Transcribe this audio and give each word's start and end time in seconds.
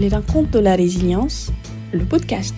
Les 0.00 0.08
rencontres 0.08 0.50
de 0.50 0.58
la 0.58 0.74
résilience, 0.74 1.52
le 1.92 2.04
podcast. 2.04 2.56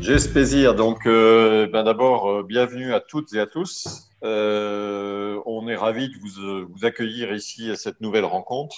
J'ai 0.00 0.20
ce 0.20 0.28
plaisir. 0.28 0.76
Donc, 0.76 1.04
euh, 1.04 1.66
ben 1.66 1.82
d'abord, 1.82 2.30
euh, 2.30 2.42
bienvenue 2.44 2.94
à 2.94 3.00
toutes 3.00 3.34
et 3.34 3.40
à 3.40 3.46
tous. 3.46 4.08
Euh, 4.22 5.40
on 5.46 5.66
est 5.66 5.74
ravis 5.74 6.08
de 6.10 6.14
vous, 6.16 6.84
accueillir 6.84 7.34
ici 7.34 7.68
à 7.68 7.74
cette 7.74 8.00
nouvelle 8.00 8.24
rencontre 8.24 8.76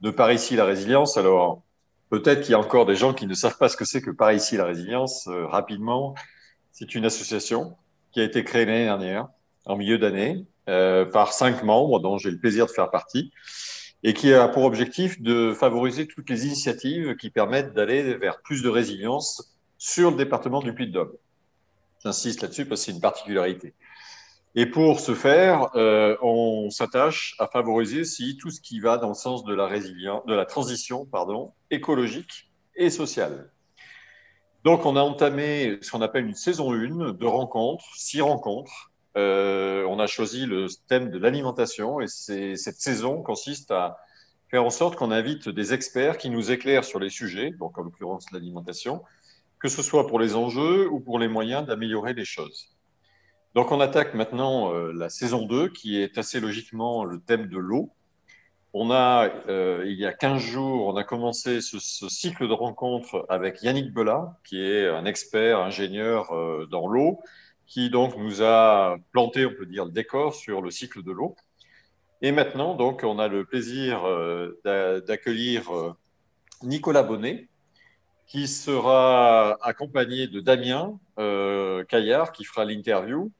de 0.00 0.10
Par 0.10 0.32
ici 0.32 0.56
la 0.56 0.64
résilience. 0.64 1.18
Alors, 1.18 1.62
peut-être 2.08 2.40
qu'il 2.40 2.52
y 2.52 2.54
a 2.54 2.58
encore 2.58 2.86
des 2.86 2.96
gens 2.96 3.12
qui 3.12 3.26
ne 3.26 3.34
savent 3.34 3.58
pas 3.58 3.68
ce 3.68 3.76
que 3.76 3.84
c'est 3.84 4.00
que 4.00 4.10
Par 4.10 4.32
ici 4.32 4.56
la 4.56 4.64
résilience. 4.64 5.28
rapidement, 5.28 6.14
c'est 6.70 6.94
une 6.94 7.04
association 7.04 7.76
qui 8.10 8.20
a 8.20 8.24
été 8.24 8.42
créée 8.42 8.64
l'année 8.64 8.84
dernière, 8.84 9.28
en 9.66 9.76
milieu 9.76 9.98
d'année, 9.98 10.46
par 10.64 11.34
cinq 11.34 11.62
membres 11.62 12.00
dont 12.00 12.16
j'ai 12.16 12.30
le 12.30 12.38
plaisir 12.38 12.64
de 12.64 12.70
faire 12.70 12.90
partie 12.90 13.30
et 14.02 14.14
qui 14.14 14.32
a 14.32 14.48
pour 14.48 14.64
objectif 14.64 15.20
de 15.20 15.52
favoriser 15.52 16.06
toutes 16.06 16.28
les 16.28 16.46
initiatives 16.46 17.16
qui 17.16 17.30
permettent 17.30 17.72
d'aller 17.72 18.14
vers 18.14 18.40
plus 18.42 18.62
de 18.62 18.68
résilience 18.68 19.54
sur 19.78 20.10
le 20.10 20.16
département 20.16 20.60
du 20.60 20.74
Puy-de-Dôme. 20.74 21.12
J'insiste 22.02 22.42
là-dessus 22.42 22.66
parce 22.66 22.80
que 22.80 22.86
c'est 22.86 22.92
une 22.92 23.00
particularité. 23.00 23.74
Et 24.54 24.66
pour 24.66 25.00
ce 25.00 25.14
faire, 25.14 25.74
euh, 25.76 26.16
on 26.20 26.68
s'attache 26.68 27.34
à 27.38 27.46
favoriser 27.46 28.00
aussi 28.00 28.36
tout 28.36 28.50
ce 28.50 28.60
qui 28.60 28.80
va 28.80 28.98
dans 28.98 29.08
le 29.08 29.14
sens 29.14 29.44
de 29.44 29.54
la 29.54 29.66
résilience, 29.66 30.26
de 30.26 30.34
la 30.34 30.44
transition, 30.44 31.08
écologique 31.70 32.50
et 32.76 32.90
sociale. 32.90 33.50
Donc, 34.64 34.84
on 34.84 34.94
a 34.96 35.00
entamé 35.00 35.78
ce 35.80 35.90
qu'on 35.90 36.02
appelle 36.02 36.26
une 36.26 36.34
saison 36.34 36.72
1 36.72 37.12
de 37.12 37.26
rencontres, 37.26 37.86
six 37.96 38.20
rencontres, 38.20 38.91
euh, 39.16 39.84
on 39.88 39.98
a 39.98 40.06
choisi 40.06 40.46
le 40.46 40.66
thème 40.88 41.10
de 41.10 41.18
l'alimentation 41.18 42.00
et 42.00 42.06
cette 42.06 42.80
saison 42.80 43.22
consiste 43.22 43.70
à 43.70 43.98
faire 44.48 44.64
en 44.64 44.70
sorte 44.70 44.96
qu'on 44.96 45.10
invite 45.10 45.48
des 45.48 45.74
experts 45.74 46.16
qui 46.16 46.30
nous 46.30 46.50
éclairent 46.50 46.84
sur 46.84 46.98
les 46.98 47.10
sujets, 47.10 47.50
donc 47.50 47.76
en 47.78 47.82
l'occurrence 47.82 48.30
l'alimentation, 48.32 49.02
que 49.58 49.68
ce 49.68 49.82
soit 49.82 50.06
pour 50.06 50.18
les 50.18 50.34
enjeux 50.34 50.88
ou 50.88 51.00
pour 51.00 51.18
les 51.18 51.28
moyens 51.28 51.66
d'améliorer 51.66 52.14
les 52.14 52.24
choses. 52.24 52.70
Donc 53.54 53.70
on 53.70 53.80
attaque 53.80 54.14
maintenant 54.14 54.72
euh, 54.72 54.92
la 54.92 55.10
saison 55.10 55.44
2 55.44 55.68
qui 55.68 56.00
est 56.00 56.16
assez 56.16 56.40
logiquement 56.40 57.04
le 57.04 57.20
thème 57.20 57.48
de 57.48 57.58
l'eau. 57.58 57.90
On 58.72 58.90
a, 58.90 59.28
euh, 59.48 59.84
il 59.86 59.98
y 59.98 60.06
a 60.06 60.14
15 60.14 60.40
jours, 60.40 60.86
on 60.86 60.96
a 60.96 61.04
commencé 61.04 61.60
ce, 61.60 61.78
cycle 61.78 62.48
de 62.48 62.54
rencontres 62.54 63.26
avec 63.28 63.62
Yannick 63.62 63.92
Bella, 63.92 64.38
qui 64.44 64.62
est 64.62 64.88
un 64.88 65.04
expert 65.04 65.58
ingénieur 65.58 66.32
dans 66.70 66.88
l'eau, 66.88 67.20
qui 67.72 67.88
donc 67.88 68.18
nous 68.18 68.42
a 68.42 68.98
planté, 69.12 69.46
on 69.46 69.54
peut 69.54 69.64
dire, 69.64 69.86
le 69.86 69.90
décor 69.90 70.34
sur 70.34 70.60
le 70.60 70.70
cycle 70.70 71.02
de 71.02 71.10
l'eau. 71.10 71.36
Et 72.20 72.30
maintenant, 72.30 72.74
donc, 72.74 73.00
on 73.02 73.18
a 73.18 73.28
le 73.28 73.46
plaisir 73.46 74.04
euh, 74.04 75.00
d'accueillir 75.06 75.74
euh, 75.74 75.94
Nicolas 76.62 77.02
Bonnet, 77.02 77.48
qui 78.26 78.46
sera 78.46 79.56
accompagné 79.62 80.26
de 80.26 80.40
Damien 80.40 81.00
euh, 81.18 81.82
Caillard, 81.84 82.32
qui 82.32 82.44
fera 82.44 82.66
l'interview. 82.66 83.32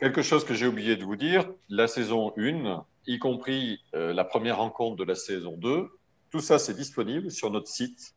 Quelque 0.00 0.22
chose 0.22 0.46
que 0.46 0.54
j'ai 0.54 0.66
oublié 0.66 0.96
de 0.96 1.04
vous 1.04 1.16
dire, 1.16 1.46
la 1.68 1.88
saison 1.88 2.32
1, 2.38 2.86
y 3.06 3.18
compris 3.18 3.82
la 3.92 4.24
première 4.24 4.58
rencontre 4.58 4.96
de 4.96 5.04
la 5.04 5.14
saison 5.14 5.58
2, 5.58 5.88
tout 6.30 6.40
ça, 6.40 6.58
c'est 6.58 6.74
disponible 6.74 7.30
sur 7.30 7.50
notre 7.50 7.68
site 7.68 8.14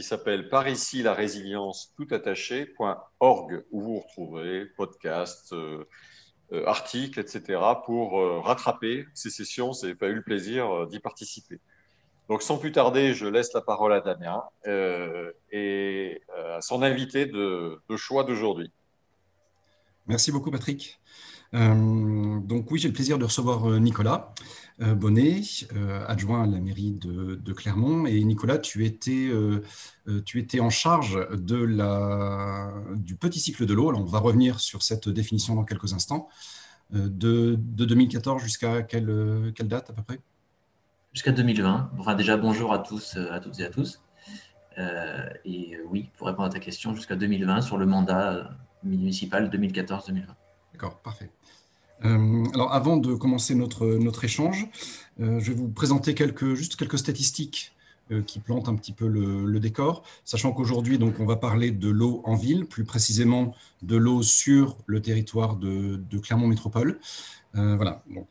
qui 0.00 0.06
s'appelle 0.06 0.48
Par 0.48 0.66
ici 0.66 1.02
la 1.02 1.12
résilience 1.12 1.92
tout 1.94 2.06
attaché.org 2.10 3.64
où 3.70 3.80
vous 3.82 4.00
retrouverez 4.00 4.64
podcasts, 4.64 5.52
euh, 5.52 5.84
euh, 6.52 6.64
articles, 6.64 7.20
etc. 7.20 7.60
pour 7.84 8.18
euh, 8.18 8.40
rattraper 8.40 9.04
ces 9.12 9.28
sessions. 9.28 9.72
Vous 9.72 9.82
n'avez 9.82 9.94
pas 9.94 10.08
eu 10.08 10.14
le 10.14 10.22
plaisir 10.22 10.86
d'y 10.86 11.00
participer. 11.00 11.60
Donc 12.30 12.42
sans 12.42 12.56
plus 12.56 12.72
tarder, 12.72 13.12
je 13.12 13.26
laisse 13.26 13.52
la 13.52 13.60
parole 13.60 13.92
à 13.92 14.00
Damien 14.00 14.42
et 15.52 16.22
à 16.34 16.62
son 16.62 16.82
invité 16.82 17.26
de 17.26 17.96
choix 17.96 18.24
d'aujourd'hui. 18.24 18.72
Merci 20.06 20.32
beaucoup 20.32 20.50
Patrick. 20.50 20.98
Donc 21.52 22.70
oui, 22.70 22.78
j'ai 22.78 22.88
le 22.88 22.94
plaisir 22.94 23.18
de 23.18 23.24
recevoir 23.24 23.80
Nicolas. 23.80 24.34
Euh, 24.82 24.94
Bonnet, 24.94 25.42
euh, 25.76 26.02
adjoint 26.08 26.44
à 26.44 26.46
la 26.46 26.58
mairie 26.58 26.92
de, 26.92 27.52
Clermont. 27.52 28.06
Et 28.06 28.24
Nicolas, 28.24 28.56
tu 28.56 28.86
étais, 28.86 29.28
euh, 29.28 29.62
tu 30.24 30.38
étais 30.38 30.60
en 30.60 30.70
charge 30.70 31.18
de 31.32 31.56
la, 31.56 32.72
du 32.96 33.14
petit 33.14 33.40
cycle 33.40 33.66
de 33.66 33.74
l'eau. 33.74 33.90
Alors, 33.90 34.00
on 34.00 34.04
va 34.04 34.20
revenir 34.20 34.58
sur 34.58 34.82
cette 34.82 35.08
définition 35.08 35.54
dans 35.54 35.64
quelques 35.64 35.92
instants. 35.92 36.28
De, 36.92 37.56
2014 37.56 38.42
jusqu'à 38.42 38.82
quelle, 38.82 39.52
quelle 39.54 39.68
date 39.68 39.90
à 39.90 39.92
peu 39.92 40.02
près? 40.02 40.20
Jusqu'à 41.12 41.30
2020. 41.30 41.92
Enfin, 41.98 42.14
déjà, 42.14 42.36
bonjour 42.36 42.72
à 42.72 42.78
tous, 42.78 43.16
à 43.16 43.38
toutes 43.38 43.60
et 43.60 43.64
à 43.64 43.68
tous. 43.68 44.00
et 45.44 45.76
oui, 45.90 46.10
pour 46.16 46.26
répondre 46.26 46.48
à 46.48 46.50
ta 46.50 46.58
question, 46.58 46.94
jusqu'à 46.94 47.16
2020 47.16 47.60
sur 47.60 47.76
le 47.76 47.86
mandat 47.86 48.50
municipal 48.82 49.50
2014-2020. 49.50 50.24
D'accord, 50.72 51.00
parfait. 51.00 51.30
Euh, 52.04 52.44
alors, 52.54 52.72
avant 52.72 52.96
de 52.96 53.14
commencer 53.14 53.54
notre, 53.54 53.86
notre 53.86 54.24
échange, 54.24 54.66
euh, 55.20 55.38
je 55.40 55.52
vais 55.52 55.56
vous 55.56 55.68
présenter 55.68 56.14
juste 56.54 56.76
quelques 56.76 56.98
statistiques 56.98 57.72
euh, 58.10 58.22
qui 58.22 58.38
plantent 58.38 58.68
un 58.68 58.74
petit 58.74 58.92
peu 58.92 59.06
le, 59.06 59.60
décor, 59.60 60.02
sachant 60.24 60.52
qu'aujourd'hui, 60.52 60.98
on 61.18 61.26
va 61.26 61.36
parler 61.36 61.70
de 61.70 61.90
l'eau 61.90 62.22
en 62.24 62.34
ville, 62.34 62.66
plus 62.66 62.84
précisément 62.84 63.54
de 63.82 63.96
l'eau 63.96 64.22
sur 64.22 64.78
le 64.86 65.02
territoire 65.02 65.56
de, 65.56 66.00
Clermont 66.22 66.46
Métropole. 66.46 66.98
voilà, 67.52 68.02
donc 68.08 68.26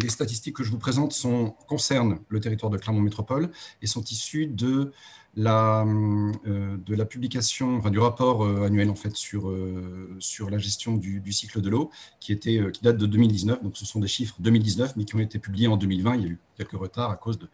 les 0.00 0.08
statistiques 0.08 0.56
que 0.56 0.62
je 0.62 0.70
vous 0.70 0.78
présente 0.78 1.20
concernent 1.66 2.18
le 2.28 2.40
territoire 2.40 2.70
de 2.70 2.78
Clermont 2.78 3.00
Métropole 3.00 3.50
et 3.82 3.86
sont 3.86 4.04
issues 4.04 4.46
de 4.46 4.92
euh, 5.38 6.76
de 6.76 6.94
la 6.94 7.06
publication, 7.06 7.78
du 7.78 7.98
rapport 7.98 8.44
euh, 8.44 8.66
annuel 8.66 8.90
en 8.90 8.94
fait 8.94 9.16
sur, 9.16 9.48
euh, 9.48 10.14
sur 10.18 10.50
la 10.50 10.58
gestion 10.58 10.96
du, 10.96 11.32
cycle 11.32 11.62
de 11.62 11.70
l'eau, 11.70 11.90
qui, 12.20 12.32
était, 12.32 12.60
qui 12.72 12.82
date 12.82 12.98
de 12.98 13.06
2019. 13.06 13.62
Donc, 13.62 13.76
ce 13.76 13.86
sont 13.86 14.00
des 14.00 14.08
chiffres 14.08 14.36
2019, 14.40 14.96
mais 14.96 15.04
qui 15.04 15.14
ont 15.14 15.20
été 15.20 15.38
publiés 15.38 15.68
en 15.68 15.76
2020. 15.78 16.16
Il 16.16 16.22
y 16.22 16.24
a 16.26 16.28
eu 16.28 16.38
quelques 16.56 16.72
retards 16.72 17.10
à 17.10 17.16
cause 17.16 17.38
de, 17.38 17.48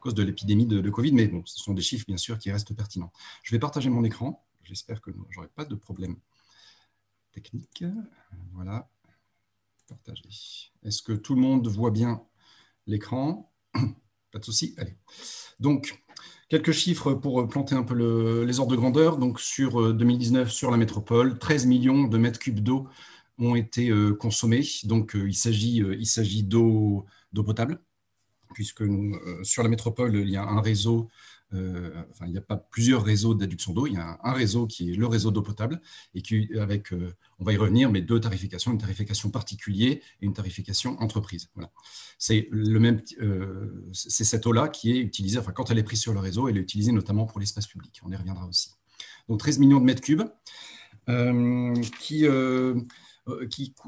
cause 0.00 0.14
de 0.14 0.22
l'épidémie 0.22 0.66
de, 0.66 0.90
Covid, 0.90 1.12
mais 1.12 1.26
bon, 1.26 1.42
ce 1.46 1.58
sont 1.58 1.72
des 1.72 1.82
chiffres 1.82 2.04
bien 2.06 2.18
sûr 2.18 2.38
qui 2.38 2.50
restent 2.50 2.74
pertinents. 2.74 3.12
Je 3.42 3.54
vais 3.54 3.58
partager 3.58 3.88
mon 3.88 4.04
écran. 4.04 4.44
J'espère 4.64 5.00
que 5.00 5.10
je 5.30 5.36
n'aurai 5.36 5.48
pas 5.48 5.64
de 5.64 5.74
problème 5.74 6.16
technique. 7.32 7.84
Voilà, 8.52 8.88
partager. 9.88 10.28
Est-ce 10.82 11.02
que 11.02 11.12
tout 11.12 11.34
le 11.34 11.40
monde 11.40 11.66
voit 11.68 11.90
bien 11.90 12.22
l'écran? 12.86 13.50
Pas 14.32 14.38
de 14.38 14.44
souci. 14.46 14.74
Allez. 14.78 14.96
Donc, 15.60 16.02
Quelques 16.52 16.72
chiffres 16.72 17.14
pour 17.14 17.48
planter 17.48 17.74
un 17.74 17.82
peu 17.82 17.94
les 18.44 18.60
ordres 18.60 18.72
de 18.72 18.76
grandeur. 18.76 19.16
Donc, 19.16 19.40
sur 19.40 19.94
2019, 19.94 20.48
euh, 20.48 20.50
sur 20.50 20.70
la 20.70 20.76
métropole, 20.76 21.38
13 21.38 21.64
millions 21.64 22.04
de 22.04 22.18
mètres 22.18 22.38
cubes 22.38 22.60
d'eau 22.60 22.88
ont 23.38 23.56
été 23.56 23.88
euh, 23.88 24.12
consommés. 24.12 24.62
Donc, 24.84 25.16
euh, 25.16 25.26
il 25.26 25.34
s'agit 25.34 26.42
d'eau 26.42 27.06
potable, 27.32 27.80
puisque 28.52 28.84
sur 29.44 29.62
la 29.62 29.70
métropole, 29.70 30.14
il 30.14 30.28
y 30.28 30.36
a 30.36 30.42
un 30.42 30.60
réseau 30.60 31.08
euh, 31.54 31.90
enfin, 32.10 32.26
il 32.26 32.32
n'y 32.32 32.38
a 32.38 32.42
pas 32.42 32.56
plusieurs 32.56 33.04
réseaux 33.04 33.34
d'adduction 33.34 33.72
d'eau, 33.72 33.86
il 33.86 33.94
y 33.94 33.96
a 33.96 34.18
un, 34.22 34.32
réseau 34.32 34.66
qui 34.66 34.92
est 34.92 34.96
le 34.96 35.06
réseau 35.06 35.30
d'eau 35.30 35.42
potable, 35.42 35.80
et 36.14 36.22
qui, 36.22 36.48
avec, 36.58 36.92
euh, 36.92 37.14
on 37.38 37.44
va 37.44 37.52
y 37.52 37.56
revenir, 37.56 37.90
mais 37.90 38.00
deux 38.00 38.20
tarifications, 38.20 38.72
une 38.72 38.78
tarification 38.78 39.30
particulier 39.30 40.02
et 40.20 40.26
une 40.26 40.32
tarification 40.32 40.98
entreprise. 41.00 41.50
Voilà. 41.54 41.70
C'est 42.18 42.48
le 42.50 42.78
même, 42.80 43.02
euh, 43.20 43.90
c'est 43.92 44.24
cette 44.24 44.46
eau-là 44.46 44.68
qui 44.68 44.92
est 44.92 44.98
utilisée, 44.98 45.38
enfin, 45.38 45.52
quand 45.52 45.70
elle 45.70 45.78
est 45.78 45.82
prise 45.82 46.00
sur 46.00 46.12
le 46.12 46.20
réseau, 46.20 46.48
elle 46.48 46.56
est 46.56 46.60
utilisée 46.60 46.92
notamment 46.92 47.26
pour 47.26 47.40
l'espace 47.40 47.66
public. 47.66 48.00
On 48.04 48.10
y 48.10 48.16
reviendra 48.16 48.46
aussi. 48.46 48.70
Donc 49.28 49.40
13 49.40 49.58
millions 49.58 49.80
de 49.80 49.84
mètres 49.84 50.02
cubes 50.02 50.22
qui, 52.00 52.26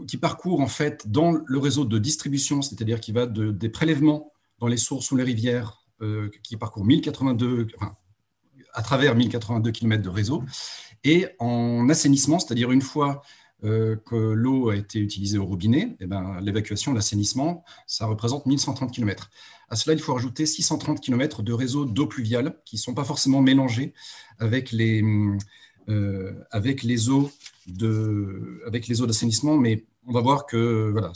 qui, 0.07 0.17
parcourent 0.17 0.61
en 0.61 0.67
fait 0.67 1.11
dans 1.11 1.33
le 1.45 1.59
réseau 1.59 1.85
de 1.85 1.99
distribution, 1.99 2.61
c'est-à-dire 2.63 3.01
qui 3.01 3.13
va 3.13 3.27
de, 3.27 3.51
des 3.53 3.69
prélèvements 3.69 4.33
dans 4.59 4.67
les 4.67 4.77
sources 4.77 5.11
ou 5.13 5.17
les 5.17 5.25
rivières 5.25 5.84
qui 6.43 6.57
parcourt 6.57 6.85
1082, 6.85 7.69
à 8.73 8.83
travers 8.83 9.15
1082 9.15 9.71
km 9.71 10.03
de 10.03 10.09
réseau, 10.09 10.43
et 11.05 11.27
en 11.39 11.89
assainissement, 11.89 12.39
c'est-à-dire 12.39 12.73
une 12.73 12.83
fois 12.83 13.23
euh, 13.65 13.97
que 14.05 14.17
l'eau 14.17 14.69
a 14.69 14.77
été 14.77 14.99
utilisée 14.99 15.39
au 15.39 15.47
robinet, 15.47 15.97
eh 16.01 16.07
ben, 16.07 16.39
l'évacuation, 16.43 16.93
l'assainissement, 16.93 17.65
ça 17.87 18.05
représente 18.05 18.45
1130 18.45 18.93
km. 18.93 19.31
À 19.71 19.77
cela, 19.77 19.95
il 19.95 20.01
faut 20.01 20.13
rajouter 20.13 20.45
630 20.45 21.01
km 21.01 21.43
de 21.43 21.53
réseaux 21.53 21.87
d'eau 21.87 22.07
pluviale 22.07 22.61
qui 22.67 22.77
ne 22.77 22.81
sont 22.81 22.93
pas 22.93 23.05
forcément 23.05 23.41
mélangés 23.41 23.95
avec 24.39 24.71
les, 24.71 25.03
euh, 25.89 26.33
avec 26.51 26.83
les 26.83 27.09
eaux 27.09 27.31
de, 27.67 28.61
avec 28.67 28.87
les 28.87 29.01
eaux 29.01 29.07
d'assainissement, 29.07 29.57
mais 29.57 29.87
on 30.07 30.13
va 30.13 30.21
voir 30.21 30.45
que 30.45 30.91
voilà, 30.91 31.13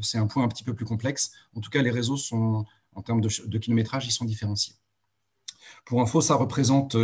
c'est 0.00 0.16
un 0.16 0.26
point 0.26 0.44
un 0.44 0.48
petit 0.48 0.64
peu 0.64 0.72
plus 0.72 0.86
complexe. 0.86 1.32
En 1.54 1.60
tout 1.60 1.68
cas, 1.68 1.82
les 1.82 1.90
réseaux 1.90 2.16
sont 2.16 2.64
en 2.94 3.02
termes 3.02 3.20
de, 3.20 3.58
kilométrage, 3.58 4.06
ils 4.06 4.12
sont 4.12 4.24
différenciés. 4.24 4.74
Pour 5.84 6.00
info, 6.00 6.20
ça 6.20 6.34
représente, 6.36 6.96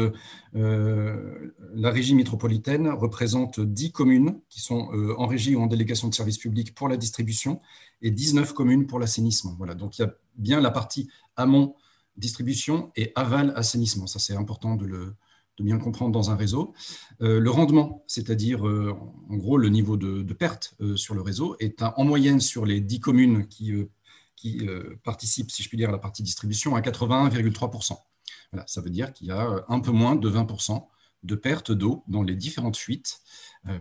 la 0.52 1.90
régie 1.90 2.14
métropolitaine 2.14 2.88
représente 2.88 3.58
10 3.58 3.93
communes 3.93 4.40
qui 4.49 4.61
sont 4.61 4.90
en 5.17 5.26
régie 5.26 5.56
ou 5.56 5.62
en 5.62 5.67
délégation 5.67 6.06
de 6.08 6.14
services 6.14 6.38
publics 6.38 6.75
pour 6.75 6.88
la 6.88 6.96
distribution 6.96 7.61
et 8.02 8.11
19 8.11 8.52
communes 8.52 8.87
pour 8.87 9.00
l'assainissement. 9.00 9.55
Voilà, 9.58 9.75
donc 9.75 9.99
il 9.99 10.02
y 10.02 10.05
a 10.05 10.14
bien 10.37 10.61
la 10.61 10.70
partie 10.70 11.08
amont 11.37 11.75
distribution 12.19 12.93
et 12.96 13.12
aval 13.14 13.52
assainissement. 13.56 14.06
Ça, 14.06 14.19
c'est 14.19 14.37
important 14.37 14.76
de, 14.76 14.87
le, 14.87 15.14
bien 15.62 15.79
comprendre 15.79 16.12
dans 16.12 16.31
un 16.31 16.37
réseau. 16.37 16.75
Euh, 17.23 17.40
le 17.40 17.50
rendement, 17.50 18.05
c'est-à-dire 18.06 18.67
euh, 18.67 18.94
en 19.29 19.37
gros 19.37 19.56
le 19.56 19.69
niveau 19.69 19.96
de, 19.96 20.32
perte 20.32 20.75
euh, 20.81 20.96
sur 20.96 21.14
le 21.14 21.23
réseau, 21.23 21.56
est 21.61 21.82
en 21.82 22.05
moyenne 22.05 22.40
sur 22.40 22.67
les 22.67 22.81
10 22.81 23.00
communes 23.00 23.46
qui, 23.46 23.73
qui 24.38 24.67
participent, 25.02 25.50
si 25.50 25.62
je 25.62 25.69
puis 25.69 25.76
dire, 25.76 25.88
à 25.88 25.93
la 25.93 25.99
partie 25.99 26.23
distribution, 26.23 26.76
à 26.76 26.81
81,3%. 26.81 27.96
Voilà, 28.52 28.67
ça 28.67 28.81
veut 28.81 28.90
dire 28.90 29.12
qu'il 29.12 29.26
y 29.26 29.31
a 29.31 29.64
un 29.69 29.81
peu 29.81 29.90
moins 29.90 30.17
de 30.17 30.31
20% 30.31 30.87
de 31.25 31.35
perte 31.35 31.73
d'eau 31.73 32.05
dans 32.06 32.23
les 32.23 32.37
différentes 32.37 32.76
fuites, 32.76 33.20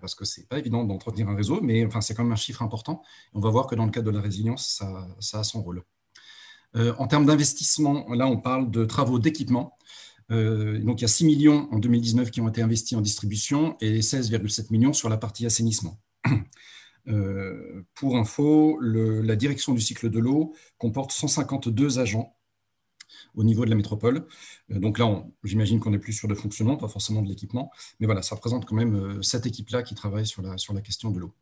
parce 0.02 0.16
que 0.16 0.26
ce 0.26 0.40
n'est 0.40 0.48
pas 0.48 0.58
évident 0.58 0.84
d'entretenir 0.84 1.30
un 1.30 1.36
réseau, 1.36 1.62
mais 1.62 1.86
enfin, 1.86 2.02
c'est 2.02 2.16
quand 2.16 2.24
même 2.24 2.34
un 2.34 2.38
chiffre 2.38 2.62
important. 2.64 3.04
On 3.34 3.40
va 3.40 3.50
voir 3.50 3.68
que 3.68 3.76
dans 3.76 3.86
le 3.86 3.92
cadre 3.92 4.12
de 4.12 4.16
la 4.18 4.22
résilience, 4.22 4.82
ça, 5.20 5.40
a 5.40 5.44
son 5.44 5.62
rôle. 5.62 5.84
en 6.76 7.08
termes 7.08 7.26
d'investissement, 7.26 8.08
là, 8.14 8.28
on 8.28 8.38
parle 8.38 8.72
de 8.72 8.84
travaux 8.86 9.20
d'équipement. 9.20 9.78
Euh, 10.32 10.80
donc, 10.80 11.00
il 11.00 11.04
y 11.04 11.06
a 11.06 11.10
6 11.10 11.26
millions 11.26 11.68
en 11.72 11.80
2019 11.80 12.32
qui 12.32 12.42
ont 12.42 12.50
été 12.50 12.62
investis 12.62 12.98
en 12.98 13.02
distribution 13.02 13.78
et 13.80 14.00
16,7 14.00 14.72
millions 14.72 14.94
sur 14.94 15.10
la 15.10 15.18
partie 15.18 15.46
assainissement. 15.46 16.00
Euh, 17.08 17.84
pour 17.96 18.18
info, 18.18 18.80
la 18.82 19.36
direction 19.36 19.74
du 19.74 19.82
cycle 19.82 20.10
de 20.10 20.20
l'eau 20.20 20.54
comporte 20.78 21.12
152 21.12 22.00
agents 22.00 22.36
au 23.36 23.44
niveau 23.44 23.66
de 23.66 23.70
la 23.70 23.76
métropole. 23.76 24.28
Euh, 24.72 24.80
donc 24.80 25.00
là, 25.00 25.24
j'imagine 25.44 25.80
qu'on 25.80 25.94
est 25.94 26.00
plus 26.00 26.14
sur 26.14 26.28
le 26.28 26.36
fonctionnement, 26.36 26.76
pas 26.76 26.88
forcément 26.88 27.22
de 27.22 27.30
l'équipement. 27.30 27.72
Mais 28.00 28.06
voilà, 28.06 28.22
ça 28.22 28.36
représente 28.36 28.66
quand 28.66 28.76
même 28.76 29.22
cette 29.24 29.46
équipe-là 29.46 29.84
qui 29.84 29.96
travaille 29.96 30.26
sur 30.26 30.42
la, 30.42 30.82
question 30.82 31.12
de 31.12 31.20
l'eau. 31.20 31.34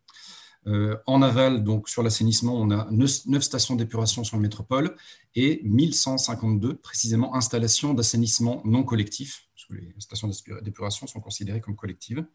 Euh, 0.67 0.97
en 1.05 1.21
aval, 1.21 1.63
donc 1.63 1.89
sur 1.89 2.01
l'assainissement, 2.01 2.55
on 2.55 2.71
a 2.71 2.87
9 2.91 3.41
stations 3.41 3.75
d'épuration 3.75 4.23
sur 4.23 4.37
la 4.37 4.41
métropole 4.41 4.95
et 5.35 5.61
1152 5.63 6.77
précisément 6.77 7.35
installations 7.35 7.93
d'assainissement 7.93 8.61
non 8.65 8.83
collectif, 8.83 9.47
parce 9.53 9.65
que 9.67 9.73
les 9.75 9.93
stations 9.99 10.29
d'épuration 10.63 11.05
sont 11.05 11.19
considérées 11.19 11.61
comme 11.61 11.75
collectives. 11.75 12.25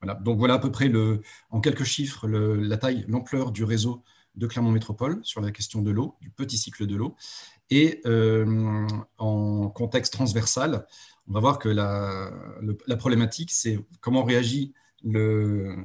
Voilà. 0.00 0.14
Donc 0.20 0.38
voilà 0.38 0.54
à 0.54 0.58
peu 0.58 0.70
près 0.70 0.90
en 1.50 1.60
quelques 1.60 1.84
chiffres 1.84 2.26
la 2.28 2.76
taille, 2.76 3.04
l'ampleur 3.08 3.52
du 3.52 3.64
réseau 3.64 4.02
de 4.36 4.46
Clermont 4.46 4.70
Métropole 4.70 5.20
sur 5.22 5.40
la 5.40 5.50
question 5.50 5.82
de 5.82 5.90
l'eau, 5.90 6.16
du 6.20 6.30
petit 6.30 6.56
cycle 6.56 6.86
de 6.86 6.96
l'eau. 6.96 7.16
Et 7.70 8.00
euh, 8.06 8.86
en 9.18 9.68
contexte 9.68 10.12
transversal, 10.12 10.86
on 11.28 11.32
va 11.32 11.40
voir 11.40 11.58
que 11.58 11.68
la, 11.68 12.30
la 12.86 12.96
problématique, 12.96 13.50
c'est 13.52 13.78
comment 14.00 14.24
réagit 14.24 14.72
le, 15.04 15.76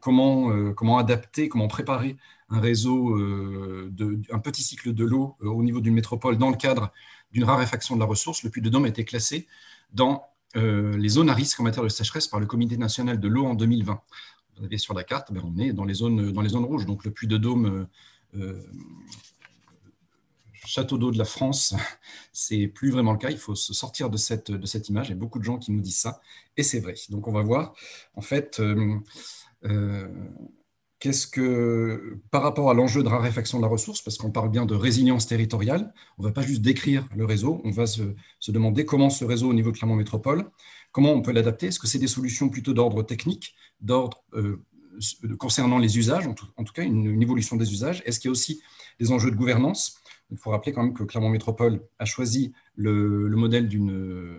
comment, 0.00 0.50
euh, 0.50 0.72
comment 0.72 0.98
adapter, 0.98 1.48
comment 1.48 1.68
préparer 1.68 2.16
un 2.48 2.60
réseau, 2.60 3.16
euh, 3.16 3.88
de, 3.92 4.20
un 4.30 4.38
petit 4.38 4.62
cycle 4.62 4.94
de 4.94 5.04
l'eau 5.04 5.36
au 5.40 5.62
niveau 5.62 5.80
d'une 5.80 5.94
métropole 5.94 6.38
dans 6.38 6.50
le 6.50 6.56
cadre 6.56 6.92
d'une 7.32 7.44
raréfaction 7.44 7.94
de 7.94 8.00
la 8.00 8.06
ressource. 8.06 8.42
Le 8.42 8.50
puits 8.50 8.62
de 8.62 8.68
Dôme 8.68 8.84
a 8.84 8.88
été 8.88 9.04
classé 9.04 9.46
dans 9.92 10.24
les 10.56 11.08
zones 11.08 11.28
à 11.28 11.34
risque 11.34 11.60
en 11.60 11.64
matière 11.64 11.84
de 11.84 11.88
sécheresse 11.88 12.28
par 12.28 12.40
le 12.40 12.46
Comité 12.46 12.76
national 12.76 13.20
de 13.20 13.28
l'eau 13.28 13.44
en 13.46 13.54
2020. 13.54 14.00
Vous 14.58 14.64
avez 14.64 14.78
sur 14.78 14.94
la 14.94 15.04
carte, 15.04 15.32
ben, 15.32 15.42
on 15.44 15.58
est 15.58 15.72
dans 15.72 15.84
les, 15.84 15.94
zones, 15.94 16.32
dans 16.32 16.40
les 16.40 16.48
zones 16.48 16.64
rouges. 16.64 16.86
Donc 16.86 17.04
le 17.04 17.10
puits 17.10 17.28
de 17.28 17.36
Dôme 17.36 17.86
château 20.66 20.98
d'eau 20.98 21.10
de 21.10 21.18
la 21.18 21.24
France, 21.24 21.74
c'est 22.32 22.66
plus 22.66 22.90
vraiment 22.90 23.12
le 23.12 23.18
cas. 23.18 23.30
Il 23.30 23.38
faut 23.38 23.54
se 23.54 23.72
sortir 23.72 24.10
de 24.10 24.16
cette, 24.16 24.50
de 24.50 24.66
cette 24.66 24.88
image. 24.88 25.08
Il 25.08 25.10
y 25.10 25.14
a 25.14 25.16
beaucoup 25.16 25.38
de 25.38 25.44
gens 25.44 25.58
qui 25.58 25.72
nous 25.72 25.80
disent 25.80 25.98
ça, 25.98 26.20
et 26.56 26.62
c'est 26.62 26.80
vrai. 26.80 26.94
Donc 27.10 27.28
on 27.28 27.32
va 27.32 27.42
voir, 27.42 27.74
en 28.14 28.20
fait, 28.20 28.60
euh, 28.60 28.96
euh, 29.64 30.08
qu'est-ce 30.98 31.26
que, 31.26 32.20
par 32.30 32.42
rapport 32.42 32.70
à 32.70 32.74
l'enjeu 32.74 33.02
de 33.02 33.08
raréfaction 33.08 33.58
de 33.58 33.62
la 33.62 33.68
ressource, 33.68 34.02
parce 34.02 34.16
qu'on 34.16 34.30
parle 34.30 34.50
bien 34.50 34.66
de 34.66 34.74
résilience 34.74 35.26
territoriale, 35.26 35.92
on 36.18 36.22
ne 36.22 36.28
va 36.28 36.32
pas 36.32 36.42
juste 36.42 36.62
décrire 36.62 37.06
le 37.14 37.24
réseau, 37.24 37.60
on 37.64 37.70
va 37.70 37.86
se, 37.86 38.02
demander 38.48 38.84
comment 38.84 39.10
ce 39.10 39.24
réseau 39.24 39.50
au 39.50 39.54
niveau 39.54 39.72
de 39.72 39.76
Clermont 39.76 39.96
Métropole, 39.96 40.50
comment 40.92 41.12
on 41.12 41.22
peut 41.22 41.32
l'adapter. 41.32 41.66
Est-ce 41.66 41.78
que 41.78 41.86
c'est 41.86 41.98
des 41.98 42.06
solutions 42.06 42.48
plutôt 42.48 42.72
d'ordre 42.72 43.02
technique, 43.02 43.54
d'ordre 43.80 44.24
euh, 44.34 44.64
concernant 45.38 45.78
les 45.78 45.98
usages, 45.98 46.26
en 46.26 46.34
tout, 46.34 46.72
cas 46.72 46.82
une, 46.82 47.06
une, 47.06 47.22
évolution 47.22 47.56
des 47.56 47.72
usages? 47.72 48.02
Est-ce 48.06 48.18
qu'il 48.18 48.28
y 48.28 48.30
a 48.30 48.32
aussi 48.32 48.62
des 48.98 49.12
enjeux 49.12 49.30
de 49.30 49.36
gouvernance? 49.36 50.00
Il 50.30 50.38
faut 50.38 50.50
rappeler 50.50 50.72
quand 50.72 50.82
même 50.82 50.94
que 50.94 51.04
Clermont 51.04 51.28
Métropole 51.28 51.82
a 51.98 52.04
choisi 52.04 52.52
le, 52.74 53.28
modèle 53.28 53.68
d'une 53.68 54.38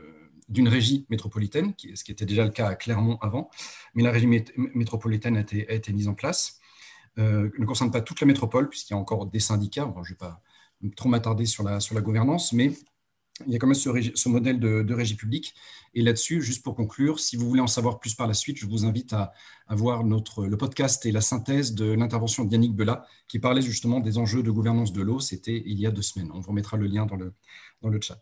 régie 0.67 1.05
métropolitaine, 1.09 1.73
ce 1.95 2.03
qui 2.03 2.11
était 2.11 2.25
déjà 2.25 2.43
le 2.43 2.51
cas 2.51 2.67
à 2.67 2.75
Clermont 2.75 3.17
avant, 3.21 3.49
mais 3.93 4.03
la 4.03 4.11
régie 4.11 4.27
métropolitaine 4.57 5.37
a 5.37 5.41
été, 5.41 5.93
mise 5.93 6.07
en 6.07 6.13
place. 6.13 6.59
Euh, 7.17 7.49
ne 7.57 7.65
concerne 7.65 7.91
pas 7.91 8.01
toute 8.01 8.21
la 8.21 8.27
métropole, 8.27 8.69
puisqu'il 8.69 8.93
y 8.93 8.95
a 8.95 8.99
encore 8.99 9.25
des 9.25 9.39
syndicats. 9.39 9.91
je 9.95 9.99
ne 9.99 10.07
vais 10.07 10.15
pas 10.15 10.41
trop 10.95 11.09
m'attarder 11.09 11.45
sur 11.45 11.63
la, 11.63 11.79
sur 11.79 11.95
la 11.95 12.01
gouvernance, 12.01 12.53
mais 12.53 12.71
il 13.45 13.53
y 13.53 13.55
a 13.55 13.59
quand 13.59 13.67
même 13.67 13.75
ce, 13.75 14.29
modèle 14.29 14.59
de, 14.59 14.93
régie 14.93 15.15
publique. 15.15 15.53
Et 15.93 16.01
là-dessus, 16.01 16.41
juste 16.41 16.63
pour 16.63 16.75
conclure, 16.75 17.19
si 17.19 17.35
vous 17.35 17.47
voulez 17.47 17.61
en 17.61 17.67
savoir 17.67 17.99
plus 17.99 18.15
par 18.15 18.27
la 18.27 18.33
suite, 18.33 18.57
je 18.57 18.65
vous 18.65 18.85
invite 18.85 19.13
à, 19.13 19.33
voir 19.69 20.03
notre, 20.03 20.45
le 20.45 20.57
podcast 20.57 21.05
et 21.05 21.11
la 21.11 21.21
synthèse 21.21 21.73
de 21.73 21.91
l'intervention 21.91 22.45
de 22.45 22.51
Yannick 22.51 22.75
Bella, 22.75 23.05
qui 23.27 23.39
parlait 23.39 23.61
justement 23.61 23.99
des 23.99 24.17
enjeux 24.17 24.43
de 24.43 24.51
gouvernance 24.51 24.91
de 24.91 25.01
l'eau. 25.01 25.19
C'était 25.19 25.61
il 25.65 25.79
y 25.79 25.85
a 25.85 25.91
deux 25.91 26.01
semaines. 26.01 26.31
On 26.33 26.39
vous 26.39 26.49
remettra 26.49 26.77
le 26.77 26.87
lien 26.87 27.05
dans 27.05 27.15
le, 27.15 27.33
dans 27.81 27.89
le 27.89 28.01
chat. 28.01 28.19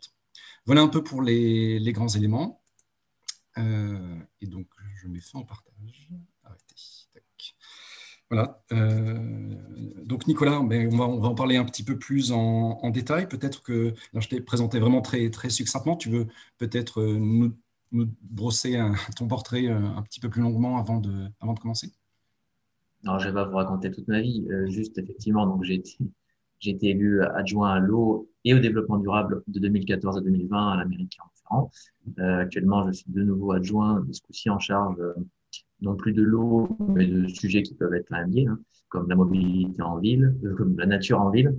Voilà 0.66 0.82
un 0.82 0.88
peu 0.88 1.02
pour 1.02 1.22
les, 1.22 1.92
grands 1.92 2.08
éléments. 2.08 2.60
Euh, 3.56 4.18
et 4.40 4.46
donc, 4.46 4.66
je 4.96 5.06
mets 5.06 5.20
fin 5.20 5.38
au 5.38 5.44
partage. 5.44 6.10
Arrêtez. 6.42 6.74
Voilà. 8.28 8.60
Euh, 8.72 9.54
donc 10.04 10.26
Nicolas, 10.26 10.60
ben, 10.64 10.92
on, 10.92 10.96
va, 10.96 11.04
on, 11.04 11.20
va, 11.20 11.28
en 11.28 11.34
parler 11.36 11.56
un 11.56 11.64
petit 11.64 11.84
peu 11.84 11.96
plus 11.96 12.32
en, 12.32 12.90
détail. 12.90 13.28
Peut-être 13.28 13.62
que 13.62 13.94
je 14.12 14.28
t'ai 14.28 14.40
présenté 14.40 14.80
vraiment 14.80 15.00
très, 15.00 15.30
très 15.30 15.50
succinctement. 15.50 15.96
Tu 15.96 16.10
veux 16.10 16.26
peut-être 16.58 17.00
euh, 17.00 17.16
nous, 17.16 17.54
brosser 17.92 18.76
ton 19.16 19.28
portrait 19.28 19.68
un 19.68 20.02
petit 20.02 20.18
peu 20.18 20.28
plus 20.28 20.42
longuement 20.42 20.78
avant 20.78 20.98
de, 20.98 21.28
avant 21.40 21.54
de 21.54 21.60
commencer? 21.60 21.92
Non, 23.04 23.20
je 23.20 23.28
ne 23.28 23.30
vais 23.30 23.34
pas 23.36 23.44
vous 23.48 23.56
raconter 23.56 23.92
toute 23.92 24.08
ma 24.08 24.20
vie. 24.20 24.44
juste 24.66 24.98
effectivement, 24.98 25.62
j'ai 25.62 25.74
été, 25.74 25.96
été, 26.64 26.88
élu 26.88 27.22
adjoint 27.22 27.74
à 27.74 27.78
l'eau 27.78 28.28
et 28.46 28.54
au 28.54 28.58
développement 28.58 28.96
durable 28.96 29.42
de 29.46 29.60
2014 29.60 30.16
à 30.16 30.20
2020 30.22 30.72
à 30.72 30.76
l'Amérique 30.76 31.18
en 31.50 31.70
actuellement, 32.18 32.86
je 32.86 32.92
suis 32.92 33.10
de 33.10 33.22
nouveau 33.22 33.52
adjoint, 33.52 34.02
ce 34.10 34.22
coup-ci 34.22 34.48
en 34.48 34.58
charge 34.58 34.96
non 35.80 35.96
plus 35.96 36.12
de 36.12 36.22
l'eau, 36.22 36.68
mais 36.94 37.06
de 37.06 37.26
sujets 37.28 37.62
qui 37.62 37.74
peuvent 37.74 37.94
être 37.94 38.10
liés, 38.28 38.46
hein, 38.46 38.58
comme 38.88 39.08
la 39.08 39.16
mobilité 39.16 39.82
en 39.82 39.98
ville, 39.98 40.34
euh, 40.44 40.54
comme 40.54 40.78
la 40.78 40.86
nature 40.86 41.20
en 41.20 41.30
ville, 41.30 41.54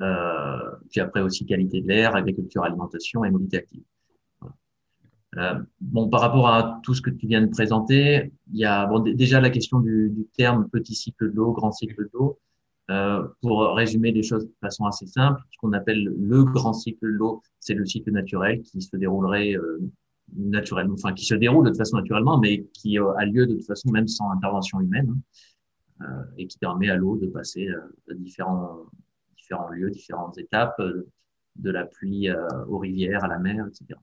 euh, 0.00 0.70
puis 0.90 1.00
après 1.00 1.20
aussi 1.20 1.46
qualité 1.46 1.80
de 1.80 1.88
l'air, 1.88 2.14
agriculture, 2.16 2.64
alimentation 2.64 3.24
et 3.24 3.30
mobilité 3.30 3.58
active. 3.58 3.82
Euh, 5.36 5.60
bon, 5.80 6.08
par 6.08 6.20
rapport 6.20 6.48
à 6.48 6.80
tout 6.84 6.94
ce 6.94 7.02
que 7.02 7.10
tu 7.10 7.26
viens 7.26 7.42
de 7.42 7.50
présenter, 7.50 8.32
il 8.52 8.58
y 8.58 8.64
a 8.64 8.88
déjà 9.14 9.40
la 9.40 9.50
question 9.50 9.80
du 9.80 10.28
terme 10.36 10.68
petit 10.68 10.94
cycle 10.94 11.32
d'eau, 11.32 11.52
grand 11.52 11.72
cycle 11.72 12.08
d'eau. 12.12 12.38
Euh, 12.90 13.26
pour 13.40 13.74
résumer 13.74 14.12
les 14.12 14.22
choses 14.22 14.44
de 14.44 14.52
façon 14.60 14.84
assez 14.84 15.06
simple, 15.06 15.40
ce 15.50 15.56
qu'on 15.58 15.72
appelle 15.72 16.04
le 16.04 16.44
grand 16.44 16.74
cycle 16.74 17.16
d'eau, 17.16 17.42
c'est 17.58 17.74
le 17.74 17.86
cycle 17.86 18.10
naturel 18.10 18.60
qui 18.62 18.82
se 18.82 18.94
déroulerait 18.96 19.56
euh, 19.56 19.80
naturellement, 20.36 20.94
enfin 20.94 21.14
qui 21.14 21.24
se 21.24 21.34
déroule 21.34 21.70
de 21.70 21.76
façon 21.76 21.96
naturellement, 21.96 22.38
mais 22.38 22.64
qui 22.74 22.98
euh, 22.98 23.14
a 23.16 23.24
lieu 23.24 23.46
de 23.46 23.54
toute 23.54 23.66
façon 23.66 23.90
même 23.90 24.06
sans 24.06 24.30
intervention 24.30 24.80
humaine 24.80 25.16
hein, 26.00 26.06
euh, 26.06 26.24
et 26.36 26.46
qui 26.46 26.58
permet 26.58 26.90
à 26.90 26.96
l'eau 26.96 27.16
de 27.16 27.26
passer 27.26 27.68
de 28.08 28.14
différents 28.14 28.84
différents 29.34 29.68
lieux, 29.68 29.90
différentes 29.90 30.36
étapes, 30.38 30.80
de 31.56 31.70
la 31.70 31.84
pluie 31.84 32.28
aux 32.68 32.78
rivières, 32.78 33.22
à 33.24 33.28
la 33.28 33.38
mer, 33.38 33.66
etc. 33.66 33.98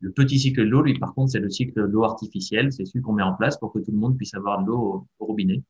Le 0.00 0.12
petit 0.12 0.38
cycle 0.38 0.60
de 0.60 0.68
l'eau, 0.68 0.82
lui, 0.82 0.98
par 0.98 1.14
contre, 1.14 1.32
c'est 1.32 1.40
le 1.40 1.50
cycle 1.50 1.74
de 1.74 1.82
l'eau 1.82 2.04
artificielle. 2.04 2.72
C'est 2.72 2.84
celui 2.84 3.02
qu'on 3.02 3.12
met 3.12 3.22
en 3.22 3.34
place 3.34 3.58
pour 3.58 3.72
que 3.72 3.80
tout 3.80 3.90
le 3.90 3.98
monde 3.98 4.16
puisse 4.16 4.34
avoir 4.34 4.62
de 4.62 4.68
l'eau 4.68 5.08
au, 5.18 5.24
robinet. 5.26 5.62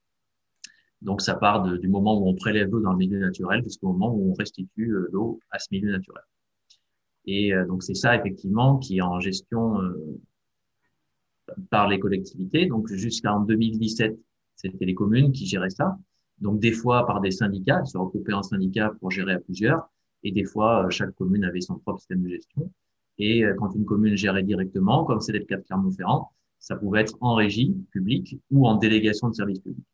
Donc, 1.04 1.20
ça 1.20 1.34
part 1.34 1.62
du 1.78 1.88
moment 1.88 2.18
où 2.20 2.28
on 2.28 2.34
prélève 2.34 2.70
l'eau 2.70 2.80
dans 2.80 2.92
le 2.92 2.99
milieu 2.99 3.20
naturel 3.20 3.62
jusqu'au 3.62 3.92
moment 3.92 4.12
où 4.14 4.30
on 4.30 4.34
restitue 4.34 4.92
l'eau 5.12 5.38
à 5.50 5.58
ce 5.58 5.68
milieu 5.70 5.92
naturel. 5.92 6.25
Et 7.26 7.54
euh, 7.54 7.66
donc 7.66 7.82
c'est 7.82 7.94
ça 7.94 8.16
effectivement 8.16 8.78
qui 8.78 8.99
est 8.99 9.02
en 9.02 9.20
gestion 9.20 9.80
euh, 9.80 10.20
par 11.70 11.88
les 11.88 11.99
collectivités. 11.99 12.66
Donc 12.66 12.92
jusqu'en 12.92 13.40
2017, 13.40 14.18
c'était 14.56 14.84
les 14.84 14.94
communes 14.94 15.32
qui 15.32 15.46
géraient 15.46 15.70
ça. 15.70 15.96
Donc 16.38 16.61
des 16.61 16.73
fois 16.73 17.06
par 17.06 17.20
des 17.20 17.30
syndicats, 17.30 17.84
se 17.84 17.96
regroupaient 17.96 18.34
en 18.34 18.42
syndicats 18.42 18.92
pour 19.00 19.11
gérer 19.11 19.34
à 19.34 19.38
plusieurs. 19.38 19.88
Et 20.23 20.32
des 20.32 20.44
fois, 20.44 20.87
euh, 20.87 20.90
chaque 20.90 21.14
commune 21.14 21.44
avait 21.44 21.61
son 21.61 21.78
propre 21.78 22.00
système 22.00 22.23
de 22.23 22.28
gestion. 22.28 22.70
Et 23.16 23.44
quand 23.58 23.70
une 23.76 23.84
commune 23.84 24.16
gérait 24.16 24.42
directement, 24.42 25.04
comme 25.04 25.20
c'était 25.20 25.38
le 25.38 25.44
cas 25.44 25.56
de 25.56 25.62
Clermont-Ferrand, 25.62 26.32
ça 26.58 26.75
pouvait 26.75 27.02
être 27.02 27.16
en 27.20 27.37
régie 27.37 27.73
publique 27.92 28.40
ou 28.50 28.66
en 28.66 28.75
délégation 28.75 29.28
de 29.28 29.34
service 29.34 29.61
public. 29.61 29.84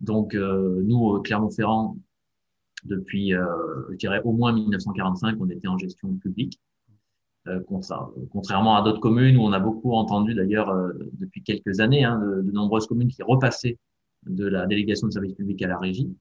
Donc 0.00 0.34
nous, 0.34 1.20
Clermont-Ferrand, 1.22 1.96
depuis, 2.84 3.34
euh, 3.34 3.46
je 3.90 3.96
dirais, 3.96 4.20
au 4.24 4.32
moins 4.32 4.52
1945, 4.52 5.36
on 5.40 5.48
était 5.48 5.68
en 5.68 5.78
gestion 5.78 6.14
publique. 6.16 6.60
contrairement 8.30 8.76
à 8.76 8.82
d'autres 8.82 9.00
communes 9.00 9.36
où 9.36 9.42
on 9.42 9.52
a 9.52 9.60
beaucoup 9.60 9.92
entendu 9.92 10.34
d'ailleurs 10.34 10.74
depuis 11.12 11.42
quelques 11.42 11.80
années 11.80 12.04
hein, 12.04 12.18
de, 12.18 12.42
de, 12.42 12.52
nombreuses 12.52 12.86
communes 12.86 13.08
qui 13.08 13.22
repassaient 13.22 13.78
de 14.26 14.46
la 14.46 14.66
délégation 14.66 15.06
de 15.06 15.12
service 15.12 15.34
public 15.34 15.62
à 15.62 15.68
la 15.68 15.78
régie. 15.78 16.14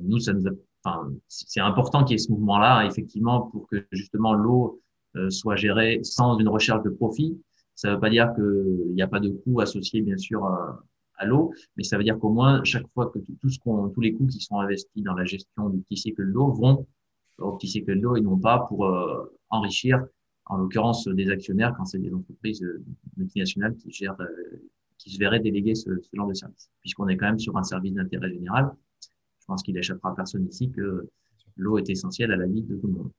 nous, 0.00 0.18
ça 0.18 0.32
nous 0.32 0.46
Enfin, 0.86 1.12
c'est 1.26 1.60
important 1.60 2.04
qu'il 2.04 2.12
y 2.12 2.14
ait 2.14 2.18
ce 2.18 2.30
mouvement-là, 2.30 2.86
effectivement, 2.86 3.42
pour 3.42 3.66
que 3.68 3.84
justement 3.90 4.34
l'eau 4.34 4.80
euh, 5.16 5.30
soit 5.30 5.56
gérée 5.56 5.98
sans 6.04 6.38
une 6.38 6.48
recherche 6.48 6.82
de 6.84 6.90
profit. 6.90 7.40
Ça 7.74 7.88
ne 7.88 7.94
veut 7.94 8.00
pas 8.00 8.08
dire 8.08 8.32
qu'il 8.34 8.94
n'y 8.94 9.02
a 9.02 9.08
pas 9.08 9.18
de 9.18 9.30
coûts 9.30 9.60
associés, 9.60 10.00
bien 10.00 10.16
sûr, 10.16 10.46
l'eau, 11.24 11.52
mais 11.76 11.84
ça 11.84 11.96
veut 11.96 12.04
dire 12.04 12.18
qu'au 12.18 12.30
moins, 12.30 12.62
chaque 12.64 12.86
fois 12.92 13.10
que 13.10 13.18
tout, 13.18 13.48
ce 13.48 13.58
qu'on, 13.58 13.88
tous 13.88 14.00
les 14.00 14.12
coûts 14.12 14.26
qui 14.26 14.40
sont 14.40 14.60
investis 14.60 15.02
dans 15.02 15.14
la 15.14 15.24
gestion 15.24 15.70
du 15.70 15.80
petit 15.80 15.96
cycle 15.96 16.26
de 16.26 16.32
l'eau 16.32 16.52
vont 16.52 16.86
au 17.38 17.52
petit 17.52 17.68
cycle 17.68 17.96
de 17.96 18.00
l'eau 18.00 18.16
et 18.16 18.20
non 18.20 18.38
pas 18.38 18.66
pour 18.68 18.86
euh, 18.86 19.24
enrichir, 19.50 20.04
en 20.46 20.58
l'occurrence, 20.58 21.08
des 21.08 21.30
actionnaires 21.30 21.74
quand 21.76 21.84
c'est 21.84 21.98
des 21.98 22.12
entreprises 22.12 22.62
euh, 22.62 22.82
multinationales 23.16 23.76
qui 23.76 23.90
gèrent, 23.90 24.16
qui 24.98 25.10
se 25.10 25.18
verraient 25.18 25.40
déléguer 25.40 25.74
ce, 25.74 25.90
ce 26.00 26.10
genre 26.14 26.28
de 26.28 26.34
service, 26.34 26.70
puisqu'on 26.80 27.08
est 27.08 27.16
quand 27.16 27.26
même 27.26 27.38
sur 27.38 27.56
un 27.56 27.62
service 27.62 27.94
d'intérêt 27.94 28.30
général 28.30 28.72
je 29.46 29.52
pense 29.52 29.62
qu'il 29.62 29.74
n'échappera 29.74 30.10
à 30.10 30.14
personne 30.14 30.44
ici 30.48 30.72
que 30.72 31.08
l'eau 31.56 31.78
est 31.78 31.88
essentielle 31.88 32.32
à 32.32 32.36
la 32.36 32.46
vie 32.46 32.62
de 32.62 32.74
tout 32.74 32.88
le 32.88 32.92
monde. 32.94 33.10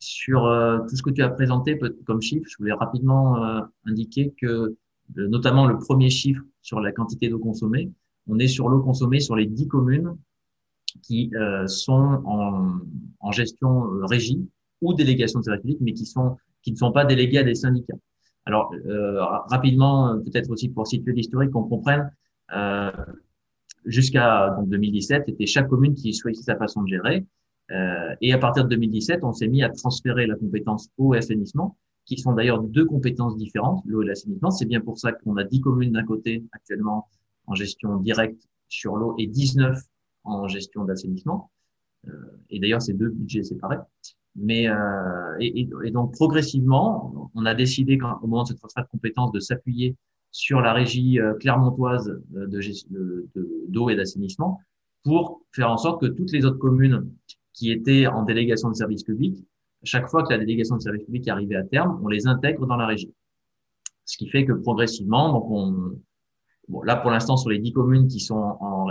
Sur 0.00 0.46
euh, 0.46 0.80
tout 0.80 0.96
ce 0.96 1.02
que 1.02 1.10
tu 1.10 1.22
as 1.22 1.28
présenté 1.28 1.78
comme 2.04 2.20
chiffre, 2.20 2.44
je 2.48 2.56
voulais 2.58 2.72
rapidement 2.72 3.44
euh, 3.44 3.60
indiquer 3.84 4.34
que, 4.36 4.46
euh, 4.46 4.76
notamment 5.14 5.66
le 5.66 5.78
premier 5.78 6.10
chiffre 6.10 6.42
sur 6.62 6.80
la 6.80 6.92
quantité 6.92 7.28
d'eau 7.28 7.38
consommée, 7.38 7.90
on 8.28 8.38
est 8.38 8.48
sur 8.48 8.68
l'eau 8.68 8.80
consommée 8.80 9.20
sur 9.20 9.36
les 9.36 9.46
dix 9.46 9.68
communes 9.68 10.16
qui 11.02 11.30
sont 11.66 12.22
en, 12.24 12.78
en 13.20 13.32
gestion 13.32 13.82
régie 14.06 14.48
ou 14.80 14.94
délégation 14.94 15.40
de 15.40 15.44
service 15.44 15.62
public, 15.62 15.78
mais 15.80 15.92
qui, 15.92 16.06
sont, 16.06 16.36
qui 16.62 16.72
ne 16.72 16.76
sont 16.76 16.92
pas 16.92 17.04
délégués 17.04 17.38
à 17.38 17.42
des 17.44 17.54
syndicats. 17.54 17.96
Alors, 18.46 18.72
rapidement, 19.48 20.18
peut-être 20.24 20.50
aussi 20.50 20.68
pour 20.70 20.86
situer 20.86 21.12
l'historique, 21.12 21.50
qu'on 21.50 21.64
comprenne, 21.64 22.10
jusqu'à 23.86 24.56
2017, 24.66 25.24
c'était 25.26 25.46
chaque 25.46 25.68
commune 25.68 25.94
qui 25.94 26.12
choisissait 26.12 26.52
sa 26.52 26.56
façon 26.56 26.82
de 26.82 26.88
gérer. 26.88 27.24
Euh, 27.70 28.14
et 28.20 28.32
à 28.32 28.38
partir 28.38 28.64
de 28.64 28.68
2017, 28.70 29.20
on 29.22 29.32
s'est 29.32 29.48
mis 29.48 29.62
à 29.62 29.70
transférer 29.70 30.26
la 30.26 30.36
compétence 30.36 30.88
eau 30.98 31.14
et 31.14 31.18
assainissement, 31.18 31.76
qui 32.06 32.16
sont 32.18 32.32
d'ailleurs 32.32 32.62
deux 32.62 32.84
compétences 32.84 33.36
différentes, 33.36 33.82
l'eau 33.84 34.02
et 34.02 34.06
l'assainissement. 34.06 34.50
C'est 34.50 34.66
bien 34.66 34.80
pour 34.80 34.98
ça 34.98 35.12
qu'on 35.12 35.36
a 35.36 35.44
10 35.44 35.60
communes 35.60 35.92
d'un 35.92 36.04
côté 36.04 36.44
actuellement 36.52 37.08
en 37.46 37.54
gestion 37.54 37.98
directe 37.98 38.48
sur 38.68 38.96
l'eau 38.96 39.14
et 39.18 39.26
19 39.26 39.78
en 40.24 40.48
gestion 40.48 40.84
d'assainissement. 40.84 41.50
Euh, 42.08 42.12
et 42.50 42.60
d'ailleurs, 42.60 42.82
c'est 42.82 42.94
deux 42.94 43.10
budgets 43.10 43.42
séparés. 43.42 43.78
Mais 44.36 44.68
euh, 44.68 45.36
et, 45.40 45.66
donc 45.90 46.12
progressivement, 46.12 47.30
on 47.34 47.46
a 47.46 47.54
décidé 47.54 47.96
quand, 47.96 48.18
au 48.22 48.26
moment 48.26 48.42
de 48.42 48.48
ce 48.48 48.54
transfert 48.54 48.84
de 48.84 48.88
compétences 48.90 49.32
de 49.32 49.40
s'appuyer 49.40 49.96
sur 50.30 50.60
la 50.60 50.74
régie 50.74 51.18
euh, 51.18 51.34
clermontoise 51.34 52.08
euh, 52.36 52.46
de 52.46 53.26
d'eau 53.68 53.88
et 53.88 53.96
d'assainissement 53.96 54.60
pour 55.04 55.40
faire 55.52 55.70
en 55.70 55.78
sorte 55.78 56.02
que 56.02 56.06
toutes 56.06 56.32
les 56.32 56.44
autres 56.44 56.58
communes 56.58 57.10
qui 57.54 57.70
étaient 57.72 58.06
en 58.06 58.24
délégation 58.24 58.68
de 58.68 58.74
service 58.74 59.04
public, 59.04 59.42
chaque 59.86 60.08
fois 60.08 60.22
que 60.22 60.30
la 60.30 60.38
délégation 60.38 60.76
de 60.76 60.82
service 60.82 61.04
public 61.04 61.28
arrivait 61.28 61.56
à 61.56 61.64
terme, 61.64 62.00
on 62.02 62.08
les 62.08 62.26
intègre 62.26 62.66
dans 62.66 62.76
la 62.76 62.86
régie. 62.86 63.12
Ce 64.04 64.16
qui 64.16 64.28
fait 64.28 64.44
que 64.44 64.52
progressivement, 64.52 65.32
donc 65.32 65.50
on, 65.50 65.98
bon, 66.68 66.82
là 66.82 66.96
pour 66.96 67.10
l'instant 67.10 67.36
sur 67.36 67.50
les 67.50 67.58
dix 67.58 67.72
communes 67.72 68.08
qui 68.08 68.20
sont 68.20 68.56
en, 68.60 68.88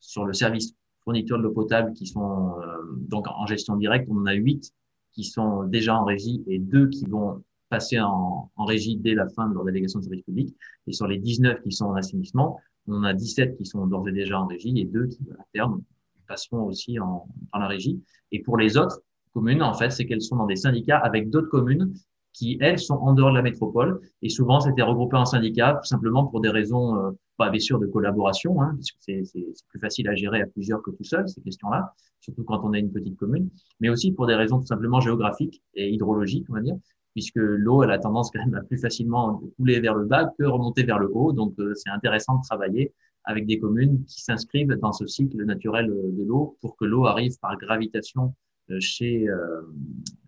sur 0.00 0.24
le 0.24 0.32
service 0.32 0.74
fourniture 1.04 1.38
de 1.38 1.42
l'eau 1.42 1.52
potable 1.52 1.92
qui 1.94 2.06
sont 2.06 2.58
euh, 2.60 2.76
donc 3.08 3.26
en 3.28 3.46
gestion 3.46 3.76
directe, 3.76 4.08
on 4.10 4.18
en 4.18 4.26
a 4.26 4.34
huit 4.34 4.72
qui 5.12 5.24
sont 5.24 5.64
déjà 5.64 5.96
en 5.96 6.04
régie 6.04 6.42
et 6.46 6.58
deux 6.58 6.88
qui 6.88 7.06
vont 7.06 7.42
passer 7.68 7.98
en, 8.00 8.50
régie 8.66 8.96
dès 8.96 9.14
la 9.14 9.28
fin 9.28 9.48
de 9.48 9.54
leur 9.54 9.64
délégation 9.64 9.98
de 9.98 10.04
service 10.04 10.24
public. 10.24 10.54
Et 10.86 10.92
sur 10.92 11.06
les 11.06 11.18
19 11.18 11.62
qui 11.62 11.72
sont 11.72 11.86
en 11.86 11.94
assainissement, 11.94 12.60
on 12.86 13.02
a 13.02 13.14
17 13.14 13.56
qui 13.56 13.64
sont 13.64 13.86
d'ores 13.86 14.08
et 14.08 14.12
déjà 14.12 14.40
en 14.40 14.46
régie 14.46 14.78
et 14.78 14.84
deux 14.84 15.06
qui, 15.06 15.18
à 15.38 15.44
terme, 15.52 15.82
passeront 16.26 16.64
aussi 16.64 16.98
en, 16.98 17.26
dans 17.52 17.58
la 17.58 17.68
régie. 17.68 18.00
Et 18.30 18.42
pour 18.42 18.56
les 18.56 18.76
autres 18.76 19.00
communes, 19.32 19.62
en 19.62 19.74
fait, 19.74 19.90
c'est 19.90 20.06
qu'elles 20.06 20.22
sont 20.22 20.36
dans 20.36 20.46
des 20.46 20.56
syndicats 20.56 20.98
avec 20.98 21.30
d'autres 21.30 21.48
communes 21.48 21.92
qui, 22.32 22.56
elles, 22.60 22.78
sont 22.78 22.94
en 22.94 23.12
dehors 23.12 23.30
de 23.30 23.36
la 23.36 23.42
métropole. 23.42 24.00
Et 24.22 24.28
souvent, 24.28 24.60
c'était 24.60 24.82
regroupé 24.82 25.16
en 25.16 25.24
syndicats, 25.24 25.78
tout 25.82 25.86
simplement 25.86 26.26
pour 26.26 26.40
des 26.40 26.48
raisons, 26.48 26.96
euh, 26.96 27.10
pas 27.36 27.50
bien 27.50 27.60
sûr, 27.60 27.78
de 27.78 27.86
collaboration, 27.86 28.60
hein, 28.62 28.74
puisque 28.74 28.96
c'est 29.00 29.44
plus 29.68 29.80
facile 29.80 30.08
à 30.08 30.14
gérer 30.14 30.40
à 30.42 30.46
plusieurs 30.46 30.82
que 30.82 30.90
tout 30.90 31.04
seul, 31.04 31.28
ces 31.28 31.42
questions-là, 31.42 31.92
surtout 32.20 32.44
quand 32.44 32.60
on 32.64 32.72
est 32.72 32.80
une 32.80 32.92
petite 32.92 33.16
commune, 33.16 33.50
mais 33.80 33.88
aussi 33.88 34.12
pour 34.12 34.26
des 34.26 34.34
raisons 34.34 34.60
tout 34.60 34.66
simplement 34.66 35.00
géographiques 35.00 35.62
et 35.74 35.90
hydrologiques, 35.90 36.46
on 36.48 36.54
va 36.54 36.60
dire, 36.60 36.76
puisque 37.12 37.36
l'eau, 37.36 37.82
elle 37.82 37.90
a 37.90 37.98
tendance 37.98 38.30
quand 38.30 38.40
même 38.40 38.54
à 38.54 38.62
plus 38.62 38.78
facilement 38.78 39.42
couler 39.56 39.80
vers 39.80 39.94
le 39.94 40.06
bas 40.06 40.32
que 40.38 40.44
remonter 40.44 40.84
vers 40.84 40.98
le 40.98 41.10
haut. 41.12 41.32
Donc, 41.32 41.54
euh, 41.58 41.74
c'est 41.74 41.90
intéressant 41.90 42.38
de 42.38 42.42
travailler 42.42 42.94
avec 43.24 43.46
des 43.46 43.58
communes 43.58 44.04
qui 44.06 44.22
s'inscrivent 44.22 44.74
dans 44.80 44.92
ce 44.92 45.06
cycle 45.06 45.44
naturel 45.44 45.90
euh, 45.90 46.10
de 46.12 46.24
l'eau 46.24 46.56
pour 46.60 46.76
que 46.76 46.84
l'eau 46.84 47.06
arrive 47.06 47.38
par 47.40 47.56
gravitation 47.58 48.34
chez, 48.78 49.26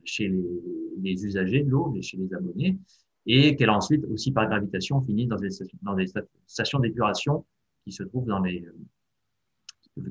chez 0.04 0.28
les, 0.28 0.44
les, 1.00 1.24
usagers 1.24 1.62
de 1.62 1.70
l'eau, 1.70 1.96
chez 2.00 2.16
les 2.16 2.32
abonnés, 2.34 2.78
et 3.26 3.56
qu'elle 3.56 3.70
ensuite 3.70 4.04
aussi 4.12 4.32
par 4.32 4.46
gravitation 4.46 5.00
finisse 5.02 5.28
dans 5.28 5.36
des, 5.36 5.48
dans 5.82 5.94
des 5.94 6.06
stations 6.46 6.78
d'épuration 6.78 7.44
qui 7.84 7.92
se 7.92 8.02
trouvent 8.02 8.26
dans 8.26 8.40
les, 8.40 8.66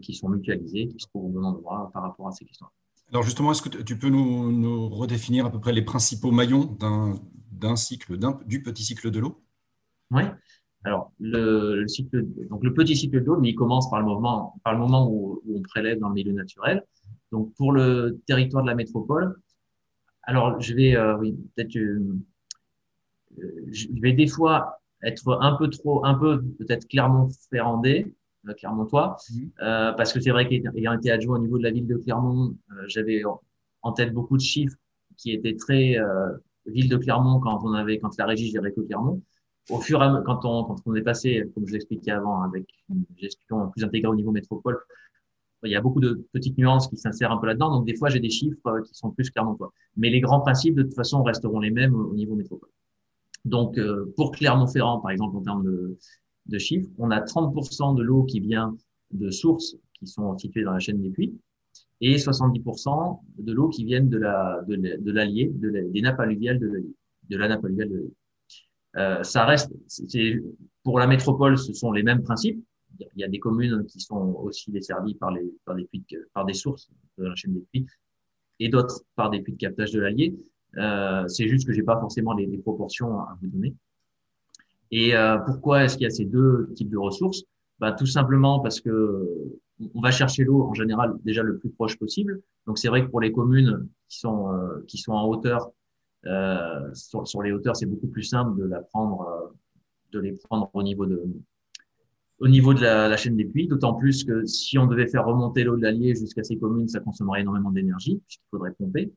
qui 0.01 0.13
sont 0.13 0.29
mutualisées, 0.29 0.87
qui 0.87 0.99
se 0.99 1.07
trouvent 1.07 1.25
au 1.25 1.29
bon 1.29 1.43
endroit 1.43 1.91
par 1.93 2.03
rapport 2.03 2.27
à 2.27 2.31
ces 2.31 2.45
questions. 2.45 2.65
-là. 2.65 2.83
Alors 3.13 3.23
justement, 3.23 3.51
est-ce 3.51 3.61
que 3.61 3.69
tu 3.69 3.97
peux 3.99 4.09
nous, 4.09 4.89
redéfinir 4.89 5.45
à 5.45 5.51
peu 5.51 5.59
près 5.59 5.73
les 5.73 5.83
principaux 5.83 6.31
maillons 6.31 6.65
d'un 7.51 7.75
cycle, 7.75 8.17
du 8.45 8.63
petit 8.63 8.83
cycle 8.83 9.11
de 9.11 9.19
l'eau? 9.19 9.43
Oui. 10.11 10.23
Alors 10.83 11.11
le, 11.19 11.87
cycle, 11.87 12.25
donc 12.49 12.63
le 12.63 12.73
petit 12.73 12.95
cycle 12.95 13.21
de 13.21 13.25
l'eau, 13.25 13.39
mais 13.39 13.49
il 13.49 13.55
commence 13.55 13.89
par 13.89 13.99
le 13.99 14.05
moment, 14.05 14.59
par 14.63 14.73
le 14.73 14.79
moment 14.79 15.09
où, 15.09 15.41
on 15.47 15.61
prélève 15.61 15.99
dans 15.99 16.09
le 16.09 16.15
milieu 16.15 16.33
naturel. 16.33 16.83
Donc 17.33 17.53
pour 17.55 17.73
le 17.73 18.21
territoire 18.25 18.63
de 18.63 18.69
la 18.69 18.75
métropole, 18.75 19.35
alors 20.23 20.61
je 20.61 20.73
vais, 20.73 20.95
euh, 20.95 21.17
oui, 21.17 21.35
peut-être, 21.55 21.75
euh, 21.75 22.21
je 23.71 23.87
vais 24.01 24.13
des 24.13 24.27
fois 24.27 24.79
être 25.03 25.37
un 25.41 25.55
peu 25.57 25.69
trop, 25.69 26.05
un 26.05 26.13
peu 26.13 26.41
peut-être 26.59 26.87
clairement 26.87 27.27
ferrandé 27.51 28.13
Clermontois, 28.51 29.17
mhm. 29.31 29.51
euh, 29.61 29.91
parce 29.93 30.11
que 30.11 30.19
c'est 30.19 30.31
vrai 30.31 30.47
qu'ayant 30.47 30.93
été 30.93 31.11
adjoint 31.11 31.37
au 31.37 31.41
niveau 31.41 31.57
de 31.57 31.63
la 31.63 31.71
ville 31.71 31.87
de 31.87 31.95
Clermont, 31.95 32.55
euh, 32.71 32.83
j'avais 32.87 33.21
en 33.81 33.91
tête 33.93 34.13
beaucoup 34.13 34.35
de 34.35 34.41
chiffres 34.41 34.75
qui 35.17 35.31
étaient 35.31 35.55
très 35.55 35.97
euh, 35.97 36.31
ville 36.65 36.89
de 36.89 36.97
Clermont 36.97 37.39
quand 37.39 37.63
on 37.63 37.73
avait 37.73 37.99
quand 37.99 38.17
la 38.17 38.25
régie 38.25 38.51
gérait 38.51 38.73
que 38.73 38.81
Clermont. 38.81 39.21
Au 39.69 39.79
fur 39.79 40.01
et 40.01 40.05
à 40.05 40.09
mesure, 40.09 40.25
quand 40.25 40.43
on, 40.43 40.65
quand 40.65 40.75
on 40.85 40.95
est 40.95 41.01
passé, 41.01 41.43
comme 41.53 41.65
je 41.65 41.73
l'expliquais 41.73 42.11
avant, 42.11 42.41
avec 42.41 42.67
une 42.89 43.05
gestion 43.17 43.69
plus 43.69 43.85
intégrée 43.85 44.09
au 44.09 44.15
niveau 44.15 44.31
métropole, 44.31 44.77
il 45.63 45.71
y 45.71 45.75
a 45.75 45.81
beaucoup 45.81 45.99
de 45.99 46.25
petites 46.31 46.57
nuances 46.57 46.87
qui 46.87 46.97
s'insèrent 46.97 47.31
un 47.31 47.37
peu 47.37 47.47
là-dedans. 47.47 47.71
Donc, 47.71 47.85
des 47.85 47.95
fois, 47.95 48.09
j'ai 48.09 48.19
des 48.19 48.29
chiffres 48.29 48.81
qui 48.85 48.93
sont 48.93 49.11
plus 49.11 49.29
clermontois. 49.29 49.73
Mais 49.97 50.09
les 50.09 50.19
grands 50.19 50.41
principes, 50.41 50.75
de 50.75 50.83
toute 50.83 50.95
façon, 50.95 51.23
resteront 51.23 51.59
les 51.59 51.71
mêmes 51.71 51.95
au 51.95 52.13
niveau 52.13 52.35
métropole. 52.35 52.69
Donc, 53.45 53.79
pour 54.15 54.31
Clermont-Ferrand, 54.31 54.99
par 54.99 55.11
exemple, 55.11 55.37
en 55.37 55.41
termes 55.41 55.63
de, 55.65 56.57
chiffres, 56.57 56.89
on 56.97 57.11
a 57.11 57.19
30% 57.19 57.95
de 57.95 58.03
l'eau 58.03 58.23
qui 58.23 58.39
vient 58.39 58.75
de 59.11 59.29
sources 59.29 59.75
qui 59.93 60.07
sont 60.07 60.37
situées 60.37 60.63
dans 60.63 60.73
la 60.73 60.79
chaîne 60.79 61.01
des 61.01 61.09
puits 61.09 61.33
et 62.01 62.17
70% 62.17 63.19
de 63.37 63.53
l'eau 63.53 63.69
qui 63.69 63.85
vient 63.85 64.01
de 64.01 64.17
la 64.17 64.61
de 64.67 65.11
l'allier, 65.11 65.51
de 65.53 65.69
des 65.69 66.01
nappes 66.01 66.19
alluviales 66.19 66.59
de 66.59 66.67
l'allier, 66.67 66.95
de 67.29 67.37
la 67.37 67.47
nappe 67.47 67.63
alluviale 67.63 67.89
de 67.89 67.95
l'allier. 67.95 68.13
Euh, 68.95 69.23
ça 69.23 69.45
reste, 69.45 69.71
pour 70.83 70.99
la 70.99 71.07
métropole, 71.07 71.57
ce 71.57 71.73
sont 71.73 71.91
les 71.91 72.03
mêmes 72.03 72.21
principes. 72.21 72.63
Il 72.99 73.21
y 73.21 73.23
a 73.23 73.27
des 73.27 73.39
communes 73.39 73.85
qui 73.85 73.99
sont 73.99 74.35
aussi 74.43 74.71
desservies 74.71 75.15
par 75.15 75.31
les 75.31 75.53
par 75.65 75.75
des 75.75 75.85
puits, 75.85 76.05
par 76.33 76.45
des 76.45 76.53
sources 76.53 76.89
de 77.17 77.25
la 77.25 77.35
chaîne 77.35 77.53
des 77.53 77.65
puits 77.71 77.85
et 78.59 78.69
d'autres 78.69 79.01
par 79.15 79.29
des 79.29 79.41
puits 79.41 79.53
de 79.53 79.57
captage 79.57 79.91
de 79.91 79.99
l'allier. 79.99 80.35
Euh, 80.77 81.27
c'est 81.27 81.47
juste 81.47 81.67
que 81.67 81.73
j'ai 81.73 81.83
pas 81.83 81.99
forcément 81.99 82.33
les, 82.33 82.47
proportions 82.57 83.19
à 83.19 83.37
vous 83.41 83.47
donner. 83.47 83.75
Et 84.91 85.15
euh, 85.15 85.37
pourquoi 85.39 85.83
est-ce 85.83 85.97
qu'il 85.97 86.03
y 86.03 86.07
a 86.07 86.11
ces 86.11 86.25
deux 86.25 86.71
types 86.75 86.89
de 86.89 86.97
ressources? 86.97 87.43
Bah, 87.79 87.91
Tout 87.91 88.05
simplement 88.05 88.59
parce 88.59 88.79
que 88.79 89.59
on 89.93 90.01
va 90.01 90.11
chercher 90.11 90.43
l'eau 90.43 90.63
en 90.63 90.73
général 90.73 91.15
déjà 91.23 91.43
le 91.43 91.57
plus 91.57 91.69
proche 91.69 91.97
possible. 91.97 92.41
Donc 92.67 92.77
c'est 92.77 92.87
vrai 92.87 93.03
que 93.05 93.09
pour 93.09 93.21
les 93.21 93.31
communes 93.31 93.87
qui 94.07 94.19
sont 94.19 94.53
euh, 94.53 94.83
qui 94.87 94.97
sont 94.97 95.13
en 95.13 95.25
hauteur, 95.25 95.71
euh, 96.25 96.93
sur, 96.93 97.27
sur, 97.27 97.41
les 97.41 97.51
hauteurs, 97.51 97.75
c'est 97.75 97.85
beaucoup 97.85 98.07
plus 98.07 98.23
simple 98.23 98.57
de 98.57 98.65
la 98.65 98.81
prendre, 98.81 99.21
euh, 99.27 99.53
de 100.11 100.19
les 100.19 100.31
prendre 100.31 100.69
au 100.73 100.83
niveau 100.83 101.05
de 101.05 101.21
au 102.43 102.49
niveau 102.49 102.73
de 102.73 102.81
la, 102.81 103.15
chaîne 103.15 103.37
des 103.37 103.45
puits. 103.45 103.67
D'autant 103.69 103.93
plus 103.93 104.25
que 104.25 104.45
si 104.45 104.77
on 104.77 104.85
devait 104.85 105.07
faire 105.07 105.25
remonter 105.25 105.63
l'eau 105.63 105.77
de 105.77 105.81
l'Allier 105.81 106.13
jusqu'à 106.13 106.43
ces 106.43 106.57
communes, 106.57 106.89
ça 106.89 106.99
consommerait 106.99 107.39
énormément 107.39 107.71
d'énergie 107.71 108.19
puisqu'il 108.27 108.49
faudrait 108.51 108.73
pomper. 108.73 109.13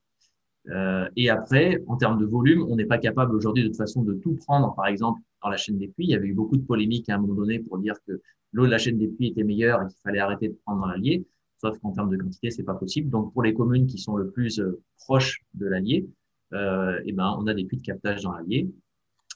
Euh, 0.70 1.08
et 1.16 1.28
après, 1.28 1.82
en 1.88 1.96
termes 1.96 2.20
de 2.20 2.24
volume, 2.24 2.64
on 2.68 2.76
n'est 2.76 2.86
pas 2.86 2.98
capable 2.98 3.34
aujourd'hui 3.34 3.64
de 3.64 3.68
toute 3.68 3.76
façon 3.76 4.02
de 4.02 4.14
tout 4.14 4.34
prendre. 4.34 4.72
Par 4.76 4.86
exemple, 4.86 5.20
dans 5.42 5.48
la 5.48 5.56
chaîne 5.56 5.76
des 5.76 5.88
puits, 5.88 6.06
il 6.06 6.10
y 6.10 6.14
avait 6.14 6.28
eu 6.28 6.34
beaucoup 6.34 6.56
de 6.56 6.62
polémiques 6.62 7.08
à 7.08 7.16
un 7.16 7.18
moment 7.18 7.34
donné 7.34 7.58
pour 7.58 7.78
dire 7.78 7.96
que 8.06 8.20
l'eau 8.52 8.64
de 8.64 8.70
la 8.70 8.78
chaîne 8.78 8.96
des 8.96 9.08
puits 9.08 9.26
était 9.26 9.42
meilleure 9.42 9.82
et 9.82 9.86
qu'il 9.88 9.98
fallait 10.04 10.20
arrêter 10.20 10.48
de 10.48 10.56
prendre 10.64 10.82
dans 10.82 10.86
l'Allier. 10.86 11.26
Sauf 11.60 11.76
qu'en 11.80 11.90
termes 11.90 12.10
de 12.10 12.16
quantité, 12.16 12.52
c'est 12.52 12.62
pas 12.62 12.74
possible. 12.74 13.10
Donc, 13.10 13.32
pour 13.32 13.42
les 13.42 13.54
communes 13.54 13.88
qui 13.88 13.98
sont 13.98 14.14
le 14.14 14.30
plus 14.30 14.60
euh, 14.60 14.80
proches 14.98 15.42
de 15.54 15.66
l'Allier, 15.66 16.08
euh, 16.52 17.00
et 17.04 17.12
ben, 17.12 17.34
on 17.40 17.48
a 17.48 17.54
des 17.54 17.64
puits 17.64 17.78
de 17.78 17.82
captage 17.82 18.22
dans 18.22 18.30
l'Allier, 18.30 18.68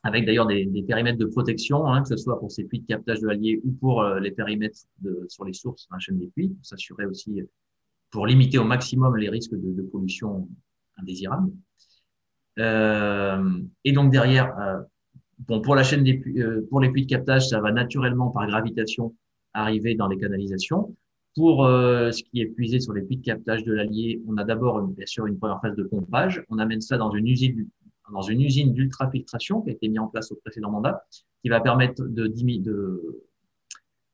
avec 0.02 0.24
d'ailleurs 0.24 0.46
des, 0.46 0.84
périmètres 0.86 1.18
de 1.18 1.26
protection, 1.26 1.86
hein, 1.86 2.02
que 2.02 2.08
ce 2.08 2.16
soit 2.16 2.38
pour 2.38 2.50
ces 2.50 2.64
puits 2.64 2.80
de 2.80 2.86
captage 2.86 3.20
de 3.20 3.26
l'Allier 3.26 3.60
ou 3.64 3.72
pour 3.72 4.02
euh, 4.02 4.18
les 4.18 4.30
périmètres 4.30 4.80
de, 5.00 5.26
sur 5.28 5.44
les 5.44 5.52
sources 5.52 5.86
dans 5.88 5.96
la 5.96 6.00
chaîne 6.00 6.18
des 6.18 6.28
puits, 6.28 6.48
pour 6.48 6.64
s'assurer 6.64 7.04
aussi, 7.04 7.42
pour 8.10 8.26
limiter 8.26 8.58
au 8.58 8.64
maximum 8.64 9.16
les 9.16 9.28
risques 9.28 9.54
de, 9.54 9.82
pollution 9.82 10.48
indésirable. 10.98 11.50
Euh, 12.58 13.60
et 13.84 13.92
donc 13.92 14.10
derrière, 14.10 14.58
euh, 14.58 14.80
bon, 15.40 15.60
pour 15.60 15.74
la 15.74 15.82
chaîne 15.82 16.04
des 16.04 16.14
puits, 16.14 16.42
euh, 16.42 16.66
pour 16.68 16.80
les 16.80 16.90
puits 16.90 17.06
de 17.06 17.10
captage, 17.10 17.48
ça 17.48 17.60
va 17.60 17.72
naturellement 17.72 18.30
par 18.30 18.46
gravitation 18.46 19.14
arriver 19.54 19.94
dans 19.94 20.08
les 20.08 20.18
canalisations. 20.18 20.94
Pour 21.36 21.64
euh, 21.64 22.10
ce 22.10 22.24
qui 22.24 22.40
est 22.40 22.46
puisé 22.46 22.80
sur 22.80 22.92
les 22.92 23.02
puits 23.02 23.16
de 23.16 23.24
captage 23.24 23.64
de 23.64 23.72
l'Allier, 23.72 24.20
on 24.26 24.36
a 24.36 24.44
d'abord 24.44 24.82
bien 24.82 25.06
sûr 25.06 25.26
une 25.26 25.38
première 25.38 25.60
phase 25.60 25.76
de 25.76 25.84
pompage. 25.84 26.42
On 26.48 26.58
amène 26.58 26.80
ça 26.80 26.98
dans 26.98 27.12
une 27.12 27.28
usine 27.28 27.68
dans 28.12 28.22
une 28.22 28.40
usine 28.40 28.72
d'ultrafiltration 28.72 29.62
qui 29.62 29.70
a 29.70 29.72
été 29.72 29.88
mise 29.88 29.98
en 29.98 30.08
place 30.08 30.30
au 30.32 30.36
précédent 30.36 30.70
mandat, 30.70 31.04
qui 31.42 31.48
va 31.48 31.60
permettre 31.60 32.02
de, 32.04 32.32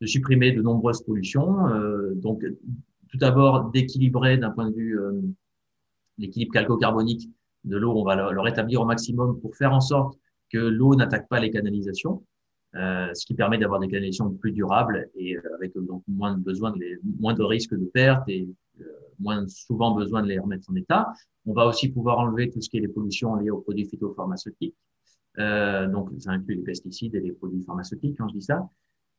supprimer 0.03 0.53
de 0.53 0.63
nombreuses 0.63 1.03
pollutions. 1.03 1.69
Euh, 1.69 2.13
donc, 2.15 2.45
tout 3.09 3.19
d'abord, 3.19 3.71
d'équilibrer 3.71 4.37
d'un 4.37 4.51
point 4.51 4.71
de 4.71 4.75
vue 4.75 4.99
euh, 4.99 5.21
l'équilibre 6.19 6.53
calco-carbonique 6.53 7.31
de 7.65 7.77
l'eau, 7.77 7.93
on 7.97 8.05
va 8.05 8.31
le, 8.31 8.41
rétablir 8.41 8.81
au 8.81 8.85
maximum 8.85 9.41
pour 9.41 9.57
faire 9.57 9.73
en 9.73 9.81
sorte 9.81 10.19
que 10.51 10.59
l'eau 10.59 10.95
n'attaque 10.95 11.29
pas 11.29 11.41
les 11.41 11.51
canalisations. 11.51 12.23
Euh, 12.75 13.13
ce 13.15 13.25
qui 13.25 13.35
permet 13.35 13.57
d'avoir 13.57 13.81
des 13.81 13.89
canalisations 13.89 14.31
plus 14.31 14.53
durables 14.53 15.09
et 15.15 15.39
avec 15.55 15.73
donc 15.75 16.03
moins 16.07 16.37
de 16.37 16.43
besoin 16.43 16.75
moins 17.19 17.33
de 17.33 17.43
risques 17.43 17.75
de 17.75 17.87
perte 17.87 18.29
et 18.29 18.47
moins 19.19 19.47
souvent 19.49 19.95
besoin 19.95 20.23
de 20.23 20.29
les 20.29 20.39
remettre 20.39 20.71
en 20.71 20.75
état. 20.75 21.09
On 21.47 21.53
va 21.53 21.67
aussi 21.67 21.89
pouvoir 21.89 22.19
enlever 22.19 22.51
tout 22.51 22.61
ce 22.61 22.69
qui 22.69 22.79
est 22.79 22.81
les 22.81 22.89
pollutions 22.89 23.37
liées 23.37 23.51
aux 23.51 23.61
produits 23.61 23.87
phytopharmaceutiques. 23.87 24.75
Euh, 25.39 25.87
donc, 25.89 26.11
ça 26.19 26.31
inclut 26.33 26.57
les 26.57 26.63
pesticides 26.63 27.15
et 27.15 27.21
les 27.21 27.33
produits 27.33 27.63
pharmaceutiques 27.63 28.17
quand 28.19 28.29
je 28.29 28.35
dis 28.35 28.43
ça. 28.43 28.69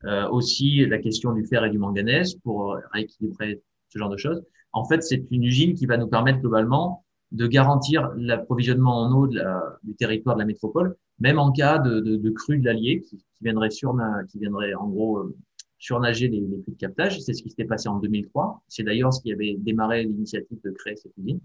Euh, 0.06 0.28
aussi, 0.30 0.86
la 0.86 1.00
question 1.00 1.32
du 1.34 1.46
fer 1.46 1.64
et 1.66 1.70
du 1.70 1.78
manganèse 1.78 2.36
pour 2.36 2.78
rééquilibrer 2.94 3.62
ce 3.90 3.98
genre 3.98 4.10
de 4.10 4.18
choses. 4.18 4.44
En 4.74 4.86
fait, 4.86 5.02
c'est 5.02 5.26
une 5.32 5.44
usine 5.44 5.74
qui 5.74 5.86
va 5.86 5.98
nous 5.98 6.08
permettre 6.08 6.40
globalement 6.40 7.06
de 7.32 7.48
garantir 7.48 8.12
l'approvisionnement 8.16 9.02
en 9.02 9.12
eau 9.14 9.28
du 9.28 9.96
territoire 9.96 10.36
de 10.36 10.42
la 10.42 10.46
métropole 10.46 10.96
même 11.20 11.40
en 11.40 11.52
cas 11.52 11.80
de, 11.80 12.00
de, 12.00 12.16
de 12.16 12.30
crue 12.30 12.60
de 12.60 12.66
l'Allier 12.66 13.02
qui, 13.02 13.24
viendrait 13.42 13.70
surna, 13.70 14.24
qui 14.30 14.40
viendrait 14.40 14.74
en 14.74 14.88
gros 14.88 15.20
euh, 15.20 15.36
surnager 15.78 16.28
les, 16.28 16.42
les 16.42 16.64
de 16.68 16.78
captage. 16.78 17.20
C'est 17.20 17.34
ce 17.34 17.44
qui 17.44 17.50
s'était 17.50 17.66
passé 17.66 17.88
en 17.88 18.00
2003. 18.00 18.64
C'est 18.68 18.84
d'ailleurs 18.84 19.14
ce 19.14 19.22
qui 19.22 19.32
avait 19.32 19.56
démarré 19.60 20.04
l'initiative 20.04 20.60
de 20.64 20.72
créer 20.72 20.96
cette 20.96 21.16
usine. 21.18 21.40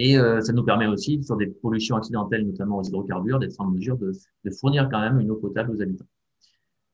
Et 0.00 0.16
euh, 0.16 0.40
ça 0.40 0.52
nous 0.52 0.62
permet 0.62 0.86
aussi, 0.86 1.20
sur 1.24 1.36
des 1.36 1.48
pollutions 1.48 1.96
accidentelles, 1.96 2.46
notamment 2.46 2.78
aux 2.78 2.84
hydrocarbures, 2.84 3.40
d'être 3.40 3.60
en 3.60 3.66
mesure 3.66 3.98
de, 3.98 4.12
de, 4.44 4.50
fournir 4.52 4.88
quand 4.88 5.00
même 5.00 5.18
une 5.18 5.28
eau 5.32 5.34
potable 5.34 5.72
aux 5.74 5.82
habitants. 5.82 6.06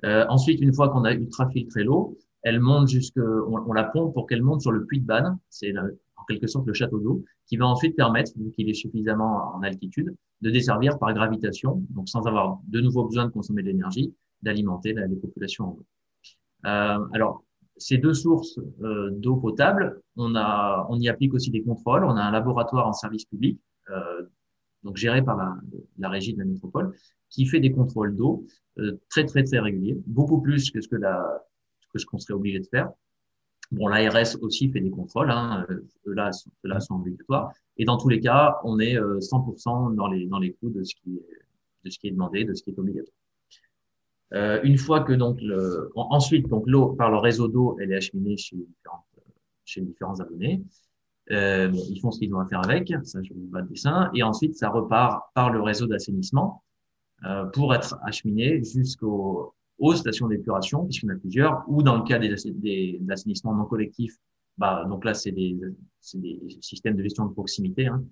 Euh, 0.07 0.25
ensuite, 0.31 0.59
une 0.63 0.73
fois 0.73 0.89
qu'on 0.89 1.05
a 1.05 1.13
ultrafiltré 1.13 1.85
l'eau, 1.85 2.17
elle 2.43 2.61
monte 2.61 2.89
jusque, 2.89 3.19
on, 3.19 3.75
la 3.75 3.85
pompe 3.85 4.15
pour 4.15 4.27
qu'elle 4.27 4.43
monte 4.43 4.63
sur 4.63 4.73
le 4.73 4.87
puits 4.87 5.01
de 5.01 5.05
Banne. 5.05 5.39
C'est 5.51 5.75
en 5.77 6.25
quelque 6.27 6.47
sorte 6.47 6.67
le 6.67 6.73
château 6.73 6.99
d'eau, 6.99 7.23
qui 7.47 7.59
va 7.59 7.67
ensuite 7.67 7.95
permettre, 7.95 8.33
vu 8.39 8.51
qu'il 8.53 8.71
est 8.71 8.75
suffisamment 8.75 9.55
en 9.55 9.63
altitude, 9.63 10.15
de 10.41 10.51
desservir 10.51 10.99
par 10.99 11.13
gravitation, 11.13 11.85
donc 11.91 12.09
sans 12.09 12.27
avoir 12.27 12.59
de 12.69 12.81
nouveau 12.81 13.05
besoin 13.05 13.27
de 13.27 13.33
consommer 13.33 13.63
de 13.63 13.69
l'énergie, 13.69 14.15
d'alimenter 14.41 14.95
les 14.95 15.17
populations 15.17 15.65
en 15.67 15.71
eau. 15.73 15.85
Euh, 16.65 16.99
alors, 17.13 17.45
ces 17.77 17.99
deux 17.99 18.15
sources 18.15 18.59
euh, 18.83 19.11
d'eau 19.11 19.37
potable, 19.37 20.01
on, 20.17 20.35
a, 20.35 20.87
on 20.91 20.99
y 20.99 21.09
applique 21.09 21.35
aussi 21.35 21.51
des 21.51 21.63
contrôles. 21.63 22.05
On 22.05 22.17
a 22.17 22.23
un 22.23 22.31
laboratoire 22.31 22.87
en 22.87 22.93
service 22.93 23.25
public, 23.25 23.61
euh, 23.91 24.23
donc 24.83 24.97
géré 24.97 25.23
par 25.23 25.37
la, 25.37 25.55
la, 25.99 26.09
régie 26.09 26.35
de 26.35 26.39
la 26.39 26.45
métropole, 26.45 26.95
qui 27.31 27.47
fait 27.47 27.61
des 27.61 27.73
contrôles 27.73 28.15
d'eau 28.15 28.47
euh, 28.79 29.01
très 29.11 29.25
très 29.25 29.43
très 29.43 29.59
réguliers, 29.59 29.99
beaucoup 30.07 30.41
plus 30.41 30.71
que 30.71 30.81
ce 30.81 30.89
que 30.89 30.97
la 30.97 31.43
que 31.93 31.99
ce 31.99 32.07
qu'on 32.07 32.19
serait 32.19 32.35
obligé 32.35 32.61
de 32.61 32.67
faire. 32.67 32.91
Bon, 33.71 33.89
l'ARS 33.89 34.37
aussi 34.43 34.71
fait 34.71 34.81
des 34.81 34.91
contrôles, 34.91 35.31
hein, 35.31 35.67
ceux-là 36.05 36.31
ceux 36.33 36.81
sont 36.81 36.97
obligatoires. 36.97 37.53
Et 37.77 37.85
dans 37.85 37.97
tous 37.97 38.09
les 38.09 38.21
cas, 38.21 38.59
on 38.65 38.79
est 38.79 38.97
100% 38.97 39.93
euh, 39.93 39.95
dans 39.95 40.07
les, 40.07 40.27
dans 40.27 40.39
les 40.39 40.53
coûts 40.53 40.71
de 40.71 40.85
ce, 40.85 40.95
qui 40.95 41.17
est, 41.17 41.27
de 41.85 41.91
ce 41.91 41.99
qui 41.99 42.09
est 42.09 42.11
demandé, 42.11 42.45
de 42.45 42.55
ce 42.55 42.63
qui 42.63 42.71
est 42.71 42.79
obligatoire. 42.79 43.17
Euh, 44.33 44.61
une 44.63 44.79
fois 44.79 45.01
que 45.01 45.13
donc 45.13 45.41
le, 45.41 45.91
ensuite 45.95 46.49
donc 46.49 46.65
l'eau 46.67 46.95
par 46.95 47.11
le 47.11 47.19
réseau 47.19 47.49
d'eau, 47.49 47.77
elle 47.81 47.93
est 47.93 47.97
acheminée 47.97 48.37
chez 48.37 48.57
différents, 48.57 49.05
chez 49.65 49.81
différents 49.83 50.19
abonnés. 50.21 50.63
Euh, 51.31 51.71
ils 51.73 52.01
font 52.01 52.11
ce 52.11 52.19
qu'ils 52.19 52.31
doivent 52.31 52.49
faire 52.49 52.65
avec, 52.65 52.93
ça 53.05 53.23
je 53.23 53.33
vous 53.33 53.49
vois 53.51 53.63
le 53.63 53.69
dessin, 53.69 54.11
et 54.15 54.23
ensuite 54.23 54.57
ça 54.57 54.69
repart 54.69 55.23
par 55.35 55.51
le 55.51 55.61
réseau 55.63 55.87
d'assainissement 55.87 56.63
euh, 57.25 57.45
pour 57.47 57.75
être 57.75 57.99
acheminé 58.03 58.63
jusqu'au 58.63 59.55
aux 59.79 59.95
stations 59.95 60.29
d'épuration, 60.29 60.85
puisqu'il 60.85 61.07
y 61.07 61.13
en 61.13 61.15
a 61.15 61.19
plusieurs, 61.19 61.65
ou 61.67 61.83
dans 61.83 61.97
le 61.97 62.05
cas 62.05 62.19
des, 62.19 63.01
assainissements 63.11 63.55
non 63.55 63.65
collectifs, 63.65 64.17
bah, 64.57 64.85
donc 64.89 65.05
là, 65.05 65.15
c'est 65.15 65.33
des, 65.33 65.57
des, 66.15 66.41
systèmes 66.61 66.97
de 66.97 67.03
gestion 67.03 67.27
de 67.27 67.33
proximité. 67.33 67.87
Hein. 67.87 68.05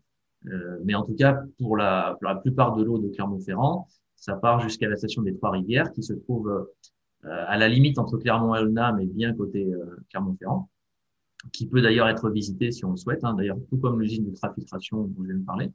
Euh, 0.46 0.78
mais 0.84 0.94
en 0.94 1.04
tout 1.04 1.14
cas, 1.14 1.40
pour 1.58 1.76
la, 1.76 2.16
pour 2.20 2.28
la 2.28 2.36
plupart 2.36 2.74
de 2.74 2.82
l'eau 2.82 2.98
de 2.98 3.08
Clermont-Ferrand, 3.08 3.86
ça 4.22 4.36
part 4.36 4.60
jusqu'à 4.60 4.88
la 4.88 4.94
station 4.94 5.22
des 5.22 5.34
Trois-Rivières, 5.34 5.92
qui 5.92 6.04
se 6.04 6.12
trouve 6.12 6.48
euh, 6.48 7.44
à 7.48 7.58
la 7.58 7.68
limite 7.68 7.98
entre 7.98 8.18
Clermont 8.18 8.54
et 8.54 8.64
mais 8.96 9.06
bien 9.06 9.34
côté 9.34 9.64
euh, 9.64 9.96
Clermont-Ferrand, 10.10 10.70
qui 11.52 11.66
peut 11.66 11.82
d'ailleurs 11.82 12.08
être 12.08 12.30
visité 12.30 12.70
si 12.70 12.84
on 12.84 12.92
le 12.92 12.96
souhaite, 12.96 13.24
hein, 13.24 13.34
d'ailleurs, 13.34 13.58
tout 13.68 13.78
comme 13.78 14.00
l'usine 14.00 14.24
de 14.24 14.34
trafiltration 14.34 15.02
dont 15.02 15.22
je 15.24 15.28
viens 15.28 15.38
de 15.40 15.44
parler 15.44 15.72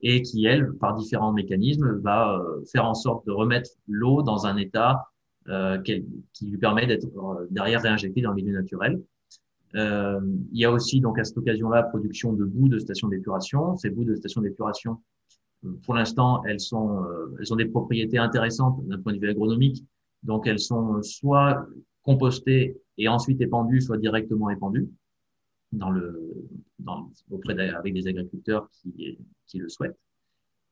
et 0.00 0.20
qui, 0.22 0.44
elle, 0.46 0.72
par 0.74 0.94
différents 0.94 1.32
mécanismes, 1.32 2.00
va 2.00 2.38
euh, 2.38 2.64
faire 2.70 2.84
en 2.84 2.94
sorte 2.94 3.24
de 3.24 3.30
remettre 3.32 3.70
l'eau 3.86 4.22
dans 4.22 4.46
un 4.46 4.56
état 4.56 5.08
euh, 5.48 5.78
qui 5.80 6.04
lui 6.42 6.58
permet 6.58 6.88
d'être 6.88 7.06
euh, 7.06 7.46
derrière 7.50 7.80
réinjecté 7.80 8.20
dans 8.20 8.30
le 8.30 8.36
milieu 8.36 8.52
naturel. 8.52 9.00
Euh, 9.76 10.20
il 10.52 10.58
y 10.58 10.64
a 10.64 10.72
aussi 10.72 11.00
donc 11.00 11.20
à 11.20 11.24
cette 11.24 11.38
occasion-là 11.38 11.84
production 11.84 12.32
de 12.32 12.44
boues 12.44 12.68
de 12.68 12.78
stations 12.78 13.06
d'épuration. 13.08 13.76
Ces 13.76 13.90
boues 13.90 14.04
de 14.04 14.16
stations 14.16 14.40
d'épuration, 14.40 15.00
pour 15.84 15.94
l'instant, 15.94 16.42
elles 16.44 16.60
sont 16.60 17.04
elles 17.38 17.52
ont 17.52 17.56
des 17.56 17.66
propriétés 17.66 18.18
intéressantes 18.18 18.86
d'un 18.86 18.98
point 18.98 19.12
de 19.12 19.18
vue 19.18 19.30
agronomique. 19.30 19.84
Donc 20.22 20.46
elles 20.46 20.58
sont 20.58 21.02
soit 21.02 21.66
compostées 22.02 22.76
et 22.98 23.08
ensuite 23.08 23.40
épandues, 23.40 23.80
soit 23.80 23.98
directement 23.98 24.50
épandues 24.50 24.88
auprès 27.30 27.58
avec 27.70 27.94
des 27.94 28.06
agriculteurs 28.06 28.68
qui 28.70 29.18
qui 29.46 29.58
le 29.58 29.68
souhaitent. 29.68 29.98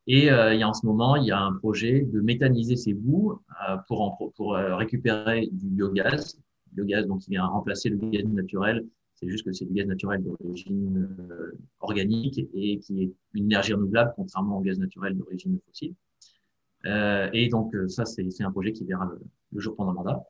Et 0.07 0.31
euh, 0.31 0.55
a 0.55 0.65
en 0.65 0.75
ce 0.75 0.85
moment, 0.85 1.17
il 1.17 1.27
y 1.27 1.31
a 1.31 1.41
un 1.41 1.55
projet 1.55 2.03
de 2.03 2.21
méthaniser 2.21 2.77
ces 2.77 2.93
boues 2.93 3.41
euh, 3.69 3.77
pour 3.89 4.55
euh, 4.57 4.77
récupérer 4.77 5.49
du 5.51 5.69
biogaz. 5.69 6.39
Biogaz, 6.73 7.07
donc, 7.07 7.21
qui 7.21 7.31
vient 7.31 7.47
remplacer 7.47 7.89
le 7.89 7.97
gaz 7.97 8.25
naturel. 8.27 8.85
C'est 9.15 9.29
juste 9.29 9.45
que 9.45 9.53
c'est 9.53 9.65
du 9.65 9.73
gaz 9.73 9.87
naturel 9.87 10.23
d'origine 10.23 11.09
euh, 11.31 11.53
organique 11.81 12.41
et 12.55 12.79
qui 12.79 13.03
est 13.03 13.13
une 13.35 13.45
énergie 13.45 13.73
renouvelable, 13.73 14.13
contrairement 14.17 14.59
au 14.59 14.61
gaz 14.61 14.79
naturel 14.79 15.17
d'origine 15.17 15.59
fossile. 15.67 15.95
Euh, 16.87 17.31
et 17.33 17.49
donc, 17.49 17.75
ça, 17.89 18.05
c'est 18.05 18.43
un 18.43 18.51
projet 18.51 18.73
qui 18.73 18.85
verra 18.85 19.07
le, 19.53 19.61
jour 19.61 19.77
pendant 19.77 19.93
le 19.93 19.97
mandat. 19.97 20.23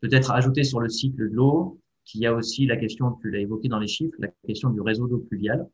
Peut-être 0.00 0.30
ajouter 0.30 0.64
sur 0.64 0.80
le 0.80 0.88
cycle 0.88 1.18
de 1.18 1.34
l'eau 1.34 1.80
qu'il 2.04 2.22
y 2.22 2.26
a 2.26 2.34
aussi 2.34 2.66
la 2.66 2.76
question, 2.76 3.12
tu 3.20 3.30
l'as 3.30 3.40
évoqué 3.40 3.68
dans 3.68 3.78
les 3.78 3.86
chiffres, 3.86 4.16
la 4.18 4.28
question 4.46 4.70
du 4.70 4.80
réseau 4.80 5.06
d'eau 5.06 5.18
pluviale. 5.18 5.68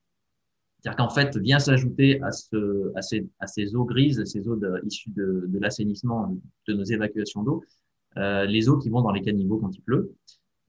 C'est-à-dire 0.81 0.97
qu'en 0.97 1.11
fait, 1.11 1.37
vient 1.37 1.59
s'ajouter 1.59 2.21
à, 2.23 2.33
ce, 2.33 2.93
à, 2.95 3.03
ces, 3.03 3.27
à 3.39 3.47
ces 3.47 3.75
eaux 3.75 3.85
grises, 3.85 4.23
ces 4.25 4.49
eaux 4.49 4.59
issues 4.85 5.11
de, 5.11 5.45
de 5.47 5.59
l'assainissement, 5.59 6.37
de 6.69 6.75
nos 6.75 6.85
évacuations 6.85 7.43
d'eau, 7.43 7.63
euh, 8.19 8.47
les 8.47 8.69
eaux 8.69 8.79
qui 8.79 8.89
vont 8.89 9.03
dans 9.03 9.11
les 9.11 9.23
caniveaux 9.23 9.59
quand 9.59 9.75
il 9.75 9.83
pleut. 9.83 10.15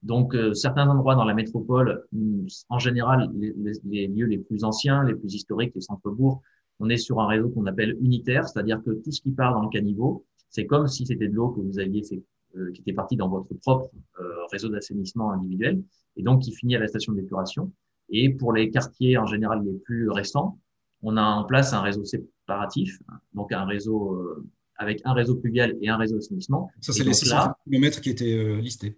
Donc, 0.04 0.36
euh, 0.36 0.54
certains 0.54 0.88
endroits 0.88 1.16
dans 1.16 1.26
la 1.26 1.34
métropole, 1.34 2.06
mm, 2.12 2.48
en 2.70 2.80
général, 2.80 3.30
les, 3.36 3.54
les, 3.58 3.74
les, 3.84 4.08
lieux 4.08 4.26
les 4.26 4.38
plus 4.38 4.64
anciens, 4.64 5.04
les 5.04 5.16
plus 5.16 5.34
historiques, 5.34 5.74
les 5.76 5.82
centres-bourgs, 5.82 6.42
on 6.80 6.90
est 6.90 6.98
sur 6.98 7.20
un 7.20 7.28
réseau 7.28 7.50
qu'on 7.50 7.66
appelle 7.66 7.98
unitaire, 8.02 8.48
c'est-à-dire 8.48 8.82
que 8.84 8.92
tout 8.92 9.12
ce 9.12 9.22
qui 9.22 9.32
part 9.32 9.54
dans 9.54 9.64
le 9.64 9.70
caniveau, 9.70 10.26
c'est 10.50 10.66
comme 10.66 10.88
si 10.88 11.06
c'était 11.06 11.28
de 11.28 11.34
l'eau 11.34 11.50
que 11.50 11.62
vous 11.62 11.80
aviez 11.80 12.04
fait, 12.04 12.24
euh, 12.56 12.72
qui 12.72 12.82
était 12.82 12.94
partie 12.94 13.18
dans 13.18 13.30
votre 13.30 13.54
propre 13.56 13.90
euh, 14.20 14.46
réseau 14.52 14.70
d'assainissement 14.70 15.32
individuel, 15.32 15.82
et 16.16 16.24
donc 16.24 16.44
qui 16.44 16.54
finit 16.54 16.76
à 16.76 16.80
la 16.80 16.88
station 16.88 17.14
d'épuration. 17.14 17.72
Et 18.10 18.30
pour 18.30 18.54
les 18.54 18.70
quartiers 18.70 19.18
en 19.18 19.26
général 19.26 19.64
les 19.66 19.74
plus 19.74 20.10
récents, 20.10 20.60
on 21.02 21.18
a 21.18 21.22
en 21.22 21.44
place 21.44 21.74
un 21.74 21.82
réseau 21.82 22.06
séparatif, 22.06 23.00
donc 23.34 23.52
un 23.52 23.66
réseau 23.66 24.14
euh, 24.14 24.46
avec 24.78 25.02
un 25.06 25.14
réseau 25.14 25.36
pluvial 25.36 25.76
et 25.82 25.90
un 25.90 25.98
réseau 25.98 26.16
d'assainissement. 26.16 26.70
Ça, 26.82 26.94
c'est 26.94 27.04
les 27.04 27.14
600 27.14 27.54
km 27.66 28.02
qui 28.02 28.10
étaient 28.10 28.38
euh, 28.38 28.62
listés. 28.62 28.98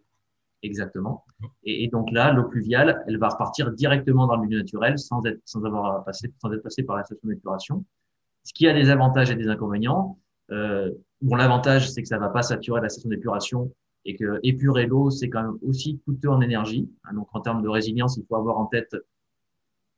Exactement. 0.61 1.23
Et, 1.63 1.87
donc 1.87 2.11
là, 2.11 2.33
l'eau 2.33 2.43
pluviale, 2.43 3.03
elle 3.07 3.17
va 3.17 3.29
repartir 3.29 3.71
directement 3.71 4.27
dans 4.27 4.35
le 4.35 4.45
milieu 4.45 4.59
naturel 4.59 4.99
sans 4.99 5.23
être, 5.25 5.39
sans 5.45 5.63
avoir 5.63 6.03
passé, 6.03 6.33
sans 6.41 6.51
être 6.51 6.63
passé 6.63 6.83
par 6.83 6.97
la 6.97 7.03
station 7.03 7.27
d'épuration. 7.29 7.85
Ce 8.43 8.53
qui 8.53 8.67
a 8.67 8.73
des 8.73 8.89
avantages 8.89 9.31
et 9.31 9.35
des 9.35 9.47
inconvénients. 9.47 10.19
Euh, 10.51 10.91
bon, 11.21 11.35
l'avantage, 11.35 11.89
c'est 11.89 12.01
que 12.01 12.07
ça 12.07 12.17
va 12.17 12.29
pas 12.29 12.41
saturer 12.41 12.81
la 12.81 12.89
station 12.89 13.09
d'épuration 13.09 13.71
et 14.05 14.15
que 14.15 14.39
épurer 14.43 14.85
l'eau, 14.85 15.09
c'est 15.09 15.29
quand 15.29 15.43
même 15.43 15.57
aussi 15.65 15.99
coûteux 16.05 16.29
en 16.29 16.41
énergie. 16.41 16.89
Hein, 17.05 17.13
donc, 17.13 17.27
en 17.33 17.41
termes 17.41 17.61
de 17.61 17.69
résilience, 17.69 18.17
il 18.17 18.25
faut 18.27 18.35
avoir 18.35 18.57
en 18.57 18.65
tête 18.65 18.95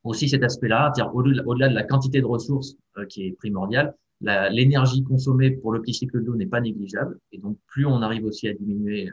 aussi 0.04 0.30
cet 0.30 0.44
aspect-là, 0.44 0.92
au-delà 1.14 1.70
de 1.70 1.76
la 1.76 1.84
quantité 1.84 2.22
de 2.22 2.26
ressources 2.26 2.76
euh, 2.98 3.06
qui 3.06 3.28
est 3.28 3.32
primordiale, 3.32 3.96
l'énergie 4.22 5.04
consommée 5.04 5.52
pour 5.52 5.72
le 5.72 5.82
petit 5.82 5.94
cycle 5.94 6.22
de 6.22 6.26
l'eau 6.26 6.36
n'est 6.36 6.46
pas 6.46 6.62
négligeable. 6.62 7.20
Et 7.32 7.40
donc, 7.40 7.58
plus 7.68 7.86
on 7.86 8.02
arrive 8.02 8.26
aussi 8.26 8.48
à 8.48 8.54
diminuer 8.54 9.10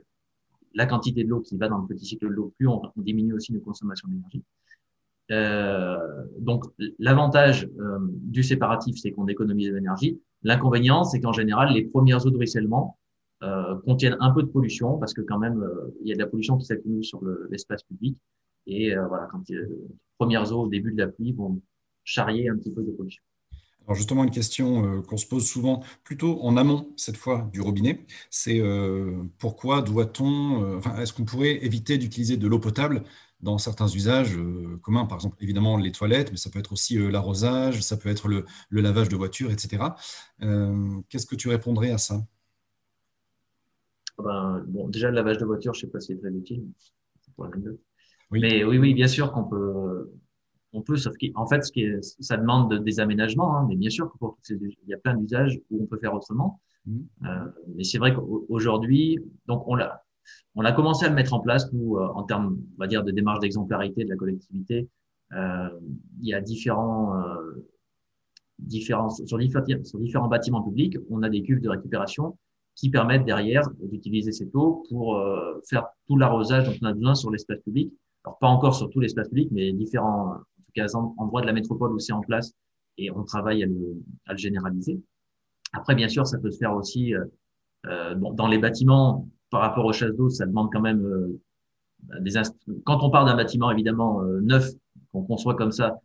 la 0.79 0.87
quantité 0.87 1.25
de 1.25 1.29
l'eau 1.29 1.41
qui 1.41 1.57
va 1.57 1.69
dans 1.69 1.79
le 1.79 1.87
petit 1.87 2.07
cycle 2.07 2.29
de 2.29 2.33
l'eau, 2.33 2.55
plus 2.57 2.69
on, 2.69 2.81
diminue 2.97 3.35
aussi 3.35 3.53
nos 3.53 3.61
consommations 3.61 4.07
d'énergie. 4.09 4.45
Euh, 5.33 5.99
donc, 6.39 6.65
l'avantage 7.01 7.69
euh, 7.81 7.99
du 8.01 8.45
séparatif, 8.45 8.97
c'est 8.97 9.11
qu'on 9.11 9.27
économise 9.27 9.69
de 9.69 9.75
l'énergie. 9.75 10.21
L'inconvénient, 10.45 11.03
c'est 11.03 11.21
qu'en 11.21 11.33
général, 11.33 11.73
les 11.75 11.83
premières 11.83 12.25
eaux 12.25 12.31
de 12.31 12.37
ruissellement 12.37 12.97
euh, 13.43 13.77
contiennent 13.85 14.17
un 14.21 14.31
peu 14.31 14.43
de 14.43 14.49
pollution 14.49 14.99
parce 14.99 15.13
que 15.15 15.21
quand 15.21 15.39
même, 15.39 15.61
euh, 15.63 15.95
il 16.01 16.09
y 16.09 16.13
a 16.13 16.15
de 16.15 16.21
la 16.21 16.29
pollution 16.29 16.57
qui 16.57 16.65
s'accumule 16.65 17.05
sur 17.05 17.21
l'espace 17.51 17.83
public. 17.83 18.17
Et 18.67 18.97
euh, 18.97 19.05
voilà, 19.09 19.27
quand 19.27 19.49
les 19.49 19.59
premières 20.17 20.53
eaux 20.53 20.63
au 20.65 20.69
début 20.69 20.93
de 20.93 20.99
la 20.99 21.09
pluie 21.09 21.33
vont 21.33 21.61
charrier 22.05 22.49
un 22.49 22.57
petit 22.57 22.73
peu 22.73 22.85
de 22.85 22.93
pollution. 22.93 23.23
Alors 23.89 23.97
justement, 23.97 24.23
une 24.23 24.31
question 24.31 25.03
qu'on 25.03 25.17
se 25.17 25.27
pose 25.27 25.47
souvent, 25.47 25.83
plutôt 26.05 26.41
en 26.43 26.59
amont 26.59 26.93
cette 26.97 27.17
fois 27.17 27.49
du 27.53 27.63
robinet, 27.63 28.05
c'est 28.29 28.63
pourquoi 29.39 29.81
doit-on, 29.81 30.77
enfin, 30.77 30.99
est-ce 30.99 31.15
qu'on 31.15 31.25
pourrait 31.25 31.65
éviter 31.65 31.97
d'utiliser 31.97 32.37
de 32.37 32.47
l'eau 32.47 32.59
potable 32.59 33.03
dans 33.41 33.57
certains 33.57 33.89
usages 33.89 34.37
communs, 34.83 35.07
par 35.07 35.17
exemple 35.17 35.37
évidemment 35.41 35.79
les 35.79 35.91
toilettes, 35.91 36.31
mais 36.33 36.37
ça 36.37 36.51
peut 36.51 36.59
être 36.59 36.73
aussi 36.73 36.99
l'arrosage, 36.99 37.81
ça 37.81 37.97
peut 37.97 38.11
être 38.11 38.29
le, 38.29 38.45
le, 38.69 38.81
lavage 38.83 39.09
de 39.09 39.17
voiture, 39.17 39.51
etc. 39.51 39.83
Qu'est-ce 41.09 41.27
que 41.27 41.37
tu 41.37 41.49
répondrais 41.49 41.91
à 41.91 41.99
ça? 41.99 42.21
Ben, 44.19 44.65
bon, 44.67 44.89
déjà, 44.89 45.09
le 45.09 45.15
lavage 45.15 45.39
de 45.39 45.45
voiture, 45.45 45.75
je 45.75 45.81
sais 45.81 45.87
pas 45.87 46.01
si 46.01 46.09
c'est 46.09 46.19
très 46.19 46.31
utile. 46.31 46.65
Oui. 47.39 48.41
Mais 48.41 48.65
oui, 48.65 48.79
oui, 48.79 48.95
bien 48.95 49.07
sûr 49.07 49.33
qu'on 49.33 49.45
peut, 49.45 50.13
on 50.73 50.83
peut, 50.83 50.97
sauf 50.97 51.15
qu'en 51.17 51.47
fait, 51.47 51.63
ce 51.63 51.73
qui 51.73 51.83
est, 51.83 52.03
ça 52.03 52.37
demande 52.37 52.83
des 52.85 53.01
aménagements, 53.01 53.57
hein, 53.57 53.67
mais 53.69 53.77
bien 53.77 53.91
sûr 53.91 54.13
il 54.51 54.75
y 54.87 54.95
a 54.95 54.99
plein 54.99 55.15
d'usages 55.15 55.59
où 55.71 55.83
on 55.83 55.87
peut 55.87 55.99
faire 55.99 56.15
autrement. 56.15 56.61
Mmh. 56.87 56.99
Euh, 57.25 57.29
mais 57.75 57.85
c'est 57.85 57.99
vrai 57.99 58.15
qu'aujourd'hui, 58.15 59.19
donc 59.47 59.65
on 59.67 59.75
l'a, 59.75 60.03
on 60.55 60.65
a 60.65 60.73
commencé 60.73 61.07
à 61.07 61.09
le 61.09 61.15
mettre 61.15 61.35
en 61.35 61.41
place, 61.41 61.73
nous, 61.73 61.97
euh, 61.97 62.07
en 62.15 62.23
termes, 62.25 62.59
on 62.77 62.81
va 62.81 62.87
dire, 62.87 63.05
de 63.05 63.11
démarche 63.11 63.41
d'exemplarité 63.41 64.05
de 64.05 64.11
la 64.11 64.17
collectivité. 64.17 64.89
Euh, 65.33 65.69
il 66.21 66.29
y 66.29 66.35
a 66.35 66.41
différents, 66.41 67.19
euh, 67.19 67.67
différents 68.59 69.11
sur, 69.11 69.39
différents, 69.39 69.85
sur 69.85 69.99
différents 69.99 70.29
bâtiments 70.29 70.63
publics, 70.63 70.97
on 71.11 71.23
a 71.23 71.29
des 71.29 71.43
cuves 71.43 71.61
de 71.61 71.69
récupération 71.69 72.39
qui 72.75 72.91
permettent 72.91 73.25
derrière 73.25 73.69
d'utiliser 73.83 74.33
cette 74.33 74.55
eau 74.55 74.85
pour 74.89 75.17
euh, 75.17 75.61
faire 75.69 75.87
tout 76.07 76.17
l'arrosage 76.17 76.67
dont 76.67 76.77
on 76.83 76.87
a 76.87 76.93
besoin 76.93 77.15
sur 77.15 77.31
l'espace 77.31 77.61
public. 77.61 77.93
Alors 78.25 78.39
pas 78.39 78.47
encore 78.47 78.75
sur 78.75 78.89
tout 78.91 79.01
l'espace 79.01 79.29
public, 79.29 79.49
mais 79.51 79.73
différents 79.73 80.37
tout 80.87 80.93
cas 80.93 80.99
endroits 81.19 81.41
de 81.41 81.47
la 81.47 81.53
métropole 81.53 81.93
où 81.93 81.99
c'est 81.99 82.13
en 82.13 82.21
place 82.21 82.53
et 82.97 83.11
on 83.11 83.23
travaille 83.25 83.63
à 83.63 83.67
le, 83.67 84.37
généraliser. 84.37 85.01
Après, 85.73 85.95
bien 85.95 86.09
sûr, 86.09 86.27
ça 86.27 86.39
peut 86.39 86.51
se 86.51 86.59
faire 86.59 86.75
aussi 86.75 87.15
euh, 87.15 87.25
euh 87.87 88.15
dans 88.15 88.49
les 88.49 88.59
bâtiments 88.59 89.29
par 89.51 89.61
rapport 89.61 89.85
aux 89.85 89.93
chasses 89.93 90.15
d'eau, 90.15 90.29
ça 90.29 90.47
demande 90.47 90.71
quand 90.73 90.81
même 90.81 91.05
euh, 91.05 92.21
des 92.21 92.33
quand 92.85 93.03
on 93.03 93.11
part 93.11 93.25
d'un 93.25 93.37
bâtiment 93.37 93.71
évidemment 93.71 94.23
neuf 94.23 94.71
qu'on 95.11 95.25
conçoit 95.25 95.57
comme 95.57 95.73
ça, 95.73 96.01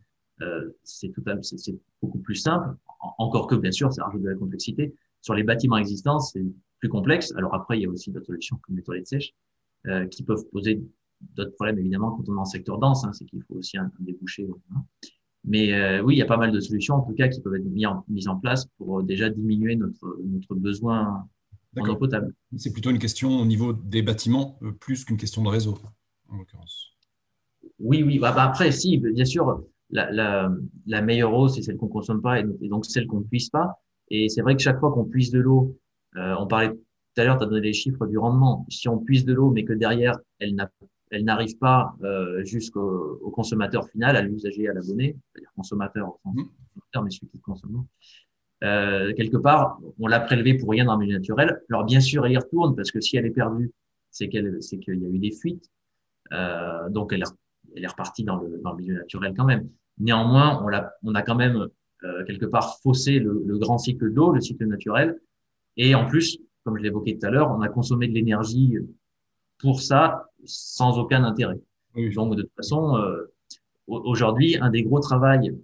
c'est 0.83 1.11
c'est 1.41 1.75
beaucoup 2.01 2.19
plus 2.19 2.35
simple. 2.35 2.75
Encore 3.19 3.47
que 3.47 3.55
bien 3.55 3.71
sûr, 3.71 3.93
ça 3.93 4.05
rajoute 4.05 4.23
de 4.23 4.29
la 4.29 4.35
complexité. 4.35 4.95
Sur 5.21 5.35
les 5.35 5.43
bâtiments 5.43 5.77
existants, 5.77 6.19
c'est 6.19 6.43
plus 6.79 6.89
complexe. 6.89 7.33
Alors 7.37 7.53
après, 7.55 7.79
il 7.79 7.83
y 7.83 7.85
a 7.85 7.89
aussi 7.89 8.11
d'autres 8.11 8.25
solutions 8.25 8.57
comme 8.61 8.75
les 8.75 8.83
toilettes 8.83 9.07
sèches 9.07 9.33
euh, 9.87 10.05
qui 10.07 10.21
peuvent 10.23 10.45
poser 10.51 10.81
d'autres 11.35 11.53
problèmes 11.55 11.79
évidemment 11.79 12.11
quand 12.11 12.29
on 12.29 12.35
est 12.35 12.39
en 12.39 12.45
secteur 12.45 12.77
dense. 12.77 13.03
Hein, 13.05 13.13
c'est 13.13 13.25
qu'il 13.25 13.41
faut 13.43 13.55
aussi 13.55 13.77
un, 13.77 13.91
débouché. 13.99 14.47
Mais 15.45 15.73
euh, 15.73 16.01
oui, 16.01 16.15
il 16.15 16.17
y 16.17 16.21
a 16.21 16.25
pas 16.25 16.37
mal 16.37 16.51
de 16.51 16.59
solutions 16.59 16.95
en 16.95 17.01
tout 17.01 17.13
cas 17.13 17.27
qui 17.27 17.41
peuvent 17.41 17.55
être 17.55 17.65
mises 17.65 17.85
en, 17.85 18.05
mises 18.07 18.27
en 18.27 18.37
place 18.37 18.65
pour 18.77 18.99
euh, 18.99 19.03
déjà 19.03 19.29
diminuer 19.29 19.75
notre, 19.75 20.17
notre 20.25 20.55
besoin 20.55 21.27
en 21.77 21.89
eau 21.89 21.95
potable. 21.95 22.33
C'est 22.55 22.71
plutôt 22.71 22.91
une 22.91 22.99
question 22.99 23.39
au 23.39 23.45
niveau 23.45 23.73
des 23.73 24.01
bâtiments 24.01 24.57
euh, 24.63 24.71
plus 24.71 25.03
qu'une 25.05 25.17
question 25.17 25.43
de 25.43 25.49
réseau 25.49 25.77
en 26.29 26.37
l'occurrence. 26.37 26.91
Oui, 27.79 28.03
oui. 28.03 28.19
Bah, 28.19 28.31
bah, 28.31 28.43
après, 28.43 28.71
si, 28.71 28.97
bien 28.97 29.25
sûr, 29.25 29.63
la, 29.89 30.09
la, 30.11 30.51
la 30.85 31.01
meilleure 31.01 31.33
eau, 31.33 31.47
c'est 31.47 31.61
celle 31.61 31.77
qu'on 31.77 31.87
consomme 31.87 32.21
pas 32.21 32.39
et, 32.39 32.45
et 32.61 32.69
donc 32.69 32.85
celle 32.85 33.07
qu'on 33.07 33.19
ne 33.19 33.25
puisse 33.25 33.49
pas. 33.49 33.79
Et 34.09 34.29
c'est 34.29 34.41
vrai 34.41 34.55
que 34.55 34.61
chaque 34.61 34.79
fois 34.79 34.91
qu'on 34.91 35.05
puise 35.05 35.31
de 35.31 35.39
l'eau, 35.39 35.77
euh, 36.17 36.35
on 36.39 36.47
parlait 36.47 36.69
tout 36.69 37.21
à 37.21 37.23
l'heure, 37.23 37.37
tu 37.37 37.43
as 37.43 37.47
donné 37.47 37.61
les 37.61 37.73
chiffres 37.73 38.05
du 38.05 38.17
rendement. 38.17 38.65
Si 38.69 38.87
on 38.87 38.99
puise 38.99 39.25
de 39.25 39.33
l'eau, 39.33 39.51
mais 39.51 39.63
que 39.63 39.73
derrière, 39.73 40.17
elle 40.39 40.55
n'arrive 41.21 41.57
pas 41.57 41.95
euh, 42.03 42.43
jusqu'au 42.43 43.31
consommateur 43.33 43.87
final, 43.89 44.15
à 44.15 44.21
l'usager, 44.21 44.67
à 44.67 44.73
l'abonné, 44.73 45.15
c'est-à-dire 45.31 45.51
consommateur, 45.55 46.17
mmh. 46.25 46.41
mais 47.03 47.09
celui 47.09 47.27
qui 47.27 47.39
consomme. 47.39 47.85
Euh, 48.63 49.13
quelque 49.13 49.37
part, 49.37 49.79
on 49.99 50.07
l'a 50.07 50.19
prélevé 50.19 50.55
pour 50.55 50.69
rien 50.69 50.85
dans 50.85 50.93
le 50.93 51.05
milieu 51.05 51.17
naturel. 51.17 51.61
Alors 51.69 51.83
bien 51.83 51.99
sûr, 51.99 52.25
elle 52.25 52.31
y 52.31 52.37
retourne 52.37 52.75
parce 52.75 52.91
que 52.91 53.01
si 53.01 53.17
elle 53.17 53.25
est 53.25 53.31
perdue, 53.31 53.71
c'est 54.09 54.29
qu'elle, 54.29 54.57
c'est 54.61 54.79
qu'il 54.79 55.01
y 55.01 55.05
a 55.05 55.09
eu 55.09 55.19
des 55.19 55.31
fuites. 55.31 55.69
Euh, 56.31 56.89
donc 56.89 57.11
elle, 57.11 57.23
elle 57.75 57.83
est 57.83 57.87
repartie 57.87 58.23
dans 58.23 58.37
le, 58.37 58.61
dans 58.63 58.71
le 58.71 58.77
milieu 58.77 58.95
naturel 58.95 59.33
quand 59.35 59.45
même. 59.45 59.69
Néanmoins, 59.99 60.63
on, 60.63 60.69
l'a, 60.69 60.93
on 61.03 61.13
a 61.13 61.21
quand 61.21 61.35
même 61.35 61.67
euh, 62.03 62.23
quelque 62.25 62.45
part 62.45 62.79
fausser 62.81 63.19
le, 63.19 63.43
le 63.45 63.57
grand 63.57 63.77
cycle 63.77 64.11
d'eau, 64.13 64.31
le 64.31 64.39
cycle 64.39 64.65
naturel. 64.65 65.19
Et 65.75 65.93
en 65.93 66.05
plus, 66.07 66.39
comme 66.63 66.77
je 66.77 66.83
l'évoquais 66.83 67.17
tout 67.17 67.27
à 67.27 67.29
l'heure, 67.29 67.51
on 67.51 67.61
a 67.61 67.67
consommé 67.67 68.07
de 68.07 68.13
l'énergie 68.13 68.77
pour 69.59 69.81
ça 69.81 70.29
sans 70.45 70.99
aucun 70.99 71.23
intérêt. 71.23 71.59
Donc 71.95 72.35
de 72.35 72.41
toute 72.41 72.55
façon, 72.55 72.95
euh, 72.97 73.31
aujourd'hui, 73.87 74.57
un 74.59 74.69
des 74.69 74.83
gros 74.83 74.99
travails 74.99 75.55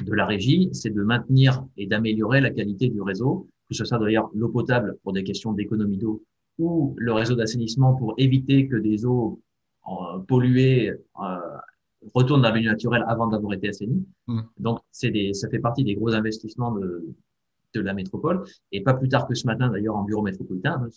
de 0.00 0.14
la 0.14 0.26
régie, 0.26 0.70
c'est 0.72 0.90
de 0.90 1.02
maintenir 1.02 1.64
et 1.76 1.86
d'améliorer 1.86 2.40
la 2.40 2.50
qualité 2.50 2.88
du 2.88 3.02
réseau, 3.02 3.48
que 3.68 3.74
ce 3.74 3.84
soit 3.84 3.98
d'ailleurs 3.98 4.30
l'eau 4.34 4.48
potable 4.48 4.96
pour 5.02 5.12
des 5.12 5.24
questions 5.24 5.52
d'économie 5.52 5.98
d'eau 5.98 6.22
ou 6.58 6.94
le 6.98 7.12
réseau 7.12 7.34
d'assainissement 7.34 7.94
pour 7.94 8.14
éviter 8.18 8.68
que 8.68 8.76
des 8.76 9.04
eaux 9.04 9.40
euh, 9.88 10.18
polluées 10.26 10.90
euh, 10.90 11.36
retourne 12.14 12.42
dans 12.42 12.48
le 12.48 12.54
milieu 12.56 12.70
naturel 12.70 13.04
avant 13.06 13.28
d'avoir 13.28 13.52
été 13.54 13.68
assaini. 13.68 14.04
Mm. 14.26 14.40
Donc, 14.58 14.80
c'est 14.90 15.10
des, 15.10 15.34
ça 15.34 15.48
fait 15.48 15.58
partie 15.58 15.84
des 15.84 15.94
gros 15.94 16.12
investissements 16.14 16.72
de, 16.72 17.06
de 17.74 17.80
la 17.80 17.94
métropole. 17.94 18.44
Et 18.72 18.82
pas 18.82 18.94
plus 18.94 19.08
tard 19.08 19.26
que 19.26 19.34
ce 19.34 19.46
matin, 19.46 19.68
d'ailleurs, 19.68 19.96
en 19.96 20.04
bureau 20.04 20.22
métropolitain, 20.22 20.88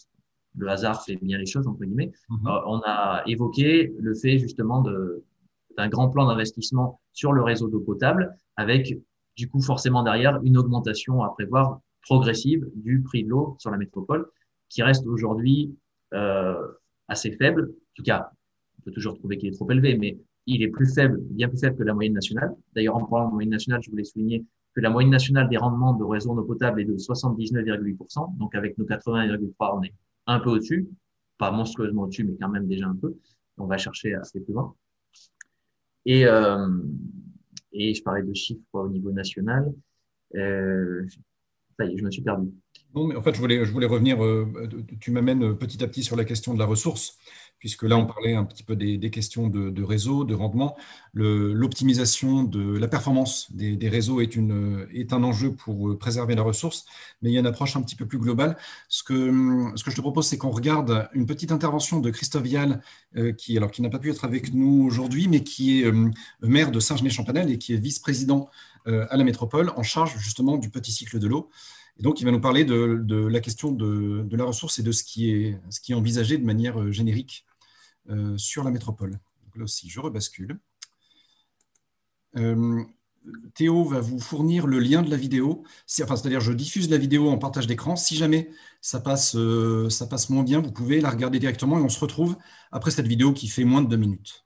le 0.57 0.67
hasard 0.67 1.03
fait 1.03 1.17
bien 1.21 1.37
les 1.37 1.45
choses, 1.45 1.67
entre 1.67 1.83
guillemets, 1.83 2.11
mm-hmm. 2.29 2.47
euh, 2.47 2.61
on 2.67 2.81
a 2.85 3.23
évoqué 3.27 3.93
le 3.99 4.13
fait 4.15 4.37
justement 4.37 4.81
d'un 4.81 5.89
grand 5.89 6.09
plan 6.09 6.27
d'investissement 6.27 6.99
sur 7.13 7.31
le 7.33 7.41
réseau 7.41 7.67
d'eau 7.67 7.79
potable 7.79 8.35
avec, 8.55 8.97
du 9.37 9.47
coup, 9.49 9.61
forcément 9.61 10.03
derrière, 10.03 10.39
une 10.43 10.57
augmentation 10.57 11.23
à 11.23 11.29
prévoir 11.29 11.79
progressive 12.01 12.67
du 12.75 13.01
prix 13.01 13.23
de 13.23 13.29
l'eau 13.29 13.55
sur 13.59 13.71
la 13.71 13.77
métropole 13.77 14.27
qui 14.69 14.83
reste 14.83 15.05
aujourd'hui 15.05 15.75
euh, 16.13 16.67
assez 17.07 17.31
faible. 17.31 17.69
En 17.71 17.93
tout 17.95 18.03
cas, 18.03 18.31
on 18.79 18.81
peut 18.83 18.91
toujours 18.91 19.15
trouver 19.15 19.37
qu'il 19.37 19.49
est 19.49 19.55
trop 19.55 19.69
élevé, 19.69 19.97
mais 19.97 20.17
il 20.47 20.63
est 20.63 20.69
plus 20.69 20.91
faible, 20.93 21.19
bien 21.29 21.47
plus 21.47 21.59
faible 21.59 21.77
que 21.77 21.83
la 21.83 21.93
moyenne 21.93 22.13
nationale. 22.13 22.53
D'ailleurs, 22.73 22.95
en 22.95 23.05
parlant 23.05 23.27
de 23.27 23.33
moyenne 23.33 23.51
nationale, 23.51 23.81
je 23.83 23.91
voulais 23.91 24.03
souligner 24.03 24.43
que 24.73 24.81
la 24.81 24.89
moyenne 24.89 25.11
nationale 25.11 25.49
des 25.49 25.57
rendements 25.57 25.93
de 25.93 26.03
réseau 26.03 26.33
d'eau 26.33 26.43
potable 26.43 26.81
est 26.81 26.85
de 26.85 26.95
79,8%. 26.95 28.37
Donc, 28.37 28.55
avec 28.55 28.77
nos 28.77 28.85
80,3, 28.85 29.77
on 29.77 29.83
est 29.83 29.93
un 30.27 30.39
peu 30.39 30.49
au-dessus. 30.51 30.89
Pas 31.37 31.51
monstrueusement 31.51 32.03
au-dessus, 32.03 32.23
mais 32.23 32.35
quand 32.39 32.49
même 32.49 32.67
déjà 32.67 32.87
un 32.87 32.95
peu. 32.95 33.15
On 33.57 33.65
va 33.65 33.77
chercher 33.77 34.13
assez 34.15 34.39
plus 34.39 34.53
loin. 34.53 34.75
Et, 36.05 36.25
euh, 36.25 36.67
et 37.71 37.93
je 37.93 38.03
parlais 38.03 38.23
de 38.23 38.33
chiffres 38.33 38.63
au 38.73 38.89
niveau 38.89 39.11
national. 39.11 39.71
Euh, 40.35 41.05
ça 41.77 41.85
y 41.85 41.93
est, 41.93 41.97
je 41.97 42.03
me 42.03 42.11
suis 42.11 42.21
perdu. 42.21 42.49
En 42.93 43.21
fait, 43.21 43.35
je 43.35 43.39
voulais, 43.39 43.85
revenir. 43.85 44.23
Euh, 44.23 44.47
tu 44.99 45.11
m'amènes 45.11 45.55
petit 45.55 45.83
à 45.83 45.87
petit 45.87 46.03
sur 46.03 46.15
la 46.15 46.25
question 46.25 46.53
de 46.53 46.59
la 46.59 46.65
ressource 46.65 47.17
puisque 47.61 47.83
là, 47.83 47.95
on 47.95 48.07
parlait 48.07 48.33
un 48.33 48.43
petit 48.43 48.63
peu 48.63 48.75
des, 48.75 49.11
questions 49.11 49.47
de, 49.47 49.83
réseau, 49.83 50.23
de 50.23 50.33
rendement. 50.33 50.75
L'optimisation 51.13 52.43
de 52.43 52.75
la 52.75 52.87
performance 52.87 53.51
des, 53.51 53.87
réseaux 53.87 54.19
est, 54.19 54.35
un 55.13 55.23
enjeu 55.23 55.53
pour 55.53 55.95
préserver 55.99 56.33
la 56.33 56.41
ressource, 56.41 56.85
mais 57.21 57.29
il 57.29 57.33
y 57.33 57.37
a 57.37 57.39
une 57.39 57.45
approche 57.45 57.75
un 57.75 57.83
petit 57.83 57.95
peu 57.95 58.07
plus 58.07 58.17
globale. 58.17 58.57
Ce 58.89 59.03
que, 59.03 59.13
que 59.13 59.91
je 59.91 59.95
te 59.95 60.01
propose, 60.01 60.25
c'est 60.25 60.39
qu'on 60.39 60.49
regarde 60.49 61.07
une 61.13 61.27
petite 61.27 61.51
intervention 61.51 61.99
de 61.99 62.09
Christophe 62.09 62.41
Vial, 62.41 62.81
euh, 63.15 63.31
qui, 63.31 63.59
qui 63.71 63.81
n'a 63.83 63.89
pas 63.89 63.99
pu 63.99 64.09
être 64.09 64.25
avec 64.25 64.55
nous 64.55 64.83
aujourd'hui, 64.83 65.27
mais 65.27 65.43
qui 65.43 65.81
est 65.81 65.85
euh, 65.85 66.09
maire 66.41 66.71
de 66.71 66.79
Saint-Genès-Champanel 66.79 67.51
et 67.51 67.59
qui 67.59 67.75
est 67.75 67.77
vice-président 67.77 68.49
euh, 68.87 69.05
à 69.11 69.17
la 69.17 69.23
métropole, 69.23 69.71
en 69.75 69.83
charge 69.83 70.17
justement 70.17 70.57
du 70.57 70.71
petit 70.71 70.91
cycle 70.91 71.19
de 71.19 71.27
l'eau. 71.27 71.51
Et 72.01 72.03
donc, 72.03 72.19
il 72.19 72.23
va 72.25 72.31
nous 72.31 72.41
parler 72.41 72.65
de, 72.65 73.27
la 73.27 73.39
question 73.41 73.71
de, 73.71 74.27
la 74.35 74.43
ressource 74.43 74.79
et 74.79 74.83
de 74.83 74.91
ce 74.91 75.03
qui, 75.03 75.29
est, 75.29 75.93
envisagé 75.93 76.39
de 76.39 76.43
manière 76.43 76.91
générique 76.91 77.45
euh, 78.09 78.35
sur 78.39 78.63
la 78.63 78.71
métropole. 78.71 79.19
là 79.55 79.63
aussi, 79.63 79.87
je 79.87 79.99
rebascule. 79.99 80.59
Euh, 82.37 82.83
Théo 83.53 83.83
va 83.83 83.99
vous 83.99 84.19
fournir 84.19 84.65
le 84.65 84.79
lien 84.79 85.03
de 85.03 85.11
la 85.11 85.15
vidéo. 85.15 85.63
C'est-à-dire, 85.85 86.39
je 86.39 86.53
diffuse 86.53 86.89
la 86.89 86.97
vidéo 86.97 87.29
en 87.29 87.37
partage 87.37 87.67
d'écran. 87.67 87.95
Si 87.95 88.15
jamais 88.15 88.49
euh, 89.35 89.89
ça 89.91 90.07
passe 90.07 90.29
moins 90.31 90.43
bien, 90.43 90.59
vous 90.59 90.71
pouvez 90.71 91.01
la 91.01 91.11
regarder 91.11 91.37
directement 91.37 91.77
et 91.77 91.83
on 91.83 91.89
se 91.89 91.99
retrouve 91.99 92.35
après 92.71 92.89
cette 92.89 93.07
vidéo 93.07 93.31
qui 93.31 93.47
fait 93.47 93.63
moins 93.63 93.83
de 93.83 93.87
deux 93.87 93.97
minutes. 93.97 94.43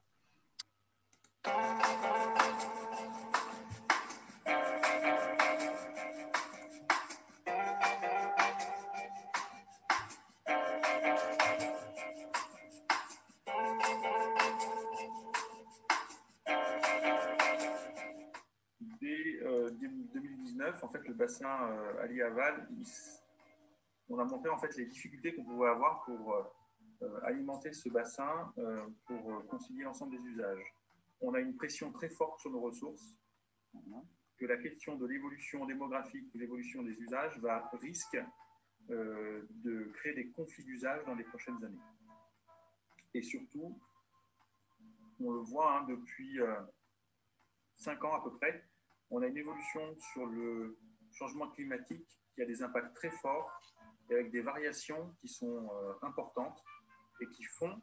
2019, 21.26 21.26
en 21.26 21.34
fait, 21.34 21.40
le 21.42 21.50
bassin 21.56 21.70
euh, 21.70 22.04
Ali-Aval, 22.04 22.70
on 24.10 24.20
a 24.20 24.26
montré 24.26 24.50
en 24.50 24.58
fait 24.58 24.76
les 24.78 24.86
difficultés 24.86 25.34
qu'on 25.34 25.44
pouvait 25.44 25.70
avoir 25.70 26.04
pour 26.04 26.36
euh, 26.36 27.20
alimenter 27.24 27.74
ce 27.74 27.90
bassin, 27.90 28.54
pour 29.06 29.46
concilier 29.48 29.84
l'ensemble 29.84 30.18
des 30.18 30.24
usages. 30.24 30.74
On 31.22 31.34
a 31.34 31.40
une 31.40 31.56
pression 31.56 31.92
très 31.92 32.10
forte 32.10 32.40
sur 32.40 32.52
nos 32.52 32.62
ressources, 32.62 33.20
que 34.38 34.46
la 34.46 34.58
question 34.58 34.96
de 34.96 35.06
l'évolution 35.06 35.66
démographique, 35.66 36.32
de 36.34 36.40
l'évolution 36.40 36.84
des 36.84 36.98
usages 37.02 37.38
va 37.40 37.70
risque 37.82 38.18
de 38.90 39.92
créer 39.96 40.14
des 40.14 40.30
conflits 40.30 40.64
d'usage 40.64 41.04
dans 41.06 41.16
les 41.16 41.24
prochaines 41.26 41.64
années. 41.64 41.82
Et 43.14 43.24
surtout, 43.24 43.78
on 45.20 45.32
le 45.32 45.40
voit 45.40 45.80
hein, 45.80 45.86
depuis 45.88 46.40
cinq 47.74 48.04
ans 48.04 48.14
à 48.14 48.24
peu 48.24 48.32
près, 48.38 48.64
on 49.10 49.22
a 49.22 49.28
une 49.28 49.38
évolution 49.38 49.96
sur 50.14 50.26
le 50.26 50.78
changement 51.16 51.50
climatique 51.50 52.08
qui 52.34 52.42
a 52.42 52.46
des 52.46 52.62
impacts 52.62 52.94
très 52.96 53.10
forts 53.10 53.50
et 54.10 54.14
avec 54.14 54.32
des 54.32 54.42
variations 54.42 55.16
qui 55.20 55.28
sont 55.28 55.70
euh, 55.72 55.94
importantes 56.02 56.64
et 57.22 57.28
qui 57.30 57.44
font 57.44 57.82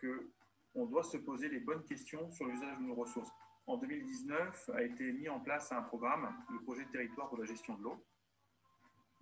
qu'on 0.00 0.86
doit 0.86 1.04
se 1.04 1.16
poser 1.18 1.48
les 1.48 1.60
bonnes 1.60 1.84
questions 1.84 2.30
sur 2.30 2.46
l'usage 2.46 2.76
de 2.78 2.82
nos 2.82 2.94
ressources. 2.94 3.30
En 3.66 3.76
2019 3.76 4.70
a 4.74 4.82
été 4.82 5.12
mis 5.12 5.28
en 5.28 5.40
place 5.40 5.72
un 5.72 5.82
programme, 5.82 6.34
le 6.50 6.60
projet 6.62 6.84
de 6.84 6.90
territoire 6.90 7.28
pour 7.28 7.38
la 7.38 7.46
gestion 7.46 7.74
de 7.74 7.82
l'eau. 7.82 8.04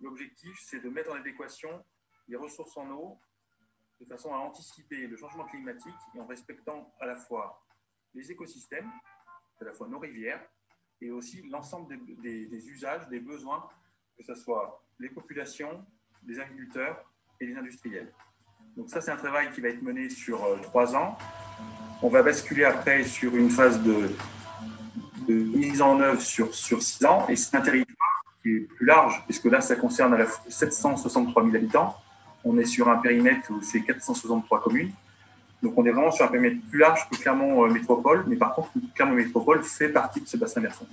L'objectif, 0.01 0.57
c'est 0.59 0.81
de 0.81 0.89
mettre 0.89 1.11
en 1.11 1.15
adéquation 1.15 1.83
les 2.27 2.35
ressources 2.35 2.75
en 2.77 2.89
eau 2.91 3.19
de 3.99 4.05
façon 4.05 4.33
à 4.33 4.37
anticiper 4.37 5.07
le 5.07 5.15
changement 5.15 5.45
climatique 5.45 5.93
et 6.13 6.19
en 6.19 6.25
respectant 6.25 6.93
à 6.99 7.05
la 7.05 7.15
fois 7.15 7.65
les 8.13 8.31
écosystèmes, 8.31 8.91
à 9.61 9.63
la 9.63 9.73
fois 9.73 9.87
nos 9.87 9.99
rivières, 9.99 10.45
et 11.01 11.11
aussi 11.11 11.41
l'ensemble 11.49 11.95
des, 12.21 12.67
usages, 12.69 13.07
des 13.09 13.19
besoins, 13.19 13.67
que 14.17 14.23
ce 14.23 14.35
soit 14.35 14.83
les 14.99 15.09
populations, 15.09 15.85
les 16.25 16.39
agriculteurs 16.39 17.11
et 17.39 17.45
les 17.45 17.55
industriels. 17.55 18.11
Donc 18.77 18.89
ça, 18.89 19.01
c'est 19.01 19.11
un 19.11 19.17
travail 19.17 19.51
qui 19.51 19.61
va 19.61 19.69
être 19.69 19.81
mené 19.81 20.09
sur 20.09 20.43
euh, 20.43 20.57
trois 20.61 20.95
ans. 20.95 21.17
On 22.01 22.09
va 22.09 22.23
basculer 22.23 22.65
après 22.65 23.03
sur 23.03 23.35
une 23.35 23.49
phase 23.49 23.81
de, 23.81 24.09
mise 25.27 25.81
en 25.81 25.99
œuvre 25.99 26.21
sur, 26.21 26.53
sur 26.53 26.81
six 26.81 27.03
ans, 27.05 27.27
et 27.27 27.35
c'est 27.35 27.55
un 27.55 27.61
territoire 27.61 28.23
qui 28.41 28.49
est 28.49 28.59
plus 28.59 28.85
large, 28.85 29.23
puisque 29.25 29.45
là, 29.45 29.61
ça 29.61 29.75
concerne 29.75 30.13
à 30.13 30.17
la 30.17 30.27
763 30.49 31.43
000 31.43 31.55
habitants. 31.55 31.95
On 32.43 32.57
est 32.57 32.65
sur 32.65 32.89
un 32.89 32.97
périmètre 32.97 33.51
où 33.51 33.61
c'est 33.61 33.81
463 33.81 34.61
communes. 34.61 34.91
Donc 35.65 35.73
on 35.77 35.85
est 35.85 35.91
vraiment 35.91 36.11
sur 36.11 36.25
un 36.25 36.27
périmètre 36.27 36.61
plus 36.69 36.77
large 36.77 37.09
que 37.09 37.17
Clermont 37.17 37.65
euh, 37.65 37.71
Métropole, 37.71 38.23
mais 38.27 38.35
par 38.35 38.53
contre, 38.53 38.69
Clermont 38.93 39.15
Métropole 39.15 39.63
fait 39.63 39.89
partie 39.89 40.21
de 40.21 40.27
ce 40.27 40.37
bassin 40.37 40.61
versant. 40.61 40.85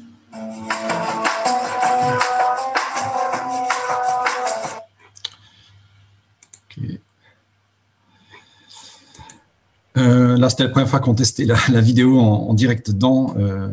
Euh, 9.98 10.38
là, 10.38 10.48
c'était 10.48 10.62
la 10.62 10.70
première 10.70 10.88
fois 10.88 11.00
qu'on 11.00 11.14
testait 11.14 11.44
la, 11.44 11.80
vidéo 11.82 12.18
en, 12.18 12.54
direct 12.54 12.92
dans, 12.92 13.36
euh, 13.36 13.68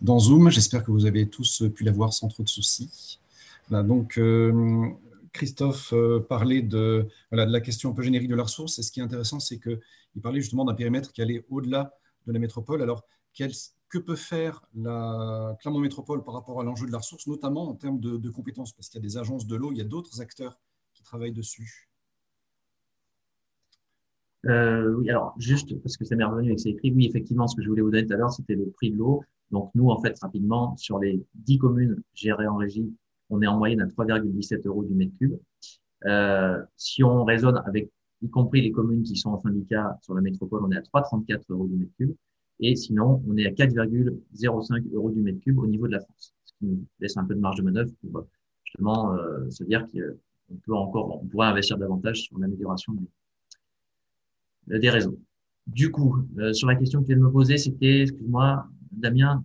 dans 0.00 0.20
Zoom. 0.20 0.48
J'espère 0.48 0.84
que 0.84 0.92
vous 0.92 1.06
avez 1.06 1.28
tous 1.28 1.64
pu 1.74 1.82
la 1.82 1.90
voir 1.90 2.12
sans 2.12 2.28
trop 2.28 2.44
de 2.44 2.48
soucis. 2.48 3.18
donc, 3.70 4.20
Christophe 5.32 5.92
parlait 6.28 6.62
de 6.62 7.08
la 7.32 7.60
question 7.60 7.90
un 7.90 7.94
peu 7.94 8.02
générique 8.02 8.28
de 8.28 8.36
la 8.36 8.44
ressource. 8.44 8.78
Et 8.78 8.82
ce 8.84 8.92
qui 8.92 9.00
est 9.00 9.02
intéressant, 9.02 9.40
c'est 9.40 9.58
que 9.58 9.80
il 10.16 10.22
parlait 10.22 10.40
justement 10.40 10.64
d'un 10.64 10.74
périmètre 10.74 11.12
qui 11.12 11.22
allait 11.22 11.44
au-delà 11.50 11.92
de 12.26 12.32
la 12.32 12.38
métropole. 12.38 12.82
Alors, 12.82 13.06
que 13.88 13.98
peut 13.98 14.16
faire 14.16 14.62
la 14.74 15.56
Clermont 15.60 15.80
Métropole 15.80 16.24
par 16.24 16.34
rapport 16.34 16.60
à 16.60 16.64
l'enjeu 16.64 16.86
de 16.86 16.92
la 16.92 16.98
ressource, 16.98 17.26
notamment 17.26 17.68
en 17.68 17.74
termes 17.74 18.00
de, 18.00 18.30
compétences? 18.30 18.72
Parce 18.72 18.88
qu'il 18.88 19.00
y 19.00 19.04
a 19.04 19.06
des 19.06 19.18
agences 19.18 19.46
de 19.46 19.56
l'eau, 19.56 19.72
il 19.72 19.78
y 19.78 19.80
a 19.80 19.84
d'autres 19.84 20.20
acteurs 20.20 20.58
qui 20.94 21.02
travaillent 21.02 21.32
dessus. 21.32 21.88
Euh, 24.46 24.94
oui, 24.94 25.10
alors 25.10 25.34
juste 25.38 25.76
parce 25.82 25.96
que 25.96 26.04
ça 26.04 26.14
m'est 26.14 26.24
revenu 26.24 26.52
et 26.52 26.54
que 26.54 26.60
c'est 26.60 26.70
écrit, 26.70 26.92
oui, 26.92 27.06
effectivement, 27.06 27.46
ce 27.48 27.56
que 27.56 27.62
je 27.62 27.68
voulais 27.68 27.82
vous 27.82 27.90
donner 27.90 28.06
tout 28.06 28.14
à 28.14 28.16
l'heure, 28.16 28.32
c'était 28.32 28.54
le 28.54 28.70
prix 28.70 28.90
de 28.90 28.96
l'eau. 28.96 29.22
Donc 29.50 29.70
nous, 29.74 29.90
en 29.90 30.00
fait, 30.00 30.16
rapidement, 30.20 30.76
sur 30.76 30.98
les 30.98 31.24
10 31.34 31.58
communes 31.58 32.02
gérées 32.14 32.46
en 32.46 32.56
régie, 32.56 32.92
on 33.28 33.42
est 33.42 33.46
en 33.46 33.58
moyenne 33.58 33.80
à 33.80 33.86
3,17 33.86 34.66
euros 34.66 34.84
du 34.84 34.94
mètre 34.94 35.12
cube. 35.18 35.36
Euh, 36.04 36.62
si 36.76 37.02
on 37.02 37.24
raisonne 37.24 37.60
avec 37.66 37.90
y 38.22 38.30
compris 38.30 38.62
les 38.62 38.72
communes 38.72 39.02
qui 39.02 39.16
sont 39.16 39.30
en 39.30 39.40
syndicat 39.40 39.98
sur 40.02 40.14
la 40.14 40.20
métropole, 40.20 40.64
on 40.64 40.70
est 40.70 40.76
à 40.76 40.80
3,34 40.80 41.42
euros 41.50 41.66
du 41.66 41.76
mètre 41.76 41.92
cube. 41.96 42.14
Et 42.60 42.74
sinon, 42.74 43.22
on 43.28 43.36
est 43.36 43.46
à 43.46 43.50
4,05 43.50 44.92
euros 44.92 45.10
du 45.10 45.20
mètre 45.20 45.40
cube 45.40 45.58
au 45.58 45.66
niveau 45.66 45.86
de 45.86 45.92
la 45.92 46.00
France, 46.00 46.34
ce 46.44 46.52
qui 46.58 46.66
nous 46.66 46.84
laisse 47.00 47.16
un 47.16 47.24
peu 47.24 47.34
de 47.34 47.40
marge 47.40 47.58
de 47.58 47.62
manœuvre 47.62 47.90
pour 48.00 48.26
justement 48.64 49.14
euh, 49.14 49.48
se 49.50 49.64
dire 49.64 49.86
qu'on 49.86 50.54
peut 50.56 50.74
encore, 50.74 51.22
on 51.22 51.26
pourrait 51.26 51.48
investir 51.48 51.76
davantage 51.76 52.22
sur 52.22 52.38
l'amélioration 52.38 52.94
des, 54.66 54.90
réseaux. 54.90 55.18
Du 55.66 55.90
coup, 55.90 56.16
euh, 56.38 56.52
sur 56.52 56.68
la 56.68 56.76
question 56.76 57.00
que 57.00 57.06
tu 57.06 57.12
viens 57.12 57.20
de 57.20 57.26
me 57.26 57.30
poser, 57.32 57.58
c'était, 57.58 58.02
excuse-moi, 58.02 58.66
Damien 58.92 59.44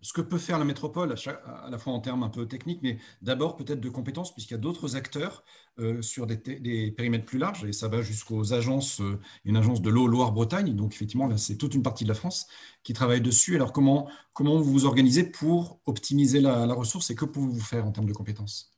Ce 0.00 0.12
que 0.12 0.20
peut 0.20 0.38
faire 0.38 0.58
la 0.58 0.64
métropole, 0.64 1.14
à, 1.14 1.70
la 1.70 1.78
fois 1.78 1.92
en 1.92 2.00
termes 2.00 2.22
un 2.22 2.28
peu 2.28 2.46
techniques, 2.46 2.80
mais 2.82 2.98
d'abord 3.22 3.56
peut-être 3.56 3.80
de 3.80 3.88
compétences, 3.88 4.32
puisqu'il 4.32 4.54
y 4.54 4.56
a 4.56 4.60
d'autres 4.60 4.96
acteurs 4.96 5.44
euh, 5.78 6.02
sur 6.02 6.26
des, 6.26 6.90
périmètres 6.90 7.24
plus 7.24 7.38
larges, 7.38 7.64
et 7.64 7.72
ça 7.72 7.88
va 7.88 8.02
jusqu'aux 8.02 8.52
agences, 8.52 9.00
euh, 9.00 9.18
une 9.44 9.56
agence 9.56 9.82
de 9.82 9.90
l'eau 9.90 10.06
Loire-Bretagne, 10.06 10.74
donc 10.74 10.94
effectivement, 10.94 11.26
là, 11.26 11.36
c'est 11.36 11.56
toute 11.56 11.74
une 11.74 11.82
partie 11.82 12.04
de 12.04 12.08
la 12.08 12.14
France 12.14 12.46
qui 12.82 12.92
travaille 12.92 13.20
dessus. 13.20 13.56
Alors, 13.56 13.72
comment, 13.72 14.08
comment 14.32 14.56
vous 14.56 14.72
vous 14.72 14.86
organisez 14.86 15.24
pour 15.24 15.80
optimiser 15.86 16.40
la, 16.40 16.66
ressource 16.74 17.10
et 17.10 17.14
que 17.14 17.24
pouvez-vous 17.24 17.60
faire 17.60 17.86
en 17.86 17.92
termes 17.92 18.06
de 18.06 18.12
compétences? 18.12 18.72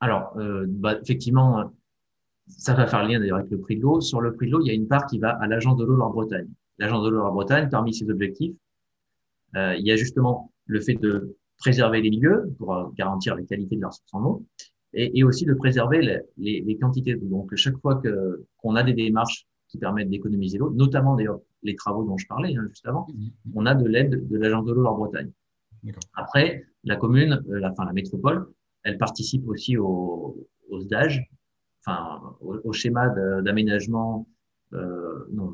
Alors, 0.00 0.36
euh, 0.36 0.64
bah, 0.68 0.98
effectivement, 1.02 1.72
ça 2.46 2.74
va 2.74 2.86
faire 2.86 3.06
lien 3.06 3.18
d'ailleurs 3.18 3.38
avec 3.38 3.50
le 3.50 3.60
prix 3.60 3.76
de 3.76 3.82
l'eau. 3.82 4.00
Sur 4.00 4.20
le 4.20 4.34
prix 4.34 4.46
de 4.46 4.52
l'eau, 4.52 4.60
il 4.62 4.68
y 4.68 4.70
a 4.70 4.74
une 4.74 4.88
part 4.88 5.06
qui 5.06 5.18
va 5.18 5.30
à 5.30 5.46
l'agence 5.46 5.76
de 5.76 5.84
l'eau 5.84 5.96
Loire-Bretagne 5.96 6.48
l'Agence 6.78 7.04
de 7.04 7.10
l'eau 7.10 7.22
en 7.22 7.32
Bretagne, 7.32 7.68
parmi 7.70 7.92
ses 7.92 8.08
objectifs, 8.10 8.54
euh, 9.56 9.74
il 9.78 9.86
y 9.86 9.92
a 9.92 9.96
justement 9.96 10.52
le 10.66 10.80
fait 10.80 10.94
de 10.94 11.36
préserver 11.58 12.00
les 12.02 12.10
lieux 12.10 12.54
pour 12.58 12.74
euh, 12.74 12.88
garantir 12.96 13.34
la 13.34 13.42
qualité 13.42 13.76
de 13.76 13.80
la 13.80 13.88
ressource 13.88 14.14
en 14.14 14.24
eau 14.24 14.44
et, 14.92 15.18
et 15.18 15.24
aussi 15.24 15.44
de 15.44 15.54
préserver 15.54 16.00
les, 16.02 16.20
les, 16.36 16.60
les 16.60 16.76
quantités 16.78 17.14
d'eau. 17.14 17.28
Donc, 17.28 17.54
chaque 17.56 17.78
fois 17.78 17.96
que 17.96 18.44
qu'on 18.58 18.76
a 18.76 18.82
des 18.82 18.94
démarches 18.94 19.46
qui 19.68 19.78
permettent 19.78 20.10
d'économiser 20.10 20.58
l'eau, 20.58 20.70
notamment 20.70 21.14
d'ailleurs 21.16 21.40
les 21.62 21.74
travaux 21.74 22.04
dont 22.04 22.16
je 22.16 22.26
parlais 22.26 22.54
hein, 22.56 22.64
juste 22.68 22.86
avant, 22.86 23.06
mmh. 23.12 23.28
on 23.54 23.66
a 23.66 23.74
de 23.74 23.86
l'aide 23.86 24.28
de 24.28 24.36
l'Agence 24.38 24.64
de 24.64 24.72
l'eau 24.72 24.86
en 24.86 24.96
Bretagne. 24.96 25.30
Après, 26.14 26.64
la 26.84 26.96
commune, 26.96 27.42
euh, 27.50 27.60
la, 27.60 27.70
enfin 27.70 27.84
la 27.84 27.92
métropole, 27.92 28.48
elle 28.82 28.98
participe 28.98 29.46
aussi 29.48 29.76
au, 29.76 30.48
au 30.70 30.80
SDAGE, 30.80 31.24
enfin 31.84 32.20
au, 32.40 32.56
au 32.64 32.72
schéma 32.72 33.08
d'aménagement, 33.42 34.26
euh, 34.72 35.26
non, 35.32 35.52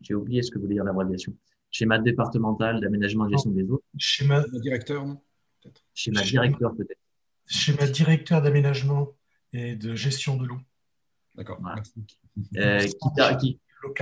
j'ai 0.00 0.14
oublié 0.14 0.42
ce 0.42 0.50
que 0.50 0.58
voulait 0.58 0.74
dire 0.74 0.84
l'abréviation. 0.84 1.34
Schéma 1.70 1.98
départemental 1.98 2.80
d'aménagement 2.80 3.26
et 3.26 3.32
gestion 3.32 3.50
des 3.50 3.64
eaux. 3.70 3.82
Schéma 3.98 4.44
directeur, 4.60 5.06
non 5.06 5.20
Schéma, 5.94 6.22
directeur, 6.22 6.74
peut-être. 6.76 7.00
Schéma 7.46 7.86
directeur 7.86 8.40
d'aménagement 8.40 9.08
et 9.52 9.74
de 9.74 9.94
gestion 9.94 10.36
de 10.36 10.46
l'eau. 10.46 10.58
D'accord. 11.34 11.60
Euh, 12.56 12.78
qui, 12.78 13.58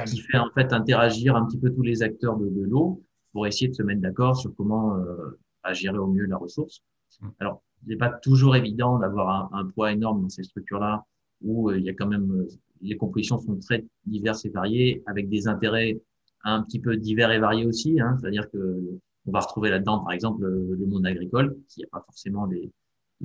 qui, 0.07 0.21
fait 0.21 0.39
en 0.39 0.51
fait 0.51 0.73
interagir 0.73 1.37
un 1.37 1.47
petit 1.47 1.59
peu 1.59 1.73
tous 1.73 1.83
les 1.83 2.03
acteurs 2.03 2.37
de, 2.37 2.49
l'eau 2.63 3.03
pour 3.33 3.47
essayer 3.47 3.69
de 3.69 3.75
se 3.75 3.83
mettre 3.83 4.01
d'accord 4.01 4.37
sur 4.37 4.55
comment 4.55 4.97
euh, 4.97 5.39
gérer 5.73 5.99
au 5.99 6.07
mieux 6.07 6.27
la 6.27 6.37
ressource. 6.37 6.83
Mm. 7.21 7.29
Alors, 7.41 7.63
il 7.87 7.91
n'est 7.91 7.97
pas 7.97 8.11
toujours 8.11 8.57
évident 8.57 8.99
d'avoir 8.99 9.53
un, 9.53 9.67
poids 9.67 9.93
énorme 9.93 10.23
dans 10.23 10.29
ces 10.29 10.43
structures-là 10.43 11.05
où 11.43 11.71
euh, 11.71 11.79
il 11.79 11.85
y 11.85 11.91
a 11.91 11.95
quand 11.95 12.07
même 12.07 12.31
euh, 12.33 12.49
les 12.85 12.97
compositions 12.97 13.39
sont 13.39 13.57
très 13.59 13.85
diverses 14.07 14.45
et 14.45 14.51
variées, 14.51 15.03
avec 15.07 15.29
des 15.29 15.49
intérêts 15.49 16.01
un 16.45 16.63
petit 16.63 16.79
peu 16.79 16.97
divers 16.97 17.31
et 17.31 17.39
variés 17.39 17.67
aussi. 17.67 18.01
Hein, 18.01 18.17
C'est-à-dire 18.21 18.51
que 18.51 18.99
on 19.27 19.33
va 19.33 19.41
retrouver 19.41 19.71
là-dedans, 19.71 20.01
par 20.01 20.13
exemple, 20.13 20.45
le, 20.45 20.87
monde 20.87 21.07
agricole, 21.07 21.57
qui 21.69 21.81
n'a 21.81 21.87
pas 21.91 22.03
forcément 22.05 22.47
les, 22.47 22.71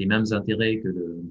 mêmes 0.06 0.24
intérêts 0.32 0.80
que, 0.80 1.22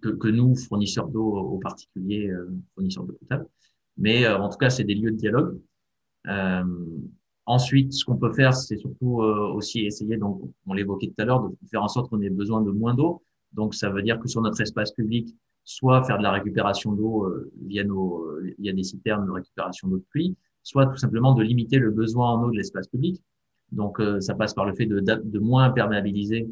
que, 0.00 0.28
nous, 0.28 0.56
fournisseurs 0.56 1.06
d'eau 1.06 1.36
aux 1.36 1.58
particuliers, 1.58 2.30
euh, 2.30 2.52
fournisseurs 2.74 3.04
d'eau 3.04 3.12
potable. 3.12 3.46
Mais 3.96 4.24
euh, 4.24 4.38
en 4.38 4.48
tout 4.48 4.58
cas, 4.58 4.70
c'est 4.70 4.84
des 4.84 4.94
lieux 4.94 5.12
de 5.12 5.16
dialogue. 5.16 5.60
Euh, 6.26 6.64
ensuite, 7.46 7.92
ce 7.92 8.04
qu'on 8.04 8.16
peut 8.16 8.32
faire, 8.32 8.54
c'est 8.54 8.76
surtout 8.76 9.22
euh, 9.22 9.52
aussi 9.52 9.80
essayer, 9.80 10.16
donc 10.16 10.42
on 10.66 10.72
l'évoquait 10.72 11.08
tout 11.08 11.22
à 11.22 11.24
l'heure, 11.24 11.48
de 11.48 11.56
faire 11.70 11.82
en 11.82 11.88
sorte 11.88 12.10
qu'on 12.10 12.20
ait 12.22 12.30
besoin 12.30 12.60
de 12.62 12.70
moins 12.70 12.94
d'eau. 12.94 13.22
Donc, 13.52 13.74
ça 13.74 13.90
veut 13.90 14.02
dire 14.02 14.18
que 14.18 14.28
sur 14.28 14.40
notre 14.40 14.60
espace 14.60 14.92
public, 14.92 15.36
soit 15.64 16.04
faire 16.04 16.18
de 16.18 16.22
la 16.22 16.32
récupération 16.32 16.92
d'eau 16.92 17.24
euh, 17.24 17.50
via, 17.62 17.84
nos, 17.84 18.24
euh, 18.26 18.54
via 18.58 18.72
des 18.72 18.82
citernes 18.82 19.26
de 19.26 19.30
récupération 19.30 19.88
d'eau 19.88 19.98
de 19.98 20.04
pluie, 20.10 20.36
soit 20.62 20.86
tout 20.86 20.96
simplement 20.96 21.34
de 21.34 21.42
limiter 21.42 21.78
le 21.78 21.90
besoin 21.90 22.32
en 22.32 22.42
eau 22.44 22.50
de 22.50 22.56
l'espace 22.56 22.88
public. 22.88 23.22
Donc, 23.72 24.00
euh, 24.00 24.20
ça 24.20 24.34
passe 24.34 24.54
par 24.54 24.66
le 24.66 24.74
fait 24.74 24.86
de, 24.86 25.00
de 25.00 25.38
moins 25.38 25.64
imperméabiliser 25.64 26.48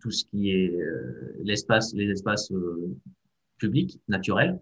tout 0.00 0.10
ce 0.10 0.24
qui 0.24 0.50
est 0.50 0.78
l'espace, 1.42 1.94
les 1.94 2.10
espaces 2.10 2.52
publics, 3.56 3.98
naturels, 4.06 4.60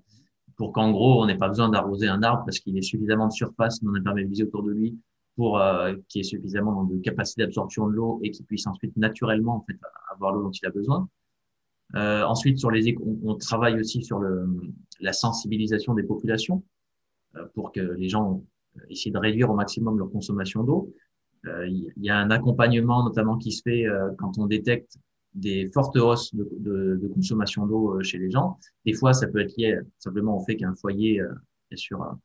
pour 0.57 0.73
qu'en 0.73 0.91
gros, 0.91 1.23
on 1.23 1.27
n'ait 1.27 1.37
pas 1.37 1.49
besoin 1.49 1.69
d'arroser 1.69 2.09
un 2.09 2.23
arbre 2.23 2.45
parce 2.45 2.61
qu'il 2.61 2.77
est 2.79 2.83
suffisamment 2.83 3.27
de 3.27 3.33
surface 3.33 3.83
non 3.83 3.95
imperméabilisée 3.95 4.45
autour 4.45 4.63
de 4.63 4.71
lui 4.71 4.97
pour 5.37 5.61
euh, 5.61 5.95
qu'il 6.09 6.21
ait 6.21 6.25
suffisamment 6.25 6.85
de 6.85 6.97
capacité 6.99 7.43
d'absorption 7.43 7.87
de 7.87 7.93
l'eau 7.93 8.21
et 8.23 8.31
qu'il 8.31 8.47
puisse 8.47 8.67
ensuite 8.67 8.97
naturellement 8.97 9.57
en 9.57 9.61
fait 9.61 9.79
avoir 10.11 10.33
l'eau 10.33 10.43
dont 10.43 10.51
il 10.51 10.67
a 10.67 10.71
besoin. 10.71 11.09
Euh, 11.95 12.23
ensuite, 12.25 12.59
sur 12.59 12.71
les, 12.71 12.97
on, 13.01 13.19
on, 13.31 13.35
travaille 13.37 13.79
aussi 13.79 14.03
sur 14.03 14.19
le, 14.19 14.47
la 15.01 15.13
sensibilisation 15.13 15.95
des 15.95 16.03
populations 16.03 16.65
euh, 17.37 17.45
pour 17.55 17.73
que 17.73 17.81
les 17.81 18.09
gens 18.09 18.43
essayent 18.91 19.13
de 19.13 19.19
réduire 19.19 19.51
au 19.51 19.55
maximum 19.55 19.99
leur 19.99 20.11
consommation 20.11 20.65
d'eau. 20.65 20.93
Euh, 21.47 21.67
il 21.69 21.93
y 21.99 22.11
a 22.11 22.19
un 22.19 22.31
accompagnement 22.31 23.05
notamment 23.05 23.37
qui 23.39 23.53
se 23.53 23.63
fait 23.63 23.87
euh, 23.87 24.11
quand 24.19 24.39
on 24.39 24.47
détecte 24.47 24.99
des 25.35 25.71
fortes 25.73 25.97
hausses 25.97 26.35
de, 26.35 26.49
de, 26.59 26.97
de 26.97 27.09
consommation 27.09 27.67
d'eau 27.67 28.03
chez 28.03 28.19
les 28.19 28.31
gens. 28.31 28.59
Des 28.85 28.95
fois, 28.95 29.13
ça 29.13 29.27
peut 29.27 29.41
être 29.41 29.55
lié 29.57 29.79
simplement 29.99 30.37
au 30.39 30.41
fait 30.41 30.57
qu'un 30.57 30.75
foyer, 30.75 31.21
bien 31.71 31.77
sûr, 31.77 32.17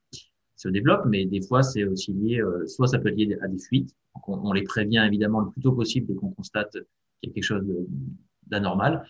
se 0.56 0.70
développe, 0.70 1.02
mais 1.06 1.26
des 1.26 1.42
fois, 1.42 1.62
c'est 1.62 1.84
aussi 1.84 2.14
lié, 2.14 2.42
soit 2.68 2.88
ça 2.88 3.00
peut 3.00 3.10
être 3.10 3.18
lié 3.18 3.38
à 3.42 3.50
des 3.50 3.60
fuites. 3.60 3.94
On, 4.28 4.40
on, 4.48 4.54
les 4.54 4.64
prévient 4.64 5.04
évidemment 5.06 5.42
le 5.42 5.50
plus 5.50 5.62
tôt 5.62 5.74
possible 5.74 6.08
dès 6.08 6.16
qu'on 6.16 6.30
constate 6.30 6.72
qu'il 6.72 6.84
y 7.24 7.30
a 7.32 7.34
quelque 7.34 7.44
chose 7.44 7.66
d'anormal 8.48 9.06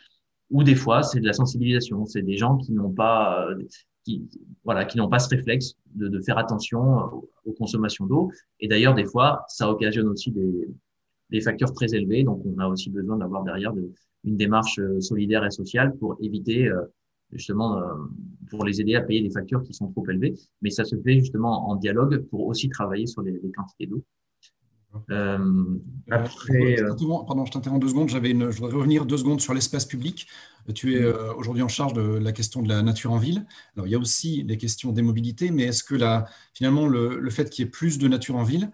ou 0.51 0.63
des 0.63 0.75
fois 0.75 1.03
c'est 1.03 1.19
de 1.19 1.25
la 1.25 1.33
sensibilisation. 1.33 2.05
C'est 2.05 2.21
des 2.21 2.37
gens 2.37 2.57
qui 2.57 2.71
n'ont 2.73 2.91
pas, 2.91 3.47
euh, 3.49 3.63
qui, 4.03 4.29
voilà, 4.63 4.85
qui 4.85 4.97
n'ont 4.97 5.09
pas 5.09 5.19
ce 5.19 5.29
réflexe 5.29 5.75
de, 5.95 6.21
faire 6.21 6.37
attention 6.37 6.81
aux, 6.81 7.29
aux 7.45 7.53
consommations 7.53 8.05
d'eau. 8.05 8.31
Et 8.59 8.67
d'ailleurs, 8.67 8.93
des 8.93 9.05
fois, 9.05 9.43
ça 9.47 9.69
occasionne 9.69 10.07
aussi 10.07 10.31
des, 10.31 10.67
des 11.29 11.41
facteurs 11.41 11.73
très 11.73 11.93
élevés. 11.95 12.23
Donc, 12.23 12.43
on 12.45 12.59
a 12.59 12.67
aussi 12.67 12.89
besoin 12.89 13.17
d'avoir 13.17 13.43
derrière 13.43 13.73
de, 13.73 13.91
une 14.23 14.37
démarche 14.37 14.79
euh, 14.79 14.99
solidaire 14.99 15.45
et 15.45 15.51
sociale 15.51 15.95
pour 15.97 16.17
éviter 16.21 16.67
euh, 16.67 16.81
justement 17.31 17.81
pour 18.49 18.65
les 18.65 18.81
aider 18.81 18.95
à 18.95 19.01
payer 19.01 19.21
des 19.21 19.29
factures 19.29 19.63
qui 19.63 19.73
sont 19.73 19.89
trop 19.89 20.05
élevées. 20.09 20.33
Mais 20.61 20.69
ça 20.69 20.83
se 20.83 20.97
fait 20.97 21.19
justement 21.19 21.69
en 21.69 21.77
dialogue 21.77 22.25
pour 22.29 22.45
aussi 22.45 22.67
travailler 22.67 23.07
sur 23.07 23.21
les 23.21 23.39
quantités 23.55 23.87
d'eau. 23.87 24.03
Euh, 25.09 25.77
après, 26.09 26.81
euh, 26.81 26.93
pardon, 27.25 27.45
je 27.45 27.51
t'interromps 27.51 27.81
deux 27.81 27.89
secondes. 27.89 28.09
J'avais 28.09 28.31
une, 28.31 28.51
je 28.51 28.57
voudrais 28.57 28.75
revenir 28.75 29.05
deux 29.05 29.17
secondes 29.17 29.41
sur 29.41 29.53
l'espace 29.53 29.85
public. 29.85 30.27
Tu 30.75 30.95
es 30.95 31.01
euh, 31.01 31.33
aujourd'hui 31.35 31.63
en 31.63 31.67
charge 31.67 31.93
de 31.93 32.01
la 32.01 32.31
question 32.31 32.61
de 32.61 32.69
la 32.69 32.81
nature 32.81 33.11
en 33.11 33.17
ville. 33.17 33.45
Alors, 33.75 33.87
il 33.87 33.91
y 33.91 33.95
a 33.95 33.99
aussi 33.99 34.43
les 34.43 34.57
questions 34.57 34.91
des 34.91 35.01
mobilités, 35.01 35.51
mais 35.51 35.63
est-ce 35.63 35.83
que 35.83 35.95
finalement, 36.53 36.87
le, 36.87 37.19
le 37.19 37.29
fait 37.29 37.49
qu'il 37.49 37.65
y 37.65 37.67
ait 37.67 37.71
plus 37.71 37.97
de 37.97 38.07
nature 38.07 38.35
en 38.35 38.43
ville, 38.43 38.71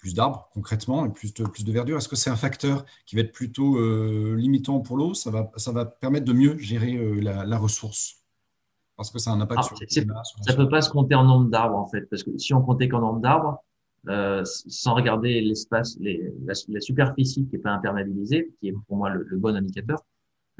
plus 0.00 0.14
d'arbres 0.14 0.48
concrètement 0.52 1.04
et 1.04 1.10
plus 1.10 1.34
de, 1.34 1.44
plus 1.44 1.64
de 1.64 1.72
verdure, 1.72 1.98
est-ce 1.98 2.08
que 2.08 2.16
c'est 2.16 2.30
un 2.30 2.36
facteur 2.36 2.84
qui 3.06 3.16
va 3.16 3.22
être 3.22 3.32
plutôt 3.32 3.76
euh, 3.76 4.34
limitant 4.34 4.80
pour 4.80 4.96
l'eau? 4.96 5.14
Ça 5.14 5.30
va, 5.30 5.50
ça 5.56 5.72
va 5.72 5.84
permettre 5.84 6.24
de 6.24 6.32
mieux 6.32 6.58
gérer 6.58 6.96
euh, 6.96 7.20
la, 7.20 7.44
la, 7.44 7.58
ressource? 7.58 8.16
Parce 8.96 9.10
que 9.10 9.18
ça 9.18 9.30
a 9.30 9.34
un 9.34 9.40
impact 9.40 9.58
Alors, 9.58 9.64
sur 9.68 9.76
le 9.78 9.86
climat. 9.86 10.22
Ça 10.24 10.52
ne 10.52 10.56
peut 10.56 10.68
pas 10.68 10.80
se 10.80 10.90
compter 10.90 11.14
en 11.14 11.24
nombre 11.24 11.50
d'arbres, 11.50 11.76
en 11.76 11.86
fait, 11.86 12.02
parce 12.08 12.22
que 12.22 12.36
si 12.38 12.54
on 12.54 12.62
comptait 12.62 12.88
qu'en 12.88 13.00
nombre 13.00 13.20
d'arbres, 13.20 13.62
euh, 14.08 14.42
sans 14.44 14.94
regarder 14.94 15.40
l'espace, 15.40 15.96
les, 16.00 16.32
la, 16.44 16.80
superficie 16.80 17.46
qui 17.46 17.56
n'est 17.56 17.62
pas 17.62 17.72
imperméabilisée, 17.72 18.50
qui 18.60 18.68
est 18.68 18.74
pour 18.86 18.96
moi 18.96 19.10
le, 19.10 19.24
le 19.28 19.36
bon 19.36 19.54
indicateur. 19.54 19.98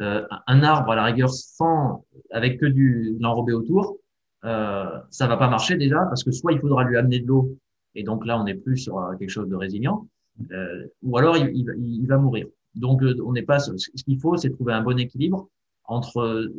Euh, 0.01 0.27
un 0.47 0.63
arbre 0.63 0.93
à 0.93 0.97
la 0.97 1.05
rigueur 1.05 1.31
sans, 1.31 2.05
avec 2.31 2.59
que 2.59 2.67
du 2.67 3.17
l'enrobé 3.21 3.53
autour, 3.53 3.99
euh, 4.45 4.99
ça 5.11 5.27
va 5.27 5.37
pas 5.37 5.49
marcher 5.49 5.77
déjà 5.77 6.07
parce 6.07 6.25
que 6.25 6.31
soit 6.31 6.53
il 6.53 6.59
faudra 6.59 6.85
lui 6.85 6.97
amener 6.97 7.21
de 7.21 7.27
l'eau 7.27 7.59
et 7.95 8.03
donc 8.03 8.25
là 8.25 8.41
on 8.41 8.45
n'est 8.45 8.55
plus 8.55 8.79
sur 8.79 8.99
euh, 8.99 9.15
quelque 9.17 9.31
chose 9.31 9.49
de 9.49 9.57
résilient, 9.57 10.09
euh, 10.53 10.87
ou 11.03 11.19
alors 11.19 11.37
il, 11.37 11.51
il, 11.55 11.67
il, 11.79 12.07
va 12.07 12.19
mourir. 12.19 12.47
Donc 12.75 13.03
euh, 13.03 13.15
on 13.25 13.33
n'est 13.33 13.43
pas. 13.43 13.59
Ce 13.59 13.73
qu'il 14.05 14.19
faut, 14.21 14.37
c'est 14.37 14.51
trouver 14.51 14.73
un 14.73 14.83
bon 14.83 14.99
équilibre 14.99 15.49
entre 15.85 16.51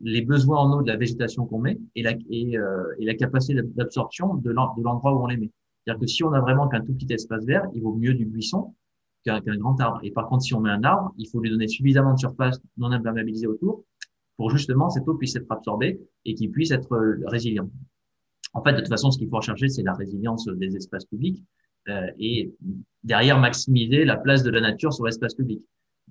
les 0.00 0.22
besoins 0.22 0.58
en 0.58 0.72
eau 0.72 0.82
de 0.82 0.88
la 0.88 0.96
végétation 0.96 1.46
qu'on 1.46 1.60
met 1.60 1.78
et 1.94 2.02
la, 2.02 2.12
et, 2.30 2.54
et 2.98 3.04
la 3.04 3.14
capacité 3.14 3.60
d'absorption 3.62 4.34
de 4.34 4.50
l'endroit 4.50 5.12
où 5.14 5.22
on 5.22 5.26
les 5.26 5.36
met. 5.36 5.50
C'est-à-dire 5.84 6.00
que 6.00 6.06
si 6.06 6.22
on 6.24 6.32
a 6.32 6.40
vraiment 6.40 6.68
qu'un 6.68 6.80
tout 6.80 6.94
petit 6.94 7.12
espace 7.12 7.44
vert, 7.44 7.66
il 7.74 7.82
vaut 7.82 7.94
mieux 7.94 8.14
du 8.14 8.24
buisson 8.24 8.74
qu'un 9.24 9.40
qu 9.40 9.56
grand 9.56 9.80
arbre. 9.80 10.00
Et 10.02 10.10
par 10.10 10.28
contre, 10.28 10.42
si 10.42 10.54
on 10.54 10.60
met 10.60 10.70
un 10.70 10.82
arbre, 10.84 11.12
il 11.18 11.28
faut 11.28 11.40
lui 11.40 11.50
donner 11.50 11.68
suffisamment 11.68 12.14
de 12.14 12.18
surface 12.18 12.60
non 12.76 12.90
imperméabilisée 12.92 13.46
autour 13.46 13.84
pour 14.36 14.50
justement 14.50 14.90
cette 14.90 15.06
eau 15.06 15.14
puisse 15.14 15.36
être 15.36 15.50
absorbée 15.50 16.00
et 16.24 16.34
qu'il 16.34 16.50
puisse 16.50 16.70
être 16.70 16.92
euh, 16.92 17.20
résilient. 17.26 17.70
En 18.54 18.62
fait, 18.62 18.72
de 18.72 18.78
toute 18.78 18.88
façon, 18.88 19.10
ce 19.10 19.18
qu'il 19.18 19.28
faut 19.28 19.36
rechercher, 19.36 19.68
c'est 19.68 19.82
la 19.82 19.94
résilience 19.94 20.46
des 20.46 20.76
espaces 20.76 21.04
publics 21.04 21.42
euh, 21.88 22.06
et 22.18 22.54
derrière 23.02 23.38
maximiser 23.38 24.04
la 24.04 24.16
place 24.16 24.42
de 24.42 24.50
la 24.50 24.60
nature 24.60 24.92
sur 24.92 25.04
l'espace 25.04 25.34
public. 25.34 25.62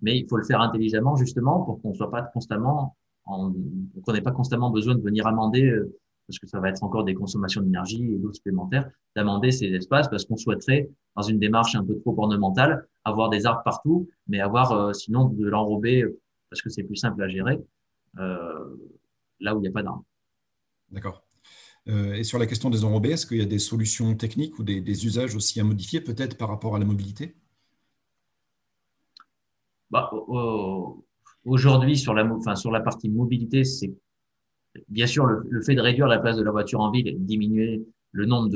Mais 0.02 0.18
il 0.18 0.28
faut 0.28 0.38
le 0.38 0.44
faire 0.44 0.62
intelligemment 0.62 1.16
justement 1.16 1.64
pour 1.64 1.82
qu'on 1.82 1.94
soit 1.94 2.10
pas 2.10 2.24
constamment, 2.24 2.96
en, 3.26 3.54
qu'on 4.04 4.14
n'ait 4.14 4.22
pas 4.22 4.32
constamment 4.32 4.72
besoin 4.72 4.96
de 4.96 5.02
venir 5.02 5.28
amender 5.28 5.70
euh, 5.70 5.94
parce 6.32 6.40
que 6.40 6.48
ça 6.48 6.62
va 6.62 6.70
être 6.70 6.82
encore 6.82 7.04
des 7.04 7.14
consommations 7.14 7.62
d'énergie 7.62 8.10
et 8.10 8.18
d'eau 8.18 8.32
supplémentaires, 8.32 8.90
d'amender 9.18 9.52
ces 9.52 9.66
espaces 9.66 10.08
parce 10.08 10.24
qu'on 10.24 10.38
souhaiterait, 10.38 10.90
dans 11.18 11.24
une 11.24 11.40
démarche 11.40 11.76
un 11.76 11.84
peu 11.84 12.00
trop 12.00 12.16
ornementale, 12.18 12.88
avoir 13.04 13.30
des 13.30 13.46
arbres 13.46 13.64
partout, 13.66 14.10
mais 14.28 14.40
avoir 14.40 14.72
euh, 14.72 14.94
sinon 14.94 15.26
de 15.26 15.46
l'enrober 15.46 16.06
parce 16.50 16.62
que 16.62 16.70
c'est 16.70 16.84
plus 16.84 16.96
simple 16.96 17.22
à 17.22 17.28
gérer 17.28 17.60
euh, 18.20 18.78
là 19.42 19.54
où 19.54 19.60
il 19.60 19.64
n'y 19.64 19.68
a 19.68 19.72
pas 19.72 19.84
d'arbres. 19.84 20.06
D'accord. 20.90 21.22
Euh, 21.90 22.14
et 22.14 22.24
sur 22.24 22.40
la 22.40 22.46
question 22.46 22.70
des 22.70 22.86
enrobés, 22.86 23.12
est-ce 23.12 23.26
qu'il 23.26 23.38
y 23.38 23.42
a 23.42 23.46
des 23.46 23.60
solutions 23.60 24.16
techniques 24.16 24.58
ou 24.58 24.64
des, 24.64 24.80
des 24.80 25.06
usages 25.06 25.36
aussi 25.36 25.60
à 25.60 25.66
modifier 25.66 26.00
peut-être 26.00 26.38
par 26.38 26.48
rapport 26.48 26.78
à 26.78 26.80
la 26.80 26.86
mobilité? 26.86 27.36
Bah, 29.90 30.10
Aujourd'hui, 31.44 31.98
sur 31.98 32.14
la, 32.14 32.24
enfin, 32.26 32.56
sur 32.56 32.72
la 32.72 32.82
partie 32.82 33.10
mobilité, 33.10 33.64
c'est 33.64 33.92
bien 34.90 35.08
sûr, 35.08 35.26
le, 35.26 35.44
le, 35.50 35.62
fait 35.62 35.76
de 35.76 35.82
réduire 35.82 36.08
la 36.08 36.20
place 36.20 36.38
de 36.38 36.44
la 36.44 36.52
voiture 36.52 36.80
en 36.80 36.92
ville 36.92 37.08
et 37.08 37.14
de 37.14 37.20
diminuer 37.20 37.84
le 38.12 38.26
nombre 38.26 38.50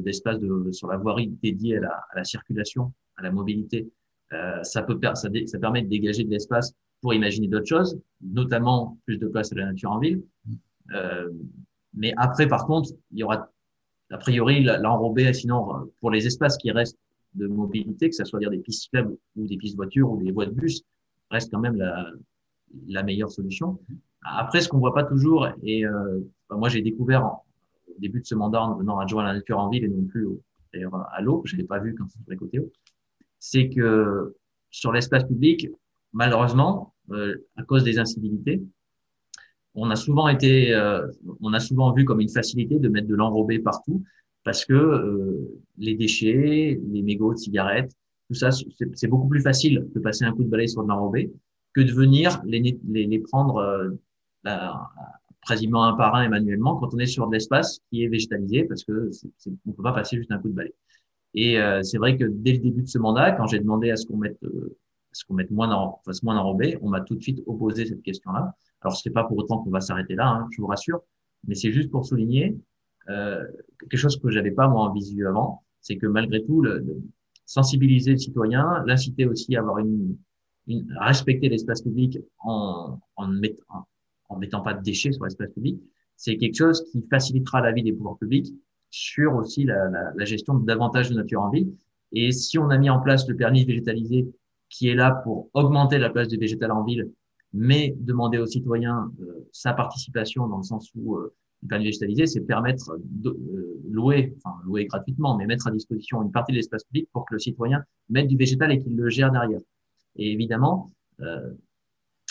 d'espaces 0.00 0.38
de, 0.38 0.46
de, 0.46 0.64
de, 0.64 0.72
sur 0.72 0.88
la 0.88 0.96
voirie 0.96 1.28
dédiée 1.42 1.78
à 1.78 1.80
la, 1.80 1.92
à 2.12 2.16
la, 2.16 2.24
circulation, 2.24 2.92
à 3.16 3.22
la 3.22 3.30
mobilité, 3.30 3.88
euh, 4.32 4.62
ça, 4.62 4.82
peut, 4.82 4.98
ça, 5.14 5.28
ça, 5.46 5.58
permet 5.58 5.82
de 5.82 5.88
dégager 5.88 6.24
de 6.24 6.30
l'espace 6.30 6.72
pour 7.00 7.14
imaginer 7.14 7.48
d'autres 7.48 7.66
choses, 7.66 7.98
notamment 8.20 8.98
plus 9.06 9.18
de 9.18 9.26
place 9.26 9.52
à 9.52 9.56
la 9.56 9.66
nature 9.66 9.90
en 9.90 9.98
ville. 9.98 10.22
Euh, 10.92 11.30
mais 11.94 12.12
après, 12.16 12.46
par 12.46 12.66
contre, 12.66 12.90
il 13.10 13.18
y 13.18 13.22
aura 13.22 13.50
a 14.10 14.18
priori 14.18 14.62
l'enrobé, 14.62 15.32
sinon 15.32 15.90
pour 16.00 16.10
les 16.10 16.26
espaces 16.26 16.56
qui 16.58 16.70
restent 16.70 16.98
de 17.34 17.46
mobilité, 17.46 18.08
que 18.08 18.14
ce 18.14 18.24
soit 18.24 18.40
dire 18.40 18.50
des 18.50 18.58
pistes 18.58 18.90
faibles 18.90 19.16
ou 19.36 19.46
des 19.46 19.56
pistes 19.56 19.76
voitures 19.76 20.10
ou 20.10 20.22
des 20.22 20.32
voies 20.32 20.46
de 20.46 20.50
bus, 20.50 20.82
reste 21.30 21.50
quand 21.52 21.60
même 21.60 21.76
la, 21.76 22.10
la 22.88 23.02
meilleure 23.02 23.30
solution. 23.30 23.78
Après, 24.22 24.60
ce 24.60 24.68
qu'on 24.68 24.78
voit 24.78 24.94
pas 24.94 25.04
toujours, 25.04 25.48
et 25.62 25.86
euh, 25.86 26.20
moi 26.50 26.68
j'ai 26.68 26.82
découvert 26.82 27.24
au 27.24 28.00
début 28.00 28.20
de 28.20 28.26
ce 28.26 28.34
mandat 28.34 28.62
en 28.62 28.76
venant 28.76 28.98
adjoint 28.98 29.24
à 29.24 29.28
la 29.28 29.34
nature 29.34 29.58
en 29.58 29.68
ville 29.68 29.84
et 29.84 29.88
non 29.88 30.04
plus 30.04 30.28
d'ailleurs 30.72 30.94
à 31.12 31.20
l'eau, 31.20 31.42
je 31.44 31.56
l'ai 31.56 31.64
pas 31.64 31.78
vu 31.78 31.94
quand 31.94 32.06
c'était 32.08 32.36
côté 32.36 32.60
eau, 32.60 32.70
c'est 33.38 33.68
que 33.68 34.36
sur 34.70 34.92
l'espace 34.92 35.24
public, 35.24 35.68
malheureusement, 36.12 36.94
euh, 37.10 37.36
à 37.56 37.62
cause 37.62 37.82
des 37.82 37.98
incivilités, 37.98 38.62
on 39.74 39.90
a 39.90 39.96
souvent 39.96 40.28
été, 40.28 40.74
euh, 40.74 41.06
on 41.40 41.52
a 41.52 41.60
souvent 41.60 41.92
vu 41.92 42.04
comme 42.04 42.20
une 42.20 42.28
facilité 42.28 42.78
de 42.78 42.88
mettre 42.88 43.08
de 43.08 43.14
l'enrobé 43.14 43.58
partout 43.58 44.02
parce 44.44 44.64
que 44.64 44.74
euh, 44.74 45.60
les 45.78 45.94
déchets, 45.94 46.80
les 46.82 47.02
mégots 47.02 47.34
de 47.34 47.38
cigarettes, 47.38 47.92
tout 48.28 48.34
ça, 48.34 48.50
c'est 48.50 49.08
beaucoup 49.08 49.28
plus 49.28 49.42
facile 49.42 49.86
de 49.94 50.00
passer 50.00 50.24
un 50.24 50.32
coup 50.32 50.44
de 50.44 50.48
balai 50.48 50.66
sur 50.66 50.82
de 50.82 50.88
l'enrobé 50.88 51.30
que 51.74 51.80
de 51.80 51.92
venir 51.92 52.40
les, 52.44 52.78
les, 52.88 53.06
les 53.06 53.18
prendre 53.18 53.56
euh, 53.56 53.90
quasiment 55.46 55.84
un 55.84 55.94
par 55.94 56.14
un 56.14 56.30
et 56.32 56.58
quand 56.58 56.94
on 56.94 56.98
est 56.98 57.06
sur 57.06 57.26
de 57.26 57.32
l'espace 57.32 57.80
qui 57.90 58.04
est 58.04 58.08
végétalisé 58.08 58.64
parce 58.64 58.84
que 58.84 59.10
c 59.10 59.28
on 59.66 59.72
peut 59.72 59.82
pas 59.82 59.92
passer 59.92 60.16
juste 60.16 60.30
un 60.32 60.38
coup 60.38 60.48
de 60.48 60.54
balai. 60.54 60.74
Et 61.34 61.58
euh, 61.58 61.82
c'est 61.82 61.98
vrai 61.98 62.16
que 62.16 62.24
dès 62.24 62.52
le 62.52 62.58
début 62.58 62.82
de 62.82 62.88
ce 62.88 62.98
mandat, 62.98 63.32
quand 63.32 63.46
j'ai 63.46 63.60
demandé 63.60 63.90
à 63.90 63.96
ce 63.96 64.06
qu'on 64.06 64.16
mette, 64.16 64.42
euh, 64.42 64.76
ce 65.12 65.24
qu'on 65.24 65.34
mette 65.34 65.50
moins 65.50 65.70
en, 65.72 66.00
fasse 66.04 66.22
moins 66.22 66.36
enrobé, 66.36 66.76
on 66.82 66.88
m'a 66.88 67.00
tout 67.00 67.14
de 67.14 67.22
suite 67.22 67.42
opposé 67.46 67.86
cette 67.86 68.02
question-là. 68.02 68.54
Alors 68.80 68.96
c'est 68.96 69.10
pas 69.10 69.24
pour 69.24 69.38
autant 69.38 69.58
qu'on 69.58 69.70
va 69.70 69.80
s'arrêter 69.80 70.14
là, 70.14 70.28
hein, 70.28 70.48
je 70.50 70.60
vous 70.60 70.66
rassure, 70.66 71.02
mais 71.46 71.54
c'est 71.54 71.72
juste 71.72 71.90
pour 71.90 72.04
souligner 72.04 72.56
euh, 73.08 73.44
quelque 73.78 73.96
chose 73.96 74.18
que 74.20 74.30
j'avais 74.30 74.50
pas 74.50 74.68
moi 74.68 74.82
en 74.82 74.92
visu 74.92 75.26
avant, 75.26 75.62
c'est 75.80 75.96
que 75.96 76.06
malgré 76.06 76.44
tout, 76.44 76.60
le, 76.62 76.78
le 76.78 77.02
sensibiliser 77.46 78.12
le 78.12 78.18
citoyen, 78.18 78.84
l'inciter 78.86 79.26
aussi 79.26 79.56
à 79.56 79.60
avoir 79.60 79.78
une, 79.78 80.16
une 80.68 80.96
à 81.00 81.06
respecter 81.06 81.48
l'espace 81.48 81.82
public 81.82 82.18
en, 82.40 82.98
en, 83.16 83.26
mettant, 83.26 83.88
en 84.30 84.38
mettant 84.38 84.62
pas 84.62 84.74
de 84.74 84.82
déchets 84.82 85.12
sur 85.12 85.24
l'espace 85.24 85.50
public, 85.52 85.78
c'est 86.16 86.36
quelque 86.36 86.56
chose 86.56 86.84
qui 86.90 87.04
facilitera 87.10 87.60
la 87.60 87.72
vie 87.72 87.82
des 87.82 87.92
pouvoirs 87.92 88.18
publics 88.18 88.54
sur 88.90 89.34
aussi 89.34 89.64
la, 89.64 89.88
la, 89.88 90.12
la 90.16 90.24
gestion 90.24 90.54
de 90.54 90.64
davantage 90.64 91.10
de 91.10 91.14
nature 91.14 91.42
en 91.42 91.50
ville. 91.50 91.72
Et 92.12 92.32
si 92.32 92.58
on 92.58 92.70
a 92.70 92.78
mis 92.78 92.90
en 92.90 93.00
place 93.00 93.28
le 93.28 93.36
permis 93.36 93.64
végétalisé 93.64 94.28
qui 94.68 94.88
est 94.88 94.94
là 94.94 95.10
pour 95.24 95.50
augmenter 95.52 95.98
la 95.98 96.10
place 96.10 96.28
du 96.28 96.36
végétal 96.36 96.72
en 96.72 96.84
ville, 96.84 97.10
mais 97.52 97.94
demander 97.98 98.38
aux 98.38 98.46
citoyens 98.46 99.10
euh, 99.20 99.46
sa 99.52 99.72
participation 99.72 100.46
dans 100.46 100.58
le 100.58 100.62
sens 100.62 100.90
où 100.94 101.16
euh, 101.16 101.34
le 101.62 101.68
permis 101.68 101.86
végétalisé, 101.86 102.26
c'est 102.26 102.40
permettre 102.40 102.96
de 103.02 103.30
euh, 103.30 103.80
louer, 103.90 104.34
enfin 104.36 104.56
louer 104.64 104.86
gratuitement, 104.86 105.36
mais 105.36 105.46
mettre 105.46 105.66
à 105.66 105.70
disposition 105.70 106.22
une 106.22 106.30
partie 106.30 106.52
de 106.52 106.56
l'espace 106.56 106.84
public 106.84 107.08
pour 107.12 107.24
que 107.26 107.34
le 107.34 107.38
citoyen 107.38 107.82
mette 108.08 108.28
du 108.28 108.36
végétal 108.36 108.72
et 108.72 108.78
qu'il 108.78 108.96
le 108.96 109.10
gère 109.10 109.30
derrière. 109.30 109.60
Et 110.16 110.32
évidemment, 110.32 110.92
euh, 111.20 111.50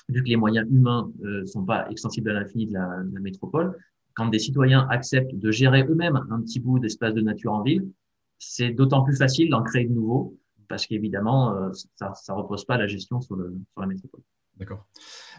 vu 0.09 0.23
que 0.23 0.29
les 0.29 0.35
moyens 0.35 0.67
humains 0.69 1.11
euh, 1.23 1.45
sont 1.45 1.63
pas 1.63 1.89
extensibles 1.89 2.29
à 2.29 2.33
l'infini 2.33 2.67
de, 2.67 2.73
la, 2.73 3.19
métropole, 3.21 3.77
quand 4.15 4.27
des 4.27 4.39
citoyens 4.39 4.87
acceptent 4.89 5.35
de 5.35 5.51
gérer 5.51 5.83
eux-mêmes 5.83 6.19
un 6.29 6.41
petit 6.41 6.59
bout 6.59 6.79
d'espace 6.79 7.13
de 7.13 7.21
nature 7.21 7.53
en 7.53 7.63
ville, 7.63 7.89
c'est 8.37 8.71
d'autant 8.71 9.03
plus 9.03 9.15
facile 9.15 9.49
d'en 9.49 9.63
créer 9.63 9.85
de 9.85 9.93
nouveaux 9.93 10.37
parce 10.67 10.85
qu'évidemment, 10.85 11.71
ça 11.73 12.13
ne 12.29 12.33
repose 12.33 12.63
pas 12.63 12.77
la 12.77 12.85
gestion 12.85 13.21
sur 13.21 13.35
la 13.35 13.87
métropole. 13.87 14.21
D'accord. 14.59 14.85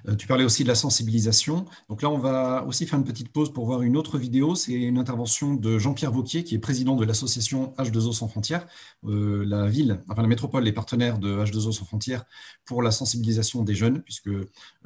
Euh, 0.09 0.17
tu 0.17 0.27
parlais 0.27 0.45
aussi 0.45 0.63
de 0.63 0.69
la 0.69 0.75
sensibilisation. 0.75 1.67
Donc 1.91 2.01
là, 2.01 2.09
on 2.09 2.17
va 2.17 2.65
aussi 2.67 2.87
faire 2.87 2.99
une 2.99 3.05
petite 3.05 3.31
pause 3.31 3.53
pour 3.53 3.67
voir 3.67 3.83
une 3.83 3.99
autre 3.99 4.17
vidéo. 4.17 4.55
C'est 4.55 4.73
une 4.73 4.97
intervention 4.97 5.55
de 5.55 5.79
Jean-Pierre 5.79 6.11
Vauquier, 6.11 6.43
qui 6.43 6.55
est 6.55 6.59
président 6.59 6.97
de 6.97 7.05
l'association 7.05 7.75
H2O 7.77 8.13
sans 8.13 8.29
frontières. 8.29 8.67
Euh, 9.05 9.45
la 9.45 9.69
ville, 9.69 10.01
enfin 10.09 10.23
la 10.23 10.29
métropole 10.29 10.67
est 10.67 10.73
partenaire 10.73 11.19
de 11.19 11.45
H2O 11.45 11.73
sans 11.73 11.85
frontières 11.85 12.25
pour 12.65 12.83
la 12.83 12.91
sensibilisation 12.91 13.63
des 13.63 13.75
jeunes, 13.75 14.01
puisque 14.03 14.31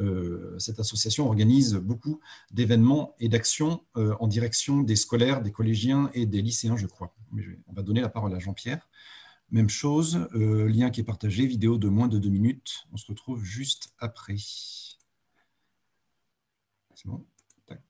euh, 0.00 0.56
cette 0.58 0.80
association 0.80 1.26
organise 1.26 1.74
beaucoup 1.74 2.18
d'événements 2.50 3.14
et 3.20 3.28
d'actions 3.28 3.82
en 3.94 4.26
direction 4.26 4.80
des 4.80 4.96
scolaires, 4.96 5.42
des 5.42 5.52
collégiens 5.52 6.10
et 6.14 6.26
des 6.26 6.42
lycéens, 6.42 6.76
je 6.76 6.86
crois. 6.86 7.14
on 7.68 7.72
va 7.72 7.82
donner 7.82 8.00
la 8.00 8.08
parole 8.08 8.34
à 8.34 8.38
Jean-Pierre. 8.40 8.88
Même 9.54 9.68
chose, 9.68 10.28
euh, 10.34 10.66
lien 10.66 10.90
qui 10.90 11.00
est 11.00 11.04
partagé, 11.04 11.46
vidéo 11.46 11.78
de 11.78 11.88
moins 11.88 12.08
de 12.08 12.18
deux 12.18 12.28
minutes. 12.28 12.88
On 12.92 12.96
se 12.96 13.06
retrouve 13.06 13.44
juste 13.44 13.94
après. 14.00 14.34
C'est 16.96 17.06
bon? 17.06 17.24
Tac. 17.64 17.80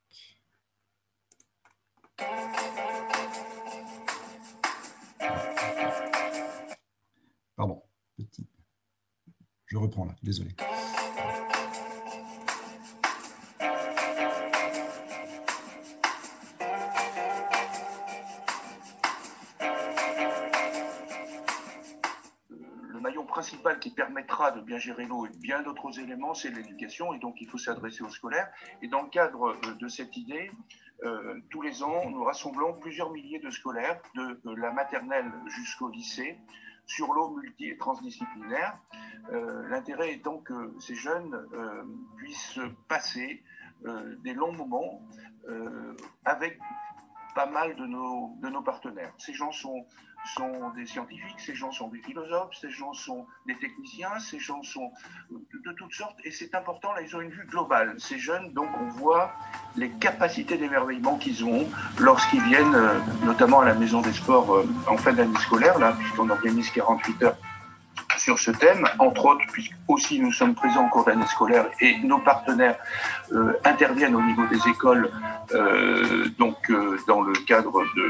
Pardon, 7.57 7.83
petit. 8.19 8.47
Je 9.65 9.79
reprends 9.79 10.05
là, 10.05 10.15
désolé. 10.23 10.51
Principal 23.35 23.81
qui 23.81 23.91
permettra 23.91 24.53
de 24.53 24.61
bien 24.61 24.79
gérer 24.79 25.07
l'eau 25.07 25.27
et 25.27 25.37
bien 25.41 25.61
d'autres 25.63 25.99
éléments, 25.99 26.35
c'est 26.35 26.51
l'éducation, 26.51 27.13
et 27.15 27.19
donc 27.19 27.41
il 27.41 27.49
faut 27.49 27.59
s'adresser 27.59 28.05
aux 28.05 28.09
scolaires. 28.09 28.49
Et 28.81 28.87
dans 28.87 29.03
le 29.03 29.09
cadre 29.09 29.49
euh, 29.49 29.75
de 29.75 29.89
cette 29.89 30.17
idée, 30.17 30.53
euh, 31.03 31.41
tous 31.51 31.61
les 31.61 31.83
ans, 31.83 32.09
nous 32.09 32.23
rassemblons 32.23 32.75
plusieurs 32.75 33.11
milliers 33.11 33.41
de 33.41 33.51
scolaires, 33.51 34.01
de, 34.15 34.39
la 34.55 34.71
maternelle 34.71 35.33
jusqu'au 35.49 35.89
lycée, 35.89 36.39
sur 36.87 37.13
l'eau 37.13 37.31
multi 37.31 37.71
et 37.71 37.77
transdisciplinaire. 37.77 38.79
Euh, 39.33 39.69
l'intérêt 39.69 40.13
étant 40.13 40.39
que 40.39 40.73
ces 40.79 40.95
jeunes 40.95 41.37
puissent 42.17 42.61
passer 42.87 43.43
des 44.23 44.33
longs 44.33 44.53
moments 44.53 45.03
avec 46.25 46.59
pas 47.35 47.47
mal 47.47 47.75
de 47.77 47.87
nos, 47.87 48.37
de 48.43 48.49
nos 48.49 48.63
partenaires. 48.63 49.13
Ces 49.19 49.35
gens 49.35 49.53
sont 49.53 49.85
des 50.75 50.87
scientifiques, 50.87 51.39
ces 51.39 51.55
gens 51.55 51.71
sont 51.71 51.89
des 51.89 52.01
philosophes, 52.01 52.55
ces 52.61 52.71
gens 52.71 52.93
sont 52.93 53.27
des 53.47 53.57
techniciens, 53.57 54.19
ces 54.19 54.39
gens 54.39 54.63
sont 54.63 54.91
de, 55.31 55.73
toutes 55.73 55.93
sortes, 55.93 56.17
et 56.25 56.31
c'est 56.31 56.55
important, 56.55 56.93
là, 56.93 57.03
ils 57.03 57.15
ont 57.15 57.21
une 57.21 57.31
vue 57.31 57.47
globale. 57.47 57.95
Ces 57.99 58.19
jeunes, 58.19 58.53
donc, 58.53 58.69
on 58.81 58.89
voit 58.89 59.33
les 59.77 59.91
capacités 59.91 60.57
d'émerveillement 60.57 61.17
qu'ils 61.19 61.45
ont 61.45 61.69
lorsqu'ils 61.99 62.43
viennent, 62.43 62.75
euh, 62.75 62.99
notamment 63.25 63.61
à 63.61 63.67
la 63.67 63.75
Maison 63.75 64.01
des 64.01 64.13
Sports 64.13 64.55
euh, 64.55 64.67
en 64.89 64.97
fin 64.97 65.13
d'année 65.13 65.39
scolaire, 65.39 65.79
là, 65.79 65.93
puisqu'on 65.99 66.31
organise 66.31 66.71
48 66.71 67.23
heures 67.23 67.37
sur 68.25 68.39
ce 68.39 68.51
thème, 68.63 68.85
entre 68.99 69.23
autres, 69.31 69.47
puisque 69.53 69.75
aussi 69.89 70.15
nous 70.25 70.33
sommes 70.33 70.55
présents 70.55 70.85
en 70.87 70.89
cours 70.89 71.05
d'année 71.05 71.27
scolaire 71.27 71.67
et 71.81 71.93
nos 72.13 72.21
partenaires 72.31 72.79
euh, 73.33 73.53
interviennent 73.65 74.17
au 74.17 74.23
niveau 74.31 74.47
des 74.53 74.63
écoles, 74.75 75.11
donc 76.39 76.59
dans 77.11 77.23
le 77.29 77.35
cadre 77.51 77.79
de, 77.99 78.09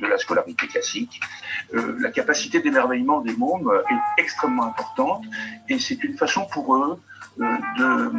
de 0.00 0.06
la 0.06 0.18
scolarité 0.18 0.66
classique. 0.66 1.20
Euh, 1.74 1.96
la 2.00 2.10
capacité 2.10 2.60
d'émerveillement 2.60 3.20
des 3.20 3.34
mômes 3.36 3.70
est 3.90 4.22
extrêmement 4.22 4.64
importante 4.64 5.24
et 5.68 5.78
c'est 5.78 6.02
une 6.04 6.16
façon 6.16 6.46
pour 6.46 6.76
eux 6.76 7.00
euh, 7.40 7.44
de, 7.78 8.12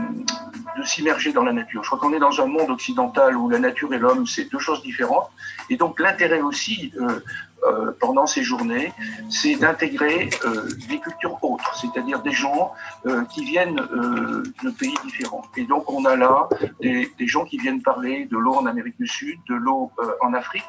de 0.78 0.84
s'immerger 0.84 1.32
dans 1.34 1.44
la 1.44 1.54
nature. 1.54 1.84
Je 1.84 1.90
crois 1.90 2.00
qu'on 2.00 2.14
est 2.14 2.20
dans 2.20 2.40
un 2.42 2.46
monde 2.46 2.70
occidental 2.70 3.36
où 3.36 3.50
la 3.50 3.60
nature 3.60 3.94
et 3.94 3.98
l'homme, 3.98 4.26
c'est 4.26 4.46
deux 4.52 4.60
choses 4.60 4.82
différentes. 4.82 5.30
Et 5.70 5.78
donc 5.78 6.00
l'intérêt 6.00 6.42
aussi 6.42 6.94
euh, 7.00 7.20
euh, 7.64 7.92
pendant 8.00 8.26
ces 8.26 8.44
journées, 8.44 8.94
c'est 9.30 9.56
d'intégrer 9.56 10.30
euh, 10.46 10.70
des 10.88 11.00
cultures 11.00 11.38
autres, 11.44 11.76
c'est-à-dire 11.76 12.22
des 12.22 12.32
gens 12.32 12.74
euh, 13.06 13.24
qui 13.26 13.44
viennent 13.44 13.76
de 13.76 14.70
pays 14.72 14.96
différents. 15.04 15.44
Et 15.58 15.66
donc 15.66 15.92
on 15.92 16.06
a 16.06 16.16
là 16.16 16.48
des, 16.82 17.10
gens 17.20 17.46
qui 17.46 17.58
viennent 17.58 17.82
parler 17.82 18.26
de 18.26 18.38
l'eau 18.38 18.56
en 18.56 18.66
Amérique 18.66 18.98
du 18.98 19.08
Sud, 19.08 19.38
de 19.48 19.56
l'eau 19.56 19.92
en 20.22 20.34
Afrique. 20.34 20.64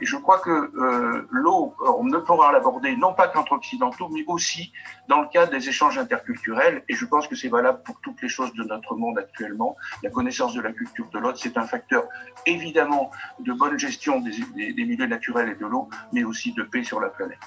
Et 0.00 0.06
je 0.06 0.16
crois 0.16 0.38
que 0.38 0.70
l'eau, 1.30 1.74
on 1.98 2.04
ne 2.04 2.18
pourra 2.18 2.52
l'aborder 2.52 2.96
non 2.96 3.14
pas 3.14 3.28
qu'entre 3.28 3.52
occidentaux, 3.52 4.08
mais 4.10 4.24
aussi 4.26 4.72
dans 5.08 5.20
le 5.20 5.28
cadre 5.28 5.52
des 5.52 5.68
échanges 5.68 5.98
interculturels. 5.98 6.82
Et 6.88 6.94
je 6.94 7.06
pense 7.06 7.28
que 7.28 7.34
c'est 7.34 7.48
valable 7.48 7.80
pour 7.84 8.00
toutes 8.00 8.20
les 8.22 8.28
choses 8.28 8.52
de 8.54 8.64
notre 8.64 8.94
monde 8.94 9.18
actuellement. 9.18 9.76
La 10.02 10.10
connaissance 10.10 10.54
de 10.54 10.60
la 10.60 10.72
culture 10.72 11.08
de 11.12 11.18
l'autre, 11.18 11.38
c'est 11.40 11.56
un 11.56 11.66
facteur 11.66 12.04
évidemment 12.46 13.10
de 13.40 13.52
bonne 13.52 13.78
gestion 13.78 14.20
des, 14.20 14.84
milieux 14.84 15.06
naturels 15.06 15.50
et 15.50 15.54
de 15.54 15.66
l'eau, 15.66 15.88
mais 16.12 16.24
de 16.32 16.62
paix 16.62 16.84
sur 16.84 17.00
la 17.00 17.08
planète. 17.08 17.38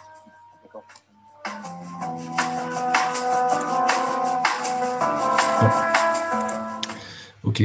Ok. 7.44 7.64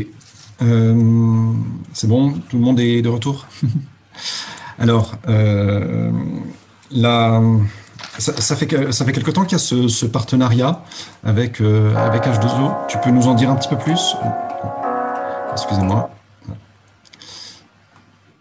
Euh, 0.63 1.53
c'est 1.93 2.07
bon, 2.07 2.33
tout 2.33 2.59
le 2.59 2.63
monde 2.63 2.81
est 2.81 3.01
de 3.01 3.09
retour 3.09 3.47
Alors, 4.79 5.15
euh, 5.29 6.11
ça, 8.19 8.57
fait, 8.57 8.93
ça 8.93 9.05
fait 9.05 9.13
quelque 9.13 9.31
temps 9.31 9.45
qu'il 9.45 9.53
y 9.53 9.55
a 9.55 9.59
ce, 9.59 10.07
partenariat 10.07 10.83
avec, 11.25 11.61
euh, 11.61 11.95
avec 11.97 12.25
H2O. 12.25 12.87
Tu 12.89 12.99
peux 12.99 13.11
nous 13.11 13.27
en 13.27 13.35
dire 13.35 13.51
un 13.51 13.57
petit 13.57 13.69
peu 13.69 13.77
plus? 13.77 14.17
Excusez-moi. 15.53 16.11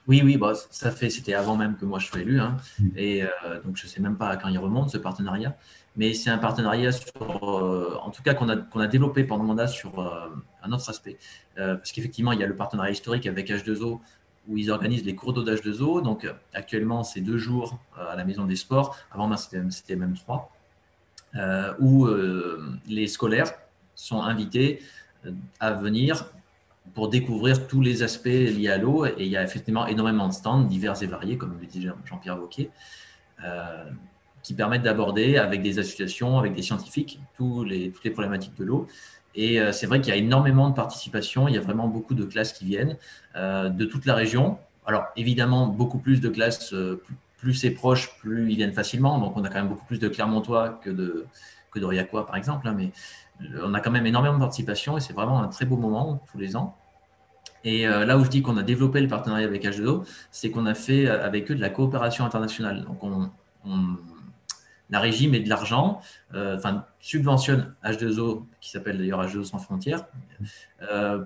Oui, 0.10 0.24
oui, 0.26 0.38
bah, 0.38 0.54
ça 0.72 0.90
fait, 0.90 1.12
c'était 1.12 1.36
avant 1.36 1.56
même 1.56 1.78
que 1.78 1.86
moi 1.86 2.00
je 2.00 2.08
sois 2.08 2.22
élu, 2.22 2.40
hein. 2.40 2.58
mm. 2.80 2.88
et 2.98 3.24
euh, 3.24 3.62
donc 3.64 3.78
je 3.78 3.86
ne 3.86 3.90
sais 3.90 4.02
même 4.02 4.18
pas 4.18 4.36
quand 4.38 4.48
il 4.50 4.58
remonte 4.58 4.90
ce 4.90 4.98
partenariat, 4.98 5.56
mais 5.96 6.16
c'est 6.16 6.32
un 6.32 6.40
partenariat 6.40 6.90
euh, 7.22 7.96
en 8.02 8.10
tout 8.10 8.24
cas 8.24 8.34
qu'on 8.34 8.50
a, 8.50 8.58
qu'on 8.58 8.80
a 8.80 8.88
développé 8.88 9.24
pendant 9.24 9.44
le 9.44 9.50
mandat 9.50 9.68
sur 9.68 10.00
euh, 10.00 10.28
un 10.64 10.72
autre 10.72 10.90
aspect, 10.90 11.20
parce 11.56 11.92
qu'effectivement 11.92 12.32
il 12.32 12.40
y 12.40 12.44
a 12.44 12.48
le 12.48 12.56
partenariat 12.56 12.92
historique 12.92 13.28
avec 13.28 13.52
H2O 13.52 14.00
où 14.48 14.58
ils 14.58 14.72
organisent 14.72 15.06
les 15.06 15.14
cours 15.14 15.32
d'eau 15.32 15.44
d'H2O, 15.44 16.02
donc 16.02 16.28
actuellement 16.56 17.04
c'est 17.04 17.22
deux 17.22 17.38
jours 17.38 17.78
à 17.96 18.16
la 18.16 18.26
Maison 18.26 18.46
des 18.46 18.56
Sports, 18.56 18.98
avant 19.12 19.38
c'était, 19.38 19.62
c'était 19.70 19.96
même 19.96 20.16
trois, 20.16 20.52
où 21.80 22.08
les 22.88 23.06
scolaires 23.06 23.54
sont 23.94 24.24
invités 24.24 24.82
à 25.60 25.74
venir 25.74 26.26
pour 26.94 27.10
découvrir 27.10 27.68
tous 27.68 27.82
les 27.82 28.04
aspects 28.04 28.26
liés 28.26 28.70
à 28.70 28.78
l'eau. 28.78 29.06
Et 29.06 29.14
il 29.20 29.28
y 29.28 29.38
a 29.38 29.44
effectivement 29.44 29.88
énormément 29.88 30.28
de 30.28 30.34
stands 30.34 30.62
divers 30.62 31.02
et 31.02 31.08
variés, 31.08 31.38
comme 31.38 31.58
le 31.60 31.66
dit 31.66 31.88
Jean-Pierre 32.06 32.40
Wauquiez, 32.40 32.70
euh, 33.44 33.84
qui 34.44 34.54
permettent 34.54 34.84
d'aborder 34.84 35.38
avec 35.38 35.62
des 35.62 35.80
associations, 35.80 36.40
avec 36.40 36.54
des 36.54 36.62
scientifiques, 36.62 37.20
tous 37.36 37.64
les, 37.64 37.92
toutes 37.92 38.04
les 38.04 38.12
problématiques 38.12 38.58
de 38.58 38.64
l'eau. 38.64 38.88
Et 39.36 39.60
euh, 39.60 39.72
c'est 39.72 39.86
vrai 39.86 40.02
qu'il 40.02 40.14
y 40.14 40.18
a 40.18 40.20
énormément 40.20 40.70
de 40.70 40.76
participation, 40.76 41.48
il 41.48 41.56
y 41.56 41.58
a 41.58 41.62
vraiment 41.62 41.88
beaucoup 41.88 42.16
de 42.16 42.26
classes 42.26 42.54
qui 42.54 42.66
viennent 42.66 42.98
euh, 43.36 43.70
de 43.70 43.86
toute 43.86 44.06
la 44.06 44.16
région. 44.16 44.58
Alors 44.86 45.06
évidemment, 45.16 45.68
beaucoup 45.68 46.00
plus 46.00 46.20
de 46.20 46.30
classes, 46.30 46.74
plus, 47.38 47.54
c'est 47.54 47.72
proche, 47.72 48.18
plus 48.20 48.52
ils 48.52 48.56
viennent 48.56 48.74
facilement. 48.74 49.20
Donc 49.20 49.38
on 49.38 49.44
a 49.44 49.50
quand 49.50 49.60
même 49.60 49.70
beaucoup 49.70 49.86
plus 49.86 50.00
de 50.00 50.08
Clermontois 50.08 50.80
que 50.84 50.90
de, 50.90 51.26
que 51.72 51.80
par 52.24 52.36
exemple. 52.36 52.68
Hein, 52.68 52.76
mais 52.76 52.92
on 53.64 53.74
a 53.74 53.80
quand 53.80 53.92
même 53.92 54.06
énormément 54.06 54.36
de 54.36 54.40
participation 54.40 54.98
et 54.98 55.02
c'est 55.02 55.14
vraiment 55.14 55.42
un 55.42 55.48
très 55.48 55.66
beau 55.66 55.78
moment 55.78 56.24
tous 56.32 56.38
les 56.38 56.56
ans. 56.56 56.76
Et 57.64 57.88
euh, 57.88 58.06
là 58.06 58.18
où 58.18 58.24
je 58.24 58.30
dis 58.30 58.42
qu'on 58.42 58.58
a 58.58 58.64
développé 58.64 59.02
le 59.02 59.08
partenariat 59.08 59.46
avec 59.46 59.66
H2O, 59.66 60.06
c'est 60.32 60.50
qu'on 60.50 60.66
a 60.66 60.74
fait 60.74 61.08
euh, 61.08 61.26
avec 61.26 61.52
eux 61.52 61.56
de 61.56 61.62
la 61.62 61.70
coopération 61.70 62.26
internationale. 62.26 62.86
Donc, 62.86 63.04
on, 63.04 63.30
la 64.92 65.00
régie 65.00 65.28
met 65.28 65.40
de 65.40 65.50
l'argent, 65.50 66.02
euh, 66.34 66.58
enfin, 66.58 66.86
subventionne 67.00 67.76
H2O, 67.84 68.46
qui 68.60 68.72
s'appelle 68.72 68.98
d'ailleurs 68.98 69.24
H2O 69.24 69.44
sans 69.44 69.60
frontières, 69.60 70.06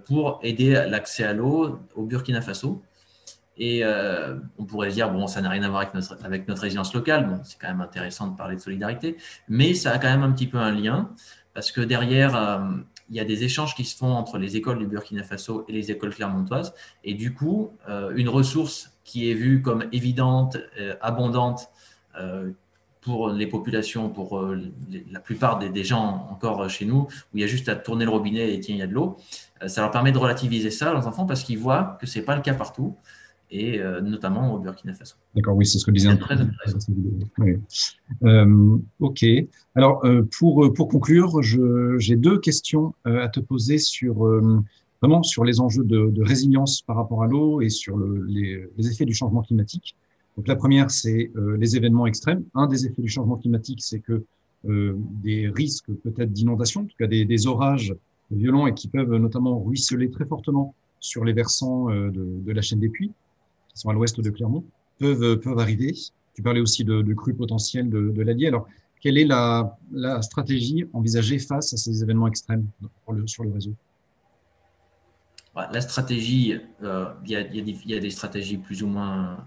pour 0.05 0.39
aider 0.43 0.73
l'accès 0.89 1.23
à 1.23 1.33
l'eau 1.33 1.79
au 1.95 2.03
Burkina 2.03 2.41
Faso. 2.41 2.81
Et 3.55 3.83
on 4.57 4.65
pourrait 4.65 4.89
dire, 4.89 5.11
bon, 5.11 5.27
ça 5.27 5.39
n'a 5.39 5.49
rien 5.49 5.63
à 5.63 5.69
voir 5.69 5.81
avec 5.83 5.93
notre, 5.93 6.17
avec 6.25 6.47
notre 6.49 6.63
résidence 6.63 6.93
locale, 6.93 7.27
bon, 7.27 7.39
c'est 7.45 7.57
quand 7.57 7.69
même 7.69 7.81
intéressant 7.81 8.27
de 8.27 8.35
parler 8.35 8.55
de 8.55 8.61
solidarité, 8.61 9.15
mais 9.47 9.75
ça 9.75 9.91
a 9.91 9.99
quand 9.99 10.09
même 10.09 10.23
un 10.23 10.31
petit 10.33 10.47
peu 10.47 10.57
un 10.57 10.71
lien, 10.71 11.11
parce 11.53 11.71
que 11.71 11.81
derrière, 11.81 12.35
il 13.09 13.15
y 13.15 13.19
a 13.19 13.25
des 13.25 13.43
échanges 13.43 13.75
qui 13.75 13.85
se 13.85 13.95
font 13.95 14.11
entre 14.11 14.37
les 14.37 14.55
écoles 14.55 14.79
du 14.79 14.87
Burkina 14.87 15.23
Faso 15.23 15.65
et 15.67 15.71
les 15.71 15.91
écoles 15.91 16.13
clermontoises. 16.13 16.73
Et 17.03 17.13
du 17.13 17.33
coup, 17.33 17.71
euh, 17.89 18.11
une 18.15 18.29
ressource 18.29 18.91
qui 19.03 19.29
est 19.29 19.33
vue 19.33 19.61
comme 19.61 19.85
évidente, 19.91 20.57
euh, 20.79 20.95
abondante 21.01 21.69
euh, 22.19 22.51
pour 23.01 23.29
les 23.29 23.47
populations, 23.47 24.09
pour 24.09 24.41
la 25.11 25.19
plupart 25.19 25.59
des, 25.59 25.83
gens 25.83 26.25
encore 26.31 26.69
chez 26.69 26.85
nous, 26.85 27.01
où 27.01 27.37
il 27.37 27.41
y 27.41 27.43
a 27.43 27.47
juste 27.47 27.67
à 27.67 27.75
tourner 27.75 28.05
le 28.05 28.11
robinet 28.11 28.53
et 28.53 28.59
tiens, 28.61 28.75
il 28.75 28.79
y 28.79 28.81
a 28.81 28.87
de 28.87 28.93
l'eau, 28.93 29.17
ça 29.67 29.81
leur 29.81 29.91
permet 29.91 30.13
de 30.13 30.17
relativiser 30.17 30.71
ça, 30.71 30.93
leurs 30.93 31.05
enfants, 31.05 31.25
parce 31.25 31.43
qu'ils 31.43 31.57
voient 31.57 31.97
que 31.99 32.07
ce 32.07 32.17
n'est 32.17 32.23
pas 32.23 32.33
le 32.33 32.41
cas 32.41 32.53
partout. 32.53 32.95
Et 33.53 33.79
notamment 34.01 34.53
au 34.55 34.59
Burkina 34.59 34.93
Faso. 34.93 35.15
D'accord, 35.35 35.55
oui, 35.55 35.65
c'est 35.65 35.77
ce 35.77 35.85
que 35.85 35.91
disait 35.91 36.09
un 36.09 36.17
oui. 37.37 37.57
euh, 38.23 38.77
Ok. 38.99 39.23
Alors, 39.75 40.03
pour, 40.37 40.73
pour 40.73 40.87
conclure, 40.87 41.41
j'ai 41.41 42.15
deux 42.15 42.39
questions 42.39 42.93
à 43.05 43.27
te 43.29 43.39
poser 43.39 43.77
sur 43.77 44.25
vraiment 45.01 45.21
sur 45.23 45.43
les 45.43 45.59
enjeux 45.59 45.83
de, 45.83 46.09
de 46.09 46.23
résilience 46.23 46.81
par 46.81 46.95
rapport 46.95 47.23
à 47.23 47.27
l'eau 47.27 47.61
et 47.61 47.69
sur 47.69 47.97
le, 47.97 48.23
les, 48.27 48.65
les, 48.77 48.87
effets 48.89 49.05
du 49.05 49.13
changement 49.13 49.41
climatique. 49.41 49.95
Donc, 50.37 50.47
la 50.47 50.55
première, 50.55 50.89
c'est 50.89 51.31
les 51.57 51.75
événements 51.75 52.07
extrêmes. 52.07 52.43
Un 52.55 52.67
des 52.67 52.85
effets 52.85 53.01
du 53.01 53.09
changement 53.09 53.35
climatique, 53.37 53.81
c'est 53.81 53.99
que 53.99 54.23
euh, 54.69 54.93
des 55.21 55.49
risques 55.49 55.91
peut-être 56.03 56.31
d'inondation, 56.31 56.81
en 56.81 56.85
tout 56.85 56.95
cas 56.97 57.07
des, 57.07 57.25
des, 57.25 57.47
orages 57.47 57.93
violents 58.31 58.65
et 58.65 58.73
qui 58.73 58.87
peuvent 58.87 59.13
notamment 59.15 59.61
ruisseler 59.61 60.09
très 60.09 60.25
fortement 60.25 60.73
sur 61.01 61.25
les 61.25 61.33
versants 61.33 61.89
euh, 61.89 62.09
de, 62.11 62.25
de, 62.45 62.51
la 62.53 62.61
chaîne 62.61 62.79
des 62.79 62.87
puits, 62.87 63.11
qui 63.73 63.79
sont 63.79 63.89
à 63.89 63.93
l'ouest 63.93 64.19
de 64.19 64.29
Clermont, 64.29 64.63
peuvent, 64.99 65.39
peuvent 65.39 65.59
arriver. 65.59 65.93
Tu 66.33 66.41
parlais 66.41 66.61
aussi 66.61 66.83
de, 66.83 67.01
de 67.01 67.13
crues 67.13 67.33
potentielles 67.33 67.89
de, 67.89 68.09
de 68.09 68.21
l'Allier. 68.21 68.47
Alors, 68.47 68.67
quelle 69.01 69.17
est 69.17 69.25
la, 69.25 69.77
stratégie 70.21 70.85
envisagée 70.93 71.37
face 71.37 71.73
à 71.73 71.77
ces 71.77 72.01
événements 72.01 72.27
extrêmes 72.27 72.67
sur 73.25 73.43
le 73.43 73.51
réseau? 73.51 73.73
La 75.55 75.81
stratégie, 75.81 76.57
euh, 76.81 77.13
il 77.25 77.31
y, 77.31 77.35
a, 77.35 77.41
y, 77.41 77.93
a 77.93 77.99
des 77.99 78.09
stratégies 78.09 78.57
plus 78.57 78.81
ou 78.81 78.87
moins 78.87 79.45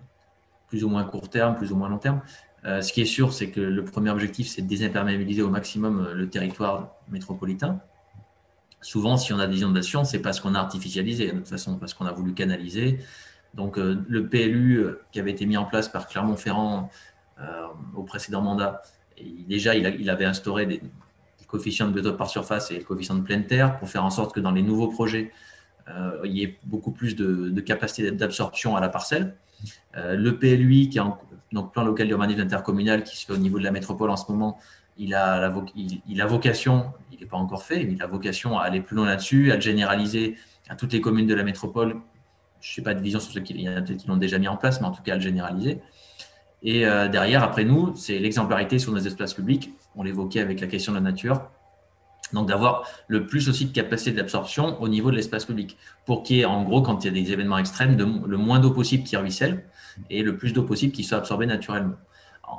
plus 0.69 0.85
ou 0.85 0.89
moins 0.89 1.05
court 1.05 1.29
terme, 1.29 1.57
plus 1.57 1.73
ou 1.73 1.77
moins 1.77 1.89
long 1.89 1.99
terme. 1.99 2.21
Euh, 2.65 2.83
ce 2.83 2.93
qui 2.93 3.01
est 3.01 3.07
sûr, 3.07 3.33
c'est 3.33 3.51
que 3.51 3.61
le 3.61 3.85
premier 3.85 4.11
objectif, 4.11 4.49
c'est 4.49 4.63
de 4.63 4.67
désimperméabiliser 4.67 5.43
au 5.43 5.51
maximum 5.51 6.01
euh, 6.01 6.15
le 6.15 6.29
territoire 6.29 6.97
métropolitain. 7.09 7.81
Souvent, 8.81 9.17
si 9.17 9.33
on 9.33 9.39
a 9.39 9.47
des 9.47 9.61
inondations, 9.61 10.05
c'est 10.05 10.19
parce 10.19 10.41
qu'on 10.41 10.55
a 10.55 10.61
artificialisé, 10.61 11.29
de 11.29 11.39
toute 11.39 11.49
façon, 11.49 11.79
parce 11.79 11.95
qu'on 11.95 12.07
a 12.07 12.13
voulu 12.13 12.35
canaliser. 12.35 12.99
Donc, 13.55 13.79
euh, 13.79 14.05
le 14.09 14.29
PLU 14.29 14.87
qui 15.13 15.21
avait 15.21 15.31
été 15.31 15.47
mis 15.47 15.57
en 15.57 15.65
place 15.65 15.89
par 15.89 16.09
Clermont-Ferrand 16.09 16.91
au 17.95 18.03
précédent 18.03 18.41
mandat, 18.41 18.83
déjà, 19.47 19.75
il, 19.75 20.09
avait 20.09 20.25
instauré 20.25 20.65
des, 20.65 20.81
coefficients 21.47 21.87
de 21.87 21.93
biotope 21.93 22.17
par 22.17 22.31
surface 22.31 22.71
et 22.71 22.79
le 22.79 22.85
coefficient 22.85 23.15
de 23.15 23.21
pleine 23.21 23.47
terre 23.47 23.79
pour 23.79 23.91
faire 23.91 24.05
en 24.05 24.11
sorte 24.11 24.35
que 24.35 24.41
dans 24.41 24.53
les 24.53 24.63
nouveaux 24.63 24.89
projets, 24.89 25.33
il 26.25 26.33
y 26.33 26.43
ait 26.43 26.59
beaucoup 26.65 26.93
plus 26.93 27.15
de, 27.15 27.61
capacité 27.61 28.11
d'absorption 28.11 28.75
à 28.75 28.81
la 28.81 28.89
parcelle. 28.89 29.35
le 29.95 30.31
PLUI 30.31 30.89
qui 30.89 30.97
est 30.97 31.03
en, 31.03 31.19
donc 31.53 31.73
plan 31.73 31.85
local 31.85 32.07
d'urbanisme 32.07 32.41
intercommunal 32.41 33.05
qui 33.05 33.17
se 33.17 33.27
fait 33.27 33.33
au 33.33 33.39
niveau 33.39 33.59
de 33.59 33.65
la 33.65 33.71
métropole 33.71 34.11
en 34.11 34.17
ce 34.17 34.31
moment, 34.31 34.59
il 34.99 35.15
a, 35.15 35.41
la 35.41 35.55
il, 35.75 36.21
a 36.21 36.27
vocation, 36.27 36.93
il 37.13 37.21
n'est 37.21 37.27
pas 37.27 37.37
encore 37.37 37.63
fait, 37.63 37.85
mais 37.85 37.93
il 37.93 38.03
a 38.03 38.07
vocation 38.07 38.59
à 38.59 38.63
aller 38.63 38.81
plus 38.81 38.97
loin 38.97 39.07
là-dessus, 39.07 39.53
à 39.53 39.57
le 39.57 39.61
généraliser 39.61 40.37
à 40.69 40.77
toutes 40.77 40.93
les 40.93 41.01
communes 41.01 41.27
de 41.27 41.35
la 41.35 41.43
métropole. 41.45 41.97
Je 42.61 42.81
n'ai 42.81 42.85
pas 42.85 42.95
de 42.95 43.01
vision 43.01 43.21
sur 43.21 43.33
ce 43.33 43.39
qu'il 43.39 43.61
y 43.61 43.69
en 43.69 43.77
a 43.77 43.83
peut-être 43.83 43.99
qui 43.99 44.09
l'ont 44.09 44.17
déjà 44.17 44.39
mis 44.39 44.49
en 44.49 44.57
place, 44.57 44.81
mais 44.81 44.87
en 44.87 44.93
tout 44.93 45.03
cas 45.03 45.13
à 45.13 45.17
le 45.17 45.21
généraliser. 45.21 45.81
Et 46.63 46.87
euh, 46.87 47.09
derrière, 47.09 47.43
après 47.43 47.65
nous, 47.65 47.95
c'est 47.97 48.19
l'exemplarité 48.19 48.79
sur 48.79 48.93
nos 48.93 48.99
espaces 48.99 49.35
publics. 49.35 49.71
On 49.95 50.03
l'évoquait 50.03 50.41
avec 50.41 50.61
la 50.61 50.67
question 50.67 50.93
de 50.93 50.97
la 50.97 51.03
nature. 51.03 51.49
Donc 52.33 52.49
d'avoir 52.49 52.83
le 53.07 53.27
plus 53.27 53.49
aussi 53.49 53.67
de 53.67 53.73
capacité 53.73 54.11
d'absorption 54.11 54.81
au 54.83 54.89
niveau 54.89 55.13
de 55.13 55.17
l'espace 55.17 55.45
public, 55.45 55.77
pour 56.07 56.25
qu'il 56.25 56.37
y 56.37 56.41
ait 56.41 56.45
en 56.45 56.65
gros, 56.65 56.83
quand 56.83 57.05
il 57.05 57.07
y 57.07 57.11
a 57.11 57.23
des 57.23 57.33
événements 57.33 57.59
extrêmes, 57.59 57.97
le 57.97 58.37
moins 58.37 58.59
d'eau 58.59 58.73
possible 58.73 59.05
qui 59.05 59.17
ruisselle 59.17 59.65
et 60.11 60.23
le 60.23 60.37
plus 60.37 60.53
d'eau 60.53 60.65
possible 60.65 60.93
qui 60.93 61.05
soit 61.05 61.19
absorbée 61.19 61.47
naturellement. 61.47 61.95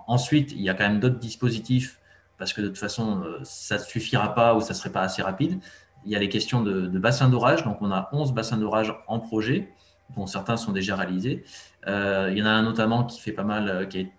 Ensuite, 0.08 0.52
il 0.52 0.62
y 0.62 0.70
a 0.70 0.74
quand 0.74 0.88
même 0.88 1.00
d'autres 1.00 1.20
dispositifs, 1.20 2.00
parce 2.38 2.54
que 2.54 2.62
de 2.62 2.68
toute 2.68 2.78
façon, 2.78 3.22
euh, 3.24 3.40
ça 3.44 3.78
ne 3.78 3.84
suffira 3.84 4.34
pas 4.34 4.56
ou 4.56 4.62
ça 4.62 4.70
ne 4.70 4.78
serait 4.78 4.92
pas 4.92 5.02
assez 5.02 5.22
rapide. 5.22 5.60
Il 6.06 6.12
y 6.12 6.16
a 6.16 6.20
les 6.20 6.30
questions 6.30 6.62
de, 6.62 6.88
bassins 7.00 7.30
d'orage. 7.30 7.64
Donc, 7.64 7.78
on 7.82 7.92
a 7.92 8.10
11 8.12 8.34
bassins 8.34 8.58
d'orage 8.58 8.94
en 9.08 9.20
projet, 9.20 9.74
dont 10.16 10.28
certains 10.28 10.58
sont 10.58 10.72
déjà 10.72 10.96
réalisés. 10.96 11.44
Euh, 11.88 12.30
il 12.32 12.38
y 12.38 12.42
en 12.42 12.46
a 12.46 12.50
un 12.50 12.64
notamment 12.64 13.04
qui 13.04 13.20
fait 13.20 13.32
pas 13.32 13.44
mal, 13.44 13.70
euh, 13.70 13.86
qui 13.86 14.10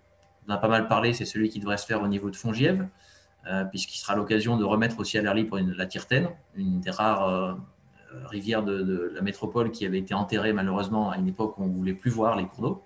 a 0.47 0.57
pas 0.57 0.67
mal 0.67 0.87
parlé, 0.87 1.13
c'est 1.13 1.25
celui 1.25 1.49
qui 1.49 1.59
devrait 1.59 1.77
se 1.77 1.85
faire 1.85 2.01
au 2.01 2.07
niveau 2.07 2.29
de 2.29 2.35
Fongièvre, 2.35 2.87
puisqu'il 3.71 3.97
sera 3.97 4.15
l'occasion 4.15 4.57
de 4.57 4.63
remettre 4.63 4.99
aussi 4.99 5.17
à 5.17 5.21
l'air 5.21 5.33
libre 5.33 5.59
la 5.59 5.85
Tirtaine, 5.85 6.29
une 6.55 6.81
des 6.81 6.89
rares 6.89 7.55
rivières 8.25 8.63
de, 8.63 9.11
la 9.13 9.21
métropole 9.21 9.71
qui 9.71 9.85
avait 9.85 9.99
été 9.99 10.13
enterrée 10.13 10.53
malheureusement 10.53 11.11
à 11.11 11.17
une 11.17 11.27
époque 11.27 11.57
où 11.57 11.63
on 11.63 11.67
ne 11.67 11.73
voulait 11.73 11.93
plus 11.93 12.11
voir 12.11 12.35
les 12.35 12.45
cours 12.45 12.61
d'eau. 12.61 12.83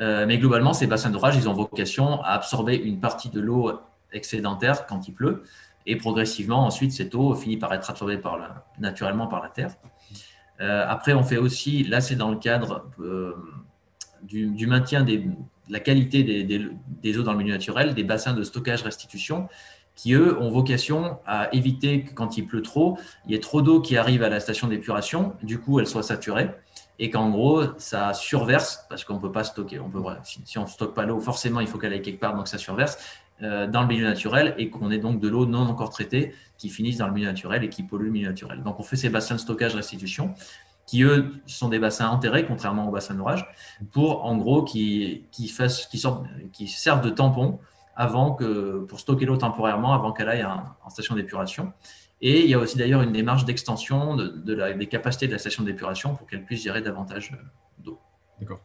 Euh, 0.00 0.24
mais 0.26 0.38
globalement, 0.38 0.72
ces 0.72 0.86
bassins 0.86 1.10
d'orage, 1.10 1.36
ils 1.36 1.48
ont 1.48 1.52
vocation 1.52 2.22
à 2.22 2.30
absorber 2.30 2.76
une 2.76 3.00
partie 3.00 3.28
de 3.28 3.40
l'eau 3.40 3.80
excédentaire 4.12 4.86
quand 4.86 5.08
il 5.08 5.12
pleut. 5.12 5.42
Et 5.86 5.96
progressivement, 5.96 6.64
ensuite, 6.64 6.92
cette 6.92 7.14
eau 7.14 7.34
finit 7.34 7.56
par 7.56 7.72
être 7.74 7.90
absorbée 7.90 8.20
naturellement 8.78 9.26
par 9.26 9.42
la 9.42 9.48
terre. 9.48 9.74
Euh, 10.60 10.84
après, 10.86 11.12
on 11.12 11.22
fait 11.22 11.38
aussi, 11.38 11.84
là, 11.84 12.00
c'est 12.00 12.16
dans 12.16 12.30
le 12.30 12.36
cadre 12.36 12.86
euh, 13.00 13.34
du, 14.22 14.66
maintien 14.66 15.02
de 15.02 15.22
la 15.68 15.80
qualité 15.80 16.22
des, 16.22 17.18
eaux 17.18 17.22
dans 17.22 17.32
le 17.32 17.38
milieu 17.38 17.52
naturel, 17.52 17.94
des 17.94 18.04
bassins 18.04 18.34
de 18.34 18.42
stockage-restitution, 18.42 19.48
qui, 19.94 20.14
eux, 20.14 20.38
ont 20.40 20.50
vocation 20.50 21.18
à 21.26 21.52
éviter 21.54 22.04
que 22.04 22.14
quand 22.14 22.36
il 22.36 22.46
pleut 22.46 22.62
trop, 22.62 22.98
il 23.26 23.32
y 23.32 23.34
ait 23.34 23.40
trop 23.40 23.62
d'eau 23.62 23.80
qui 23.80 23.96
arrive 23.96 24.22
à 24.22 24.28
la 24.28 24.40
station 24.40 24.68
d'épuration, 24.68 25.34
du 25.42 25.58
coup, 25.58 25.80
elle 25.80 25.86
soit 25.86 26.02
saturée 26.02 26.50
et 26.98 27.08
qu'en 27.08 27.30
gros, 27.30 27.62
ça 27.78 28.12
surverse, 28.12 28.84
parce 28.90 29.04
qu'on 29.04 29.14
ne 29.14 29.20
peut 29.20 29.32
pas 29.32 29.42
stocker. 29.42 29.80
On 29.80 29.88
peut, 29.88 30.02
si, 30.22 30.58
on 30.58 30.64
ne 30.64 30.66
stocke 30.66 30.94
pas 30.94 31.06
l'eau, 31.06 31.18
forcément, 31.18 31.60
il 31.60 31.66
faut 31.66 31.78
qu'elle 31.78 31.94
aille 31.94 32.02
quelque 32.02 32.20
part, 32.20 32.36
donc 32.36 32.46
ça 32.46 32.58
surverse 32.58 32.98
dans 33.40 33.82
le 33.82 33.86
milieu 33.86 34.06
naturel 34.06 34.54
et 34.58 34.70
qu'on 34.70 34.90
ait 34.90 34.98
donc 34.98 35.20
de 35.20 35.28
l'eau 35.28 35.46
non 35.46 35.60
encore 35.60 35.90
traitée 35.90 36.34
qui 36.58 36.68
finisse 36.68 36.98
dans 36.98 37.06
le 37.06 37.12
milieu 37.12 37.26
naturel 37.26 37.64
et 37.64 37.68
qui 37.68 37.82
pollue 37.82 38.04
le 38.04 38.10
milieu 38.10 38.28
naturel. 38.28 38.62
Donc 38.62 38.78
on 38.78 38.82
fait 38.82 38.96
ces 38.96 39.08
bassins 39.08 39.36
de 39.36 39.40
stockage 39.40 39.74
restitution 39.74 40.34
qui, 40.86 41.02
eux, 41.04 41.32
sont 41.46 41.68
des 41.68 41.78
bassins 41.78 42.08
enterrés, 42.08 42.44
contrairement 42.44 42.88
aux 42.88 42.90
bassins 42.90 43.14
d'orage, 43.14 43.46
pour, 43.92 44.24
en 44.24 44.36
gros, 44.36 44.64
qui, 44.64 45.24
qui, 45.30 45.46
fassent, 45.46 45.86
qui, 45.86 45.98
sortent, 45.98 46.26
qui 46.52 46.66
servent 46.66 47.02
de 47.02 47.10
tampon 47.10 47.60
avant 47.94 48.32
que, 48.34 48.84
pour 48.88 48.98
stocker 48.98 49.24
l'eau 49.24 49.36
temporairement 49.36 49.94
avant 49.94 50.12
qu'elle 50.12 50.28
aille 50.28 50.44
en 50.44 50.90
station 50.90 51.14
d'épuration. 51.14 51.72
Et 52.20 52.44
il 52.44 52.50
y 52.50 52.54
a 52.54 52.58
aussi 52.58 52.76
d'ailleurs 52.76 53.02
une 53.02 53.12
démarche 53.12 53.44
d'extension 53.44 54.14
de, 54.14 54.72
des 54.72 54.86
capacités 54.88 55.26
de 55.26 55.32
la 55.32 55.38
station 55.38 55.64
d'épuration 55.64 56.14
pour 56.14 56.26
qu'elle 56.26 56.44
puisse 56.44 56.62
gérer 56.62 56.82
davantage 56.82 57.32
euh, 57.32 57.82
d'eau. 57.82 57.98
D'accord. 58.38 58.60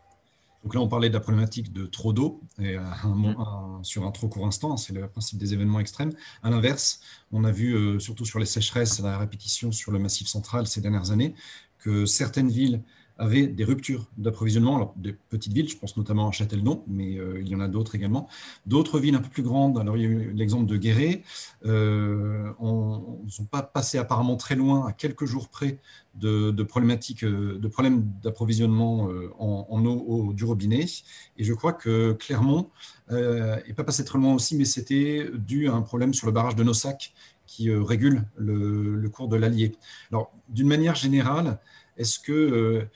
Donc 0.66 0.74
là, 0.74 0.82
on 0.82 0.88
parlait 0.88 1.10
de 1.10 1.14
la 1.14 1.20
problématique 1.20 1.72
de 1.72 1.86
trop 1.86 2.12
d'eau 2.12 2.42
et 2.60 2.76
mm. 2.76 3.84
sur 3.84 4.04
un 4.04 4.12
trop 4.12 4.28
court 4.28 4.48
instant, 4.48 4.78
c'est 4.78 4.94
le 4.94 5.08
principe 5.08 5.38
des 5.38 5.54
événements 5.54 5.80
extrêmes. 5.80 6.12
À 6.42 6.50
l'inverse, 6.50 7.02
on 7.32 7.44
a 7.44 7.52
vu, 7.52 7.76
euh, 7.76 8.00
surtout 8.00 8.26
sur 8.26 8.40
les 8.40 8.48
sécheresses, 8.48 9.00
la 9.00 9.20
répétition 9.20 9.72
sur 9.72 9.92
le 9.92 10.00
massif 10.00 10.28
central 10.28 10.66
ces 10.66 10.82
dernières 10.82 11.12
années, 11.12 11.36
que 11.78 12.08
certaines 12.08 12.50
villes 12.50 12.82
avaient 13.18 13.48
des 13.48 13.64
ruptures 13.64 14.08
d'approvisionnement. 14.18 14.76
Alors, 14.76 14.94
des 14.98 15.14
petites 15.14 15.54
villes, 15.54 15.70
je 15.70 15.78
pense 15.78 15.96
notamment 15.96 16.28
à 16.28 16.32
Châtellon, 16.32 16.84
mais 16.88 17.18
euh, 17.18 17.40
il 17.42 17.48
y 17.48 17.56
en 17.56 17.62
a 17.62 17.68
d'autres 17.68 17.96
également. 17.96 18.28
D'autres 18.66 19.00
villes 19.00 19.16
un 19.16 19.22
peu 19.22 19.30
plus 19.30 19.44
grandes, 19.44 19.80
alors 19.80 19.96
il 19.96 20.04
y 20.04 20.06
a 20.06 20.10
eu 20.10 20.32
l'exemple 20.34 20.66
de 20.66 20.76
Guéret, 20.76 21.24
euh, 21.66 22.52
on 22.60 23.22
ne 23.24 23.30
sont 23.30 23.46
pas 23.46 23.62
passés 23.62 23.98
apparemment 23.98 24.36
très 24.36 24.56
loin, 24.56 24.86
à 24.86 24.92
quelques 24.92 25.26
jours 25.26 25.50
près, 25.50 25.80
de, 26.16 26.52
problématiques, 26.64 27.24
euh, 27.24 27.58
de 27.58 27.68
problèmes 27.68 28.06
d'approvisionnement 28.24 29.10
en, 29.40 29.86
eau, 29.86 30.34
du 30.34 30.44
robinet. 30.44 30.86
Et 31.38 31.44
je 31.44 31.54
crois 31.54 31.74
que 31.74 32.14
Clermont 32.14 32.70
n'est 33.12 33.74
pas 33.76 33.84
passé 33.84 34.04
très 34.04 34.18
loin 34.18 34.34
aussi, 34.34 34.58
mais 34.58 34.66
c'était 34.66 35.30
dû 35.34 35.68
à 35.68 35.74
un 35.74 35.82
problème 35.82 36.14
sur 36.14 36.28
le 36.28 36.34
barrage 36.34 36.56
de 36.56 36.64
Nossac 36.64 37.14
qui 37.48 37.70
régule 37.70 38.24
le, 38.38 38.96
le 38.96 39.10
cours 39.10 39.28
de 39.28 39.36
l'Allier. 39.36 39.74
Alors, 40.12 40.32
d'une 40.50 40.68
manière 40.68 40.96
générale, 40.96 41.60
est-ce 41.98 42.20
que 42.20 42.32
euh, 42.32 42.90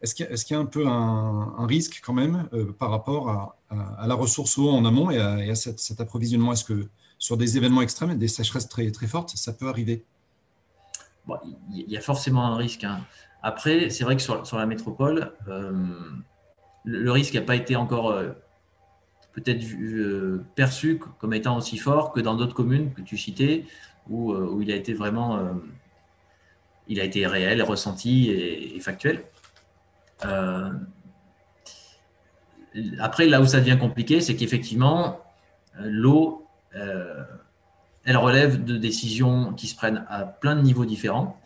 est-ce 0.00 0.14
qu'il 0.14 0.54
y, 0.54 0.54
a 0.54 0.60
un 0.60 0.64
peu 0.64 0.86
un, 0.86 1.66
risque 1.66 2.00
quand 2.04 2.12
même 2.12 2.48
euh, 2.52 2.72
par 2.72 2.90
rapport 2.90 3.30
à, 3.68 4.06
la 4.06 4.14
ressource 4.14 4.56
eau 4.56 4.70
en 4.70 4.84
amont 4.84 5.10
et 5.10 5.18
à, 5.18 5.54
cet, 5.56 6.00
approvisionnement? 6.00 6.52
Est-ce 6.52 6.64
que 6.64 6.86
sur 7.18 7.36
des 7.36 7.56
événements 7.56 7.82
extrêmes, 7.82 8.16
des 8.16 8.28
sécheresses 8.28 8.68
très, 8.68 8.88
très 8.92 9.08
fortes, 9.08 9.30
ça 9.30 9.52
peut 9.52 9.68
arriver? 9.68 10.04
Il 11.72 11.90
y 11.90 11.96
a 11.96 12.00
forcément 12.00 12.46
un 12.46 12.56
risque. 12.56 12.84
Hein. 12.84 13.00
Après, 13.42 13.90
c'est 13.90 14.04
vrai 14.04 14.14
que 14.14 14.22
sur, 14.22 14.56
la 14.56 14.66
métropole, 14.66 15.32
euh, 15.48 15.72
le, 16.84 17.10
risque 17.10 17.34
n'a 17.34 17.42
pas 17.42 17.56
été 17.56 17.74
encore 17.74 18.14
peut-être 19.32 19.66
perçu 20.54 21.00
comme 21.18 21.34
étant 21.34 21.56
aussi 21.56 21.76
fort 21.76 22.12
que 22.12 22.20
dans 22.20 22.36
d'autres 22.36 22.54
communes 22.54 22.94
que 22.94 23.02
tu 23.02 23.18
citais, 23.18 23.64
où, 24.08 24.32
où 24.32 24.62
il 24.62 24.70
a 24.70 24.76
été 24.76 24.94
vraiment 24.94 25.58
il 26.88 27.00
a 27.00 27.04
été 27.04 27.26
réel, 27.26 27.62
ressenti 27.62 28.30
et, 28.30 28.80
factuel. 28.80 29.24
Euh, 30.24 30.70
après, 32.98 33.26
là 33.26 33.40
où 33.40 33.46
ça 33.46 33.60
devient 33.60 33.78
compliqué, 33.78 34.20
c'est 34.20 34.36
qu'effectivement, 34.36 35.20
euh, 35.78 35.84
l'eau, 35.84 36.46
euh, 36.74 37.22
elle 38.04 38.16
relève 38.16 38.64
de 38.64 38.76
décisions 38.76 39.52
qui 39.52 39.66
se 39.66 39.76
prennent 39.76 40.04
à 40.08 40.24
plein 40.24 40.56
de 40.56 40.62
niveaux 40.62 40.84
différents 40.84 41.38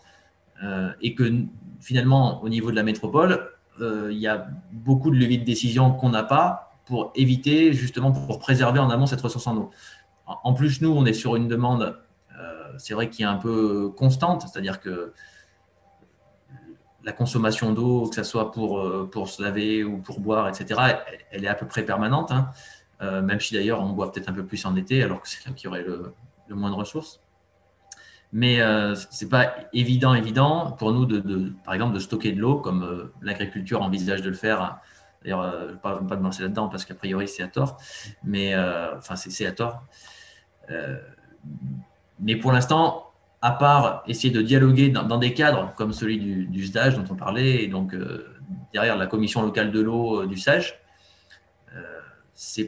et 1.00 1.16
que 1.16 1.24
finalement, 1.80 2.40
au 2.44 2.48
niveau 2.48 2.70
de 2.70 2.76
la 2.76 2.84
métropole, 2.84 3.50
il 3.80 4.16
y 4.16 4.28
a 4.28 4.46
beaucoup 4.70 5.10
de 5.10 5.16
leviers 5.16 5.38
de 5.38 5.44
décision 5.44 5.90
qu'on 5.90 6.10
n'a 6.10 6.22
pas 6.22 6.78
pour 6.84 7.10
éviter, 7.16 7.72
justement, 7.72 8.12
pour 8.12 8.38
préserver 8.38 8.78
en 8.78 8.88
amont 8.88 9.06
cette 9.06 9.20
ressource 9.20 9.48
en 9.48 9.56
eau. 9.56 9.70
En 10.24 10.52
plus, 10.54 10.80
nous, 10.80 10.92
on 10.92 11.04
est 11.04 11.14
sur 11.14 11.34
une 11.34 11.48
demande, 11.48 11.98
c'est 12.78 12.94
vrai, 12.94 13.10
qui 13.10 13.22
est 13.22 13.26
un 13.26 13.38
peu 13.38 13.88
constante, 13.88 14.42
c'est-à-dire 14.42 14.80
que 14.80 15.12
la 17.04 17.12
consommation 17.12 17.72
d'eau, 17.72 18.08
que 18.08 18.14
ce 18.14 18.22
soit 18.22 18.52
pour, 18.52 18.80
euh, 18.80 19.08
pour 19.10 19.28
se 19.28 19.42
laver 19.42 19.84
ou 19.84 19.98
pour 19.98 20.20
boire, 20.20 20.48
etc., 20.48 20.80
elle, 21.30 21.44
est 21.44 21.48
à 21.48 21.54
peu 21.54 21.66
près 21.66 21.82
permanente, 21.82 22.30
hein. 22.30 22.50
euh, 23.02 23.22
même 23.22 23.40
si 23.40 23.54
d'ailleurs 23.54 23.80
on 23.80 23.90
boit 23.90 24.12
peut-être 24.12 24.28
un 24.28 24.32
peu 24.32 24.44
plus 24.44 24.64
en 24.66 24.76
été, 24.76 25.02
alors 25.02 25.20
que 25.20 25.28
c'est 25.28 25.44
là 25.46 25.52
qu'il 25.52 25.66
y 25.66 25.68
aurait 25.68 25.82
le, 25.82 26.14
moins 26.50 26.70
de 26.70 26.76
ressources. 26.76 27.20
Mais 28.32 28.60
euh, 28.60 28.94
ce 28.94 29.24
n'est 29.24 29.28
pas 29.28 29.54
évident, 29.72 30.14
évident 30.14 30.72
pour 30.72 30.92
nous, 30.92 31.04
de, 31.06 31.52
par 31.64 31.74
exemple, 31.74 31.94
de 31.94 31.98
stocker 31.98 32.32
de 32.32 32.40
l'eau, 32.40 32.56
comme 32.56 33.10
l'agriculture 33.20 33.82
envisage 33.82 34.22
de 34.22 34.28
le 34.28 34.34
faire. 34.34 34.78
D'ailleurs, 35.22 35.52
je 35.60 35.66
ne 35.66 35.72
vais 35.72 35.78
pas, 35.78 36.00
me 36.00 36.22
lancer 36.22 36.42
là-dedans 36.42 36.68
parce 36.68 36.84
qu'a 36.84 36.94
priori, 36.94 37.28
c'est 37.28 37.42
à 37.42 37.48
tort. 37.48 37.78
Mais, 38.24 38.56
enfin, 38.96 39.16
c'est 39.16 39.46
à 39.46 39.52
tort. 39.52 39.84
mais 42.20 42.36
pour 42.36 42.52
l'instant, 42.52 43.11
à 43.42 43.50
part 43.50 44.04
essayer 44.06 44.32
de 44.32 44.40
dialoguer 44.40 44.88
dans, 44.88 45.18
des 45.18 45.34
cadres 45.34 45.72
comme 45.76 45.92
celui 45.92 46.18
du, 46.18 46.46
du, 46.46 46.64
SDAGE 46.64 46.96
dont 46.96 47.04
on 47.10 47.16
parlait, 47.16 47.64
et 47.64 47.66
donc 47.66 47.92
euh, 47.92 48.36
derrière 48.72 48.96
la 48.96 49.08
commission 49.08 49.42
locale 49.42 49.72
de 49.72 49.80
l'eau 49.80 50.22
euh, 50.22 50.26
du 50.26 50.36
SAGE, 50.38 50.78
euh, 51.76 52.62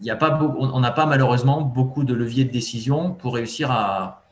y 0.00 0.10
a 0.10 0.16
pas 0.16 0.40
on 0.58 0.80
n'a 0.80 0.90
pas 0.90 1.06
malheureusement 1.06 1.60
beaucoup 1.60 2.02
de 2.02 2.14
leviers 2.14 2.44
de 2.44 2.50
décision 2.50 3.12
pour 3.12 3.34
réussir 3.34 3.70
à, 3.70 4.24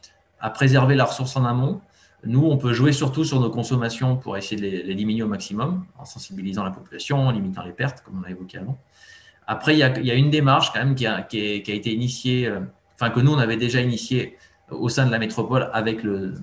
préserver 0.55 0.97
la 0.97 1.05
ressource 1.05 1.37
en 1.37 1.45
amont. 1.45 1.81
Nous, 2.25 2.45
on 2.45 2.57
peut 2.57 2.73
jouer 2.73 2.93
surtout 2.93 3.25
sur 3.25 3.41
nos 3.41 3.51
consommations 3.51 4.17
pour 4.17 4.37
essayer 4.37 4.57
de 4.61 4.87
les, 4.89 4.95
diminuer 4.95 5.23
au 5.23 5.29
maximum, 5.29 5.85
en 5.99 6.05
sensibilisant 6.05 6.65
la 6.65 6.71
population, 6.71 7.19
en 7.19 7.31
limitant 7.31 7.63
les 7.63 7.73
pertes, 7.73 8.03
comme 8.03 8.19
on 8.19 8.23
l'a 8.23 8.31
évoqué 8.31 8.59
avant. 8.59 8.79
Après, 9.47 9.75
il 9.75 9.79
y, 9.79 9.83
a, 9.83 9.93
a, 9.93 10.15
une 10.15 10.31
démarche 10.31 10.73
quand 10.73 10.81
même 10.81 10.95
qui 10.95 11.07
a, 11.07 11.23
qui 11.23 11.39
a 11.39 11.75
été 11.75 11.93
initiée, 11.93 12.51
enfin 12.95 13.11
que 13.11 13.21
nous, 13.21 13.33
on 13.33 13.39
avait 13.39 13.57
déjà 13.57 13.81
initiée 13.81 14.39
au 14.71 14.89
sein 14.89 15.07
de 15.07 15.11
la 15.11 15.19
métropole 15.19 15.71
avec 15.73 16.03
le, 16.03 16.35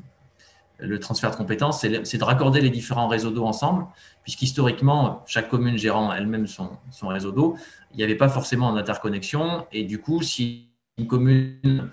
transfert 0.99 1.31
de 1.31 1.35
compétences, 1.35 1.81
c'est 1.81 2.17
de 2.17 2.23
raccorder 2.23 2.61
les 2.61 2.69
différents 2.69 3.07
réseaux 3.07 3.31
d'eau 3.31 3.45
ensemble, 3.45 3.85
puisqu'historiquement, 4.23 5.23
chaque 5.25 5.49
commune 5.49 5.77
gérant 5.77 6.13
elle-même 6.13 6.47
son, 6.47 6.69
réseau 7.03 7.31
d'eau, 7.31 7.57
il 7.91 7.97
n'y 7.97 8.03
avait 8.03 8.15
pas 8.15 8.29
forcément 8.29 8.73
d'interconnexion. 8.73 9.65
Et 9.71 9.83
du 9.83 9.99
coup, 9.99 10.21
si 10.21 10.69
une 10.97 11.07
commune 11.07 11.89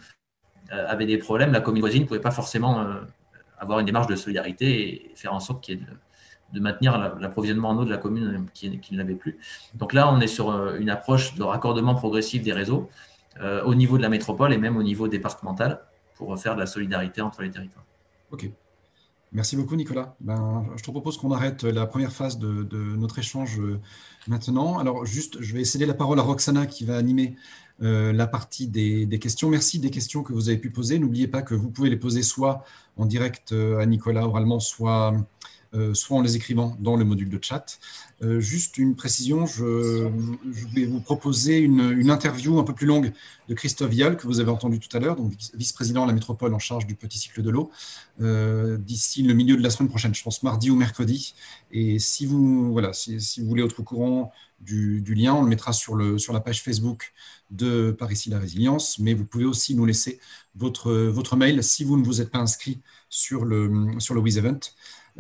euh, 0.72 0.86
avait 0.88 1.06
des 1.06 1.18
problèmes, 1.18 1.52
la 1.52 1.60
commune 1.60 1.80
voisine 1.80 2.02
ne 2.02 2.06
pouvait 2.06 2.20
pas 2.20 2.30
forcément 2.30 2.80
euh, 2.80 3.00
avoir 3.58 3.78
une 3.78 3.86
démarche 3.86 4.06
de 4.06 4.16
solidarité 4.16 5.10
et 5.10 5.12
faire 5.14 5.32
en 5.32 5.40
sorte 5.40 5.70
de, 5.70 6.60
maintenir 6.60 7.16
l'approvisionnement 7.18 7.70
en 7.70 7.78
eau 7.78 7.84
de 7.84 7.90
la 7.90 7.96
commune 7.96 8.46
qui, 8.54 8.78
qui 8.78 8.92
ne 8.92 8.98
l'avait 8.98 9.14
plus. 9.14 9.38
Donc 9.74 9.92
là, 9.92 10.12
on 10.12 10.20
est 10.20 10.28
sur 10.28 10.50
euh, 10.50 10.76
une 10.78 10.90
approche 10.90 11.34
de 11.34 11.42
raccordement 11.42 11.94
progressif 11.94 12.42
des 12.42 12.52
réseaux 12.52 12.90
au 13.64 13.74
niveau 13.74 13.96
de 13.98 14.02
la 14.02 14.08
métropole 14.08 14.52
et 14.52 14.58
même 14.58 14.76
au 14.76 14.84
niveau 14.84 15.08
départemental 15.08 15.80
pour 16.14 16.38
faire 16.38 16.54
de 16.54 16.60
la 16.60 16.66
solidarité 16.66 17.20
entre 17.20 17.42
les 17.42 17.50
territoires. 17.50 17.84
OK. 18.30 18.50
Merci 19.34 19.56
beaucoup, 19.56 19.74
Nicolas. 19.74 20.14
Ben, 20.20 20.64
je 20.76 20.82
te 20.84 20.90
propose 20.92 21.18
qu'on 21.18 21.32
arrête 21.32 21.64
la 21.64 21.86
première 21.86 22.12
phase 22.12 22.38
de, 22.38 22.96
notre 22.96 23.18
échange 23.18 23.58
euh, 23.58 23.80
maintenant. 24.28 24.78
Alors, 24.78 25.04
juste, 25.04 25.38
je 25.40 25.54
vais 25.54 25.64
céder 25.64 25.86
la 25.86 25.94
parole 25.94 26.20
à 26.20 26.22
Roxana 26.22 26.66
qui 26.66 26.84
va 26.84 26.96
animer 26.96 27.34
euh, 27.82 28.12
la 28.12 28.28
partie 28.28 28.68
des, 28.68 29.18
questions. 29.18 29.50
Merci 29.50 29.80
des 29.80 29.90
questions 29.90 30.22
que 30.22 30.32
vous 30.32 30.50
avez 30.50 30.58
pu 30.58 30.70
poser. 30.70 31.00
N'oubliez 31.00 31.26
pas 31.26 31.42
que 31.42 31.56
vous 31.56 31.68
pouvez 31.68 31.90
les 31.90 31.96
poser 31.96 32.22
soit 32.22 32.64
en 32.96 33.06
direct 33.06 33.50
euh, 33.50 33.80
à 33.80 33.86
Nicolas 33.86 34.24
oralement, 34.24 34.60
soit 34.60 35.14
soit 35.92 36.16
en 36.16 36.20
les 36.20 36.36
écrivant 36.36 36.76
dans 36.78 36.94
le 36.94 37.04
module 37.04 37.28
de 37.28 37.38
chat. 37.42 37.80
Euh, 38.24 38.40
juste 38.40 38.78
une 38.78 38.96
précision, 38.96 39.44
je, 39.44 40.08
vais 40.74 40.86
vous 40.86 41.00
proposer 41.00 41.58
une, 41.58 42.10
interview 42.10 42.58
un 42.58 42.64
peu 42.64 42.72
plus 42.72 42.86
longue 42.86 43.12
de 43.48 43.54
Christophe 43.54 43.90
Vial, 43.90 44.16
que 44.16 44.26
vous 44.26 44.40
avez 44.40 44.50
entendu 44.50 44.78
tout 44.78 44.94
à 44.96 45.00
l'heure, 45.00 45.16
donc 45.16 45.32
vice-président 45.54 46.02
de 46.02 46.08
la 46.08 46.14
métropole 46.14 46.54
en 46.54 46.58
charge 46.58 46.86
du 46.86 46.94
petit 46.94 47.18
cycle 47.18 47.42
de 47.42 47.50
l'eau, 47.50 47.70
euh, 48.20 48.78
d'ici 48.78 49.22
le 49.22 49.34
milieu 49.34 49.56
de 49.56 49.62
la 49.62 49.70
semaine 49.70 49.88
prochaine, 49.88 50.14
je 50.14 50.22
pense 50.22 50.42
mardi 50.42 50.70
ou 50.70 50.76
mercredi. 50.76 51.34
Et 51.70 51.98
si 51.98 52.24
vous, 52.24 52.72
voilà, 52.72 52.92
si, 52.92 53.18
vous 53.40 53.46
voulez 53.46 53.64
être 53.64 53.80
au 53.80 53.82
courant 53.82 54.32
du, 54.60 55.02
lien, 55.14 55.34
on 55.34 55.42
le 55.42 55.48
mettra 55.48 55.72
sur, 55.72 55.94
le, 55.94 56.16
sur 56.18 56.32
la 56.32 56.40
page 56.40 56.62
Facebook 56.62 57.12
de 57.50 57.90
Paris 57.90 58.24
la 58.28 58.38
Résilience, 58.38 58.98
mais 58.98 59.12
vous 59.12 59.26
pouvez 59.26 59.44
aussi 59.44 59.74
nous 59.74 59.84
laisser 59.84 60.18
votre, 60.54 60.92
votre 60.92 61.36
mail 61.36 61.62
si 61.62 61.84
vous 61.84 61.98
ne 61.98 62.04
vous 62.04 62.22
êtes 62.22 62.30
pas 62.30 62.38
inscrit 62.38 62.80
sur 63.14 63.44
le, 63.44 64.00
sur 64.00 64.14
le. 64.14 64.22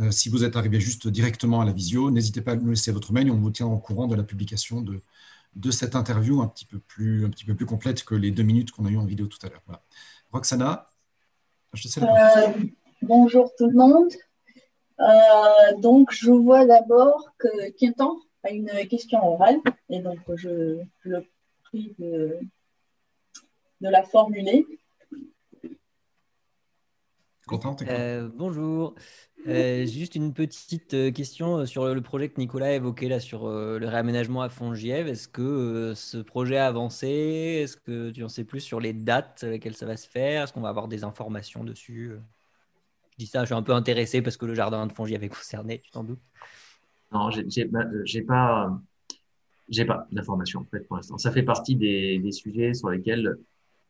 Euh, 0.00 0.10
si 0.10 0.28
vous 0.28 0.42
êtes 0.42 0.56
arrivé 0.56 0.80
juste 0.80 1.06
directement 1.06 1.60
à 1.60 1.64
la 1.64 1.70
visio, 1.70 2.10
n'hésitez 2.10 2.40
pas 2.40 2.52
à 2.52 2.56
nous 2.56 2.70
laisser 2.70 2.90
votre 2.90 3.12
mail 3.12 3.30
on 3.30 3.36
vous 3.36 3.52
tient 3.52 3.66
au 3.66 3.78
courant 3.78 4.08
de 4.08 4.16
la 4.16 4.24
publication 4.24 4.80
de, 4.80 5.00
de 5.54 5.70
cette 5.70 5.94
interview 5.94 6.42
un 6.42 6.48
petit, 6.48 6.64
peu 6.64 6.80
plus, 6.80 7.24
un 7.24 7.30
petit 7.30 7.44
peu 7.44 7.54
plus 7.54 7.66
complète 7.66 8.02
que 8.02 8.16
les 8.16 8.32
deux 8.32 8.42
minutes 8.42 8.72
qu'on 8.72 8.84
a 8.86 8.90
eues 8.90 8.96
en 8.96 9.04
vidéo 9.04 9.28
tout 9.28 9.38
à 9.46 9.48
l'heure. 9.48 9.62
Roxana, 10.32 10.88
je 11.72 11.88
euh, 12.00 12.64
Bonjour 13.02 13.52
tout 13.56 13.68
le 13.68 13.76
monde. 13.76 14.10
Euh, 14.98 15.76
donc, 15.78 16.10
je 16.10 16.32
vois 16.32 16.66
d'abord 16.66 17.30
que 17.38 17.70
Quintan 17.78 18.16
a 18.42 18.50
une 18.50 18.72
question 18.88 19.24
orale 19.24 19.60
et 19.88 20.00
donc 20.00 20.18
je, 20.34 20.80
le 21.02 21.24
prie 21.62 21.94
de, 22.00 22.40
de 23.80 23.88
la 23.88 24.02
formuler. 24.02 24.66
Euh, 27.88 28.28
bonjour. 28.34 28.94
Euh, 29.46 29.84
juste 29.84 30.14
une 30.14 30.32
petite 30.32 30.94
euh, 30.94 31.10
question 31.10 31.66
sur 31.66 31.92
le 31.94 32.00
projet 32.00 32.30
que 32.30 32.40
Nicolas 32.40 32.66
a 32.66 32.72
évoqué 32.72 33.08
là 33.08 33.20
sur 33.20 33.46
le 33.46 33.86
réaménagement 33.86 34.40
à 34.40 34.48
Fongièvre. 34.48 35.08
Est-ce 35.10 35.28
que 35.28 35.92
ce 35.94 36.18
projet 36.18 36.56
a 36.56 36.66
avancé? 36.66 37.06
Est-ce 37.06 37.76
que 37.76 38.10
tu 38.10 38.24
en 38.24 38.28
sais 38.28 38.44
plus 38.44 38.60
sur 38.60 38.80
les 38.80 38.94
dates 38.94 39.44
à 39.44 39.50
lesquelles 39.50 39.76
ça 39.76 39.86
va 39.86 39.96
se 39.96 40.08
faire? 40.08 40.44
Est-ce 40.44 40.52
qu'on 40.52 40.62
va 40.62 40.70
avoir 40.70 40.88
des 40.88 41.04
informations 41.04 41.64
dessus? 41.64 42.12
Je 43.12 43.16
dis 43.18 43.26
ça, 43.26 43.40
je 43.40 43.46
suis 43.46 43.54
un 43.54 43.62
peu 43.62 43.74
intéressé 43.74 44.22
parce 44.22 44.36
que 44.36 44.46
le 44.46 44.54
jardin 44.54 44.86
de 44.86 44.92
Fongièvre 44.92 45.24
est 45.24 45.28
concerné, 45.28 45.78
tu 45.78 45.90
t'en 45.90 46.04
doutes 46.04 46.22
Non, 47.12 47.28
j'ai 47.30 47.66
pas, 48.22 48.70
j'ai 49.68 49.84
pas 49.84 50.06
d'informations 50.10 50.60
en 50.60 50.64
fait 50.64 50.80
pour 50.80 50.96
l'instant. 50.96 51.18
Ça 51.18 51.30
fait 51.30 51.42
partie 51.42 51.76
des, 51.76 52.18
des, 52.18 52.32
sujets 52.32 52.72
sur 52.72 52.88
lesquels 52.88 53.36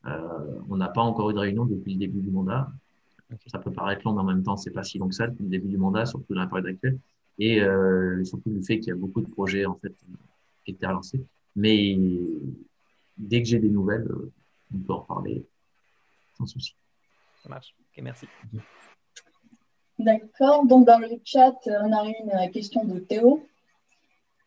on 0.05 0.77
n'a 0.77 0.89
pas 0.89 1.03
encore 1.03 1.31
eu 1.31 1.35
de 1.35 1.39
réunion 1.39 1.65
depuis 1.65 1.93
le 1.93 2.01
début 2.01 2.21
du 2.21 2.31
mandat. 2.31 2.69
Ça 3.47 3.59
peut 3.59 3.73
paraître 3.73 4.03
long, 4.05 4.13
mais 4.15 4.21
en 4.21 4.25
même 4.25 4.43
temps, 4.43 4.57
c'est 4.57 4.71
pas 4.71 4.83
si 4.83 4.99
long 4.99 5.09
que 5.09 5.15
ça 5.15 5.27
depuis 5.27 5.45
le 5.45 5.51
début 5.51 5.69
du 5.69 5.79
mandat, 5.79 6.07
surtout 6.07 6.35
dans 6.35 6.41
la 6.41 6.47
période 6.47 6.67
actuelle. 6.67 6.99
Et 7.39 7.61
euh, 7.61 8.23
surtout 8.25 8.51
le 8.51 8.63
fait 8.63 8.79
qu'il 8.79 8.89
y 8.89 8.93
a 8.93 8.97
beaucoup 8.97 9.21
de 9.21 9.31
projets 9.31 9.67
en 9.67 9.75
fait 9.75 9.93
qui 10.65 10.71
étaient 10.73 10.87
relancés. 10.87 11.25
Mais 11.57 11.97
dès 13.17 13.43
que 13.43 13.49
j'ai 13.49 13.59
des 13.59 13.69
nouvelles, 13.69 14.09
on 14.73 14.79
peut 14.79 14.93
en 14.93 15.01
reparler 15.01 15.45
sans 16.37 16.47
souci. 16.47 16.77
Ça 17.43 17.49
marche. 17.49 17.75
Ok, 17.79 18.03
merci. 18.03 18.27
D'accord. 19.99 20.67
Donc 20.67 20.87
dans 20.87 20.99
le 20.99 21.09
chat, 21.25 21.57
on 21.67 21.93
a 21.93 22.05
une 22.07 22.51
question 22.51 22.85
de 22.85 22.99
Théo. 22.99 23.47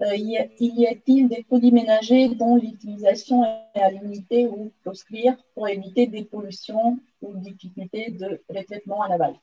Euh, 0.01 0.15
y 0.15 0.37
a-t-il 0.37 1.27
des 1.27 1.43
produits 1.43 1.71
ménagers 1.71 2.29
dont 2.35 2.55
l'utilisation 2.55 3.43
est 3.73 3.79
à 3.79 3.89
limiter 3.89 4.47
ou 4.47 4.71
proscrire 4.83 5.35
pour 5.55 5.67
éviter 5.67 6.07
des 6.07 6.23
pollutions 6.23 6.99
ou 7.21 7.35
difficultés 7.37 8.11
de 8.11 8.41
retraitement 8.49 9.01
à 9.01 9.09
l'aval? 9.09 9.33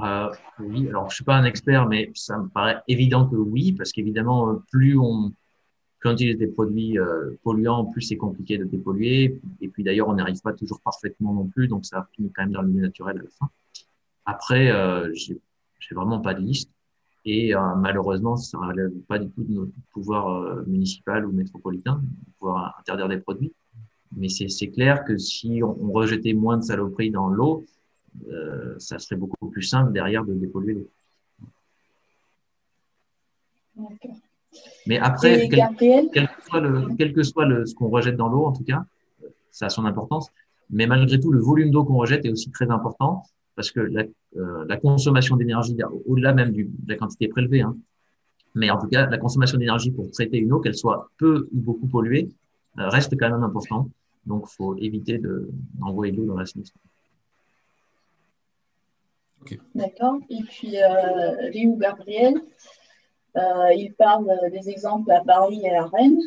Euh, 0.00 0.30
Oui, 0.58 0.88
alors 0.88 1.04
je 1.04 1.12
ne 1.12 1.14
suis 1.14 1.24
pas 1.24 1.36
un 1.36 1.44
expert, 1.44 1.86
mais 1.86 2.10
ça 2.14 2.38
me 2.38 2.48
paraît 2.48 2.82
évident 2.88 3.26
que 3.26 3.36
oui, 3.36 3.72
parce 3.72 3.92
qu'évidemment, 3.92 4.50
euh, 4.50 4.62
plus 4.70 4.98
on, 4.98 5.32
utilise 6.04 6.36
des 6.36 6.48
produits 6.48 6.98
polluants, 7.44 7.84
plus 7.84 8.02
c'est 8.02 8.16
compliqué 8.16 8.58
de 8.58 8.64
dépolluer. 8.64 9.40
Et 9.60 9.68
puis 9.68 9.84
d'ailleurs, 9.84 10.08
on 10.08 10.14
n'arrive 10.14 10.40
pas 10.40 10.52
toujours 10.52 10.80
parfaitement 10.80 11.32
non 11.32 11.46
plus, 11.46 11.68
donc 11.68 11.86
ça 11.86 12.08
finit 12.16 12.32
quand 12.32 12.42
même 12.42 12.50
dans 12.50 12.62
le 12.62 12.66
milieu 12.66 12.82
naturel 12.82 13.18
à 13.20 13.22
la 13.22 13.30
fin. 13.30 13.48
Après, 14.24 14.70
euh, 14.70 15.12
j'ai 15.14 15.40
vraiment 15.94 16.20
pas 16.20 16.34
de 16.34 16.40
liste. 16.40 16.70
Et 17.24 17.54
euh, 17.54 17.74
malheureusement, 17.76 18.36
ça 18.36 18.58
ne 18.58 18.66
relève 18.66 18.92
pas 19.08 19.18
du 19.18 19.30
tout 19.30 19.44
de 19.44 19.52
notre 19.52 19.72
pouvoir 19.92 20.28
euh, 20.28 20.64
municipal 20.66 21.24
ou 21.24 21.32
métropolitain 21.32 22.00
de 22.02 22.32
pouvoir 22.38 22.76
interdire 22.80 23.08
des 23.08 23.18
produits. 23.18 23.52
Mais 24.16 24.28
c'est 24.28 24.68
clair 24.68 25.04
que 25.04 25.16
si 25.16 25.62
on, 25.62 25.90
rejetait 25.92 26.34
moins 26.34 26.58
de 26.58 26.62
saloperies 26.62 27.10
dans 27.10 27.28
l'eau, 27.28 27.64
euh, 28.28 28.74
ça 28.78 28.98
serait 28.98 29.16
beaucoup 29.16 29.48
plus 29.48 29.62
simple 29.62 29.92
derrière 29.92 30.24
de 30.24 30.34
dépolluer 30.34 30.74
l'eau. 30.74 30.88
Mais 34.86 34.98
après, 34.98 35.48
quel, 35.48 35.70
quel, 35.78 36.28
que 36.28 36.42
soit, 36.44 36.60
le, 36.60 36.94
quel 36.98 37.12
que 37.14 37.22
soit 37.22 37.46
le, 37.46 37.64
ce 37.64 37.74
qu'on 37.74 37.88
rejette 37.88 38.16
dans 38.16 38.28
l'eau, 38.28 38.44
en 38.44 38.52
tout 38.52 38.64
cas, 38.64 38.84
ça 39.50 39.66
a 39.66 39.68
son 39.70 39.86
importance. 39.86 40.30
Mais 40.68 40.86
malgré 40.86 41.18
tout, 41.18 41.32
le 41.32 41.40
volume 41.40 41.70
d'eau 41.70 41.84
qu'on 41.84 41.96
rejette 41.96 42.26
est 42.26 42.30
aussi 42.30 42.50
très 42.50 42.70
important 42.70 43.22
parce 43.54 43.70
que 43.70 43.80
la, 43.80 44.04
euh, 44.36 44.64
la 44.66 44.76
consommation 44.76 45.36
d'énergie, 45.36 45.76
au-delà 46.06 46.32
même 46.32 46.52
du, 46.52 46.64
de 46.64 46.92
la 46.92 46.96
quantité 46.96 47.28
prélevée, 47.28 47.62
hein, 47.62 47.76
mais 48.54 48.70
en 48.70 48.78
tout 48.78 48.88
cas, 48.88 49.06
la 49.06 49.18
consommation 49.18 49.58
d'énergie 49.58 49.90
pour 49.90 50.10
traiter 50.10 50.38
une 50.38 50.52
eau, 50.52 50.60
qu'elle 50.60 50.74
soit 50.74 51.10
peu 51.18 51.48
ou 51.52 51.60
beaucoup 51.60 51.86
polluée, 51.86 52.28
euh, 52.78 52.88
reste 52.88 53.18
quand 53.18 53.30
même 53.30 53.42
important. 53.42 53.88
Donc, 54.26 54.46
il 54.48 54.54
faut 54.54 54.76
éviter 54.76 55.18
d'envoyer 55.18 56.12
de, 56.12 56.18
l'eau 56.18 56.26
dans 56.26 56.36
la 56.36 56.46
sinistre. 56.46 56.78
D'accord. 59.74 60.18
Et 60.30 60.42
puis, 60.48 60.80
euh, 60.80 61.50
Léo 61.50 61.76
Gabriel, 61.76 62.34
euh, 63.36 63.72
il 63.74 63.92
parle 63.94 64.30
des 64.52 64.70
exemples 64.70 65.10
à 65.10 65.22
Paris 65.24 65.62
et 65.64 65.74
à 65.74 65.86
Rennes. 65.86 66.20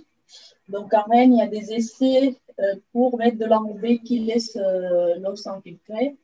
Donc, 0.67 0.93
à 0.93 1.03
Rennes, 1.03 1.33
il 1.33 1.39
y 1.39 1.41
a 1.41 1.47
des 1.47 1.71
essais 1.73 2.37
euh, 2.59 2.75
pour 2.91 3.17
mettre 3.17 3.37
de 3.37 3.45
l'enrobé 3.45 3.99
qui 3.99 4.19
laisse 4.19 4.57
l'eau 5.21 5.35
s'infiltrer. 5.35 6.15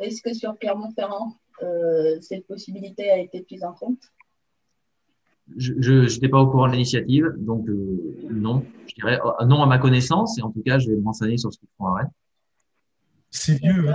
Est-ce 0.00 0.22
que 0.22 0.32
sur 0.32 0.58
Clermont-Ferrand, 0.58 1.36
cette 2.20 2.46
possibilité 2.46 3.10
a 3.10 3.18
été 3.18 3.42
prise 3.42 3.64
en 3.64 3.72
compte? 3.72 4.00
Je 5.56 6.04
n'étais 6.04 6.28
pas 6.28 6.40
au 6.40 6.46
courant 6.46 6.68
de 6.68 6.72
l'initiative, 6.72 7.26
donc 7.36 7.66
non. 8.30 8.64
Je 8.88 8.94
dirais 8.94 9.18
non 9.46 9.62
à 9.62 9.66
ma 9.66 9.78
connaissance, 9.78 10.38
et 10.38 10.42
en 10.42 10.50
tout 10.50 10.62
cas, 10.62 10.78
je 10.78 10.90
vais 10.90 10.96
me 10.96 11.04
renseigner 11.04 11.38
sur 11.38 11.52
ce 11.52 11.58
qu'ils 11.58 11.68
font 11.76 11.86
à 11.86 11.94
Rennes. 11.94 12.10
C'est 13.30 13.60
vieux. 13.60 13.86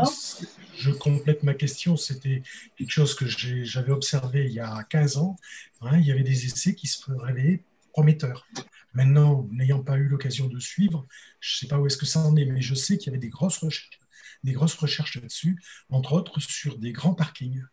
Je 0.78 0.92
complète 0.92 1.44
ma 1.44 1.54
question. 1.54 1.98
C'était 1.98 2.42
quelque 2.78 2.92
chose 2.92 3.16
que 3.16 3.26
j'avais 3.28 3.92
observé 3.92 4.46
il 4.46 4.54
y 4.54 4.60
a 4.60 4.84
15 4.90 5.18
ans. 5.18 5.36
Hein. 5.82 5.98
il 6.00 6.06
y 6.06 6.12
avait 6.12 6.24
des 6.24 6.46
essais 6.46 6.74
qui 6.74 6.88
se 6.88 7.12
révélaient 7.12 7.64
prometteurs. 7.92 8.46
Maintenant, 8.94 9.48
n'ayant 9.52 9.84
pas 9.84 9.98
eu 9.98 10.08
l'occasion 10.08 10.48
de 10.48 10.60
suivre, 10.60 11.06
je 11.40 11.56
ne 11.56 11.60
sais 11.60 11.68
pas 11.68 11.80
où 11.80 11.86
est-ce 11.86 11.98
que 11.98 12.06
ça 12.06 12.20
en 12.22 12.36
est, 12.38 12.46
mais 12.46 12.62
je 12.62 12.76
sais 12.76 12.98
qu'il 12.98 13.08
y 13.08 13.10
avait 13.10 13.20
des 13.20 13.30
grosses 13.30 13.58
recherches, 13.58 14.00
des 14.44 14.54
grosses 14.54 14.76
recherches 14.76 15.16
là-dessus, 15.16 15.62
entre 15.90 16.14
autres 16.14 16.40
sur 16.40 16.78
des 16.78 16.92
grands 16.92 17.14
parkings. 17.14 17.64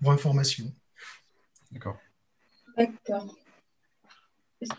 Pour 0.00 0.12
information. 0.12 0.72
D'accord. 1.70 1.98
D'accord. 2.76 3.36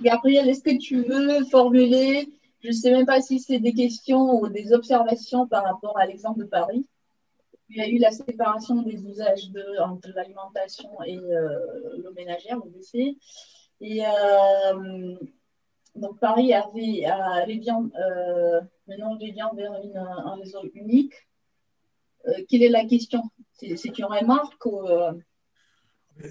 Gabriel, 0.01 0.49
est-ce 0.49 0.64
que 0.64 0.78
tu 0.78 1.03
veux 1.03 1.43
formuler 1.45 2.28
je 2.64 2.68
ne 2.68 2.74
sais 2.74 2.91
même 2.91 3.05
pas 3.05 3.22
si 3.22 3.39
c'est 3.39 3.59
des 3.59 3.74
questions 3.74 4.39
ou 4.39 4.47
des 4.47 4.72
observations 4.72 5.47
par 5.47 5.64
rapport 5.64 5.97
à 5.97 6.05
l'exemple 6.05 6.41
de 6.41 6.45
Paris. 6.45 6.86
Il 7.70 7.78
y 7.78 7.82
a 7.82 7.88
eu 7.88 7.97
la 7.97 8.12
séparation 8.12 8.82
des 8.84 9.03
usages 9.03 9.49
de, 9.49 9.82
entre 9.82 10.09
l'alimentation 10.09 10.89
et 11.05 11.18
euh, 11.18 11.97
l'eau 12.03 12.12
ménagère, 12.14 12.57
le 12.57 12.70
WC. 12.70 13.18
Et 13.80 14.05
euh, 14.05 15.16
donc 15.95 16.19
Paris 16.19 16.53
avait 16.53 17.05
allé 17.05 17.61
euh, 17.69 18.61
maintenant 18.87 19.17
viens 19.17 19.51
vers 19.55 19.71
un 19.73 20.35
réseau 20.35 20.63
unique. 20.73 21.13
quelle 22.49 22.63
est 22.63 22.69
la 22.69 22.85
question? 22.85 23.23
C'est 23.53 23.97
une 23.97 24.05
remarque 24.05 24.65
ou, 24.65 24.87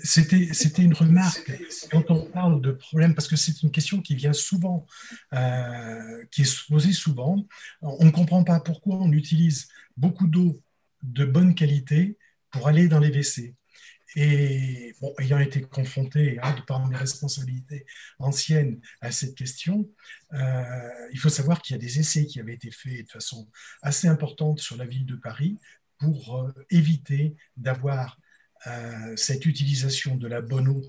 c'était 0.03 0.83
une 0.83 0.95
remarque 0.95 1.53
quand 1.91 2.11
on 2.11 2.27
parle 2.27 2.61
de 2.61 2.73
problème, 2.73 3.15
parce 3.15 3.29
que 3.29 3.37
c'est 3.37 3.63
une 3.63 3.71
question 3.71 4.01
qui 4.01 4.15
vient 4.15 4.33
souvent, 4.33 4.87
euh, 5.33 6.25
qui 6.31 6.43
est 6.43 6.69
posée 6.69 6.93
souvent. 6.93 7.45
On 7.83 8.05
ne 8.05 8.11
comprend 8.11 8.45
pas 8.45 8.61
pourquoi 8.61 8.97
on 8.97 9.13
utilise 9.13 9.69
beaucoup 9.97 10.27
d'eau 10.27 10.61
de 11.03 11.25
bonne 11.25 11.55
qualité 11.55 12.19
pour 12.51 12.69
aller 12.69 12.89
dans 12.89 12.99
les 12.99 13.11
WC. 13.11 13.55
Et 14.17 14.95
ayant 15.19 15.39
été 15.39 15.63
confronté, 15.63 16.39
hein, 16.43 16.55
par 16.67 16.87
mes 16.87 16.97
responsabilités 16.97 17.87
anciennes 18.19 18.81
à 19.01 19.13
cette 19.13 19.37
question, 19.37 19.89
euh, 20.33 20.89
il 21.13 21.19
faut 21.19 21.29
savoir 21.29 21.63
qu'il 21.63 21.75
y 21.75 21.79
a 21.79 21.81
des 21.81 22.01
essais 22.01 22.27
qui 22.27 22.41
avaient 22.41 22.55
été 22.55 22.71
faits 22.71 23.07
de 23.07 23.11
façon 23.11 23.49
assez 23.83 24.09
importante 24.09 24.59
sur 24.59 24.77
la 24.77 24.87
ville 24.87 25.07
de 25.07 25.17
Paris 25.17 25.59
pour 25.99 26.37
euh, 26.37 26.53
éviter 26.71 27.37
d'avoir 27.57 28.19
euh, 28.67 29.17
cette 29.17 29.47
utilisation 29.47 30.17
de 30.17 30.27
la 30.27 30.41
bonne 30.41 30.69
eau 30.69 30.83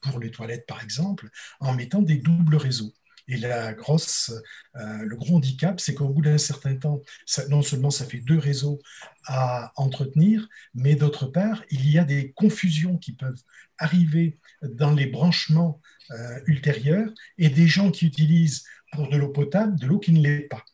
pour 0.00 0.20
les 0.20 0.30
toilettes, 0.30 0.66
par 0.66 0.82
exemple, 0.82 1.28
en 1.60 1.74
mettant 1.74 2.02
des 2.02 2.18
doubles 2.18 2.56
réseaux. 2.56 2.92
Et 3.28 3.36
la 3.36 3.74
grosse, 3.74 4.32
euh, 4.76 5.02
le 5.04 5.16
gros 5.16 5.36
handicap, 5.36 5.80
c'est 5.80 5.94
qu'au 5.94 6.08
bout 6.08 6.22
d'un 6.22 6.38
certain 6.38 6.76
temps, 6.76 7.02
non 7.48 7.62
seulement 7.62 7.90
ça 7.90 8.06
fait 8.06 8.20
deux 8.20 8.38
réseaux 8.38 8.80
à 9.26 9.72
entretenir, 9.76 10.48
mais 10.74 10.96
d'autre 10.96 11.26
part, 11.26 11.62
il 11.70 11.88
y 11.90 11.98
a 11.98 12.04
des 12.04 12.32
confusions 12.32 12.96
qui 12.96 13.12
peuvent 13.12 13.42
arriver 13.78 14.38
dans 14.62 14.92
les 14.92 15.06
branchements 15.06 15.80
euh, 16.10 16.40
ultérieurs 16.46 17.10
et 17.36 17.50
des 17.50 17.68
gens 17.68 17.90
qui 17.90 18.06
utilisent 18.06 18.64
pour 18.92 19.08
de 19.08 19.16
l'eau 19.16 19.28
potable 19.28 19.78
de 19.78 19.86
l'eau 19.86 19.98
qui 19.98 20.12
ne 20.12 20.22
l'est 20.22 20.48
pas. 20.48 20.64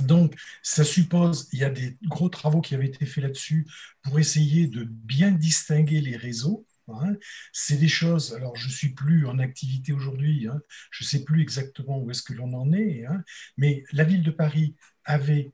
Donc, 0.00 0.34
ça 0.62 0.84
suppose, 0.84 1.48
il 1.52 1.60
y 1.60 1.64
a 1.64 1.70
des 1.70 1.96
gros 2.04 2.28
travaux 2.28 2.60
qui 2.60 2.74
avaient 2.74 2.86
été 2.86 3.06
faits 3.06 3.24
là-dessus 3.24 3.66
pour 4.02 4.18
essayer 4.18 4.66
de 4.66 4.84
bien 4.84 5.30
distinguer 5.30 6.00
les 6.00 6.16
réseaux. 6.16 6.66
Hein. 6.88 7.16
C'est 7.52 7.76
des 7.76 7.88
choses, 7.88 8.34
alors 8.34 8.56
je 8.56 8.66
ne 8.66 8.72
suis 8.72 8.90
plus 8.90 9.26
en 9.26 9.38
activité 9.38 9.92
aujourd'hui, 9.92 10.46
hein. 10.48 10.60
je 10.90 11.04
ne 11.04 11.08
sais 11.08 11.24
plus 11.24 11.42
exactement 11.42 11.98
où 11.98 12.10
est-ce 12.10 12.22
que 12.22 12.32
l'on 12.32 12.52
en 12.54 12.72
est, 12.72 13.04
hein. 13.06 13.22
mais 13.56 13.84
la 13.92 14.04
ville 14.04 14.22
de 14.22 14.30
Paris 14.30 14.74
avait 15.04 15.50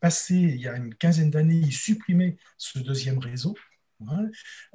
passé, 0.00 0.34
il 0.34 0.60
y 0.60 0.68
a 0.68 0.76
une 0.76 0.94
quinzaine 0.94 1.30
d'années, 1.30 1.70
supprimé 1.70 2.36
ce 2.56 2.78
deuxième 2.78 3.18
réseau. 3.18 3.56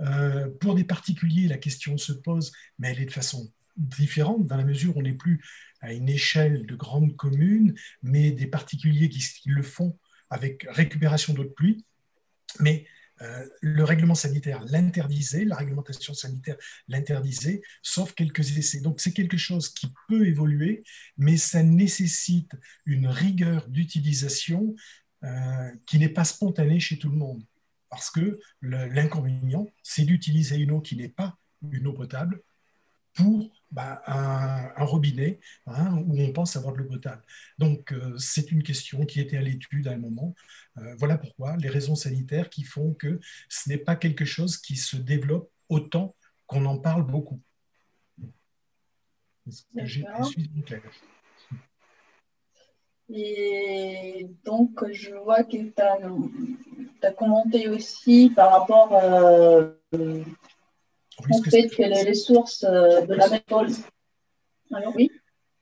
Euh, 0.01 0.49
pour 0.59 0.75
des 0.75 0.83
particuliers, 0.83 1.47
la 1.47 1.57
question 1.57 1.97
se 1.97 2.11
pose, 2.11 2.51
mais 2.77 2.91
elle 2.91 3.01
est 3.01 3.05
de 3.05 3.11
façon 3.11 3.51
différente 3.77 4.45
dans 4.45 4.57
la 4.57 4.65
mesure 4.65 4.95
où 4.95 4.99
on 4.99 5.03
n'est 5.03 5.13
plus 5.13 5.43
à 5.81 5.93
une 5.93 6.09
échelle 6.09 6.65
de 6.65 6.75
grandes 6.75 7.15
communes, 7.15 7.75
mais 8.01 8.31
des 8.31 8.47
particuliers 8.47 9.09
qui, 9.09 9.23
le 9.45 9.63
font 9.63 9.97
avec 10.29 10.65
récupération 10.69 11.33
d'eau 11.33 11.43
de 11.43 11.49
pluie. 11.49 11.85
Mais 12.59 12.85
euh, 13.21 13.45
le 13.61 13.83
règlement 13.83 14.15
sanitaire 14.15 14.63
l'interdisait, 14.65 15.45
la 15.45 15.55
réglementation 15.55 16.13
sanitaire 16.13 16.57
l'interdisait, 16.87 17.61
sauf 17.81 18.13
quelques 18.13 18.57
essais. 18.57 18.81
Donc 18.81 18.99
c'est 18.99 19.13
quelque 19.13 19.37
chose 19.37 19.69
qui 19.69 19.87
peut 20.07 20.27
évoluer, 20.27 20.83
mais 21.17 21.37
ça 21.37 21.63
nécessite 21.63 22.51
une 22.85 23.07
rigueur 23.07 23.67
d'utilisation 23.69 24.75
euh, 25.23 25.71
qui 25.85 25.99
n'est 25.99 26.09
pas 26.09 26.25
spontanée 26.25 26.79
chez 26.79 26.97
tout 26.97 27.09
le 27.09 27.17
monde. 27.17 27.43
Parce 27.89 28.09
que 28.09 28.39
l'inconvénient, 28.61 29.67
c'est 29.83 30.03
d'utiliser 30.03 30.57
une 30.57 30.71
eau 30.71 30.81
qui 30.81 30.95
n'est 30.95 31.09
pas 31.09 31.37
une 31.71 31.85
eau 31.87 31.93
potable 31.93 32.41
pour 33.13 33.51
bah, 33.71 34.01
un, 34.07 34.85
robinet 34.85 35.39
hein, 35.67 35.97
où 36.07 36.19
on 36.21 36.31
pense 36.31 36.55
avoir 36.55 36.73
de 36.73 36.79
l'eau 36.79 36.89
potable. 36.89 37.23
Donc, 37.57 37.91
euh, 37.91 38.17
c'est 38.17 38.51
une 38.51 38.63
question 38.63 39.05
qui 39.05 39.19
était 39.19 39.37
à 39.37 39.41
l'étude 39.41 39.87
à 39.87 39.91
un 39.91 39.97
moment. 39.97 40.35
Euh, 40.77 40.95
voilà 40.97 41.17
pourquoi 41.17 41.57
les 41.57 41.69
raisons 41.69 41.95
sanitaires 41.95 42.49
qui 42.49 42.63
font 42.63 42.93
que 42.93 43.19
ce 43.49 43.69
n'est 43.69 43.77
pas 43.77 43.95
quelque 43.95 44.25
chose 44.25 44.57
qui 44.57 44.75
se 44.75 44.95
développe 44.95 45.49
autant 45.69 46.15
qu'on 46.47 46.65
en 46.65 46.77
parle 46.77 47.05
beaucoup. 47.05 47.41
Et 53.09 54.27
donc, 54.45 54.91
je 54.91 55.13
vois 55.15 55.43
que 55.43 55.57
tu 55.57 57.07
as, 57.07 57.11
commenté 57.11 57.67
aussi 57.67 58.31
par 58.33 58.51
rapport 58.51 58.93
à 58.93 59.73
euh, 61.21 61.25
en 61.29 61.43
fait, 61.43 61.67
que 61.69 62.05
les 62.05 62.13
sources 62.13 62.63
euh, 62.63 63.05
de 63.05 63.13
la 63.13 63.29
méthode. 63.29 63.71
Alors, 64.71 64.95
oui 64.95 65.11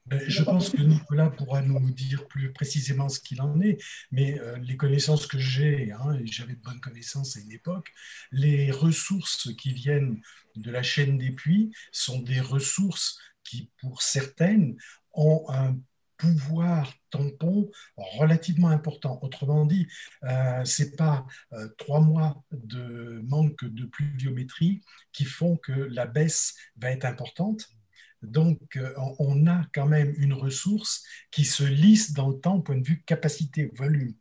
ben, 0.06 0.20
je 0.26 0.42
pense 0.42 0.70
que 0.70 0.82
Nicolas 0.82 1.30
pourra 1.30 1.62
nous 1.62 1.78
dire 1.92 2.26
plus 2.26 2.52
précisément 2.52 3.08
ce 3.08 3.20
qu'il 3.20 3.40
en 3.40 3.60
est, 3.60 3.78
mais 4.10 4.38
euh, 4.40 4.58
les 4.58 4.76
connaissances 4.76 5.28
que 5.28 5.38
j'ai, 5.38 5.92
hein, 5.92 6.18
et 6.18 6.26
j'avais 6.26 6.54
de 6.54 6.60
bonnes 6.60 6.80
connaissances 6.80 7.36
à 7.36 7.40
une 7.40 7.52
époque, 7.52 7.92
les 8.32 8.72
ressources 8.72 9.54
qui 9.54 9.72
viennent 9.72 10.20
de 10.56 10.70
la 10.72 10.82
chaîne 10.82 11.18
des 11.18 11.30
puits 11.30 11.72
sont 11.92 12.18
des 12.18 12.40
ressources 12.40 13.16
qui, 13.44 13.70
pour 13.80 14.02
certaines, 14.02 14.76
ont 15.12 15.44
un 15.48 15.78
pouvoir 16.22 16.94
tampon 17.10 17.68
relativement 17.96 18.68
important. 18.68 19.18
Autrement 19.22 19.66
dit, 19.66 19.88
euh, 20.22 20.64
ce 20.64 20.84
n'est 20.84 20.90
pas 20.92 21.26
euh, 21.52 21.68
trois 21.78 22.00
mois 22.00 22.44
de 22.52 23.20
manque 23.26 23.64
de 23.64 23.84
pluviométrie 23.86 24.82
qui 25.12 25.24
font 25.24 25.56
que 25.56 25.72
la 25.72 26.06
baisse 26.06 26.54
va 26.76 26.92
être 26.92 27.04
importante. 27.04 27.68
Donc, 28.22 28.76
euh, 28.76 28.94
on 29.18 29.48
a 29.48 29.66
quand 29.74 29.88
même 29.88 30.14
une 30.16 30.32
ressource 30.32 31.04
qui 31.32 31.44
se 31.44 31.64
lisse 31.64 32.12
dans 32.12 32.28
le 32.28 32.38
temps 32.38 32.54
au 32.54 32.62
point 32.62 32.76
de 32.76 32.86
vue 32.86 33.02
capacité-volume. 33.02 34.14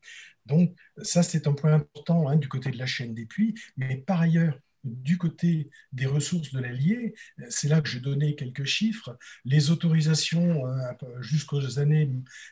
Donc, 0.47 0.75
ça, 1.03 1.21
c'est 1.21 1.45
un 1.45 1.53
point 1.53 1.73
important 1.73 2.27
hein, 2.27 2.35
du 2.35 2.47
côté 2.47 2.71
de 2.71 2.79
la 2.79 2.87
chaîne 2.87 3.13
des 3.13 3.27
puits. 3.27 3.53
Mais 3.77 3.97
par 3.97 4.21
ailleurs, 4.21 4.57
du 4.83 5.17
côté 5.17 5.69
des 5.91 6.05
ressources 6.05 6.51
de 6.51 6.59
l'Allier, 6.59 7.13
c'est 7.49 7.67
là 7.67 7.81
que 7.81 7.89
j'ai 7.89 7.99
donné 7.99 8.35
quelques 8.35 8.65
chiffres. 8.65 9.17
Les 9.45 9.71
autorisations 9.71 10.67
euh, 10.67 11.21
jusqu'aux 11.21 11.79
années 11.79 12.09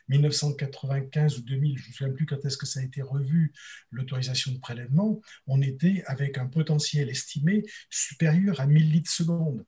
1995 0.08 1.38
ou 1.38 1.42
2000, 1.42 1.78
je 1.78 1.82
ne 1.82 1.88
me 1.88 1.92
souviens 1.92 2.14
plus 2.14 2.26
quand 2.26 2.44
est-ce 2.44 2.56
que 2.56 2.66
ça 2.66 2.80
a 2.80 2.82
été 2.82 3.02
revu, 3.02 3.52
l'autorisation 3.90 4.52
de 4.52 4.58
prélèvement, 4.58 5.20
on 5.46 5.60
était 5.62 6.02
avec 6.06 6.38
un 6.38 6.46
potentiel 6.46 7.08
estimé 7.08 7.64
supérieur 7.90 8.60
à 8.60 8.66
1000 8.66 8.90
litres 8.90 9.10
secondes. 9.10 9.64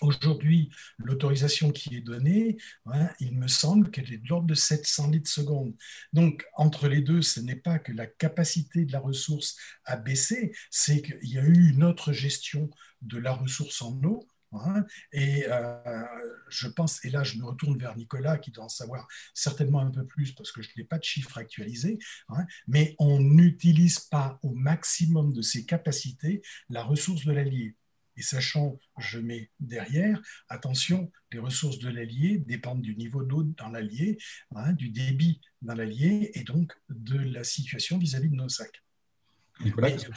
Aujourd'hui, 0.00 0.70
l'autorisation 0.98 1.72
qui 1.72 1.96
est 1.96 2.00
donnée, 2.00 2.56
hein, 2.86 3.08
il 3.20 3.36
me 3.36 3.48
semble 3.48 3.90
qu'elle 3.90 4.12
est 4.12 4.18
de 4.18 4.28
l'ordre 4.28 4.46
de 4.46 4.54
700 4.54 5.10
litres 5.10 5.30
seconde. 5.30 5.74
Donc, 6.12 6.44
entre 6.54 6.88
les 6.88 7.02
deux, 7.02 7.22
ce 7.22 7.40
n'est 7.40 7.56
pas 7.56 7.78
que 7.78 7.92
la 7.92 8.06
capacité 8.06 8.84
de 8.84 8.92
la 8.92 9.00
ressource 9.00 9.56
a 9.84 9.96
baissé, 9.96 10.52
c'est 10.70 11.02
qu'il 11.02 11.28
y 11.28 11.38
a 11.38 11.44
eu 11.44 11.70
une 11.70 11.84
autre 11.84 12.12
gestion 12.12 12.70
de 13.02 13.18
la 13.18 13.32
ressource 13.32 13.82
en 13.82 14.00
eau. 14.04 14.26
Hein, 14.52 14.86
et 15.12 15.44
euh, 15.46 16.04
je 16.48 16.68
pense, 16.68 17.04
et 17.04 17.10
là 17.10 17.22
je 17.22 17.36
me 17.36 17.44
retourne 17.44 17.78
vers 17.78 17.94
Nicolas 17.96 18.38
qui 18.38 18.50
doit 18.50 18.64
en 18.64 18.70
savoir 18.70 19.06
certainement 19.34 19.80
un 19.80 19.90
peu 19.90 20.06
plus 20.06 20.32
parce 20.32 20.52
que 20.52 20.62
je 20.62 20.70
n'ai 20.78 20.84
pas 20.84 20.96
de 20.96 21.04
chiffres 21.04 21.36
actualisés, 21.36 21.98
hein, 22.30 22.46
mais 22.66 22.94
on 22.98 23.20
n'utilise 23.20 23.98
pas 23.98 24.38
au 24.42 24.54
maximum 24.54 25.34
de 25.34 25.42
ses 25.42 25.66
capacités 25.66 26.40
la 26.70 26.82
ressource 26.82 27.26
de 27.26 27.32
l'allié. 27.32 27.76
Et 28.18 28.22
sachant, 28.22 28.76
je 28.98 29.20
mets 29.20 29.48
derrière, 29.60 30.20
attention, 30.48 31.10
les 31.32 31.38
ressources 31.38 31.78
de 31.78 31.88
l'allier 31.88 32.38
dépendent 32.38 32.82
du 32.82 32.96
niveau 32.96 33.22
d'eau 33.22 33.44
dans 33.44 33.68
l'allier, 33.68 34.18
hein, 34.56 34.72
du 34.72 34.88
débit 34.88 35.40
dans 35.62 35.74
l'allier 35.74 36.32
et 36.34 36.42
donc 36.42 36.72
de 36.88 37.16
la 37.16 37.44
situation 37.44 37.96
vis-à-vis 37.96 38.28
de 38.28 38.34
nos 38.34 38.48
sacs. 38.48 38.82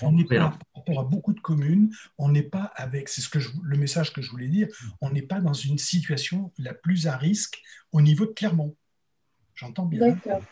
on 0.01 0.13
n'est 0.13 0.25
pas, 0.25 0.49
par 0.49 0.59
rapport 0.75 0.99
à 0.99 1.03
beaucoup 1.03 1.33
de 1.33 1.39
communes, 1.39 1.93
on 2.17 2.29
n'est 2.29 2.41
pas 2.41 2.63
avec, 2.75 3.07
c'est 3.07 3.21
ce 3.21 3.29
que 3.29 3.37
le 3.61 3.77
message 3.77 4.11
que 4.13 4.23
je 4.23 4.31
voulais 4.31 4.49
dire, 4.49 4.67
on 4.99 5.11
n'est 5.11 5.21
pas 5.21 5.39
dans 5.39 5.53
une 5.53 5.77
situation 5.77 6.51
la 6.57 6.73
plus 6.73 7.05
à 7.05 7.15
risque 7.17 7.61
au 7.91 8.01
niveau 8.01 8.25
de 8.25 8.31
Clermont. 8.31 8.75
J'entends 9.53 9.85
bien. 9.85 9.99
D'accord. 9.99 10.43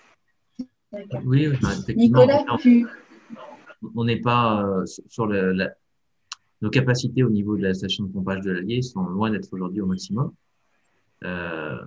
Oui, 1.23 1.45
effectivement. 1.45 2.25
Nicolas, 2.27 2.45
on 3.95 4.03
n'est 4.03 4.21
pas 4.21 4.63
euh, 4.63 4.85
sur 4.85 5.25
le, 5.25 5.71
nos 6.61 6.69
capacités 6.69 7.23
au 7.23 7.29
niveau 7.29 7.55
de 7.57 7.63
la 7.63 7.73
station 7.73 8.03
de 8.03 8.11
pompage 8.11 8.41
de 8.41 8.51
l'Allier 8.51 8.81
sont 8.81 9.03
loin 9.03 9.29
d'être 9.31 9.51
aujourd'hui 9.53 9.81
au 9.81 9.85
maximum. 9.85 10.31
Euh, 11.23 11.77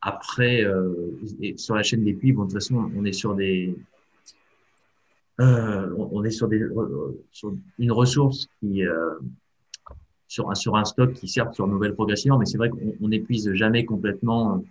après, 0.00 0.64
euh, 0.64 1.10
sur 1.56 1.74
la 1.74 1.82
chaîne 1.82 2.04
des 2.04 2.14
puits, 2.14 2.32
bon, 2.32 2.44
de 2.44 2.48
toute 2.48 2.54
façon, 2.54 2.90
on 2.96 3.04
est 3.04 3.12
sur 3.12 3.34
des, 3.34 3.76
euh, 5.40 5.94
on 5.96 6.22
est 6.24 6.30
sur, 6.30 6.48
des, 6.48 6.62
sur 7.32 7.54
une 7.78 7.92
ressource 7.92 8.46
qui, 8.58 8.86
euh, 8.86 9.14
sur, 10.28 10.50
un, 10.50 10.54
sur 10.54 10.76
un 10.76 10.84
stock 10.84 11.12
qui 11.14 11.28
sert 11.28 11.52
sur 11.54 11.66
nouvelle 11.66 11.94
progression, 11.94 12.38
mais 12.38 12.46
c'est 12.46 12.58
vrai 12.58 12.70
qu'on 12.70 13.08
n'épuise 13.08 13.52
jamais 13.54 13.84
complètement. 13.84 14.62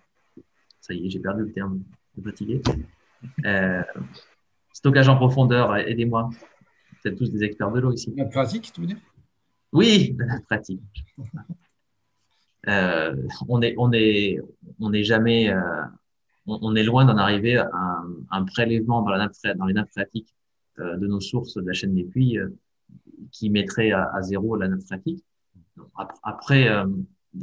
Ça 0.80 0.93
y 0.93 1.05
est, 1.05 1.09
j'ai 1.09 1.20
perdu 1.20 1.43
le 1.43 1.51
terme 1.51 1.82
de 2.17 2.24
fatigué. 2.24 2.61
Euh, 3.45 3.84
stockage 4.74 5.09
en 5.09 5.15
profondeur, 5.15 5.76
aidez-moi. 5.76 6.30
Vous 6.32 7.09
êtes 7.09 7.17
tous 7.17 7.32
des 7.32 7.43
experts 7.43 7.72
de 7.72 7.80
l'eau 7.80 7.91
ici. 7.91 8.13
La 8.15 8.26
pratique, 8.26 8.72
tu 8.72 8.82
veux 8.82 8.88
dire? 8.88 8.97
Oui, 9.72 10.15
la 10.17 10.39
pratique. 10.41 10.82
Euh, 12.67 13.15
on 13.47 13.61
est, 13.61 13.74
on 13.78 13.91
est, 13.93 14.38
on 14.80 14.91
est 14.91 15.03
jamais, 15.03 15.49
euh, 15.49 15.82
on, 16.45 16.76
est 16.76 16.84
loin 16.84 17.05
d'en 17.05 17.17
arriver 17.17 17.57
à 17.57 18.03
un, 18.32 18.43
prélèvement 18.43 19.01
dans, 19.01 19.09
la 19.09 19.17
nappe, 19.17 19.34
dans 19.57 19.65
les 19.65 19.74
nappes 19.74 19.89
phréatiques 19.91 20.36
euh, 20.80 20.97
de 20.97 21.07
nos 21.07 21.22
sources 21.22 21.55
de 21.55 21.65
la 21.65 21.74
chaîne 21.74 21.93
des 21.93 22.03
puits 22.03 22.38
qui 23.32 23.49
mettrait 23.49 23.91
à, 23.91 24.22
zéro 24.22 24.55
la 24.55 24.67
nappe 24.67 24.82
phréatique. 24.82 25.24
Après, 26.24 26.67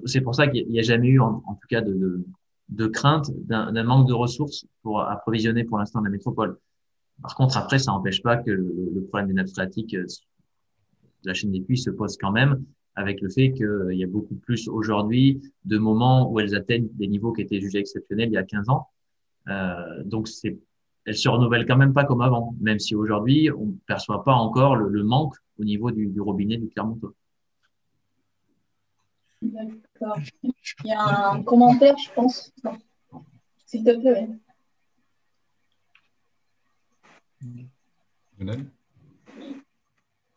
c'est 0.05 0.21
pour 0.21 0.35
ça 0.35 0.49
qu'il 0.49 0.69
n'y 0.69 0.79
a 0.79 0.83
jamais 0.83 1.09
eu, 1.09 1.21
en, 1.21 1.41
tout 1.41 1.69
cas, 1.69 1.81
de, 1.81 2.25
de, 2.69 2.87
crainte 2.87 3.31
d'un 3.47 3.85
manque 3.85 4.09
de 4.09 4.13
ressources 4.13 4.67
pour 4.83 5.01
approvisionner 5.01 5.65
pour 5.65 5.79
l'instant 5.79 6.01
la 6.01 6.11
métropole. 6.11 6.59
Par 7.23 7.35
contre, 7.35 7.57
après, 7.57 7.79
ça 7.79 7.93
n'empêche 7.93 8.23
pas 8.23 8.37
que 8.37 8.51
le, 8.51 9.07
problème 9.09 9.29
des 9.29 9.35
nappes 9.35 9.49
phréatiques 9.49 9.97
de 9.97 10.07
la 11.27 11.35
chaîne 11.35 11.53
des 11.53 11.61
puits 11.61 11.79
se 11.79 11.91
pose 11.91 12.17
quand 12.17 12.33
même 12.33 12.65
avec 12.95 13.21
le 13.21 13.29
fait 13.29 13.53
qu'il 13.53 13.93
y 13.93 14.03
a 14.03 14.07
beaucoup 14.07 14.37
plus 14.37 14.69
aujourd'hui 14.69 15.43
de 15.65 15.77
moments 15.77 16.31
où 16.31 16.41
elles 16.41 16.55
atteignent 16.55 16.89
des 16.95 17.07
niveaux 17.07 17.33
qui 17.33 17.43
étaient 17.43 17.61
jugés 17.61 17.79
exceptionnels 17.79 18.31
il 18.31 18.33
y 18.33 18.39
a 18.39 18.43
15 18.43 18.71
ans. 18.71 18.89
Euh, 19.49 20.03
donc, 20.05 20.29
c'est, 20.29 20.59
elles 21.05 21.17
se 21.17 21.29
renouvellent 21.29 21.67
quand 21.67 21.77
même 21.77 21.93
pas 21.93 22.05
comme 22.05 22.23
avant, 22.23 22.57
même 22.59 22.79
si 22.79 22.95
aujourd'hui, 22.95 23.51
on 23.51 23.67
ne 23.67 23.73
perçoit 23.87 24.25
pas 24.25 24.33
encore 24.33 24.77
le, 24.77 25.05
manque 25.05 25.37
au 25.59 25.65
niveau 25.65 25.91
du, 25.91 26.21
robinet 26.21 26.57
du 26.57 26.69
Clermontois. 26.69 27.13
D'accord. 29.43 30.19
Il 30.43 30.53
y 30.87 30.93
a 30.93 31.33
un 31.33 31.43
commentaire, 31.43 31.97
je 31.99 32.11
pense. 32.15 32.51
S'il 33.67 33.85
te 33.85 34.01
plaît. 34.01 34.29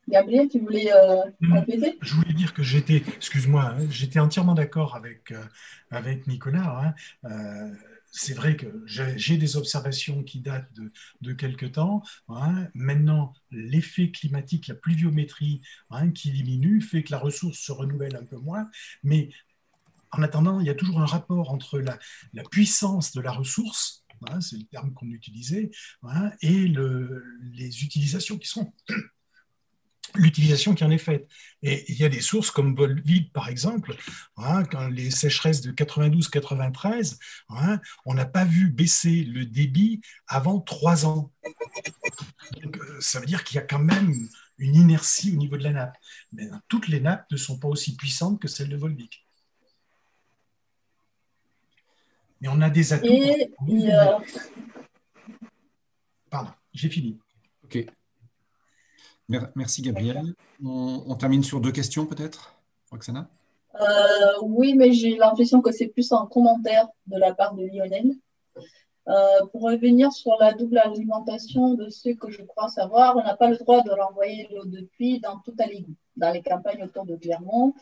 Gabriel, 0.09 0.49
tu 0.49 0.59
voulais 0.59 0.91
euh, 0.91 1.23
mm. 1.39 1.53
compléter? 1.53 1.97
Je 2.01 2.13
voulais 2.15 2.33
dire 2.33 2.53
que 2.53 2.63
j'étais, 2.63 2.97
excuse-moi, 3.15 3.63
hein, 3.63 3.87
j'étais 3.89 4.19
entièrement 4.19 4.53
d'accord 4.53 4.95
avec, 4.95 5.31
euh, 5.31 5.43
avec 5.91 6.27
Nicolas. 6.27 6.95
Hein. 7.23 7.29
Euh, 7.31 7.73
c'est 8.11 8.33
vrai 8.33 8.55
que 8.55 8.83
j'ai 8.85 9.37
des 9.37 9.55
observations 9.55 10.23
qui 10.23 10.39
datent 10.39 10.73
de, 10.73 10.91
de 11.21 11.33
quelques 11.33 11.73
temps. 11.73 12.01
Hein. 12.27 12.67
Maintenant, 12.73 13.33
l'effet 13.51 14.09
climatique, 14.09 14.67
la 14.67 14.73
pluviométrie 14.73 15.61
qui 16.15 16.31
diminue, 16.31 16.81
fait 16.81 17.03
que 17.03 17.11
la 17.11 17.19
ressource 17.19 17.59
se 17.59 17.71
renouvelle 17.71 18.15
un 18.15 18.25
peu 18.25 18.37
moins. 18.37 18.67
Mais 19.03 19.29
en 20.11 20.23
attendant, 20.23 20.59
il 20.59 20.65
y 20.65 20.71
a 20.71 20.73
toujours 20.73 20.99
un 21.01 21.05
rapport 21.05 21.51
entre 21.51 21.79
la, 21.79 21.99
la 22.33 22.41
puissance 22.41 23.11
de 23.11 23.21
la 23.21 23.31
ressource, 23.31 24.03
c'est 24.41 24.57
le 24.57 24.65
terme 24.65 24.91
qu'on 24.93 25.09
utilisait, 25.11 25.69
et 26.41 26.67
le, 26.67 27.23
les 27.53 27.83
utilisations 27.83 28.39
qui 28.39 28.47
sont 28.47 28.73
l'utilisation 30.15 30.75
qui 30.75 30.83
en 30.83 30.91
est 30.91 30.97
faite. 30.97 31.27
Et 31.61 31.91
il 31.91 31.97
y 31.97 32.05
a 32.05 32.09
des 32.09 32.21
sources 32.21 32.51
comme 32.51 32.75
Volvic, 32.75 33.33
par 33.33 33.49
exemple, 33.49 33.95
hein, 34.37 34.63
quand 34.63 34.87
les 34.87 35.11
sécheresses 35.11 35.61
de 35.61 35.71
92-93, 35.71 37.17
hein, 37.49 37.79
on 38.05 38.13
n'a 38.13 38.25
pas 38.25 38.45
vu 38.45 38.69
baisser 38.69 39.23
le 39.23 39.45
débit 39.45 40.01
avant 40.27 40.59
trois 40.59 41.05
ans. 41.05 41.31
Donc, 42.61 42.77
euh, 42.77 42.97
ça 43.01 43.19
veut 43.19 43.25
dire 43.25 43.43
qu'il 43.43 43.55
y 43.55 43.59
a 43.59 43.63
quand 43.63 43.79
même 43.79 44.13
une 44.57 44.75
inertie 44.75 45.31
au 45.33 45.35
niveau 45.35 45.57
de 45.57 45.63
la 45.63 45.71
nappe. 45.71 45.97
Mais 46.31 46.49
toutes 46.67 46.87
les 46.87 46.99
nappes 46.99 47.29
ne 47.31 47.37
sont 47.37 47.59
pas 47.59 47.67
aussi 47.67 47.95
puissantes 47.95 48.41
que 48.41 48.47
celles 48.47 48.69
de 48.69 48.77
Volvic. 48.77 49.25
Mais 52.41 52.47
on 52.47 52.61
a 52.61 52.69
des 52.69 52.93
atouts. 52.93 53.07
Pardon, 56.29 56.51
j'ai 56.73 56.89
fini. 56.89 57.19
OK. 57.63 57.85
Merci 59.55 59.81
Gabriel. 59.81 60.33
On, 60.63 61.15
termine 61.15 61.43
sur 61.43 61.61
deux 61.61 61.71
questions 61.71 62.05
peut-être, 62.05 62.55
Roxana? 62.91 63.29
Euh, 63.79 63.85
Oui, 64.41 64.73
mais 64.73 64.91
j'ai 64.91 65.15
l'impression 65.17 65.61
que 65.61 65.71
c'est 65.71 65.87
plus 65.87 66.11
un 66.11 66.25
commentaire 66.25 66.87
de 67.07 67.17
la 67.17 67.33
part 67.33 67.53
de 67.55 67.65
Lionel. 67.65 68.15
Euh, 69.07 69.45
pour 69.51 69.63
revenir 69.63 70.11
sur 70.11 70.33
la 70.39 70.53
double 70.53 70.77
alimentation 70.77 71.73
de 71.73 71.89
ceux 71.89 72.13
que 72.13 72.29
je 72.29 72.43
crois 72.43 72.67
savoir, 72.67 73.15
on 73.17 73.23
n'a 73.23 73.35
pas 73.35 73.49
le 73.49 73.57
droit 73.57 73.81
de 73.81 73.89
renvoyer 73.89 74.47
l'eau 74.51 74.65
de 74.65 74.81
puits 74.81 75.19
dans 75.19 75.39
tout 75.39 75.55
à 75.57 75.65
l'égout, 75.65 75.95
dans 76.15 76.31
les 76.31 76.43
campagnes 76.43 76.83
autour 76.83 77.05
de 77.05 77.15
Clermont, 77.15 77.73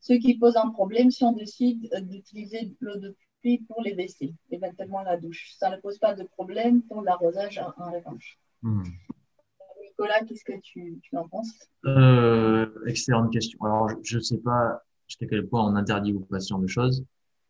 ce 0.00 0.12
qui 0.12 0.38
pose 0.38 0.56
un 0.56 0.70
problème 0.70 1.10
si 1.10 1.24
on 1.24 1.32
décide 1.32 1.90
d'utiliser 2.02 2.72
l'eau 2.80 2.96
de 2.96 3.16
puits 3.40 3.58
pour 3.66 3.82
les 3.82 3.94
WC, 3.94 4.32
éventuellement 4.50 5.02
la 5.02 5.16
douche. 5.16 5.54
Ça 5.58 5.70
ne 5.70 5.76
pose 5.76 5.98
pas 5.98 6.14
de 6.14 6.22
problème 6.22 6.82
pour 6.82 7.02
l'arrosage 7.02 7.58
en, 7.58 7.90
revanche. 7.90 8.38
Hmm. 8.62 8.84
Nicolas, 9.98 10.20
qu'est-ce 10.26 10.44
que 10.44 10.60
tu, 10.60 11.00
en 11.16 11.26
penses? 11.26 11.52
Euh, 11.86 12.66
Excellente 12.86 13.32
question. 13.32 13.58
Alors, 13.64 13.90
je 14.02 14.18
ne 14.18 14.22
sais 14.22 14.36
pas 14.36 14.82
jusqu'à 15.08 15.26
quel 15.26 15.46
point 15.46 15.64
on 15.64 15.74
interdit 15.74 16.14
ce 16.38 16.48
genre 16.48 16.58
de 16.58 16.66
choses. 16.66 17.02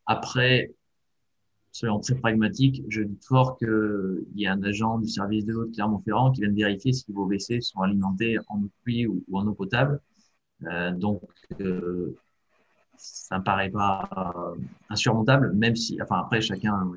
Après, 0.05 0.71
soyons 1.73 1.99
très 1.99 2.15
pragmatiques, 2.15 2.83
je 2.87 3.01
dis 3.01 3.19
fort 3.27 3.57
qu'il 3.57 4.25
y 4.35 4.47
a 4.47 4.53
un 4.53 4.63
agent 4.63 4.99
du 4.99 5.09
service 5.09 5.43
de 5.43 5.51
l'eau 5.51 5.65
de 5.65 5.73
Clermont-Ferrand 5.73 6.31
qui 6.31 6.41
vient 6.41 6.49
de 6.49 6.55
vérifier 6.55 6.93
si 6.93 7.11
vos 7.11 7.25
WC 7.25 7.59
sont 7.59 7.81
alimentés 7.81 8.37
en 8.47 8.61
eau 8.61 8.69
pluie 8.83 9.07
ou, 9.07 9.21
en 9.33 9.45
eau 9.45 9.53
potable. 9.53 9.99
Euh, 10.67 10.91
donc, 10.91 11.21
euh, 11.59 12.15
ça 12.95 13.35
ne 13.35 13.39
me 13.41 13.43
paraît 13.43 13.69
pas 13.69 14.53
insurmontable, 14.89 15.51
même 15.53 15.75
si, 15.75 16.01
enfin, 16.01 16.19
après, 16.21 16.39
chacun, 16.39 16.93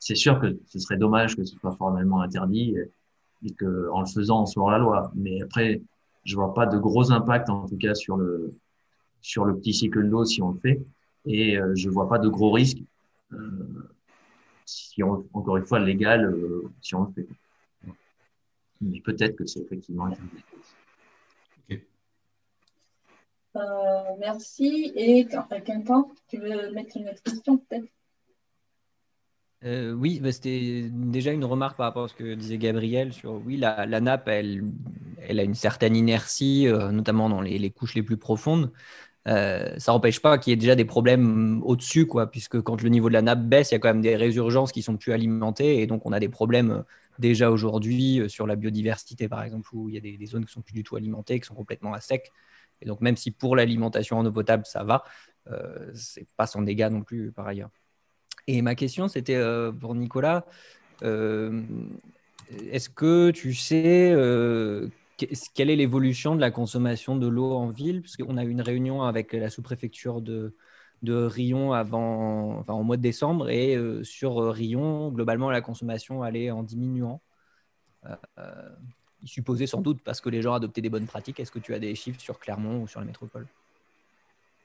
c'est 0.00 0.16
sûr 0.16 0.40
que 0.40 0.58
ce 0.66 0.80
serait 0.80 0.96
dommage 0.96 1.36
que 1.36 1.44
ce 1.44 1.56
soit 1.56 1.76
formellement 1.76 2.22
interdit 2.22 2.74
qu'en 3.58 4.00
le 4.00 4.06
faisant, 4.06 4.42
on 4.42 4.46
soit 4.46 4.70
la 4.70 4.78
loi. 4.78 5.10
Mais 5.14 5.42
après, 5.42 5.80
je 6.24 6.34
vois 6.34 6.54
pas 6.54 6.66
de 6.66 6.78
gros 6.78 7.10
impact, 7.12 7.48
en 7.50 7.66
tout 7.66 7.76
cas, 7.76 7.94
sur 7.94 8.16
le, 8.16 8.50
sur 9.20 9.44
le 9.44 9.56
petit 9.56 9.72
cycle 9.72 10.08
d'eau 10.08 10.24
si 10.24 10.42
on 10.42 10.52
le 10.52 10.58
fait. 10.60 10.80
Et 11.26 11.58
euh, 11.58 11.74
je 11.74 11.88
vois 11.88 12.08
pas 12.08 12.18
de 12.18 12.28
gros 12.28 12.50
risques, 12.50 12.82
euh, 13.32 13.90
si 14.64 15.02
on, 15.02 15.26
encore 15.32 15.56
une 15.58 15.66
fois, 15.66 15.78
légal, 15.78 16.24
euh, 16.24 16.70
si 16.80 16.94
on 16.94 17.04
le 17.04 17.12
fait. 17.12 17.26
Mais 18.80 19.00
peut-être 19.00 19.36
que 19.36 19.44
c'est 19.44 19.60
effectivement 19.60 20.08
okay. 21.64 21.86
merci. 24.18 24.92
Et 24.94 25.26
quelqu'un, 25.26 26.06
tu 26.28 26.38
veux 26.38 26.70
mettre 26.72 26.96
une 26.96 27.08
autre 27.08 27.22
question 27.22 27.58
peut-être? 27.58 27.88
Euh, 29.64 29.92
oui, 29.92 30.20
bah, 30.20 30.32
c'était 30.32 30.88
déjà 30.90 31.32
une 31.32 31.44
remarque 31.44 31.76
par 31.76 31.86
rapport 31.86 32.04
à 32.04 32.08
ce 32.08 32.14
que 32.14 32.34
disait 32.34 32.56
Gabriel 32.56 33.12
sur 33.12 33.34
oui, 33.44 33.58
la, 33.58 33.86
nappe, 34.00 34.28
elle, 34.28 34.64
a 35.28 35.42
une 35.42 35.54
certaine 35.54 35.96
inertie, 35.96 36.66
euh, 36.66 36.90
notamment 36.92 37.28
dans 37.28 37.42
les, 37.42 37.70
couches 37.70 37.94
les 37.94 38.02
plus 38.02 38.16
profondes. 38.16 38.72
Euh, 39.28 39.78
ça 39.78 39.92
n'empêche 39.92 40.20
pas 40.22 40.38
qu'il 40.38 40.52
y 40.52 40.54
ait 40.54 40.56
déjà 40.56 40.76
des 40.76 40.86
problèmes 40.86 41.62
au-dessus, 41.64 42.06
quoi, 42.06 42.30
puisque 42.30 42.60
quand 42.62 42.82
le 42.82 42.88
niveau 42.88 43.08
de 43.08 43.14
la 43.14 43.22
nappe 43.22 43.42
baisse, 43.44 43.70
il 43.70 43.74
y 43.74 43.76
a 43.76 43.78
quand 43.80 43.88
même 43.90 44.00
des 44.00 44.16
résurgences 44.16 44.72
qui 44.72 44.82
sont 44.82 44.96
plus 44.96 45.12
alimentées, 45.12 45.82
et 45.82 45.86
donc 45.86 46.06
on 46.06 46.12
a 46.12 46.20
des 46.20 46.30
problèmes 46.30 46.84
déjà 47.18 47.50
aujourd'hui 47.50 48.22
sur 48.30 48.46
la 48.46 48.56
biodiversité, 48.56 49.28
par 49.28 49.42
exemple, 49.44 49.68
où 49.74 49.90
il 49.90 49.94
y 49.94 49.98
a 49.98 50.00
des, 50.00 50.26
zones 50.26 50.46
qui 50.46 50.52
sont 50.52 50.62
plus 50.62 50.74
du 50.74 50.84
tout 50.84 50.96
alimentées, 50.96 51.38
qui 51.40 51.46
sont 51.46 51.54
complètement 51.54 51.92
à 51.92 52.00
sec. 52.00 52.32
Et 52.82 52.86
donc 52.86 53.02
même 53.02 53.16
si 53.16 53.30
pour 53.30 53.56
l'alimentation 53.56 54.18
en 54.18 54.26
eau 54.26 54.32
potable 54.32 54.64
ça 54.66 54.84
va, 54.84 55.04
c'est 55.94 56.26
pas 56.36 56.46
sans 56.46 56.62
dégâts 56.62 56.88
non 56.90 57.02
plus 57.02 57.32
par 57.32 57.46
ailleurs. 57.46 57.70
Et 58.46 58.62
ma 58.62 58.74
question, 58.74 59.08
c'était 59.08 59.36
euh, 59.36 59.72
pour 59.72 59.94
Nicolas. 59.94 60.46
Euh, 61.02 61.62
est-ce 62.70 62.88
que 62.88 63.30
tu 63.30 63.54
sais 63.54 64.12
euh, 64.12 64.88
quelle 65.54 65.70
est 65.70 65.76
l'évolution 65.76 66.34
de 66.34 66.40
la 66.40 66.50
consommation 66.50 67.16
de 67.16 67.26
l'eau 67.26 67.52
en 67.52 67.68
ville? 67.68 68.02
Parce 68.02 68.16
qu'on 68.16 68.36
a 68.36 68.44
eu 68.44 68.50
une 68.50 68.62
réunion 68.62 69.02
avec 69.02 69.32
la 69.32 69.50
sous-préfecture 69.50 70.20
de, 70.20 70.54
de 71.02 71.14
Rion 71.14 71.72
avant, 71.72 72.58
enfin, 72.58 72.74
en 72.74 72.82
mois 72.82 72.96
de 72.96 73.02
décembre, 73.02 73.50
et 73.50 73.78
sur 74.02 74.52
Rion, 74.52 75.10
globalement, 75.10 75.50
la 75.50 75.60
consommation 75.60 76.22
allait 76.22 76.50
en 76.50 76.62
diminuant. 76.62 77.20
supposé 79.24 79.66
sans 79.66 79.82
doute 79.82 80.00
parce 80.02 80.20
que 80.20 80.30
les 80.30 80.42
gens 80.42 80.54
adoptaient 80.54 80.80
des 80.80 80.90
bonnes 80.90 81.06
pratiques. 81.06 81.40
Est-ce 81.40 81.52
que 81.52 81.58
tu 81.58 81.74
as 81.74 81.78
des 81.78 81.94
chiffres 81.94 82.20
sur 82.20 82.38
Clermont 82.38 82.82
ou 82.82 82.88
sur 82.88 83.00
la 83.00 83.06
métropole 83.06 83.46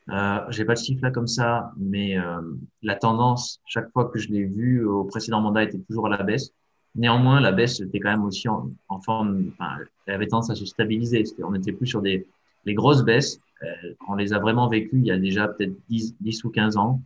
euh, 0.10 0.39
J'ai 0.49 0.66
pas 0.66 0.74
de 0.74 0.80
chiffres 0.80 1.03
là 1.03 1.12
comme 1.12 1.28
ça, 1.28 1.72
mais 1.78 2.18
euh, 2.18 2.41
la 2.84 2.95
tendance, 2.95 3.62
chaque 3.66 3.91
fois 3.91 4.06
que 4.06 4.20
je 4.20 4.30
l'ai 4.30 4.43
vu 4.43 4.86
au 4.86 5.03
précédent 5.03 5.41
mandat, 5.41 5.64
était 5.64 5.80
toujours 5.80 6.08
à 6.08 6.10
la 6.10 6.24
baisse. 6.24 6.51
Néanmoins, 6.95 7.41
la 7.41 7.51
baisse 7.51 7.82
était 7.82 7.99
quand 7.99 8.12
même 8.12 8.24
aussi 8.24 8.47
en, 8.47 8.70
forme, 9.01 9.51
enfin, 9.53 9.78
elle 10.06 10.16
avait 10.16 10.28
tendance 10.28 10.49
à 10.49 10.56
se 10.56 10.66
stabiliser. 10.66 11.24
On 11.43 11.51
n'était 11.51 11.74
plus 11.74 11.88
sur 11.88 12.01
des 12.01 12.26
les 12.66 12.74
grosses 12.74 13.03
baisses. 13.03 13.39
Euh, 13.64 13.93
on 14.08 14.16
les 14.16 14.34
a 14.34 14.39
vraiment 14.39 14.68
vécues 14.68 14.99
il 14.99 15.06
y 15.06 15.12
a 15.12 15.18
déjà 15.18 15.47
peut-être 15.47 15.74
10, 15.89 16.16
10 16.20 16.43
ou 16.43 16.49
15 16.49 16.78
ans, 16.78 17.01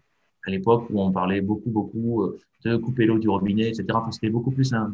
à 0.45 0.52
l'époque 0.52 0.86
où 0.89 1.02
on 1.02 1.12
parlait 1.12 1.41
beaucoup, 1.41 1.70
beaucoup 1.70 2.24
euh, 2.24 2.39
de 2.66 2.76
couper 2.78 3.06
l'eau 3.06 3.20
du 3.20 3.30
robinet, 3.30 3.70
etc. 3.70 3.86
C'était 4.12 4.30
beaucoup 4.30 4.52
plus 4.52 4.74
un, 4.74 4.93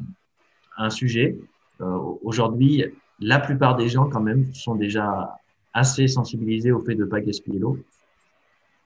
un 0.78 0.90
sujet. 0.90 1.38
Euh, 1.82 1.98
Aujourd'hui, 2.24 2.84
la 3.20 3.40
plupart 3.40 3.76
des 3.76 3.88
gens, 3.88 4.10
quand 4.10 4.22
même, 4.22 4.54
sont 4.54 4.76
déjà 4.76 5.38
assez 5.74 6.08
sensibilisés 6.08 6.72
au 6.72 6.82
fait 6.82 6.96
de 6.96 7.04
ne 7.04 7.10
pas 7.10 7.22
gaspiller 7.22 7.60
l'eau. 7.60 7.78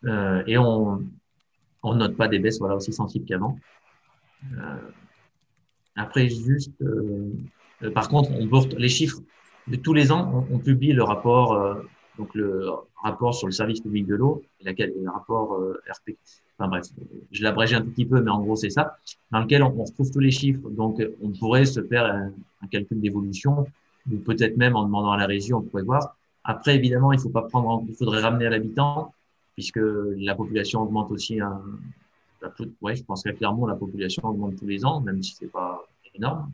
Euh, 0.06 0.44
et 0.48 0.58
on 0.58 1.04
on 1.84 1.96
note 1.96 2.16
pas 2.16 2.28
des 2.28 2.40
baisses 2.40 2.60
voilà, 2.60 2.76
aussi 2.76 2.94
sensibles 2.94 3.26
qu'avant. 3.26 3.58
Euh, 4.54 4.78
après, 5.96 6.30
juste, 6.30 6.72
euh, 6.82 7.32
euh, 7.84 7.92
par 7.92 8.10
contre, 8.10 8.32
on 8.32 8.48
porte 8.48 8.74
les 8.74 8.90
chiffres 8.90 9.20
de 9.68 9.76
tous 9.76 9.94
les 9.94 10.12
ans, 10.12 10.48
on, 10.52 10.58
publie 10.58 10.94
le 10.94 11.04
rapport, 11.04 11.54
euh, 11.54 11.76
donc 12.18 12.34
le 12.34 12.70
rapport 13.04 13.36
sur 13.36 13.48
le 13.48 13.52
service 13.52 13.82
public 13.82 14.08
de 14.08 14.16
l'eau, 14.16 14.42
le 14.64 15.10
rapport 15.10 15.60
RP. 15.90 16.18
Enfin 16.58 16.70
bref, 16.70 16.86
je 17.32 17.44
l'abrège 17.44 17.74
un 17.74 17.82
petit 17.82 18.06
peu, 18.06 18.22
mais 18.22 18.32
en 18.32 18.42
gros 18.42 18.56
c'est 18.56 18.70
ça, 18.70 18.98
dans 19.32 19.40
lequel 19.40 19.64
on, 19.64 19.70
retrouve 19.84 20.10
tous 20.12 20.20
les 20.20 20.32
chiffres. 20.32 20.70
Donc, 20.70 21.02
on 21.22 21.30
pourrait 21.32 21.66
se 21.66 21.82
faire 21.84 22.06
un, 22.06 22.32
un 22.62 22.68
calcul 22.68 23.00
d'évolution, 23.00 23.66
ou 24.12 24.18
peut-être 24.18 24.58
même 24.58 24.76
en 24.76 24.84
demandant 24.84 25.12
à 25.12 25.18
la 25.18 25.28
région, 25.28 25.60
on 25.60 25.62
pourrait 25.62 25.84
voir. 25.84 26.18
Après, 26.44 26.76
évidemment, 26.76 27.14
il 27.14 27.20
faut 27.20 27.30
pas 27.30 27.44
prendre, 27.44 27.84
il 27.88 27.96
faudrait 27.96 28.22
ramener 28.22 28.48
à 28.48 28.50
l'habitant, 28.50 29.14
puisque 29.60 29.82
la 29.82 30.36
population 30.36 30.84
augmente 30.84 31.12
aussi 31.12 31.42
un, 31.42 31.62
ouais, 32.82 32.96
je 32.96 33.04
pense 33.04 33.24
qu'à 33.24 33.34
Clermont, 33.34 33.66
la 33.66 33.76
population 33.76 34.24
augmente 34.24 34.56
tous 34.56 34.66
les 34.66 34.86
ans, 34.86 35.02
même 35.02 35.22
si 35.22 35.36
c'est 35.36 35.52
pas 35.52 35.86
énorme. 36.16 36.50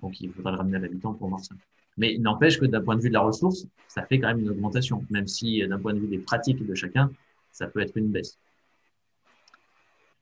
Donc, 0.00 0.18
il 0.22 0.32
faudra 0.32 0.52
le 0.52 0.56
ramener 0.56 0.76
à 0.76 0.78
l'habitant 0.78 1.12
pour 1.12 1.28
voir 1.28 1.44
ça. 1.44 1.54
Mais 1.98 2.16
n'empêche 2.16 2.58
que 2.58 2.64
d'un 2.64 2.80
point 2.80 2.96
de 2.96 3.02
vue 3.02 3.10
de 3.10 3.12
la 3.12 3.20
ressource, 3.20 3.66
ça 3.88 4.06
fait 4.06 4.18
quand 4.18 4.28
même 4.28 4.38
une 4.38 4.48
augmentation, 4.48 5.04
même 5.10 5.26
si 5.26 5.68
d'un 5.68 5.78
point 5.78 5.92
de 5.92 5.98
vue 5.98 6.06
des 6.06 6.16
pratiques 6.16 6.66
de 6.66 6.74
chacun, 6.74 7.10
ça 7.52 7.66
peut 7.66 7.80
être 7.80 7.94
une 7.98 8.10
baisse. 8.10 8.38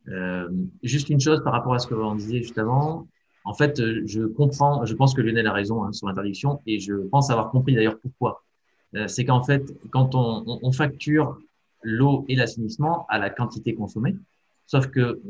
Euh, 0.08 0.48
juste 0.82 1.10
une 1.10 1.20
chose 1.20 1.40
par 1.44 1.52
rapport 1.52 1.74
à 1.74 1.78
ce 1.78 1.86
que 1.86 1.94
on 1.94 2.16
disait 2.16 2.42
juste 2.42 2.58
avant. 2.58 3.06
En 3.44 3.54
fait, 3.54 3.80
je 4.06 4.24
comprends, 4.26 4.84
je 4.84 4.94
pense 4.96 5.14
que 5.14 5.20
Lionel 5.20 5.46
a 5.46 5.52
raison 5.52 5.84
hein, 5.84 5.92
sur 5.92 6.08
l'interdiction 6.08 6.60
et 6.66 6.80
je 6.80 6.94
pense 6.94 7.30
avoir 7.30 7.52
compris 7.52 7.76
d'ailleurs 7.76 8.00
pourquoi. 8.00 8.42
Euh, 8.96 9.06
c'est 9.06 9.24
qu'en 9.24 9.44
fait, 9.44 9.72
quand 9.92 10.16
on 10.16 10.72
facture 10.72 11.38
l'eau 11.84 12.24
et 12.28 12.34
l'assainissement 12.34 13.06
à 13.08 13.18
la 13.18 13.30
quantité 13.30 13.74
consommée, 13.74 14.16
Sauf 14.66 14.86
que 14.86 15.20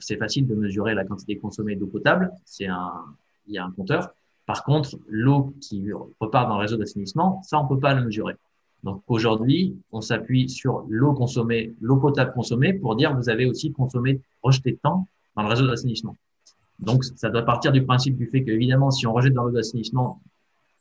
c'est 0.00 0.16
facile 0.16 0.46
de 0.46 0.54
mesurer 0.54 0.94
la 0.94 1.04
quantité 1.04 1.36
consommée 1.36 1.74
d'eau 1.74 1.86
potable. 1.86 2.30
C'est 2.44 2.66
un, 2.66 2.92
il 3.46 3.54
y 3.54 3.58
a 3.58 3.64
un 3.64 3.70
compteur. 3.72 4.14
Par 4.46 4.62
contre, 4.64 4.96
l'eau 5.08 5.54
qui 5.60 5.90
repart 6.20 6.48
dans 6.48 6.56
le 6.56 6.60
réseau 6.60 6.76
d'assainissement, 6.76 7.42
ça, 7.42 7.58
on 7.58 7.66
peut 7.66 7.80
pas 7.80 7.94
le 7.94 8.04
mesurer. 8.04 8.34
Donc 8.84 9.02
aujourd'hui, 9.08 9.76
on 9.90 10.00
s'appuie 10.00 10.48
sur 10.48 10.84
l'eau 10.88 11.14
consommée, 11.14 11.74
l'eau 11.80 11.96
potable 11.96 12.32
consommée 12.32 12.74
pour 12.74 12.94
dire 12.96 13.16
vous 13.16 13.30
avez 13.30 13.46
aussi 13.46 13.72
consommé, 13.72 14.20
rejeté 14.42 14.76
temps 14.76 15.08
dans 15.34 15.42
le 15.42 15.48
réseau 15.48 15.66
d'assainissement. 15.66 16.16
Donc 16.80 17.02
ça 17.04 17.30
doit 17.30 17.44
partir 17.44 17.72
du 17.72 17.82
principe 17.82 18.16
du 18.16 18.26
fait 18.26 18.44
qu'évidemment, 18.44 18.90
si 18.90 19.06
on 19.06 19.14
rejette 19.14 19.32
dans 19.32 19.44
l'eau 19.44 19.52
d'assainissement 19.52 20.20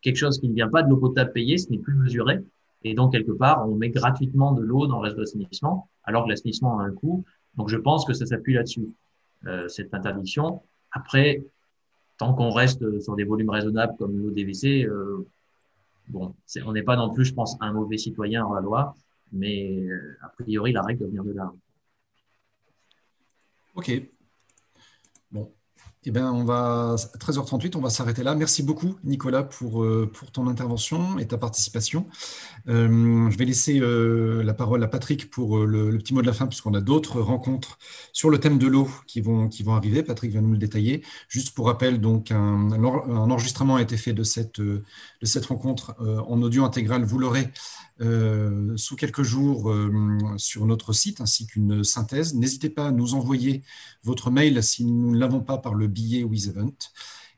quelque 0.01 0.17
chose 0.17 0.38
qui 0.38 0.49
ne 0.49 0.53
vient 0.53 0.67
pas 0.67 0.84
de 0.84 0.89
l'eau 0.89 0.97
potable 0.97 1.31
payée, 1.31 1.57
ce 1.57 1.69
n'est 1.71 1.77
plus 1.77 1.95
mesuré. 1.95 2.39
Et 2.84 2.93
donc, 2.93 3.13
quelque 3.13 3.31
part, 3.31 3.67
on 3.67 3.75
met 3.75 3.89
gratuitement 3.89 4.51
de 4.51 4.61
l'eau 4.61 4.88
dans 4.88 5.01
le 5.01 5.09
réseau 5.09 5.17
d'assainissement, 5.17 5.89
alors 6.03 6.25
que 6.25 6.29
l'assainissement 6.29 6.79
a 6.79 6.84
un 6.84 6.91
coût. 6.91 7.23
Donc, 7.55 7.69
je 7.69 7.77
pense 7.77 8.05
que 8.05 8.13
ça 8.13 8.25
s'appuie 8.25 8.53
là-dessus, 8.53 8.89
euh, 9.45 9.67
cette 9.67 9.93
interdiction. 9.93 10.61
Après, 10.91 11.43
tant 12.17 12.34
qu'on 12.34 12.51
reste 12.51 12.99
sur 13.01 13.15
des 13.15 13.23
volumes 13.23 13.49
raisonnables 13.49 13.95
comme 13.97 14.17
l'eau 14.17 14.31
DVC, 14.31 14.86
euh, 14.86 15.25
bon, 16.09 16.36
on 16.65 16.73
n'est 16.73 16.84
pas 16.84 16.95
non 16.95 17.13
plus, 17.13 17.25
je 17.25 17.34
pense, 17.34 17.57
un 17.61 17.73
mauvais 17.73 17.97
citoyen 17.97 18.45
en 18.45 18.53
la 18.53 18.61
loi, 18.61 18.95
mais 19.31 19.79
euh, 19.79 20.17
a 20.21 20.29
priori, 20.29 20.71
la 20.71 20.81
règle 20.81 21.05
venir 21.05 21.23
de 21.23 21.31
là. 21.31 21.51
Ok. 23.75 23.91
Bon, 25.31 25.51
eh 26.05 26.11
bien, 26.11 26.31
on 26.31 26.43
va, 26.43 26.95
13h38, 27.17 27.77
on 27.77 27.81
va 27.81 27.89
s'arrêter 27.89 28.23
là. 28.23 28.35
Merci 28.35 28.61
beaucoup, 28.61 28.95
Nicolas, 29.03 29.43
pour, 29.43 29.83
euh, 29.83 30.11
ton 30.33 30.47
intervention 30.47 31.17
et 31.17 31.27
ta 31.27 31.37
participation. 31.37 32.07
Euh, 32.67 33.29
je 33.29 33.37
vais 33.37 33.45
laisser 33.45 33.79
euh, 33.79 34.43
la 34.43 34.53
parole 34.53 34.83
à 34.83 34.87
Patrick 34.87 35.29
pour 35.29 35.59
le, 35.59 35.97
petit 35.97 36.13
mot 36.13 36.21
de 36.21 36.27
la 36.27 36.33
fin, 36.33 36.47
puisqu'on 36.47 36.73
a 36.73 36.81
d'autres 36.81 37.21
rencontres 37.21 37.77
sur 38.11 38.29
le 38.29 38.39
thème 38.39 38.57
de 38.57 38.67
l'eau 38.67 38.89
qui 39.07 39.21
vont, 39.21 39.49
arriver. 39.69 40.03
Patrick 40.03 40.33
va 40.33 40.41
nous 40.41 40.51
le 40.51 40.57
détailler. 40.57 41.03
Juste 41.29 41.55
pour 41.55 41.67
rappel, 41.67 42.01
donc, 42.01 42.31
un, 42.31 42.71
un 42.71 43.31
enregistrement 43.31 43.77
a 43.77 43.81
été 43.81 43.95
fait 43.95 44.13
de 44.13 44.23
cette, 44.23 44.59
de 44.59 44.83
cette 45.21 45.45
rencontre 45.45 45.95
en 45.99 46.41
audio 46.41 46.65
intégral. 46.65 47.05
Vous 47.05 47.17
l'aurez 47.17 47.49
euh, 48.03 48.75
sous 48.77 48.95
quelques 48.95 49.23
jours 49.23 49.71
euh, 49.71 50.37
sur 50.37 50.65
notre 50.65 50.93
site 50.93 51.21
ainsi 51.21 51.47
qu'une 51.47 51.83
synthèse. 51.83 52.35
N'hésitez 52.35 52.69
pas 52.69 52.87
à 52.87 52.91
nous 52.91 53.13
envoyer 53.13 53.63
votre 54.03 54.31
mail 54.31 54.61
si 54.63 54.85
nous 54.85 55.11
ne 55.11 55.17
l'avons 55.17 55.41
pas 55.41 55.57
par 55.57 55.73
le 55.73 55.87
billet 55.87 56.23
WizEvent. 56.23 56.71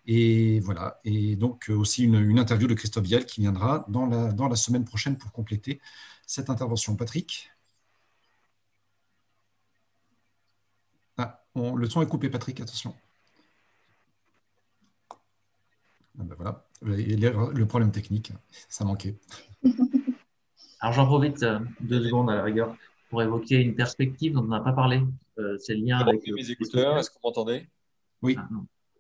Et 0.07 0.59
voilà. 0.61 0.99
Et 1.05 1.35
donc 1.35 1.69
euh, 1.69 1.75
aussi 1.75 2.03
une, 2.03 2.39
interview 2.39 2.67
de 2.67 2.73
Christophe 2.73 3.03
Vial 3.05 3.25
qui 3.25 3.41
viendra 3.41 3.85
dans 3.89 4.05
la, 4.07 4.31
dans 4.33 4.47
la 4.47 4.55
semaine 4.55 4.85
prochaine 4.85 5.17
pour 5.17 5.31
compléter 5.31 5.81
cette 6.25 6.49
intervention. 6.49 6.95
Patrick? 6.95 7.49
Ah, 11.17 11.43
Le 11.55 11.89
son 11.89 12.01
est 12.01 12.07
coupé, 12.07 12.29
Patrick, 12.29 12.59
attention. 12.61 12.93
Ah 16.17 16.23
ben 16.23 16.35
voilà, 16.35 16.65
le 16.81 17.65
problème 17.65 17.91
technique, 17.91 18.31
ça 18.69 18.85
manquait. 18.85 19.17
Alors 20.85 20.93
j'en 20.93 21.07
profite 21.07 21.41
euh, 21.41 21.57
deux 21.79 22.03
secondes 22.03 22.29
à 22.29 22.35
la 22.35 22.43
rigueur 22.43 22.75
pour 23.09 23.19
évoquer 23.23 23.55
une 23.55 23.73
perspective 23.73 24.33
dont 24.33 24.43
on 24.43 24.49
n'a 24.49 24.59
pas 24.59 24.71
parlé. 24.71 25.01
Euh, 25.39 25.57
c'est 25.57 25.73
le 25.73 25.83
lien 25.83 25.97
avec. 25.97 26.21
mes 26.31 26.51
écouteurs, 26.51 26.99
est-ce 26.99 27.09
que 27.09 27.15
vous 27.15 27.27
m'entendez? 27.27 27.67
Oui. 28.21 28.37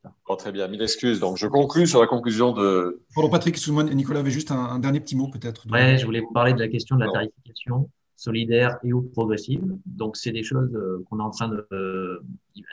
Ah, 0.03 0.35
très 0.35 0.51
bien, 0.51 0.67
mille 0.67 0.81
excuses. 0.81 1.19
Donc 1.19 1.37
je 1.37 1.45
conclus 1.45 1.85
sur 1.85 2.01
la 2.01 2.07
conclusion 2.07 2.53
de. 2.53 3.03
Pardon 3.13 3.29
Patrick, 3.29 3.53
excuse-moi, 3.53 3.83
Nicolas 3.83 4.21
avait 4.21 4.31
juste 4.31 4.49
un, 4.49 4.79
dernier 4.79 4.99
petit 4.99 5.15
mot 5.15 5.27
peut-être. 5.27 5.67
Oui, 5.71 5.99
je 5.99 6.05
voulais 6.05 6.21
vous 6.21 6.31
parler 6.31 6.53
de 6.53 6.59
la 6.59 6.69
question 6.69 6.95
de 6.95 7.05
la 7.05 7.11
tarification 7.11 7.87
solidaire 8.15 8.79
et 8.83 8.91
ou 8.91 9.03
progressive. 9.03 9.61
Donc 9.85 10.17
c'est 10.17 10.31
des 10.31 10.41
choses 10.41 10.73
euh, 10.73 11.05
qu'on 11.07 11.19
est 11.19 11.23
en 11.23 11.29
train 11.29 11.49
de. 11.49 11.67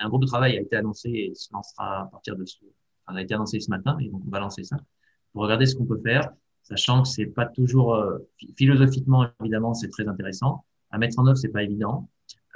un 0.00 0.08
groupe 0.08 0.22
de 0.22 0.26
travail 0.26 0.56
a 0.56 0.60
été 0.62 0.76
annoncé 0.76 1.10
et 1.10 1.34
se 1.34 1.52
lancera 1.52 2.04
à 2.04 2.04
partir 2.06 2.34
de 2.34 2.46
ce. 2.46 2.56
Enfin, 3.06 3.18
a 3.18 3.22
été 3.22 3.34
annoncé 3.34 3.60
ce 3.60 3.68
matin 3.68 3.94
et 4.00 4.08
donc 4.08 4.22
on 4.26 4.30
va 4.30 4.40
lancer 4.40 4.64
ça 4.64 4.78
pour 5.34 5.42
regarder 5.42 5.66
ce 5.66 5.76
qu'on 5.76 5.84
peut 5.84 6.00
faire 6.02 6.30
sachant 6.62 7.02
que 7.02 7.08
c'est 7.08 7.26
pas 7.26 7.46
toujours 7.46 7.94
euh, 7.94 8.18
philosophiquement 8.56 9.26
évidemment 9.40 9.74
c'est 9.74 9.88
très 9.88 10.06
intéressant. 10.08 10.64
À 10.90 10.98
mettre 10.98 11.18
en 11.18 11.26
œuvre 11.26 11.38
c'est 11.38 11.48
pas 11.48 11.62
évident. 11.62 12.08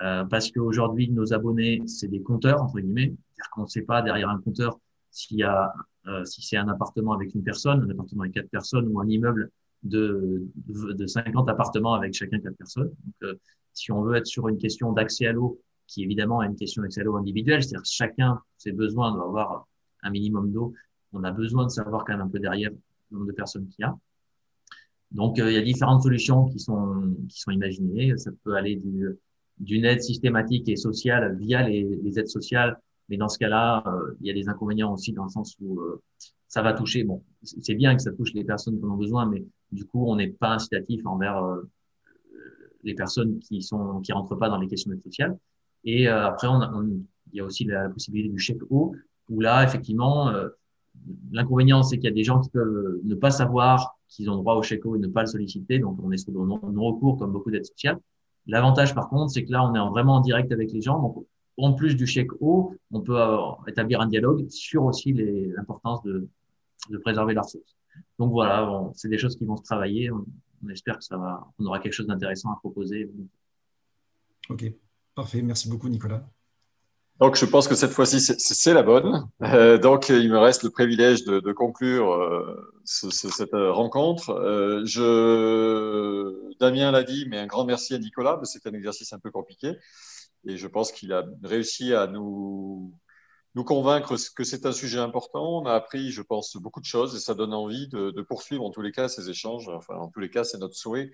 Euh, 0.03 0.25
parce 0.25 0.51
qu'aujourd'hui 0.51 1.11
nos 1.11 1.33
abonnés 1.33 1.83
c'est 1.87 2.09
des 2.09 2.23
compteurs 2.23 2.63
entre 2.63 2.81
guillemets. 2.81 3.15
C'est-à-dire 3.15 3.51
qu'on 3.51 3.63
ne 3.63 3.67
sait 3.67 3.83
pas 3.83 4.03
derrière 4.03 4.29
un 4.29 4.41
compteur 4.41 4.79
s'il 5.11 5.39
y 5.39 5.43
a 5.43 5.73
euh, 6.07 6.25
si 6.25 6.43
c'est 6.43 6.57
un 6.57 6.69
appartement 6.69 7.13
avec 7.13 7.35
une 7.35 7.43
personne 7.43 7.83
un 7.83 7.91
appartement 7.91 8.23
avec 8.23 8.35
quatre 8.35 8.51
personnes 8.51 8.89
ou 8.89 9.01
un 9.01 9.09
immeuble 9.09 9.51
de 9.83 10.47
de 10.67 11.07
50 11.07 11.49
appartements 11.49 11.95
avec 11.95 12.15
chacun 12.15 12.39
quatre 12.41 12.57
personnes. 12.57 12.91
Donc 13.05 13.15
euh, 13.23 13.35
si 13.73 13.91
on 13.93 14.03
veut 14.03 14.17
être 14.17 14.27
sur 14.27 14.49
une 14.49 14.59
question 14.59 14.93
d'accès 14.93 15.27
à 15.27 15.33
l'eau 15.33 15.61
qui 15.87 16.03
évidemment 16.03 16.43
est 16.43 16.47
une 16.47 16.57
question 16.57 16.83
d'accès 16.83 17.01
à 17.01 17.05
l'eau 17.05 17.17
individuelle 17.17 17.63
c'est-à-dire 17.63 17.87
chacun 17.87 18.41
ses 18.59 18.73
besoins 18.73 19.13
doit 19.13 19.25
avoir 19.25 19.67
un 20.03 20.11
minimum 20.11 20.53
d'eau 20.53 20.75
on 21.13 21.25
a 21.25 21.31
besoin 21.31 21.65
de 21.65 21.71
savoir 21.71 22.05
quand 22.05 22.13
même 22.13 22.27
un 22.27 22.29
peu 22.29 22.39
derrière 22.39 22.71
nombre 23.11 23.27
de 23.27 23.33
personnes 23.33 23.69
qu'il 23.69 23.83
y 23.83 23.85
a. 23.85 23.97
Donc, 25.13 25.39
euh, 25.39 25.51
il 25.51 25.55
y 25.55 25.59
a 25.59 25.63
différentes 25.63 26.03
solutions 26.03 26.47
qui 26.47 26.59
sont, 26.59 27.15
qui 27.29 27.41
sont 27.41 27.51
imaginées. 27.51 28.17
Ça 28.17 28.31
peut 28.45 28.55
aller 28.55 28.77
du, 28.77 29.09
d'une 29.59 29.85
aide 29.85 30.03
systématique 30.03 30.69
et 30.69 30.77
sociale 30.77 31.37
via 31.39 31.67
les, 31.67 32.19
aides 32.19 32.29
sociales. 32.29 32.79
Mais 33.09 33.17
dans 33.17 33.29
ce 33.29 33.39
cas-là, 33.39 33.85
euh, 33.87 34.17
il 34.21 34.27
y 34.27 34.31
a 34.31 34.35
des 34.35 34.49
inconvénients 34.49 34.93
aussi 34.93 35.13
dans 35.13 35.25
le 35.25 35.31
sens 35.31 35.57
où 35.61 35.81
euh, 35.81 36.03
ça 36.49 36.63
va 36.63 36.73
toucher. 36.73 37.05
Bon, 37.05 37.23
c'est 37.43 37.75
bien 37.75 37.95
que 37.95 38.03
ça 38.03 38.13
touche 38.13 38.35
les 38.35 38.45
personnes 38.45 38.79
qui 38.79 38.85
en 38.85 38.91
ont 38.91 38.97
besoin, 38.97 39.27
mais 39.27 39.45
du 39.71 39.85
coup, 39.85 40.07
on 40.07 40.17
n'est 40.17 40.29
pas 40.29 40.51
incitatif 40.51 41.07
envers 41.07 41.41
les 42.83 42.95
personnes 42.95 43.39
qui 43.41 43.63
sont 43.63 44.01
qui 44.01 44.13
rentrent 44.13 44.37
pas 44.37 44.49
dans 44.49 44.59
les 44.59 44.69
questions 44.69 44.93
sociales. 45.03 45.37
Et 45.85 46.07
après, 46.07 46.49
il 47.33 47.37
y 47.37 47.41
a 47.41 47.45
aussi 47.45 47.65
la 47.65 47.89
possibilité 47.89 48.29
du 48.29 48.39
chèque 48.39 48.63
eau, 48.71 48.95
où 49.29 49.41
là, 49.41 49.65
effectivement, 49.65 50.33
L'inconvénient, 51.31 51.83
c'est 51.83 51.97
qu'il 51.97 52.07
y 52.07 52.13
a 52.13 52.15
des 52.15 52.25
gens 52.25 52.41
qui 52.41 52.51
peuvent 52.51 53.01
ne 53.05 53.15
pas 53.15 53.31
savoir 53.31 53.97
qu'ils 54.09 54.31
ont 54.31 54.37
droit 54.37 54.55
au 54.55 54.63
chèque 54.63 54.83
et 54.85 54.99
ne 54.99 55.09
pas 55.09 55.23
le 55.23 55.27
solliciter. 55.27 55.79
Donc, 55.79 55.99
on 56.03 56.11
est 56.13 56.17
sur 56.17 56.33
le 56.33 56.47
non-recours 56.47 57.19
comme 57.19 57.33
beaucoup 57.33 57.51
d'aides 57.51 57.67
sociales. 57.67 57.99
L'avantage, 58.47 58.95
par 58.95 59.09
contre, 59.09 59.33
c'est 59.33 59.45
que 59.45 59.53
là, 59.53 59.65
on 59.65 59.75
est 59.75 59.91
vraiment 59.91 60.17
en 60.17 60.21
direct 60.21 60.53
avec 60.53 60.73
les 60.73 60.81
gens. 60.81 61.01
Donc, 61.01 61.27
en 61.59 61.73
plus 61.73 61.97
du 61.97 62.07
chèque 62.07 62.31
eau, 62.41 62.75
on 62.91 63.01
peut 63.01 63.19
établir 63.67 64.01
un 64.01 64.07
dialogue 64.07 64.49
sur 64.49 64.85
aussi 64.85 65.13
l'importance 65.13 66.03
de, 66.03 66.29
de 66.91 66.99
préserver 66.99 67.35
la 67.35 67.43
ressource. 67.43 67.77
donc 68.19 68.31
voilà, 68.31 68.91
c'est 68.95 69.09
des 69.09 69.19
choses 69.19 69.37
qui 69.37 69.45
vont 69.45 69.57
se 69.57 69.63
travailler. 69.63 70.11
On, 70.11 70.25
espère 70.71 70.99
que 70.99 71.05
ça 71.05 71.17
va, 71.17 71.47
on 71.59 71.67
aura 71.67 71.79
quelque 71.79 71.93
chose 71.93 72.09
d'intéressant 72.09 72.51
à 72.51 72.57
proposer. 72.57 73.11
Ok, 74.49 74.65
parfait. 75.15 75.43
Merci 75.43 75.69
beaucoup, 75.69 75.89
Nicolas. 75.89 76.29
Donc, 77.19 77.37
je 77.37 77.47
pense 77.47 77.67
que 77.67 77.75
cette 77.75 77.93
fois-ci, 77.93 78.21
c'est 78.21 78.75
la 78.75 78.83
bonne. 78.83 79.27
Euh, 79.43 79.79
donc, 79.79 80.11
il 80.11 80.31
me 80.31 80.39
reste 80.39 80.64
le 80.64 80.71
privilège 80.71 81.25
de, 81.25 81.53
conclure 81.53 82.12
euh, 82.12 82.73
cette 82.85 83.55
rencontre. 83.55 84.31
Euh, 84.31 84.83
je, 84.85 86.55
Damien 86.61 86.91
l'a 86.91 87.05
dit, 87.05 87.27
mais 87.29 87.39
un 87.39 87.47
grand 87.47 87.64
merci 87.64 87.95
à 87.95 87.99
Nicolas. 87.99 88.39
C'est 88.45 88.67
un 88.67 88.75
exercice 88.75 89.14
un 89.14 89.19
peu 89.19 89.31
compliqué. 89.31 89.73
Et 90.47 90.59
je 90.59 90.67
pense 90.67 90.93
qu'il 90.93 91.12
a 91.14 91.25
réussi 91.43 91.95
à 91.95 92.07
nous, 92.07 92.93
nous 93.55 93.64
convaincre 93.64 94.14
que 94.35 94.45
c'est 94.45 94.67
un 94.67 94.73
sujet 94.73 94.99
important. 94.99 95.62
On 95.62 95.64
a 95.64 95.73
appris, 95.73 96.11
je 96.11 96.21
pense, 96.21 96.57
beaucoup 96.59 96.81
de 96.81 96.87
choses 96.87 97.17
et 97.17 97.19
ça 97.19 97.35
donne 97.35 97.55
envie 97.55 97.89
de, 97.89 98.11
de 98.11 98.23
poursuivre 98.23 98.62
en 98.62 98.71
tous 98.71 98.83
les 98.83 98.93
cas 98.93 99.09
ces 99.09 99.31
échanges. 99.31 99.69
Enfin, 99.69 99.95
en 99.95 100.09
tous 100.09 100.21
les 100.21 100.29
cas, 100.29 100.45
c'est 100.45 100.59
notre 100.59 100.77
souhait 100.77 101.11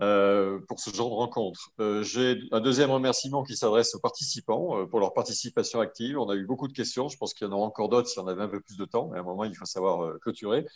euh, 0.00 0.60
pour 0.68 0.78
ce 0.78 0.90
genre 0.90 1.10
de 1.10 1.14
rencontre. 1.14 1.70
Euh, 1.80 2.04
j'ai 2.04 2.38
un 2.52 2.60
deuxième 2.60 2.90
remerciement 2.90 3.42
qui 3.42 3.56
s'adresse 3.56 3.96
aux 3.96 3.98
participants 3.98 4.78
euh, 4.78 4.86
pour 4.86 5.00
leur 5.00 5.12
participation 5.12 5.80
active. 5.80 6.18
On 6.18 6.28
a 6.28 6.36
eu 6.36 6.46
beaucoup 6.46 6.68
de 6.68 6.72
questions. 6.72 7.08
Je 7.08 7.16
pense 7.16 7.34
qu'il 7.34 7.48
y 7.48 7.50
en 7.50 7.52
aura 7.52 7.66
encore 7.66 7.88
d'autres 7.88 8.08
si 8.08 8.18
on 8.20 8.28
avait 8.28 8.42
un 8.42 8.48
peu 8.48 8.60
plus 8.60 8.76
de 8.76 8.84
temps. 8.84 9.08
Mais 9.10 9.18
à 9.18 9.22
un 9.22 9.24
moment, 9.24 9.42
il 9.42 9.56
faut 9.56 9.64
savoir 9.64 10.16
clôturer. 10.20 10.66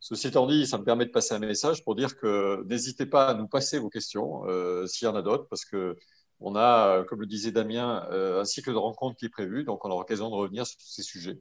Ceci 0.00 0.26
étant 0.26 0.48
dit, 0.48 0.66
ça 0.66 0.78
me 0.78 0.84
permet 0.84 1.06
de 1.06 1.10
passer 1.10 1.34
un 1.34 1.38
message 1.38 1.84
pour 1.84 1.94
dire 1.94 2.16
que 2.16 2.64
n'hésitez 2.64 3.06
pas 3.06 3.28
à 3.28 3.34
nous 3.34 3.46
passer 3.46 3.78
vos 3.78 3.90
questions 3.90 4.42
s'il 4.86 5.06
y 5.06 5.08
en 5.08 5.14
a 5.14 5.22
d'autres, 5.22 5.46
parce 5.48 5.64
que 5.64 5.96
on 6.40 6.56
a, 6.56 7.04
comme 7.04 7.20
le 7.20 7.26
disait 7.26 7.52
Damien, 7.52 8.06
un 8.10 8.44
cycle 8.44 8.72
de 8.72 8.76
rencontres 8.76 9.16
qui 9.16 9.26
est 9.26 9.30
prévu. 9.30 9.64
Donc, 9.64 9.84
on 9.84 9.90
aura 9.90 10.00
l'occasion 10.00 10.30
de 10.30 10.34
revenir 10.34 10.66
sur 10.66 10.80
ces 10.80 11.02
sujets. 11.02 11.38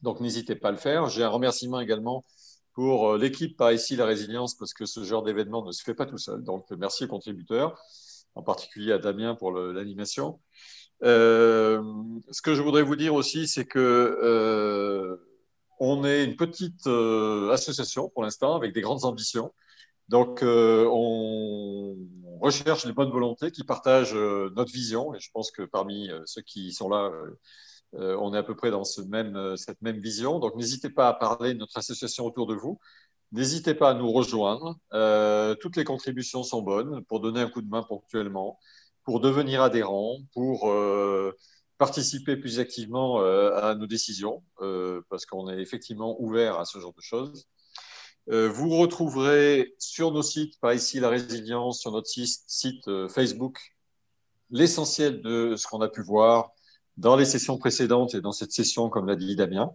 Donc, 0.00 0.20
n'hésitez 0.20 0.54
pas 0.54 0.68
à 0.68 0.72
le 0.72 0.78
faire. 0.78 1.08
J'ai 1.08 1.24
un 1.24 1.28
remerciement 1.28 1.80
également 1.80 2.24
pour 2.72 3.10
euh, 3.12 3.18
l'équipe 3.18 3.56
par 3.56 3.72
ici 3.72 3.96
la 3.96 4.06
résilience 4.06 4.54
parce 4.54 4.74
que 4.74 4.86
ce 4.86 5.04
genre 5.04 5.22
d'événement 5.22 5.64
ne 5.64 5.72
se 5.72 5.82
fait 5.82 5.94
pas 5.94 6.06
tout 6.06 6.18
seul. 6.18 6.42
Donc 6.42 6.70
merci 6.72 7.04
aux 7.04 7.08
contributeurs, 7.08 7.78
en 8.34 8.42
particulier 8.42 8.92
à 8.92 8.98
Damien 8.98 9.34
pour 9.34 9.52
l'animation. 9.52 10.40
Euh, 11.04 11.82
ce 12.30 12.42
que 12.42 12.54
je 12.54 12.62
voudrais 12.62 12.82
vous 12.82 12.96
dire 12.96 13.14
aussi, 13.14 13.48
c'est 13.48 13.66
que 13.66 13.78
euh, 14.22 15.16
on 15.80 16.04
est 16.04 16.24
une 16.24 16.36
petite 16.36 16.86
association 16.86 18.08
pour 18.08 18.22
l'instant 18.22 18.54
avec 18.54 18.72
des 18.72 18.80
grandes 18.80 19.04
ambitions. 19.04 19.52
Donc 20.08 20.40
on 20.42 21.96
recherche 22.40 22.84
les 22.84 22.92
bonnes 22.92 23.10
volontés 23.10 23.50
qui 23.50 23.64
partagent 23.64 24.14
notre 24.14 24.72
vision 24.72 25.14
et 25.14 25.20
je 25.20 25.30
pense 25.32 25.50
que 25.50 25.62
parmi 25.62 26.10
ceux 26.26 26.42
qui 26.42 26.72
sont 26.72 26.88
là 26.88 27.10
euh, 27.94 28.16
on 28.20 28.32
est 28.34 28.38
à 28.38 28.42
peu 28.42 28.56
près 28.56 28.70
dans 28.70 28.82
euh, 28.82 29.56
cette 29.56 29.82
même 29.82 29.98
vision. 29.98 30.38
Donc, 30.38 30.56
n'hésitez 30.56 30.90
pas 30.90 31.08
à 31.08 31.14
parler 31.14 31.54
de 31.54 31.58
notre 31.58 31.76
association 31.76 32.24
autour 32.26 32.46
de 32.46 32.54
vous. 32.54 32.78
N'hésitez 33.32 33.74
pas 33.74 33.90
à 33.90 33.94
nous 33.94 34.10
rejoindre. 34.10 34.78
Euh, 34.92 35.54
toutes 35.56 35.76
les 35.76 35.84
contributions 35.84 36.42
sont 36.42 36.62
bonnes 36.62 37.04
pour 37.04 37.20
donner 37.20 37.40
un 37.40 37.48
coup 37.48 37.62
de 37.62 37.68
main 37.68 37.82
ponctuellement, 37.82 38.58
pour 39.04 39.20
devenir 39.20 39.62
adhérent, 39.62 40.18
pour 40.32 40.70
participer 41.78 42.36
plus 42.36 42.60
activement 42.60 43.20
à 43.20 43.74
nos 43.74 43.86
décisions, 43.86 44.44
parce 45.08 45.26
qu'on 45.26 45.48
est 45.48 45.60
effectivement 45.60 46.20
ouvert 46.20 46.58
à 46.58 46.64
ce 46.66 46.78
genre 46.78 46.92
de 46.94 47.00
choses. 47.00 47.48
vous 48.28 48.76
retrouverez 48.76 49.74
sur 49.78 50.12
nos 50.12 50.22
sites, 50.22 50.60
par 50.60 50.74
ici 50.74 51.00
la 51.00 51.08
résilience, 51.08 51.80
sur 51.80 51.90
notre 51.90 52.08
site 52.08 53.08
Facebook, 53.08 53.58
l'essentiel 54.50 55.22
de 55.22 55.56
ce 55.56 55.66
qu'on 55.66 55.80
a 55.80 55.88
pu 55.88 56.02
voir, 56.02 56.52
dans 56.96 57.16
les 57.16 57.24
sessions 57.24 57.58
précédentes 57.58 58.14
et 58.14 58.20
dans 58.20 58.32
cette 58.32 58.52
session, 58.52 58.88
comme 58.88 59.06
l'a 59.06 59.16
dit 59.16 59.36
Damien. 59.36 59.72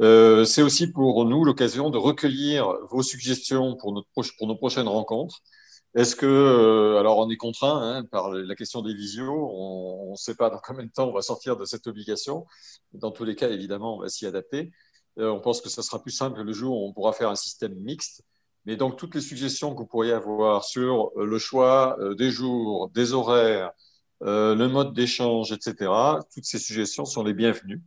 Euh, 0.00 0.44
c'est 0.44 0.62
aussi 0.62 0.92
pour 0.92 1.24
nous 1.24 1.44
l'occasion 1.44 1.90
de 1.90 1.98
recueillir 1.98 2.72
vos 2.90 3.02
suggestions 3.02 3.76
pour, 3.76 3.92
notre 3.92 4.08
pour 4.12 4.46
nos 4.46 4.56
prochaines 4.56 4.88
rencontres. 4.88 5.40
Est-ce 5.94 6.14
que, 6.14 6.26
euh, 6.26 6.98
alors 6.98 7.18
on 7.18 7.30
est 7.30 7.36
contraint 7.36 7.80
hein, 7.82 8.04
par 8.04 8.30
la 8.30 8.54
question 8.54 8.82
des 8.82 8.94
visios, 8.94 9.50
on 9.52 10.12
ne 10.12 10.16
sait 10.16 10.34
pas 10.36 10.50
dans 10.50 10.60
combien 10.62 10.84
de 10.84 10.90
temps 10.90 11.08
on 11.08 11.12
va 11.12 11.22
sortir 11.22 11.56
de 11.56 11.64
cette 11.64 11.86
obligation. 11.86 12.46
Dans 12.92 13.10
tous 13.10 13.24
les 13.24 13.34
cas, 13.34 13.48
évidemment, 13.50 13.96
on 13.96 14.00
va 14.00 14.08
s'y 14.08 14.26
adapter. 14.26 14.70
Euh, 15.18 15.30
on 15.30 15.40
pense 15.40 15.60
que 15.60 15.68
ça 15.68 15.82
sera 15.82 16.00
plus 16.00 16.12
simple 16.12 16.42
le 16.42 16.52
jour 16.52 16.80
où 16.80 16.88
on 16.88 16.92
pourra 16.92 17.12
faire 17.12 17.30
un 17.30 17.36
système 17.36 17.74
mixte. 17.74 18.22
Mais 18.66 18.76
donc, 18.76 18.98
toutes 18.98 19.14
les 19.14 19.20
suggestions 19.20 19.72
que 19.72 19.78
vous 19.78 19.86
pourriez 19.86 20.12
avoir 20.12 20.64
sur 20.64 21.10
le 21.16 21.38
choix 21.38 21.96
des 22.18 22.30
jours, 22.30 22.90
des 22.90 23.14
horaires, 23.14 23.72
euh, 24.22 24.54
le 24.54 24.68
mode 24.68 24.94
d'échange, 24.94 25.52
etc. 25.52 25.90
Toutes 26.32 26.44
ces 26.44 26.58
suggestions 26.58 27.04
sont 27.04 27.22
les 27.22 27.34
bienvenues. 27.34 27.82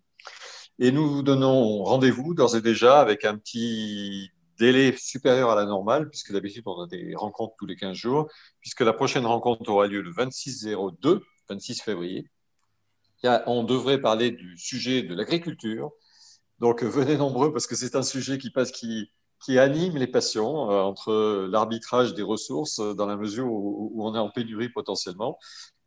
Et 0.79 0.91
nous 0.91 1.09
vous 1.09 1.23
donnons 1.23 1.83
rendez-vous 1.83 2.33
d'ores 2.33 2.55
et 2.55 2.61
déjà 2.61 2.99
avec 2.99 3.25
un 3.25 3.37
petit 3.37 4.31
délai 4.57 4.95
supérieur 4.97 5.49
à 5.49 5.55
la 5.55 5.65
normale, 5.65 6.09
puisque 6.09 6.31
d'habitude 6.31 6.63
on 6.65 6.81
a 6.81 6.87
des 6.87 7.15
rencontres 7.15 7.55
tous 7.57 7.65
les 7.65 7.75
15 7.75 7.95
jours, 7.95 8.27
puisque 8.61 8.81
la 8.81 8.93
prochaine 8.93 9.25
rencontre 9.25 9.69
aura 9.69 9.87
lieu 9.87 10.01
le 10.01 10.11
26-02, 10.11 11.21
26 11.49 11.81
février. 11.81 12.27
On 13.45 13.63
devrait 13.63 14.01
parler 14.01 14.31
du 14.31 14.57
sujet 14.57 15.03
de 15.03 15.13
l'agriculture. 15.13 15.91
Donc 16.59 16.83
venez 16.83 17.17
nombreux 17.17 17.51
parce 17.51 17.67
que 17.67 17.75
c'est 17.75 17.95
un 17.95 18.03
sujet 18.03 18.37
qui 18.37 18.51
passe, 18.51 18.71
qui 18.71 19.59
anime 19.59 19.97
les 19.97 20.07
passions 20.07 20.71
euh, 20.71 20.81
entre 20.81 21.47
l'arbitrage 21.49 22.13
des 22.13 22.21
ressources 22.21 22.79
dans 22.79 23.05
la 23.05 23.17
mesure 23.17 23.47
où, 23.47 24.03
on 24.03 24.15
est 24.15 24.19
en 24.19 24.29
pénurie 24.29 24.69
potentiellement 24.69 25.37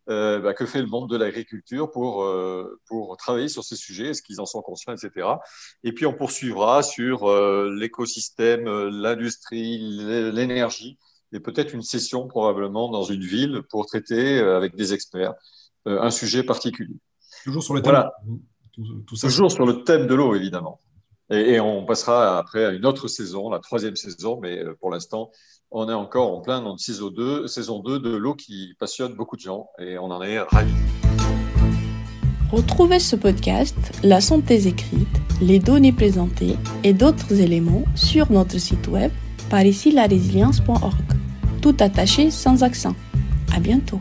euh, 0.07 0.39
bah, 0.39 0.53
que 0.53 0.65
fait 0.65 0.81
le 0.81 0.87
monde 0.87 1.09
de 1.09 1.17
l'agriculture 1.17 1.89
pour, 1.89 2.23
euh, 2.23 2.79
pour 2.85 3.17
travailler 3.17 3.47
sur 3.47 3.63
ces 3.63 3.75
sujets, 3.75 4.09
est-ce 4.09 4.21
qu'ils 4.21 4.39
en 4.39 4.45
sont 4.45 4.61
conscients, 4.61 4.93
etc. 4.93 5.27
Et 5.83 5.93
puis 5.93 6.05
on 6.05 6.13
poursuivra 6.13 6.83
sur 6.83 7.27
euh, 7.27 7.73
l'écosystème, 7.75 8.65
l'industrie, 8.65 9.79
l'énergie, 10.31 10.99
et 11.31 11.39
peut-être 11.39 11.73
une 11.73 11.81
session 11.81 12.27
probablement 12.27 12.89
dans 12.89 13.03
une 13.03 13.23
ville 13.23 13.63
pour 13.69 13.87
traiter 13.87 14.39
avec 14.39 14.75
des 14.75 14.93
experts 14.93 15.33
un 15.85 16.11
sujet 16.11 16.43
particulier. 16.43 16.95
Toujours 17.43 17.63
sur 17.63 17.73
le 17.73 17.81
thème. 17.81 17.91
Voilà. 17.91 18.13
Tout, 19.07 19.15
ça, 19.15 19.27
Toujours 19.27 19.51
sur 19.51 19.65
le 19.65 19.83
thème 19.83 20.07
de 20.07 20.15
l'eau, 20.15 20.35
évidemment. 20.35 20.81
Et, 21.31 21.59
on 21.59 21.85
passera 21.85 22.37
après 22.37 22.65
à 22.65 22.69
une 22.71 22.85
autre 22.85 23.07
saison, 23.07 23.49
la 23.49 23.59
troisième 23.59 23.95
saison, 23.95 24.39
mais 24.41 24.61
pour 24.79 24.91
l'instant, 24.91 25.31
on 25.71 25.89
est 25.89 25.93
encore 25.93 26.31
en 26.31 26.41
plein 26.41 26.61
dans 26.61 26.77
saison 26.77 27.09
2, 27.09 27.47
saison 27.47 27.79
2 27.79 27.99
de 27.99 28.15
l'eau 28.15 28.35
qui 28.35 28.75
passionne 28.79 29.13
beaucoup 29.15 29.35
de 29.35 29.41
gens 29.41 29.69
et 29.79 29.97
on 29.97 30.11
en 30.11 30.21
est 30.21 30.39
ravis. 30.39 30.71
Retrouvez 32.51 32.99
ce 32.99 33.15
podcast, 33.15 33.75
la 34.03 34.21
santé 34.21 34.67
écrite, 34.67 35.07
les 35.41 35.59
données 35.59 35.91
présentées 35.91 36.57
et 36.83 36.93
d'autres 36.93 37.41
éléments 37.41 37.83
sur 37.95 38.31
notre 38.31 38.59
site 38.59 38.87
web 38.87 39.11
par 39.49 39.65
ici 39.65 39.91
la 39.91 40.05
résilience.org. 40.05 40.95
Tout 41.61 41.75
attaché 41.79 42.29
sans 42.29 42.61
accent. 42.61 42.95
À 43.53 43.59
bientôt. 43.59 43.99